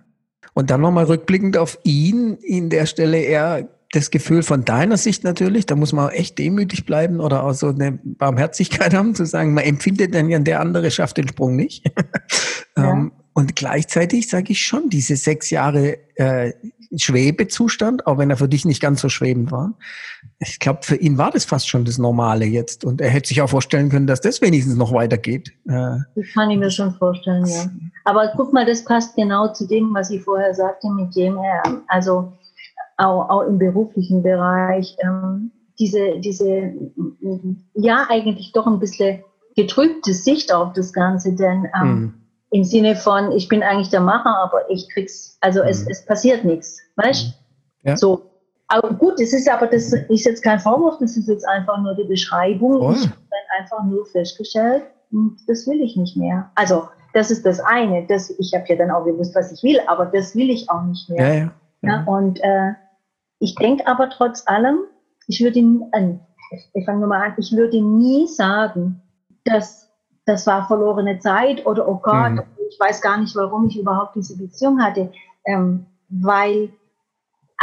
Und 0.54 0.70
dann 0.70 0.82
nochmal 0.82 1.06
rückblickend 1.06 1.58
auf 1.58 1.80
ihn, 1.84 2.36
in 2.36 2.70
der 2.70 2.86
Stelle, 2.86 3.18
er 3.18 3.68
das 3.92 4.12
Gefühl 4.12 4.44
von 4.44 4.66
deiner 4.66 4.98
Sicht 4.98 5.24
natürlich, 5.24 5.66
da 5.66 5.76
muss 5.76 5.94
man 5.94 6.08
auch 6.08 6.12
echt 6.12 6.38
demütig 6.38 6.86
bleiben 6.86 7.20
oder 7.20 7.44
auch 7.44 7.54
so 7.54 7.70
eine 7.70 8.00
Barmherzigkeit 8.04 8.94
haben, 8.96 9.16
zu 9.16 9.26
sagen, 9.26 9.54
man 9.54 9.64
empfindet 9.64 10.14
dann 10.14 10.30
ja, 10.30 10.40
der 10.40 10.60
andere 10.60 10.92
schafft 10.92 11.18
den 11.18 11.28
Sprung 11.28 11.56
nicht. 11.56 11.90
Ja. 12.78 12.94
Ähm, 12.94 13.12
und 13.34 13.56
gleichzeitig 13.56 14.28
sage 14.30 14.52
ich 14.52 14.66
schon, 14.66 14.90
diese 14.90 15.16
sechs 15.16 15.50
Jahre 15.50 15.98
äh, 16.16 16.54
Schwebezustand, 16.98 18.08
auch 18.08 18.18
wenn 18.18 18.30
er 18.30 18.38
für 18.38 18.50
dich 18.50 18.66
nicht 18.66 18.82
ganz 18.82 19.02
so 19.02 19.10
schwebend 19.10 19.52
war. 19.52 19.76
Ich 20.40 20.60
glaube, 20.60 20.80
für 20.82 20.96
ihn 20.96 21.18
war 21.18 21.30
das 21.30 21.46
fast 21.46 21.70
schon 21.70 21.86
das 21.86 22.00
Normale 22.00 22.46
jetzt. 22.46 22.84
Und 22.84 23.00
er 23.00 23.10
hätte 23.10 23.28
sich 23.28 23.42
auch 23.42 23.50
vorstellen 23.50 23.90
können, 23.90 24.08
dass 24.08 24.22
das 24.22 24.42
wenigstens 24.42 24.76
noch 24.76 24.92
weitergeht. 24.92 25.50
Äh, 25.68 26.00
das 26.16 26.26
kann 26.34 26.50
ich 26.50 26.58
mir 26.58 26.72
schon 26.72 26.94
vorstellen, 26.96 27.46
ja. 27.46 27.70
Aber 28.06 28.32
guck 28.36 28.54
mal, 28.54 28.66
das 28.66 28.84
passt 28.84 29.16
genau 29.16 29.54
zu 29.54 29.68
dem, 29.68 29.94
was 29.94 30.10
ich 30.10 30.24
vorher 30.24 30.54
sagte, 30.56 30.90
mit 30.90 31.16
dem 31.16 31.38
er, 31.38 31.82
also 31.88 32.34
auch, 32.98 33.30
auch 33.30 33.48
im 33.48 33.60
beruflichen 33.60 34.24
Bereich, 34.24 34.96
ähm, 35.04 35.52
diese, 35.80 36.20
diese, 36.20 36.74
ja, 37.76 38.08
eigentlich 38.10 38.52
doch 38.52 38.68
ein 38.68 38.80
bisschen 38.80 39.24
getrübte 39.56 40.14
Sicht 40.14 40.54
auf 40.54 40.74
das 40.74 40.92
Ganze, 40.92 41.36
denn 41.36 41.68
ähm, 41.80 41.88
mhm. 41.88 42.14
Im 42.52 42.64
Sinne 42.64 42.96
von, 42.96 43.32
ich 43.32 43.48
bin 43.48 43.64
eigentlich 43.64 43.90
der 43.90 44.02
Macher, 44.02 44.36
aber 44.38 44.70
ich 44.70 44.90
krieg's, 44.90 45.38
also 45.42 45.62
mhm. 45.62 45.70
es, 45.70 45.88
es 45.88 46.06
passiert 46.06 46.44
nichts, 46.44 46.80
weißt 46.96 47.28
mhm. 47.28 47.90
ja. 47.90 47.98
So. 47.98 48.26
Aber 48.72 48.94
gut, 48.94 49.20
es 49.20 49.34
ist 49.34 49.50
aber, 49.50 49.66
das 49.66 49.94
ist 49.94 50.26
jetzt 50.26 50.44
kein 50.44 50.60
Vorwurf, 50.60 50.98
das 51.00 51.18
ist 51.18 51.28
jetzt 51.28 51.48
einfach 51.48 51.80
nur 51.82 51.96
die 51.96 52.04
Beschreibung. 52.04 52.82
Oh. 52.82 52.92
Ich 52.92 53.02
habe 53.02 53.18
dann 53.32 53.60
einfach 53.60 53.84
nur 53.84 54.06
festgestellt, 54.06 54.84
hm, 55.10 55.38
das 55.48 55.66
will 55.66 55.82
ich 55.82 55.96
nicht 55.96 56.16
mehr. 56.16 56.52
Also, 56.54 56.88
das 57.14 57.32
ist 57.32 57.46
das 57.46 57.60
eine. 57.60 58.06
Das, 58.06 58.30
ich 58.30 58.54
habe 58.54 58.66
ja 58.68 58.76
dann 58.76 58.92
auch 58.92 59.04
gewusst, 59.06 59.34
was 59.36 59.52
ich 59.52 59.64
will, 59.64 59.80
aber 59.88 60.06
das 60.06 60.36
will 60.36 60.52
ich 60.52 60.70
auch 60.70 60.84
nicht 60.84 61.10
mehr. 61.10 61.28
Ja, 61.28 61.34
ja. 61.34 61.52
ja. 61.82 62.04
und 62.06 62.40
äh, 62.44 62.74
ich 63.40 63.56
denke 63.56 63.88
aber 63.88 64.10
trotz 64.10 64.48
allem, 64.48 64.80
ich 65.28 65.42
würde, 65.42 65.60
äh, 65.60 66.14
ich 66.74 66.86
fange 66.86 67.08
mal 67.08 67.22
an, 67.22 67.34
ich 67.38 67.52
würde 67.52 67.82
nie 67.82 68.28
sagen, 68.28 69.02
dass 69.46 69.89
das 70.30 70.46
war 70.46 70.68
verlorene 70.68 71.20
Zeit 71.20 71.66
oder 71.66 71.88
oh 71.88 71.98
Gott, 71.98 72.32
mhm. 72.32 72.44
ich 72.70 72.80
weiß 72.80 73.02
gar 73.02 73.18
nicht, 73.18 73.36
warum 73.36 73.68
ich 73.68 73.80
überhaupt 73.80 74.16
diese 74.16 74.38
Beziehung 74.38 74.82
hatte, 74.82 75.12
ähm, 75.46 75.88
weil 76.10 76.70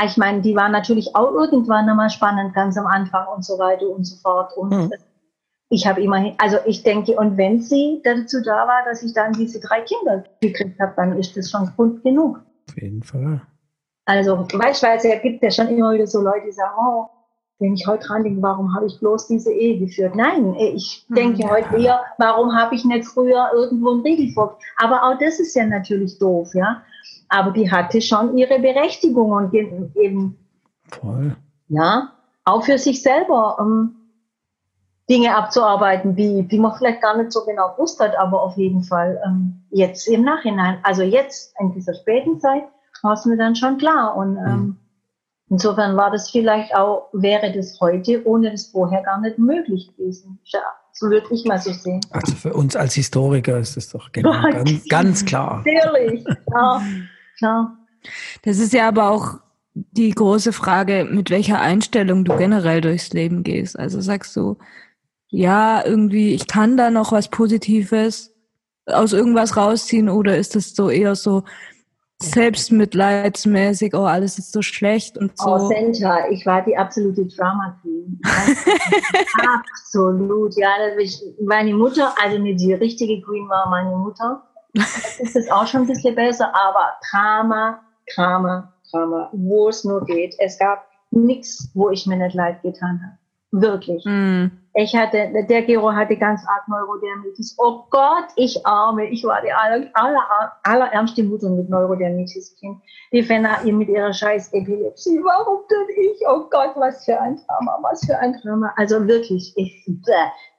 ich 0.04 0.16
meine, 0.16 0.42
die 0.42 0.54
war 0.54 0.68
natürlich 0.68 1.14
auch 1.14 1.32
irgendwann 1.32 1.88
einmal 1.88 2.10
spannend, 2.10 2.54
ganz 2.54 2.76
am 2.76 2.86
Anfang 2.86 3.28
und 3.34 3.44
so 3.44 3.58
weiter 3.58 3.88
und 3.88 4.04
so 4.04 4.16
fort. 4.16 4.54
Und 4.56 4.70
mhm. 4.70 4.92
ich 5.70 5.86
habe 5.86 6.02
immerhin, 6.02 6.34
also 6.38 6.58
ich 6.66 6.82
denke, 6.82 7.12
und 7.12 7.38
wenn 7.38 7.62
sie 7.62 8.02
dazu 8.04 8.42
da 8.42 8.66
war, 8.66 8.84
dass 8.84 9.02
ich 9.02 9.14
dann 9.14 9.32
diese 9.32 9.60
drei 9.60 9.80
Kinder 9.82 10.24
gekriegt 10.40 10.78
habe, 10.80 10.92
dann 10.96 11.18
ist 11.18 11.36
das 11.36 11.50
schon 11.50 11.70
Grund 11.76 12.02
genug. 12.02 12.42
Auf 12.68 12.76
jeden 12.76 13.02
Fall. 13.02 13.40
Also, 14.04 14.46
weißt 14.52 14.82
du, 14.82 14.86
es 14.88 15.22
gibt 15.22 15.42
ja 15.42 15.50
schon 15.50 15.68
immer 15.68 15.92
wieder 15.92 16.06
so 16.06 16.20
Leute, 16.20 16.46
die 16.46 16.52
sagen, 16.52 16.74
oh, 16.78 17.08
wenn 17.58 17.74
ich 17.74 17.86
heute 17.86 18.06
dran 18.06 18.22
denke, 18.22 18.42
warum 18.42 18.74
habe 18.74 18.86
ich 18.86 18.98
bloß 19.00 19.28
diese 19.28 19.52
Ehe 19.52 19.78
geführt? 19.78 20.14
Nein, 20.14 20.54
ich 20.54 21.06
denke 21.08 21.42
ja. 21.42 21.50
heute 21.50 21.76
eher, 21.76 22.00
warum 22.18 22.54
habe 22.54 22.74
ich 22.74 22.84
nicht 22.84 23.06
früher 23.06 23.50
irgendwo 23.54 23.92
einen 23.92 24.02
Riegel 24.02 24.30
vor? 24.32 24.58
Aber 24.76 25.02
auch 25.04 25.18
das 25.18 25.40
ist 25.40 25.54
ja 25.54 25.64
natürlich 25.64 26.18
doof, 26.18 26.54
ja. 26.54 26.82
Aber 27.28 27.50
die 27.52 27.70
hatte 27.70 28.00
schon 28.00 28.36
ihre 28.36 28.58
Berechtigung 28.58 29.32
und 29.32 29.54
eben, 29.54 30.36
Voll. 30.88 31.34
ja, 31.68 32.12
auch 32.44 32.62
für 32.62 32.78
sich 32.78 33.02
selber 33.02 33.58
um, 33.58 33.96
Dinge 35.08 35.36
abzuarbeiten, 35.36 36.16
die, 36.16 36.42
die 36.48 36.58
man 36.58 36.74
vielleicht 36.76 37.00
gar 37.00 37.16
nicht 37.16 37.32
so 37.32 37.44
genau 37.44 37.72
gewusst 37.74 38.00
hat, 38.00 38.18
aber 38.18 38.42
auf 38.42 38.56
jeden 38.56 38.82
Fall 38.82 39.20
ähm, 39.24 39.62
jetzt 39.70 40.08
im 40.08 40.22
Nachhinein, 40.22 40.78
also 40.82 41.02
jetzt 41.02 41.54
in 41.60 41.72
dieser 41.72 41.94
späten 41.94 42.40
Zeit, 42.40 42.64
war 43.02 43.12
es 43.12 43.24
mir 43.24 43.36
dann 43.36 43.54
schon 43.54 43.78
klar. 43.78 44.16
Und 44.16 44.36
ähm, 44.36 44.44
mhm. 44.44 44.76
Insofern 45.48 45.96
war 45.96 46.10
das 46.10 46.30
vielleicht 46.30 46.74
auch, 46.74 47.08
wäre 47.12 47.52
das 47.52 47.78
heute 47.80 48.26
ohne 48.26 48.50
das 48.50 48.66
vorher 48.66 49.02
gar 49.02 49.20
nicht 49.20 49.38
möglich 49.38 49.90
gewesen. 49.96 50.38
Ja, 50.44 50.60
so 50.92 51.08
würde 51.08 51.26
ich 51.30 51.44
mal 51.44 51.58
so 51.58 51.72
sehen. 51.72 52.00
Also 52.10 52.34
für 52.34 52.54
uns 52.54 52.74
als 52.76 52.94
Historiker 52.94 53.58
ist 53.58 53.76
das 53.76 53.90
doch 53.90 54.12
genau, 54.12 54.32
ganz, 54.50 54.88
ganz 54.88 55.24
klar. 55.24 55.64
Natürlich, 55.64 56.24
klar, 56.46 56.82
klar. 57.38 57.78
Das 58.42 58.58
ist 58.58 58.72
ja 58.72 58.88
aber 58.88 59.10
auch 59.10 59.40
die 59.74 60.10
große 60.10 60.52
Frage, 60.52 61.06
mit 61.10 61.30
welcher 61.30 61.60
Einstellung 61.60 62.24
du 62.24 62.36
generell 62.36 62.80
durchs 62.80 63.12
Leben 63.12 63.42
gehst. 63.42 63.78
Also 63.78 64.00
sagst 64.00 64.34
du, 64.36 64.56
ja, 65.28 65.84
irgendwie, 65.84 66.34
ich 66.34 66.46
kann 66.46 66.76
da 66.76 66.90
noch 66.90 67.12
was 67.12 67.28
Positives 67.28 68.32
aus 68.86 69.12
irgendwas 69.12 69.56
rausziehen 69.56 70.08
oder 70.08 70.38
ist 70.38 70.56
es 70.56 70.74
so 70.74 70.88
eher 70.88 71.14
so, 71.14 71.42
selbstmitleidsmäßig, 72.22 73.94
oh, 73.94 74.04
alles 74.04 74.38
ist 74.38 74.52
so 74.52 74.62
schlecht 74.62 75.18
und 75.18 75.36
so. 75.36 75.50
Oh, 75.50 75.68
Senta, 75.68 76.28
ich 76.30 76.46
war 76.46 76.62
die 76.62 76.76
absolute 76.76 77.26
Drama 77.26 77.78
Queen. 77.82 78.18
Absolut, 79.58 80.56
ja. 80.56 80.68
Ich, 80.98 81.20
meine 81.42 81.74
Mutter, 81.74 82.14
also 82.22 82.38
nicht 82.38 82.60
die 82.60 82.72
richtige 82.72 83.20
Queen 83.20 83.48
war 83.48 83.68
meine 83.68 83.94
Mutter. 83.96 84.42
Jetzt 84.72 85.20
ist 85.20 85.36
es 85.36 85.50
auch 85.50 85.66
schon 85.66 85.82
ein 85.82 85.86
bisschen 85.86 86.14
besser, 86.14 86.52
aber 86.54 86.94
Drama, 87.10 87.80
Drama, 88.14 88.72
Drama, 88.90 89.30
wo 89.32 89.68
es 89.68 89.84
nur 89.84 90.04
geht. 90.04 90.34
Es 90.38 90.58
gab 90.58 90.86
nichts, 91.10 91.70
wo 91.74 91.90
ich 91.90 92.06
mir 92.06 92.16
nicht 92.16 92.34
leid 92.34 92.62
getan 92.62 93.00
habe. 93.02 93.18
Wirklich. 93.62 94.04
Mm. 94.04 94.46
Ich 94.78 94.94
hatte, 94.94 95.32
der 95.48 95.62
Gero 95.62 95.90
hatte 95.90 96.18
ganz 96.18 96.46
arg 96.46 96.68
Neurodermitis. 96.68 97.56
Oh 97.56 97.84
Gott, 97.88 98.26
ich 98.36 98.66
arme. 98.66 99.06
Ich 99.06 99.24
war 99.24 99.40
die 99.40 99.50
aller, 99.50 99.88
aller, 99.94 100.52
allerärmste 100.64 101.22
Mutter 101.22 101.48
mit 101.48 101.70
Neurodermitis-Kind. 101.70 102.82
Die 103.10 103.22
Fenner 103.22 103.64
ihr 103.64 103.72
mit 103.72 103.88
ihrer 103.88 104.12
scheiß 104.12 104.52
Epilepsie. 104.52 105.18
Warum 105.24 105.62
denn 105.70 106.04
ich? 106.04 106.20
Oh 106.28 106.50
Gott, 106.50 106.72
was 106.76 107.06
für 107.06 107.18
ein 107.18 107.40
Drama, 107.46 107.78
was 107.80 108.04
für 108.04 108.18
ein 108.18 108.38
Drama. 108.42 108.70
Also 108.76 109.06
wirklich, 109.08 109.54
ich 109.56 109.82
bäh, 109.86 110.12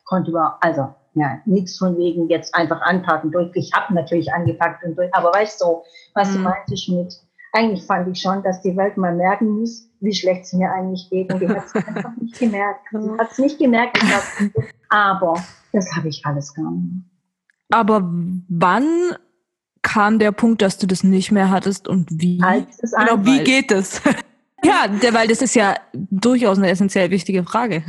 konnte 0.06 0.32
überhaupt, 0.32 0.64
also 0.64 0.88
ja, 1.14 1.38
nichts 1.46 1.78
von 1.78 1.96
wegen 1.96 2.28
jetzt 2.28 2.56
einfach 2.56 2.82
anpacken. 2.82 3.32
Durch. 3.32 3.52
Ich 3.54 3.72
habe 3.76 3.94
natürlich 3.94 4.34
angepackt 4.34 4.84
und 4.84 4.96
durch, 4.98 5.14
aber 5.14 5.32
weißt 5.32 5.62
du, 5.62 5.84
was 6.16 6.32
mm. 6.32 6.34
du 6.34 6.40
meintest 6.40 6.90
mit, 6.90 7.14
eigentlich 7.54 7.86
fand 7.86 8.08
ich 8.08 8.20
schon, 8.20 8.42
dass 8.42 8.64
die 8.64 8.76
Welt 8.76 8.98
mal 8.98 9.14
merken 9.14 9.60
muss, 9.60 9.87
wie 10.00 10.14
schlecht 10.14 10.46
es 10.46 10.54
mir 10.54 10.72
eigentlich 10.72 11.10
geht. 11.10 11.32
Und 11.34 11.42
die 11.42 11.50
hat 11.50 11.66
es 11.66 11.76
einfach 11.88 12.16
nicht 12.18 12.40
gemerkt. 12.40 12.88
Sie 12.92 13.18
hat 13.18 13.32
es 13.32 13.38
nicht 13.38 13.58
gemerkt, 13.60 14.00
aber 14.90 15.44
das 15.74 15.96
habe 15.96 16.08
ich 16.10 16.26
alles 16.26 16.54
gar 16.54 16.72
nicht. 16.72 17.06
Aber 17.70 18.10
wann 18.48 19.16
kam 19.82 20.20
der 20.20 20.32
Punkt, 20.32 20.62
dass 20.62 20.78
du 20.78 20.88
das 20.88 21.04
nicht 21.04 21.32
mehr 21.32 21.50
hattest 21.50 21.88
und 21.88 22.10
wie? 22.12 22.42
Als 22.42 22.82
genau, 22.82 23.26
wie 23.26 23.44
geht 23.44 23.72
es? 23.72 24.02
Ja, 24.64 24.88
weil 25.14 25.28
das 25.28 25.42
ist 25.44 25.54
ja 25.56 25.76
durchaus 25.94 26.58
eine 26.58 26.70
essentiell 26.70 27.12
wichtige 27.12 27.44
Frage. 27.44 27.84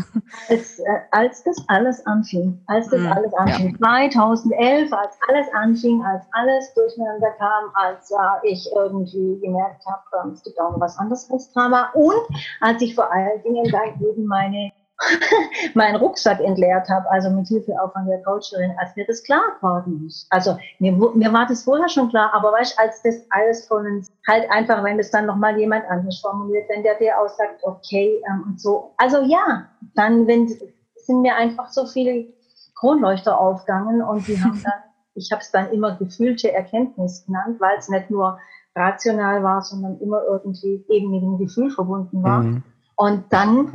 Als, 0.50 0.78
äh, 0.78 0.84
als 1.10 1.42
das 1.42 1.64
alles 1.68 2.04
anfing, 2.04 2.60
als 2.66 2.88
das 2.90 3.00
mhm. 3.00 3.12
alles 3.12 3.34
anfing, 3.34 3.70
ja. 3.70 4.10
2011, 4.10 4.92
als 4.92 5.18
alles 5.28 5.46
anfing, 5.54 6.04
als 6.04 6.24
alles 6.32 6.74
durcheinander 6.74 7.30
kam, 7.38 7.70
als 7.72 8.10
äh, 8.10 8.48
ich 8.52 8.68
irgendwie 8.76 9.40
gemerkt 9.40 9.82
habe, 9.86 10.28
äh, 10.28 10.32
es 10.32 10.42
gibt 10.42 10.60
auch 10.60 10.72
noch 10.72 10.80
was 10.80 10.98
anderes 10.98 11.30
als 11.30 11.50
Drama 11.52 11.90
und 11.94 12.20
als 12.60 12.82
ich 12.82 12.94
vor 12.94 13.10
allen 13.10 13.42
Dingen 13.42 13.70
dann 13.72 14.00
eben 14.00 14.26
meine 14.26 14.70
meinen 15.74 15.96
Rucksack 15.96 16.40
entleert 16.40 16.88
habe, 16.88 17.08
also 17.10 17.30
mit 17.30 17.46
Hilfe 17.46 17.72
auch 17.80 17.92
von 17.92 18.06
der 18.06 18.22
Coacherin, 18.22 18.74
als 18.78 18.96
mir 18.96 19.06
das 19.06 19.22
klar 19.22 19.42
geworden 19.56 20.04
ist. 20.06 20.26
Also 20.30 20.56
mir, 20.78 20.92
mir 20.92 21.32
war 21.32 21.46
das 21.46 21.64
vorher 21.64 21.88
schon 21.88 22.08
klar, 22.08 22.32
aber 22.34 22.52
weißt 22.52 22.78
als 22.78 23.02
das 23.02 23.24
alles 23.30 23.66
von 23.66 23.86
uns 23.86 24.10
halt 24.26 24.50
einfach, 24.50 24.82
wenn 24.82 24.98
das 24.98 25.10
dann 25.10 25.26
nochmal 25.26 25.58
jemand 25.58 25.84
anders 25.88 26.20
formuliert, 26.20 26.68
wenn 26.68 26.82
der 26.82 26.96
dir 26.98 27.18
auch 27.18 27.28
sagt, 27.28 27.62
okay, 27.62 28.20
ähm, 28.28 28.44
und 28.46 28.60
so. 28.60 28.92
Also 28.96 29.22
ja, 29.22 29.68
dann 29.94 30.26
wenn, 30.26 30.48
sind 30.48 31.22
mir 31.22 31.36
einfach 31.36 31.70
so 31.70 31.86
viele 31.86 32.26
Kronleuchter 32.74 33.38
aufgegangen 33.38 34.02
und 34.02 34.26
die 34.26 34.40
haben 34.42 34.60
dann, 34.62 34.72
ich 35.14 35.30
habe 35.30 35.42
es 35.42 35.50
dann 35.50 35.70
immer 35.70 35.96
gefühlte 35.96 36.52
Erkenntnis 36.52 37.24
genannt, 37.24 37.60
weil 37.60 37.78
es 37.78 37.88
nicht 37.88 38.10
nur 38.10 38.38
rational 38.74 39.42
war, 39.42 39.62
sondern 39.62 39.98
immer 40.00 40.22
irgendwie 40.28 40.84
eben 40.88 41.10
mit 41.10 41.22
dem 41.22 41.38
Gefühl 41.38 41.70
verbunden 41.70 42.22
war. 42.22 42.42
Mhm. 42.42 42.62
Und 42.96 43.24
dann 43.30 43.72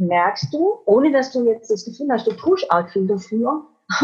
merkst 0.00 0.52
du, 0.52 0.78
ohne 0.86 1.12
dass 1.12 1.32
du 1.32 1.46
jetzt 1.46 1.70
das 1.70 1.84
Gefühl 1.84 2.08
hast, 2.10 2.26
du 2.26 2.32
tust 2.32 2.70
arg 2.70 2.90
viel 2.90 3.06
dafür, 3.06 3.66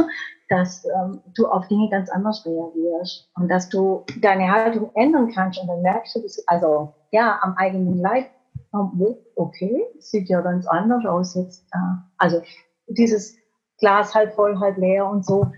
dass 0.48 0.84
ähm, 0.84 1.20
du 1.34 1.46
auf 1.46 1.66
Dinge 1.68 1.88
ganz 1.90 2.10
anders 2.10 2.44
reagierst 2.46 3.28
und 3.34 3.48
dass 3.48 3.68
du 3.68 4.04
deine 4.20 4.50
Haltung 4.50 4.90
ändern 4.94 5.32
kannst 5.34 5.60
und 5.60 5.66
dann 5.68 5.82
merkst 5.82 6.16
du 6.16 6.22
das, 6.22 6.42
also 6.46 6.94
ja, 7.10 7.38
am 7.42 7.54
eigenen 7.56 7.98
Leib, 7.98 8.26
oh, 8.72 9.16
okay, 9.34 9.84
sieht 9.98 10.28
ja 10.28 10.40
ganz 10.40 10.66
anders 10.66 11.04
aus 11.04 11.34
jetzt. 11.34 11.66
Äh, 11.72 11.78
also 12.18 12.42
dieses 12.86 13.36
Glas 13.78 14.14
halb 14.14 14.34
voll, 14.34 14.58
halb 14.60 14.76
leer 14.78 15.06
und 15.06 15.24
so, 15.24 15.50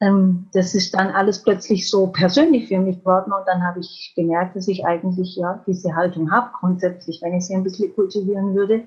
ähm, 0.00 0.48
das 0.52 0.74
ist 0.74 0.94
dann 0.94 1.08
alles 1.10 1.42
plötzlich 1.42 1.88
so 1.88 2.08
persönlich 2.08 2.68
für 2.68 2.78
mich 2.78 2.98
geworden 2.98 3.32
und 3.32 3.46
dann 3.46 3.62
habe 3.62 3.80
ich 3.80 4.12
gemerkt, 4.16 4.56
dass 4.56 4.68
ich 4.68 4.84
eigentlich 4.84 5.36
ja 5.36 5.62
diese 5.66 5.94
Haltung 5.94 6.30
habe, 6.30 6.50
grundsätzlich, 6.58 7.20
wenn 7.22 7.34
ich 7.34 7.46
sie 7.46 7.54
ein 7.54 7.62
bisschen 7.62 7.94
kultivieren 7.94 8.54
würde, 8.54 8.84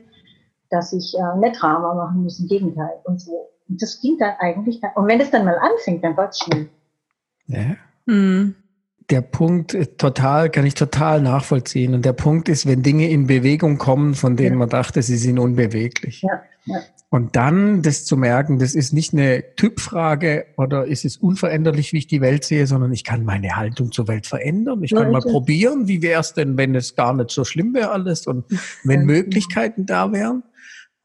dass 0.69 0.94
ich 0.94 1.15
äh, 1.18 1.39
nicht 1.39 1.61
Drama 1.61 1.94
machen 1.94 2.23
muss, 2.23 2.39
im 2.39 2.48
Gegenteil 2.48 2.99
und 3.03 3.22
so. 3.22 3.49
Und 3.69 3.81
das 3.81 3.99
ging 4.02 4.18
dann 4.18 4.34
eigentlich, 4.39 4.81
und 4.95 5.07
wenn 5.07 5.19
es 5.19 5.31
dann 5.31 5.45
mal 5.45 5.57
anfängt, 5.57 6.03
dann 6.03 6.15
war 6.15 6.30
es 6.30 6.39
schnell. 6.39 6.69
Ja. 7.48 7.76
Mhm. 8.06 8.56
Der 9.10 9.22
Punkt 9.22 9.73
äh, 9.73 9.85
total, 9.85 10.49
kann 10.49 10.65
ich 10.65 10.73
total 10.73 11.22
nachvollziehen. 11.22 11.94
Und 11.94 12.06
der 12.06 12.14
Punkt 12.14 12.49
ist, 12.49 12.65
wenn 12.65 12.84
Dinge 12.84 13.10
in 13.10 13.27
Bewegung 13.27 13.77
kommen, 13.77 14.15
von 14.15 14.35
denen 14.35 14.53
ja. 14.53 14.60
man 14.60 14.69
dachte, 14.69 15.02
sie 15.02 15.18
sind 15.18 15.39
unbeweglich. 15.39 16.22
Ja, 16.22 16.41
ja. 16.65 16.81
Und 17.10 17.38
dann 17.38 17.84
das 17.84 18.03
zu 18.03 18.18
merken, 18.18 18.60
das 18.60 18.76
ist 18.76 18.91
nicht 18.91 19.14
eine 19.14 19.56
Typfrage 19.56 20.45
oder 20.57 20.85
ist 20.85 21.06
es 21.06 21.15
unveränderlich, 21.15 21.94
wie 21.94 21.99
ich 21.99 22.07
die 22.07 22.19
Welt 22.19 22.44
sehe, 22.44 22.68
sondern 22.68 22.91
ich 22.91 23.06
kann 23.06 23.23
meine 23.23 23.56
Haltung 23.56 23.94
zur 23.94 24.10
Welt 24.10 24.27
verändern. 24.27 24.84
Ich 24.84 24.94
kann 24.94 25.11
mal 25.11 25.22
probieren, 25.22 25.88
wie 25.88 26.02
wäre 26.02 26.19
es 26.19 26.34
denn, 26.34 26.57
wenn 26.57 26.76
es 26.76 26.95
gar 26.95 27.14
nicht 27.14 27.31
so 27.31 27.45
schlimm 27.45 27.73
wäre 27.73 27.91
alles 27.91 28.27
und 28.27 28.44
wenn 28.84 29.06
Möglichkeiten 29.06 29.85
da 29.85 30.11
wären. 30.11 30.44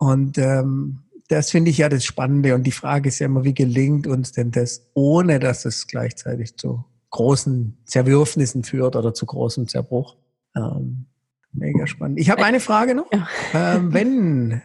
Und 0.03 0.37
ähm, 0.37 0.99
das 1.29 1.53
finde 1.53 1.71
ich 1.71 1.79
ja 1.79 1.89
das 1.89 2.05
Spannende. 2.05 2.57
Und 2.57 2.65
die 2.65 2.73
Frage 2.73 3.09
ist 3.09 3.21
ja 3.21 3.27
immer, 3.27 3.45
wie 3.45 3.55
gelingt 3.55 4.09
uns 4.09 4.33
denn 4.33 4.51
das, 4.51 4.91
ohne 4.95 5.39
dass 5.39 5.65
es 5.65 5.87
gleichzeitig 5.87 6.57
zu 6.57 6.85
großen 7.11 7.79
Zerwürfnissen 7.85 8.65
führt 8.65 8.97
oder 8.97 9.15
zu 9.15 9.27
großem 9.27 9.69
Zerbruch. 9.69 10.17
Ähm, 10.57 11.07
mega 11.53 11.87
spannend. 11.87 12.19
Ich 12.19 12.31
habe 12.31 12.45
eine 12.45 12.59
Frage 12.59 12.97
noch. 12.97 13.13
Ja. 13.13 13.77
Ähm, 13.77 13.95
wenn, 13.95 14.63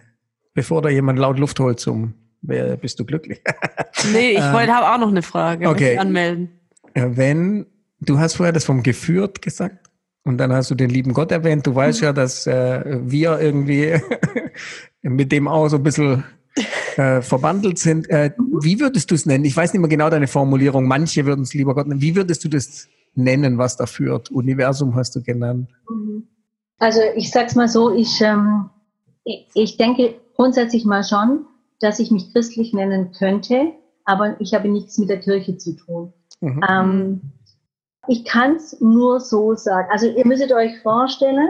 bevor 0.56 0.82
da 0.82 0.90
jemand 0.90 1.20
laut 1.20 1.38
Luft 1.38 1.60
holt 1.60 1.80
zum, 1.80 2.16
wer 2.42 2.76
bist 2.76 3.00
du 3.00 3.06
glücklich? 3.06 3.40
nee, 4.14 4.32
ich 4.32 4.54
wollte, 4.54 4.74
habe 4.74 4.92
auch 4.92 5.00
noch 5.00 5.10
eine 5.10 5.22
Frage. 5.22 5.70
Okay. 5.70 6.00
Anmelden. 6.00 6.50
Wenn, 6.96 7.68
du 8.00 8.18
hast 8.18 8.38
vorher 8.38 8.54
das 8.54 8.66
vom 8.66 8.82
geführt 8.82 9.44
gesagt. 9.44 9.88
Und 10.24 10.40
dann 10.40 10.52
hast 10.52 10.70
du 10.70 10.76
den 10.76 10.90
lieben 10.90 11.14
Gott 11.14 11.32
erwähnt. 11.32 11.66
Du 11.66 11.74
weißt 11.74 12.02
mhm. 12.02 12.06
ja, 12.06 12.14
dass 12.14 12.48
äh, 12.48 13.00
wir 13.04 13.40
irgendwie 13.40 14.02
mit 15.02 15.32
dem 15.32 15.48
auch 15.48 15.68
so 15.70 15.78
ein 15.78 15.84
bisschen 15.84 16.24
äh, 16.98 17.22
verbandelt 17.22 17.80
sind. 17.80 18.10
Äh, 18.10 18.32
wie 18.62 18.80
würdest 18.80 19.12
du 19.12 19.16
es 19.16 19.26
nennen? 19.26 19.46
Ich 19.46 19.56
weiß 19.56 19.74
nicht 19.74 19.82
mehr 19.82 19.90
genau 19.90 20.10
deine 20.10 20.28
Formulierung. 20.28 20.88
Manche 20.88 21.26
würden 21.26 21.42
es 21.42 21.54
lieber 21.54 21.76
Gott 21.76 21.88
nennen. 21.88 22.02
Wie 22.02 22.16
würdest 22.16 22.44
du 22.44 22.50
das 22.50 22.88
nennen, 23.14 23.58
was 23.58 23.78
da 23.78 23.86
führt? 23.86 24.32
Universum 24.32 24.96
hast 24.96 25.16
du 25.16 25.22
genannt. 25.22 25.70
Mhm. 25.90 26.28
Also 26.80 27.00
ich 27.16 27.32
sag's 27.32 27.56
mal 27.56 27.68
so, 27.68 27.94
ich, 27.94 28.22
ähm, 28.22 28.70
ich 29.24 29.78
denke 29.78 30.16
grundsätzlich 30.36 30.86
mal 30.86 31.04
schon, 31.04 31.46
dass 31.80 32.00
ich 32.00 32.12
mich 32.12 32.32
christlich 32.32 32.74
nennen 32.74 33.12
könnte, 33.12 33.74
aber 34.06 34.40
ich 34.40 34.54
habe 34.54 34.70
nichts 34.70 34.98
mit 34.98 35.10
der 35.10 35.20
Kirche 35.20 35.58
zu 35.58 35.76
tun. 35.76 36.14
Mhm. 36.42 36.62
Ähm, 36.70 37.22
ich 38.08 38.26
kann 38.26 38.56
es 38.56 38.80
nur 38.80 39.20
so 39.20 39.56
sagen. 39.56 39.88
Also 39.92 40.08
ihr 40.08 40.26
müsstet 40.26 40.52
euch 40.52 40.80
vorstellen, 40.82 41.50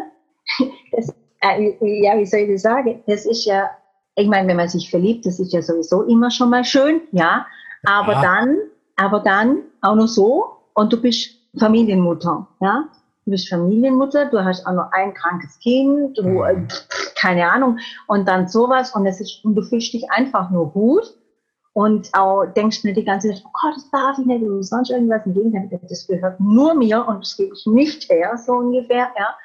das 0.92 1.14
ja, 1.58 2.18
wie 2.18 2.26
soll 2.26 2.42
ich 2.42 2.52
das 2.52 2.62
sagen? 2.64 3.04
Das 3.08 3.26
ist 3.26 3.46
ja, 3.46 3.70
ich 4.16 4.28
meine, 4.28 4.48
wenn 4.48 4.58
man 4.58 4.70
sich 4.70 4.90
verliebt, 4.90 5.26
das 5.26 5.40
ist 5.40 5.54
ja 5.54 5.62
sowieso 5.62 6.04
immer 6.04 6.32
schon 6.32 6.50
mal 6.50 6.64
schön, 6.64 7.02
ja. 7.12 7.46
Aber 7.86 8.14
ja. 8.14 8.22
dann, 8.22 8.58
aber 8.96 9.20
dann 9.20 9.60
auch 9.82 9.96
noch 9.96 10.08
so 10.08 10.46
und 10.74 10.92
du 10.92 11.02
bist 11.02 11.36
Familienmutter, 11.60 12.48
ja. 12.60 12.90
Du 13.26 13.32
bist 13.32 13.50
Familienmutter, 13.50 14.26
du 14.28 14.44
hast 14.44 14.66
auch 14.66 14.74
noch 14.74 14.90
ein 14.92 15.14
krankes 15.14 15.60
Kind, 15.60 16.18
du, 16.18 16.24
mhm. 16.24 16.44
Äh, 16.44 16.68
keine 17.16 17.52
Ahnung, 17.52 17.78
und 18.08 18.28
dann 18.28 18.48
sowas 18.48 18.96
und 18.96 19.06
es 19.06 19.20
ist, 19.20 19.44
und 19.44 19.56
du 19.56 19.62
fühlst 19.64 19.94
dich 19.94 20.10
einfach 20.12 20.50
nur 20.50 20.72
gut 20.72 21.14
und 21.74 22.10
auch 22.14 22.46
denkst 22.46 22.84
mir 22.86 22.94
die 22.94 23.04
ganze 23.04 23.30
Zeit, 23.30 23.44
oh 23.46 23.50
Gott, 23.62 23.76
das 23.76 23.92
darf 23.92 24.18
ich 24.18 24.26
nicht, 24.26 24.42
oder 24.42 24.64
sonst 24.64 24.90
irgendwas. 24.90 25.26
Im 25.26 25.34
Gegenteil, 25.34 25.80
das 25.90 26.08
gehört 26.08 26.40
nur 26.40 26.74
mir 26.74 27.06
und 27.06 27.20
das 27.20 27.38
gebe 27.38 27.54
ich 27.54 27.66
nicht 27.68 28.10
her, 28.10 28.36
so 28.38 28.54
ungefähr, 28.54 29.10
ja. 29.16 29.36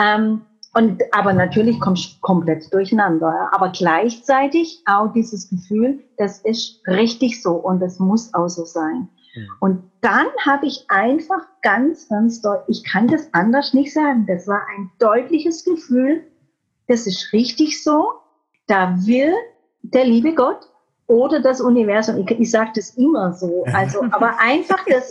Ähm, 0.00 0.40
und, 0.78 1.02
aber 1.10 1.32
natürlich 1.32 1.80
kommst 1.80 2.12
du 2.12 2.20
komplett 2.20 2.72
durcheinander. 2.72 3.48
Aber 3.50 3.70
gleichzeitig 3.70 4.80
auch 4.86 5.12
dieses 5.12 5.50
Gefühl, 5.50 6.04
das 6.18 6.38
ist 6.42 6.80
richtig 6.86 7.42
so 7.42 7.54
und 7.54 7.80
das 7.80 7.98
muss 7.98 8.32
auch 8.32 8.46
so 8.46 8.64
sein. 8.64 9.08
Ja. 9.34 9.42
Und 9.58 9.90
dann 10.02 10.26
habe 10.46 10.66
ich 10.66 10.84
einfach 10.86 11.48
ganz, 11.62 12.08
ganz 12.08 12.40
deutlich, 12.42 12.78
ich 12.78 12.92
kann 12.92 13.08
das 13.08 13.34
anders 13.34 13.74
nicht 13.74 13.92
sagen, 13.92 14.26
das 14.28 14.46
war 14.46 14.62
ein 14.76 14.90
deutliches 15.00 15.64
Gefühl, 15.64 16.22
das 16.86 17.08
ist 17.08 17.32
richtig 17.32 17.82
so, 17.82 18.12
da 18.68 18.94
will 19.04 19.32
der 19.82 20.04
liebe 20.04 20.32
Gott 20.32 20.60
oder 21.08 21.40
das 21.40 21.60
Universum, 21.60 22.18
ich, 22.18 22.30
ich 22.30 22.50
sage 22.52 22.70
das 22.76 22.90
immer 22.90 23.32
so, 23.32 23.64
also, 23.72 24.04
aber 24.12 24.38
einfach 24.38 24.84
das, 24.86 25.10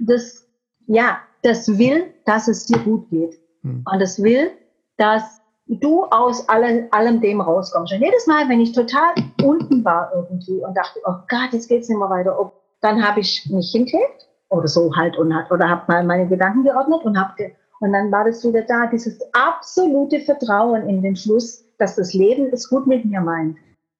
das, 0.00 0.48
ja, 0.88 1.20
das 1.42 1.78
will, 1.78 2.12
dass 2.24 2.48
es 2.48 2.66
dir 2.66 2.78
gut 2.78 3.08
geht. 3.10 3.38
Hm. 3.62 3.84
Und 3.90 4.00
das 4.00 4.20
will, 4.20 4.50
dass 4.98 5.40
du 5.66 6.04
aus 6.04 6.48
allem, 6.48 6.88
allem 6.90 7.20
dem 7.20 7.40
rauskommst. 7.40 7.92
Und 7.92 8.00
jedes 8.00 8.26
Mal, 8.26 8.48
wenn 8.48 8.60
ich 8.60 8.72
total 8.72 9.14
unten 9.42 9.84
war 9.84 10.12
irgendwie 10.14 10.62
und 10.64 10.76
dachte, 10.76 11.00
oh 11.04 11.14
Gott, 11.28 11.52
jetzt 11.52 11.68
geht's 11.68 11.88
nicht 11.88 11.98
mehr 11.98 12.10
weiter, 12.10 12.52
dann 12.80 13.02
habe 13.02 13.20
ich 13.20 13.48
mich 13.50 13.70
hingelegt 13.72 14.28
oder 14.50 14.68
so 14.68 14.94
halt 14.94 15.16
und 15.16 15.34
hat, 15.34 15.50
oder 15.50 15.68
habe 15.68 15.84
mal 15.88 16.04
meine 16.04 16.28
Gedanken 16.28 16.64
geordnet 16.64 17.02
und 17.04 17.18
habe 17.18 17.52
und 17.80 17.92
dann 17.92 18.10
war 18.10 18.24
das 18.24 18.44
wieder 18.44 18.62
da, 18.62 18.86
dieses 18.86 19.20
absolute 19.32 20.20
Vertrauen 20.20 20.88
in 20.88 21.02
den 21.02 21.16
Schluss, 21.16 21.64
dass 21.78 21.94
das 21.96 22.12
Leben 22.12 22.48
es 22.52 22.68
gut 22.68 22.86
mit 22.86 23.04
mir 23.04 23.20
meint. 23.20 23.56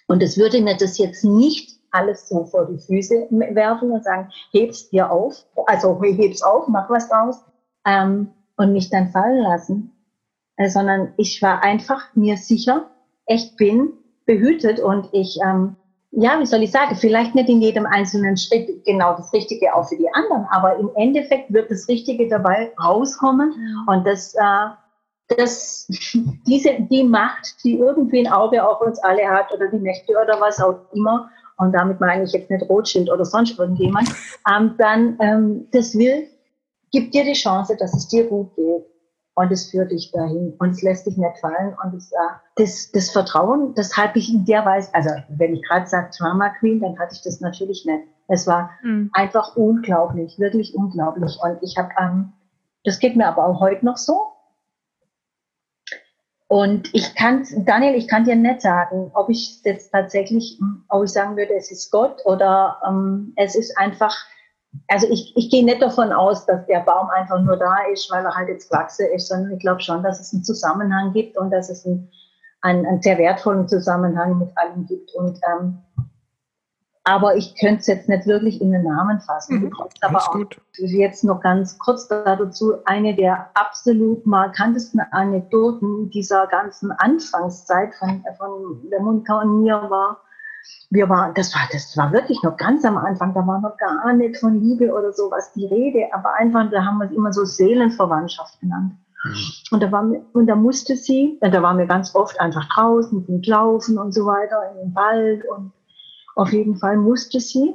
Und 0.08 0.22
es 0.22 0.36
würde 0.36 0.60
mir 0.60 0.76
das 0.76 0.98
jetzt 0.98 1.24
nicht 1.24 1.78
alles 1.90 2.28
so 2.28 2.44
vor 2.44 2.66
die 2.66 2.78
Füße 2.78 3.28
werfen 3.30 3.92
und 3.92 4.04
sagen, 4.04 4.30
heb's 4.50 4.90
dir 4.90 5.10
auf, 5.10 5.46
also 5.66 6.00
heb's 6.02 6.42
auf, 6.42 6.66
mach 6.68 6.90
was 6.90 7.08
draus 7.08 7.44
ähm, 7.86 8.30
und 8.56 8.72
mich 8.72 8.90
dann 8.90 9.08
fallen 9.08 9.42
lassen, 9.42 9.92
äh, 10.58 10.68
sondern 10.68 11.14
ich 11.16 11.40
war 11.40 11.62
einfach 11.62 12.14
mir 12.14 12.36
sicher, 12.36 12.90
echt 13.26 13.56
bin 13.56 13.92
behütet 14.26 14.80
und 14.80 15.08
ich, 15.12 15.38
ähm, 15.42 15.76
ja, 16.10 16.38
wie 16.40 16.46
soll 16.46 16.62
ich 16.62 16.72
sagen, 16.72 16.96
vielleicht 16.96 17.34
nicht 17.34 17.48
in 17.48 17.62
jedem 17.62 17.86
einzelnen 17.86 18.36
Schritt 18.36 18.84
genau 18.84 19.14
das 19.16 19.32
Richtige 19.32 19.74
auch 19.74 19.88
für 19.88 19.96
die 19.96 20.12
anderen, 20.12 20.46
aber 20.50 20.76
im 20.76 20.90
Endeffekt 20.96 21.52
wird 21.52 21.70
das 21.70 21.88
Richtige 21.88 22.28
dabei 22.28 22.72
rauskommen 22.82 23.54
und 23.86 24.06
das, 24.06 24.34
äh, 24.34 25.36
das, 25.36 25.86
diese, 26.46 26.70
die 26.90 27.04
Macht, 27.04 27.62
die 27.64 27.78
irgendwie 27.78 28.26
ein 28.26 28.32
Auge 28.32 28.66
auf 28.66 28.80
uns 28.80 28.98
alle 28.98 29.28
hat 29.28 29.52
oder 29.52 29.68
die 29.68 29.78
Mächte 29.78 30.12
oder 30.12 30.40
was 30.40 30.60
auch 30.60 30.80
immer, 30.92 31.30
und 31.56 31.72
damit 31.72 32.00
meine 32.00 32.22
ich 32.24 32.32
jetzt 32.32 32.50
nicht 32.50 32.68
Rothschild 32.68 33.10
oder 33.10 33.24
sonst 33.24 33.58
irgendjemand, 33.58 34.08
ähm, 34.48 34.74
dann 34.78 35.16
ähm, 35.20 35.68
das 35.72 35.96
will, 35.96 36.28
gibt 36.92 37.14
dir 37.14 37.24
die 37.24 37.32
Chance, 37.32 37.76
dass 37.76 37.94
es 37.94 38.06
dir 38.08 38.28
gut 38.28 38.54
geht 38.54 38.84
und 39.38 39.52
es 39.52 39.70
führt 39.70 39.92
dich 39.92 40.10
dahin 40.10 40.52
und 40.58 40.70
es 40.70 40.82
lässt 40.82 41.06
dich 41.06 41.16
nicht 41.16 41.38
fallen 41.38 41.76
und 41.84 41.94
es, 41.94 42.10
äh, 42.10 42.16
das, 42.56 42.90
das 42.90 43.10
Vertrauen, 43.10 43.72
das 43.74 43.96
habe 43.96 44.18
ich 44.18 44.34
in 44.34 44.44
der 44.44 44.64
Weise, 44.64 44.92
also 44.92 45.10
wenn 45.28 45.54
ich 45.54 45.62
gerade 45.62 45.86
sage 45.86 46.10
Drama 46.18 46.48
Queen, 46.58 46.80
dann 46.80 46.98
hatte 46.98 47.14
ich 47.14 47.22
das 47.22 47.40
natürlich 47.40 47.86
nicht. 47.86 48.02
Es 48.26 48.48
war 48.48 48.70
mhm. 48.82 49.10
einfach 49.12 49.54
unglaublich, 49.54 50.40
wirklich 50.40 50.74
unglaublich 50.74 51.38
und 51.40 51.62
ich 51.62 51.78
habe, 51.78 51.90
ähm, 52.00 52.32
das 52.84 52.98
geht 52.98 53.14
mir 53.14 53.28
aber 53.28 53.46
auch 53.46 53.60
heute 53.60 53.84
noch 53.84 53.96
so. 53.96 54.32
Und 56.48 56.92
ich 56.92 57.14
kann, 57.14 57.46
Daniel, 57.64 57.94
ich 57.94 58.08
kann 58.08 58.24
dir 58.24 58.34
nicht 58.34 58.62
sagen, 58.62 59.12
ob 59.14 59.28
ich 59.28 59.60
jetzt 59.62 59.92
tatsächlich, 59.92 60.58
ob 60.88 61.04
ich 61.04 61.10
sagen 61.10 61.36
würde, 61.36 61.54
es 61.54 61.70
ist 61.70 61.92
Gott 61.92 62.22
oder 62.24 62.80
ähm, 62.88 63.34
es 63.36 63.54
ist 63.54 63.78
einfach 63.78 64.16
also 64.88 65.06
ich, 65.10 65.34
ich 65.36 65.50
gehe 65.50 65.64
nicht 65.64 65.82
davon 65.82 66.12
aus, 66.12 66.46
dass 66.46 66.66
der 66.66 66.80
Baum 66.80 67.08
einfach 67.10 67.40
nur 67.40 67.56
da 67.56 67.76
ist, 67.92 68.10
weil 68.10 68.24
er 68.24 68.34
halt 68.34 68.48
jetzt 68.48 68.70
gewachsen 68.70 69.06
ist, 69.14 69.28
sondern 69.28 69.52
ich 69.52 69.60
glaube 69.60 69.80
schon, 69.80 70.02
dass 70.02 70.20
es 70.20 70.32
einen 70.32 70.44
Zusammenhang 70.44 71.12
gibt 71.12 71.36
und 71.36 71.50
dass 71.50 71.70
es 71.70 71.86
einen, 71.86 72.10
einen, 72.62 72.86
einen 72.86 73.02
sehr 73.02 73.18
wertvollen 73.18 73.68
Zusammenhang 73.68 74.38
mit 74.38 74.56
allem 74.56 74.86
gibt. 74.86 75.14
Und 75.14 75.38
ähm, 75.50 75.78
aber 77.04 77.36
ich 77.36 77.54
könnte 77.58 77.80
es 77.80 77.86
jetzt 77.86 78.08
nicht 78.08 78.26
wirklich 78.26 78.60
in 78.60 78.70
den 78.70 78.82
Namen 78.82 79.18
fassen. 79.20 79.62
Mhm, 79.62 79.72
aber 80.02 80.18
auch 80.18 80.32
gut. 80.32 80.60
jetzt 80.74 81.24
noch 81.24 81.40
ganz 81.40 81.78
kurz 81.78 82.06
dazu 82.06 82.74
eine 82.84 83.14
der 83.14 83.50
absolut 83.54 84.26
markantesten 84.26 85.00
Anekdoten 85.12 86.10
dieser 86.10 86.46
ganzen 86.48 86.92
Anfangszeit 86.92 87.94
von, 87.94 88.22
von 88.36 88.90
der 88.90 89.00
Monika 89.00 89.40
und 89.40 89.62
mir 89.62 89.86
war, 89.88 90.20
wir 90.90 91.08
waren, 91.08 91.34
das 91.34 91.54
war, 91.54 91.62
das 91.70 91.96
war 91.96 92.12
wirklich 92.12 92.42
noch 92.42 92.56
ganz 92.56 92.84
am 92.84 92.96
Anfang, 92.96 93.34
da 93.34 93.46
war 93.46 93.60
noch 93.60 93.76
gar 93.76 94.12
nicht 94.14 94.38
von 94.38 94.60
Liebe 94.60 94.92
oder 94.92 95.12
sowas 95.12 95.52
die 95.52 95.66
Rede, 95.66 96.06
aber 96.12 96.34
einfach, 96.34 96.70
da 96.70 96.84
haben 96.84 96.98
wir 96.98 97.06
es 97.06 97.12
immer 97.12 97.32
so 97.32 97.44
Seelenverwandtschaft 97.44 98.58
genannt. 98.60 98.92
Mhm. 99.24 99.34
Und 99.72 99.82
da 99.82 99.92
war, 99.92 100.10
und 100.32 100.46
da 100.46 100.54
musste 100.54 100.96
sie, 100.96 101.38
da 101.40 101.62
waren 101.62 101.78
wir 101.78 101.86
ganz 101.86 102.14
oft 102.14 102.40
einfach 102.40 102.68
draußen, 102.68 103.24
sind 103.26 103.46
laufen 103.46 103.98
und 103.98 104.12
so 104.12 104.24
weiter, 104.24 104.70
in 104.72 104.88
den 104.88 104.94
Wald 104.94 105.44
und 105.48 105.72
auf 106.36 106.52
jeden 106.52 106.76
Fall 106.76 106.96
musste 106.96 107.40
sie 107.40 107.74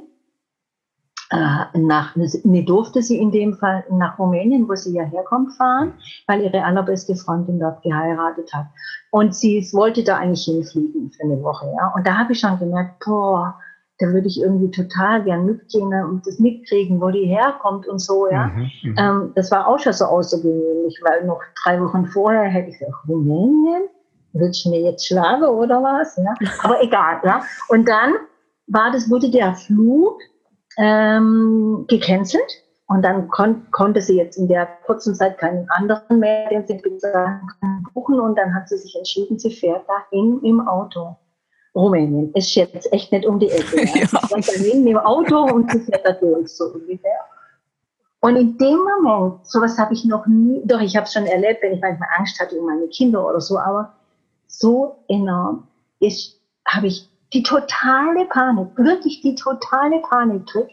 nach, 1.30 2.14
nee, 2.16 2.62
durfte 2.62 3.02
sie 3.02 3.18
in 3.18 3.30
dem 3.30 3.54
Fall 3.54 3.84
nach 3.90 4.18
Rumänien, 4.18 4.68
wo 4.68 4.74
sie 4.74 4.94
ja 4.94 5.04
herkommt, 5.04 5.54
fahren, 5.54 5.94
weil 6.26 6.42
ihre 6.42 6.62
allerbeste 6.62 7.16
Freundin 7.16 7.58
dort 7.58 7.82
geheiratet 7.82 8.52
hat. 8.52 8.66
Und 9.10 9.34
sie 9.34 9.66
wollte 9.72 10.04
da 10.04 10.18
eigentlich 10.18 10.44
hinfliegen 10.44 11.10
für 11.12 11.24
eine 11.24 11.42
Woche, 11.42 11.66
ja. 11.76 11.92
Und 11.96 12.06
da 12.06 12.18
habe 12.18 12.32
ich 12.32 12.40
schon 12.40 12.58
gemerkt, 12.58 13.02
boah, 13.04 13.58
da 13.98 14.06
würde 14.08 14.26
ich 14.26 14.40
irgendwie 14.40 14.70
total 14.70 15.22
gern 15.22 15.46
mitgehen 15.46 15.92
und 16.04 16.26
das 16.26 16.38
mitkriegen, 16.38 17.00
wo 17.00 17.10
die 17.10 17.26
herkommt 17.26 17.86
und 17.86 18.00
so, 18.00 18.28
ja. 18.30 18.48
Mhm, 18.48 18.70
mhm. 18.82 18.94
ähm, 18.98 19.32
das 19.34 19.50
war 19.50 19.66
auch 19.66 19.78
schon 19.78 19.92
so 19.92 20.04
außergewöhnlich, 20.04 21.00
weil 21.02 21.24
noch 21.26 21.40
drei 21.62 21.80
Wochen 21.80 22.06
vorher 22.06 22.44
hätte 22.44 22.70
ich 22.70 22.78
gesagt, 22.78 23.08
Rumänien? 23.08 23.88
Willst 24.36 24.64
du 24.64 24.70
mir 24.70 24.80
jetzt 24.80 25.06
schlagen 25.06 25.44
oder 25.44 25.80
was? 25.80 26.16
Ja? 26.16 26.34
Aber 26.64 26.82
egal, 26.82 27.20
ja. 27.24 27.42
Und 27.68 27.88
dann 27.88 28.14
war 28.66 28.90
das, 28.90 29.08
wurde 29.08 29.30
der 29.30 29.54
Flug 29.54 30.18
ähm, 30.78 31.84
gecancelt. 31.88 32.62
Und 32.86 33.02
dann 33.02 33.28
kon 33.28 33.66
konnte 33.70 34.02
sie 34.02 34.16
jetzt 34.16 34.36
in 34.36 34.46
der 34.46 34.68
kurzen 34.84 35.14
Zeit 35.14 35.38
keinen 35.38 35.68
anderen 35.70 36.18
mehr, 36.18 36.48
den 36.50 36.66
sie 36.66 36.74
buchen. 36.74 38.20
Und 38.20 38.36
dann 38.36 38.54
hat 38.54 38.68
sie 38.68 38.76
sich 38.76 38.94
entschieden, 38.96 39.38
sie 39.38 39.50
fährt 39.50 39.84
dahin 39.88 40.40
im 40.42 40.66
Auto. 40.68 41.16
Rumänien 41.74 42.32
ist 42.34 42.54
jetzt 42.54 42.92
echt 42.92 43.10
nicht 43.10 43.26
um 43.26 43.38
die 43.38 43.50
Ecke. 43.50 43.76
Ja. 43.94 44.06
ja. 44.12 44.42
Sie 44.42 44.62
dahin 44.62 44.86
im 44.86 44.98
Auto 44.98 45.44
und 45.44 45.70
sie 45.72 45.80
fährt 45.80 46.06
da 46.06 46.12
durch, 46.12 46.48
so 46.48 46.66
ungefähr. 46.66 47.18
Und 48.20 48.36
in 48.36 48.56
dem 48.56 48.78
Moment, 48.78 49.46
sowas 49.46 49.76
habe 49.76 49.92
ich 49.92 50.04
noch 50.04 50.26
nie, 50.26 50.62
doch 50.64 50.80
ich 50.80 50.96
habe 50.96 51.04
es 51.04 51.12
schon 51.12 51.26
erlebt, 51.26 51.62
wenn 51.62 51.74
ich 51.74 51.80
manchmal 51.80 52.08
Angst 52.16 52.40
hatte 52.40 52.58
um 52.58 52.66
meine 52.66 52.88
Kinder 52.88 53.26
oder 53.28 53.40
so, 53.40 53.58
aber 53.58 53.92
so 54.46 54.96
enorm 55.08 55.68
ist, 56.00 56.40
habe 56.66 56.86
ich 56.86 57.10
die 57.32 57.42
totale 57.42 58.26
Panik, 58.26 58.76
wirklich 58.76 59.20
die 59.20 59.34
totale 59.34 60.00
Panik 60.00 60.46
tritt. 60.46 60.70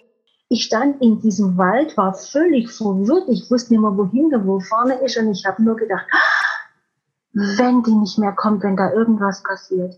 Ich 0.49 0.65
stand 0.65 1.02
in 1.02 1.22
diesem 1.22 1.57
Wald, 1.57 1.95
war 1.95 2.14
völlig 2.14 2.69
verwirrt. 2.72 3.30
Ich 3.30 3.49
wusste 3.49 3.73
nicht 3.73 3.82
mehr, 3.82 3.98
wohin 3.98 4.30
der 4.30 4.45
wo 4.45 4.60
vorne 4.60 4.95
ist. 4.95 5.18
Und 5.18 5.32
ich 5.32 5.45
habe 5.45 5.64
nur 5.64 5.78
gedacht, 5.78 6.06
wenn 7.34 7.84
die 7.84 7.95
nicht 7.95 8.18
mehr 8.18 8.34
kommt, 8.34 8.64
wenn 8.64 8.76
da 8.76 8.91
irgendwas 8.91 9.41
passiert. 9.44 9.95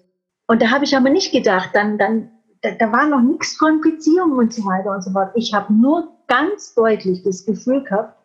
Und 0.47 0.61
da 0.61 0.69
habe 0.69 0.83
ich 0.83 0.95
aber 0.95 1.09
nicht 1.09 1.31
gedacht, 1.31 1.71
dann, 1.73 1.97
dann, 1.97 2.29
da, 2.61 2.71
da 2.71 2.91
war 2.91 3.07
noch 3.07 3.21
nichts 3.21 3.55
von 3.55 3.81
Beziehungen 3.81 4.37
und 4.37 4.53
so 4.53 4.63
weiter 4.65 4.91
und 4.91 5.03
so 5.03 5.11
fort. 5.11 5.31
Ich 5.35 5.53
habe 5.53 5.73
nur 5.73 6.09
ganz 6.27 6.75
deutlich 6.75 7.23
das 7.23 7.45
Gefühl 7.45 7.83
gehabt, 7.83 8.17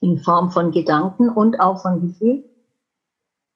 in 0.00 0.18
Form 0.18 0.50
von 0.50 0.70
Gedanken 0.70 1.28
und 1.28 1.60
auch 1.60 1.80
von 1.80 2.00
Gefühl, 2.00 2.44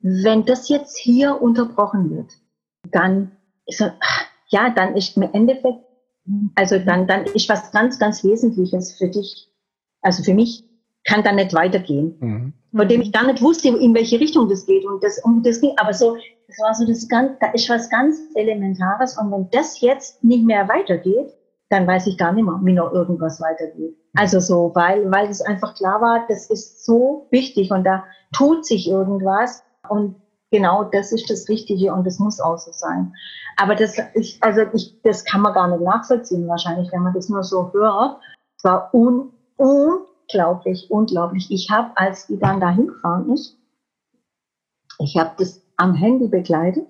wenn 0.00 0.44
das 0.44 0.68
jetzt 0.68 0.96
hier 0.96 1.42
unterbrochen 1.42 2.10
wird, 2.10 2.32
dann 2.90 3.32
so, 3.68 3.86
ja, 4.48 4.70
dann 4.70 4.96
ist 4.96 5.16
im 5.16 5.28
Endeffekt, 5.32 5.78
also 6.54 6.78
dann, 6.78 7.06
dann 7.06 7.24
ist 7.24 7.48
was 7.48 7.70
ganz, 7.72 7.98
ganz 7.98 8.24
Wesentliches 8.24 8.96
für 8.96 9.08
dich, 9.08 9.48
also 10.02 10.22
für 10.22 10.34
mich, 10.34 10.64
kann 11.04 11.22
dann 11.22 11.36
nicht 11.36 11.54
weitergehen. 11.54 12.16
Mhm. 12.20 12.52
Von 12.76 12.86
dem 12.88 13.00
ich 13.00 13.12
gar 13.12 13.26
nicht 13.26 13.40
wusste, 13.40 13.68
in 13.68 13.94
welche 13.94 14.20
Richtung 14.20 14.48
das 14.48 14.66
geht. 14.66 14.84
Und 14.84 15.02
das, 15.02 15.18
um 15.24 15.42
das 15.42 15.60
ging, 15.60 15.72
aber 15.78 15.94
so, 15.94 16.16
das 16.46 16.58
war 16.58 16.74
so 16.74 16.86
das 16.86 17.08
ganz, 17.08 17.32
da 17.40 17.50
ist 17.52 17.68
was 17.70 17.88
ganz 17.88 18.18
Elementares. 18.34 19.16
Und 19.18 19.32
wenn 19.32 19.48
das 19.50 19.80
jetzt 19.80 20.22
nicht 20.22 20.44
mehr 20.44 20.68
weitergeht, 20.68 21.32
dann 21.70 21.86
weiß 21.86 22.06
ich 22.06 22.18
gar 22.18 22.32
nicht 22.32 22.44
mehr, 22.44 22.58
wie 22.62 22.72
noch 22.72 22.92
irgendwas 22.92 23.40
weitergeht. 23.40 23.96
Also 24.14 24.40
so, 24.40 24.72
weil, 24.74 25.10
weil 25.10 25.28
es 25.28 25.40
einfach 25.40 25.74
klar 25.74 26.00
war, 26.00 26.26
das 26.28 26.50
ist 26.50 26.84
so 26.84 27.26
wichtig 27.30 27.70
und 27.70 27.84
da 27.84 28.04
tut 28.32 28.66
sich 28.66 28.88
irgendwas. 28.88 29.62
Und 29.88 30.16
genau 30.50 30.84
das 30.84 31.12
ist 31.12 31.28
das 31.30 31.48
Richtige 31.48 31.92
und 31.92 32.06
das 32.06 32.18
muss 32.18 32.40
auch 32.40 32.58
so 32.58 32.72
sein. 32.72 33.12
Aber 33.56 33.74
das, 33.74 33.96
ich, 34.14 34.42
also 34.42 34.62
ich, 34.72 35.00
das 35.02 35.24
kann 35.24 35.42
man 35.42 35.54
gar 35.54 35.68
nicht 35.68 35.82
nachvollziehen 35.82 36.48
wahrscheinlich, 36.48 36.90
wenn 36.92 37.02
man 37.02 37.14
das 37.14 37.28
nur 37.28 37.42
so 37.42 37.72
hört. 37.72 38.20
Es 38.56 38.64
war 38.64 38.92
un, 38.94 39.32
unglaublich, 39.56 40.90
unglaublich. 40.90 41.50
Ich 41.50 41.70
habe, 41.70 41.90
als 41.96 42.26
die 42.26 42.38
dann 42.38 42.60
da 42.60 42.70
hingefahren 42.70 43.32
ist, 43.32 43.56
ich 45.00 45.16
habe 45.16 45.30
das 45.38 45.62
am 45.76 45.94
Handy 45.94 46.28
begleitet. 46.28 46.86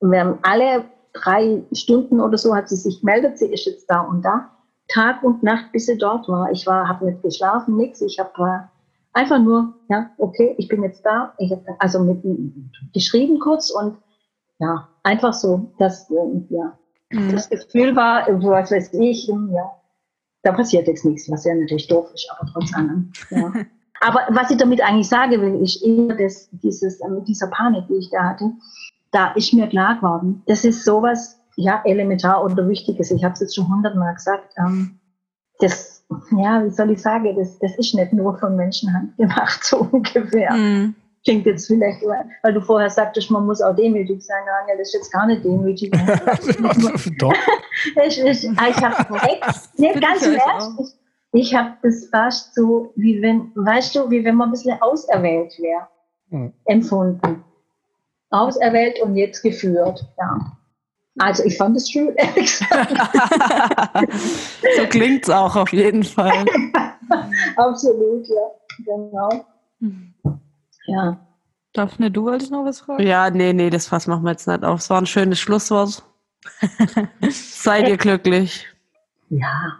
Und 0.00 0.10
wir 0.12 0.20
haben 0.20 0.38
alle 0.42 0.84
drei 1.12 1.62
Stunden 1.72 2.20
oder 2.20 2.38
so 2.38 2.54
hat 2.54 2.68
sie 2.68 2.76
sich 2.76 3.00
gemeldet, 3.00 3.38
sie 3.38 3.52
ist 3.52 3.66
jetzt 3.66 3.88
da 3.88 4.00
und 4.00 4.22
da. 4.22 4.50
Tag 4.88 5.22
und 5.22 5.42
Nacht, 5.42 5.72
bis 5.72 5.86
sie 5.86 5.96
dort 5.96 6.28
war. 6.28 6.50
Ich 6.50 6.66
war, 6.66 6.88
habe 6.88 7.06
nicht 7.06 7.22
geschlafen, 7.22 7.76
nichts. 7.76 8.02
Ich 8.02 8.18
habe 8.18 8.68
Einfach 9.14 9.38
nur, 9.38 9.74
ja, 9.88 10.10
okay, 10.18 10.56
ich 10.58 10.68
bin 10.68 10.82
jetzt 10.82 11.06
da. 11.06 11.34
Ich 11.38 11.52
habe 11.52 11.64
also 11.78 12.00
mit 12.00 12.22
geschrieben 12.92 13.38
kurz 13.38 13.70
und 13.70 13.96
ja, 14.58 14.88
einfach 15.04 15.32
so, 15.32 15.72
dass 15.78 16.10
ähm, 16.10 16.46
ja, 16.50 16.76
mhm. 17.10 17.32
das 17.32 17.48
Gefühl 17.48 17.94
war, 17.94 18.26
was 18.42 18.72
weiß 18.72 18.92
ich, 18.94 19.28
ähm, 19.28 19.50
ja, 19.52 19.70
da 20.42 20.52
passiert 20.52 20.88
jetzt 20.88 21.04
nichts, 21.04 21.30
was 21.30 21.44
ja 21.44 21.54
natürlich 21.54 21.86
doof 21.86 22.10
ist, 22.12 22.28
aber 22.30 22.50
trotz 22.52 22.74
allem. 22.74 23.12
Ja. 23.30 23.52
aber 24.00 24.20
was 24.30 24.50
ich 24.50 24.56
damit 24.56 24.82
eigentlich 24.82 25.08
sagen 25.08 25.40
will, 25.40 25.62
ist 25.62 25.82
eher 25.82 26.16
das, 26.16 26.48
dieses, 26.50 27.00
ähm, 27.00 27.24
dieser 27.24 27.46
Panik, 27.46 27.86
die 27.88 27.94
ich 27.94 28.10
da 28.10 28.24
hatte, 28.24 28.50
da 29.12 29.32
ist 29.34 29.52
mir 29.52 29.68
klar 29.68 29.94
geworden, 29.96 30.42
das 30.46 30.64
ist 30.64 30.84
sowas, 30.84 31.40
ja, 31.56 31.82
elementar 31.84 32.44
oder 32.44 32.68
Wichtiges. 32.68 33.12
Ich 33.12 33.22
habe 33.22 33.34
es 33.34 33.40
jetzt 33.40 33.54
schon 33.54 33.68
hundertmal 33.68 34.14
gesagt. 34.14 34.54
Ähm, 34.58 34.98
das 35.60 35.93
ja, 36.36 36.64
wie 36.64 36.70
soll 36.70 36.90
ich 36.90 37.02
sagen, 37.02 37.34
das, 37.36 37.58
das 37.58 37.76
ist 37.76 37.94
nicht 37.94 38.12
nur 38.12 38.38
von 38.38 38.56
Menschenhand 38.56 39.16
gemacht, 39.16 39.64
so 39.64 39.88
ungefähr. 39.90 40.52
Mm. 40.52 40.94
Klingt 41.24 41.46
jetzt 41.46 41.66
vielleicht, 41.66 42.02
weil 42.02 42.52
du 42.52 42.60
vorher 42.60 42.90
sagtest, 42.90 43.30
man 43.30 43.46
muss 43.46 43.62
auch 43.62 43.74
demütig 43.74 44.22
sein. 44.22 44.42
Daniel, 44.44 44.78
das 44.78 44.88
ist 44.88 44.94
jetzt 44.94 45.12
gar 45.12 45.26
nicht 45.26 45.42
demütig. 45.42 45.90
Doch. 47.18 47.32
ich 48.06 48.22
ich, 48.22 48.44
ich 48.44 48.82
habe 48.82 49.14
echt, 49.22 49.78
nee, 49.78 49.92
ganz 49.94 50.26
im 50.26 50.34
Ernst, 50.34 50.98
ich, 51.32 51.40
ich 51.40 51.54
habe 51.54 51.76
das 51.82 52.06
fast 52.10 52.54
so, 52.54 52.92
wie 52.96 53.20
wenn, 53.22 53.52
weißt 53.54 53.94
du, 53.94 54.10
wie 54.10 54.24
wenn 54.24 54.36
man 54.36 54.48
ein 54.48 54.52
bisschen 54.52 54.80
auserwählt 54.80 55.58
wäre, 55.58 55.88
mm. 56.30 56.52
empfunden. 56.66 57.44
Auserwählt 58.30 59.00
und 59.00 59.16
jetzt 59.16 59.42
geführt, 59.42 60.04
ja. 60.18 60.58
Also 61.18 61.44
ich 61.44 61.56
fand 61.56 61.76
es 61.76 61.90
schön, 61.90 62.14
ehrlich 62.16 62.58
gesagt. 62.58 62.92
so 64.76 64.86
klingt's 64.88 65.30
auch 65.30 65.54
auf 65.54 65.72
jeden 65.72 66.02
Fall. 66.02 66.44
Absolut, 67.56 68.26
ja. 68.26 68.50
Genau. 68.84 69.46
Ja. 70.86 71.18
Daphne, 71.72 72.10
du 72.10 72.24
wolltest 72.24 72.50
noch 72.50 72.64
was 72.64 72.80
fragen? 72.80 73.06
Ja, 73.06 73.30
nee, 73.30 73.52
nee, 73.52 73.70
das 73.70 73.86
Fass 73.86 74.06
machen 74.06 74.24
wir 74.24 74.32
jetzt 74.32 74.48
nicht 74.48 74.64
auf. 74.64 74.80
Es 74.80 74.90
war 74.90 74.98
ein 75.00 75.06
schönes 75.06 75.38
Schlusswort. 75.38 76.02
Seid 77.30 77.88
ihr 77.88 77.96
glücklich? 77.96 78.66
Ja. 79.30 79.78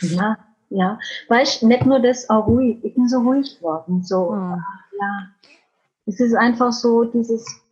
Ja, 0.00 0.38
ja. 0.70 0.98
Weißt 1.28 1.62
du, 1.62 1.68
nicht 1.68 1.86
nur 1.86 2.00
das, 2.00 2.28
auch 2.30 2.46
ruhig. 2.46 2.78
Ich 2.82 2.94
bin 2.94 3.08
so 3.08 3.18
ruhig 3.18 3.56
geworden. 3.58 4.02
So, 4.02 4.32
hm. 4.32 4.62
ja. 5.00 5.28
Es 6.06 6.20
ist 6.20 6.34
einfach 6.34 6.72
so 6.72 7.04
dieses 7.04 7.63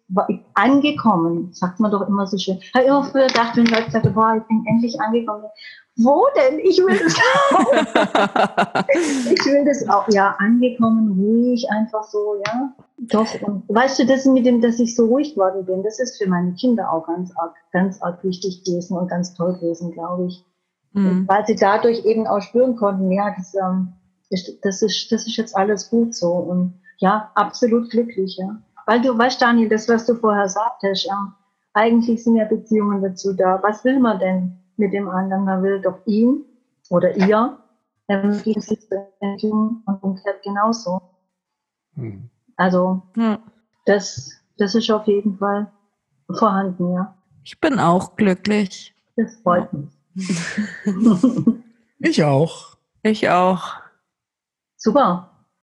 angekommen, 0.55 1.53
sagt 1.53 1.81
man 1.81 1.91
doch 1.91 2.07
immer 2.07 2.27
so 2.27 2.37
schön. 2.39 2.59
Ich 2.61 2.75
habe 2.75 2.87
immer 2.87 3.05
früher 3.05 3.27
gedacht, 3.27 3.57
wenn 3.57 3.67
Leute 3.67 3.91
sagen, 3.91 4.13
boah, 4.15 4.37
ich 4.37 4.45
bin 4.45 4.65
endlich 4.69 5.01
angekommen. 5.01 5.45
Wo 5.97 6.25
denn? 6.37 6.59
Ich 6.61 6.79
will 6.79 6.99
das 6.99 7.15
auch. 7.17 8.85
ich 8.89 9.45
will 9.45 9.65
das 9.67 9.87
auch. 9.89 10.09
Ja, 10.09 10.35
angekommen, 10.39 11.13
ruhig, 11.19 11.71
einfach 11.71 12.05
so, 12.05 12.37
ja. 12.47 12.73
Doch. 12.97 13.27
Und 13.43 13.65
weißt 13.69 13.99
du, 13.99 14.07
das 14.07 14.25
mit 14.25 14.47
dem, 14.47 14.63
dass 14.63 14.81
ich 14.81 14.97
so 14.97 15.07
ruhig 15.07 15.35
geworden 15.35 15.67
bin, 15.67 15.83
das 15.83 15.99
ist 15.99 16.23
für 16.23 16.29
meine 16.29 16.55
Kinder 16.55 16.91
auch 16.91 17.07
ganz 17.07 17.37
arg, 17.37 17.55
ganz 17.73 18.01
arg 18.01 18.25
wichtig 18.25 18.65
gewesen 18.65 18.97
und 18.97 19.09
ganz 19.09 19.35
toll 19.35 19.55
gewesen, 19.55 19.93
glaube 19.93 20.27
ich. 20.27 20.45
Mhm. 20.93 21.27
Weil 21.29 21.47
sie 21.47 21.57
dadurch 21.57 22.05
eben 22.07 22.27
auch 22.27 22.41
spüren 22.41 22.77
konnten, 22.77 23.11
ja, 23.13 23.35
das, 23.37 23.55
ähm, 23.55 23.93
das, 24.31 24.83
ist, 24.83 25.13
das 25.13 25.27
ist 25.27 25.37
jetzt 25.37 25.55
alles 25.55 25.91
gut 25.91 26.15
so. 26.15 26.33
Und 26.33 26.81
ja, 26.99 27.31
absolut 27.35 27.91
glücklich, 27.91 28.39
ja. 28.39 28.63
Weil 28.87 29.01
du 29.01 29.17
weißt, 29.17 29.41
Daniel, 29.41 29.69
das, 29.69 29.89
was 29.89 30.07
du 30.07 30.15
vorher 30.15 30.49
sagtest, 30.49 31.07
ja, 31.07 31.35
eigentlich 31.75 32.23
sind 32.23 32.37
ja 32.37 32.45
Beziehungen 32.45 33.03
dazu 33.03 33.33
da. 33.33 33.61
Was 33.63 33.85
will 33.85 33.99
man 33.99 34.19
denn 34.19 34.59
mit 34.77 34.93
dem 34.93 35.09
anderen? 35.09 35.45
Man 35.45 35.63
will 35.63 35.81
doch 35.81 35.99
ihn 36.07 36.45
oder 36.91 37.17
ihr 37.17 37.59
ähm, 38.09 38.41
gegen 38.43 38.61
sich 38.61 38.81
und 39.31 40.03
umgekehrt 40.03 40.43
genauso. 40.43 41.01
Hm. 41.95 42.29
Also, 42.57 43.03
hm. 43.15 43.39
das, 43.87 44.33
das 44.59 44.75
ist 44.75 44.91
auf 44.91 45.07
jeden 45.07 45.39
Fall 45.39 45.71
vorhanden, 46.31 46.93
ja. 46.93 47.15
Ich 47.45 47.61
bin 47.61 47.79
auch 47.79 48.17
glücklich. 48.17 48.95
Das 49.17 49.35
freut 49.37 49.73
mich. 49.73 49.91
ich 51.99 52.23
auch. 52.23 52.77
Ich 53.03 53.29
auch. 53.29 53.75
Super. 54.77 55.32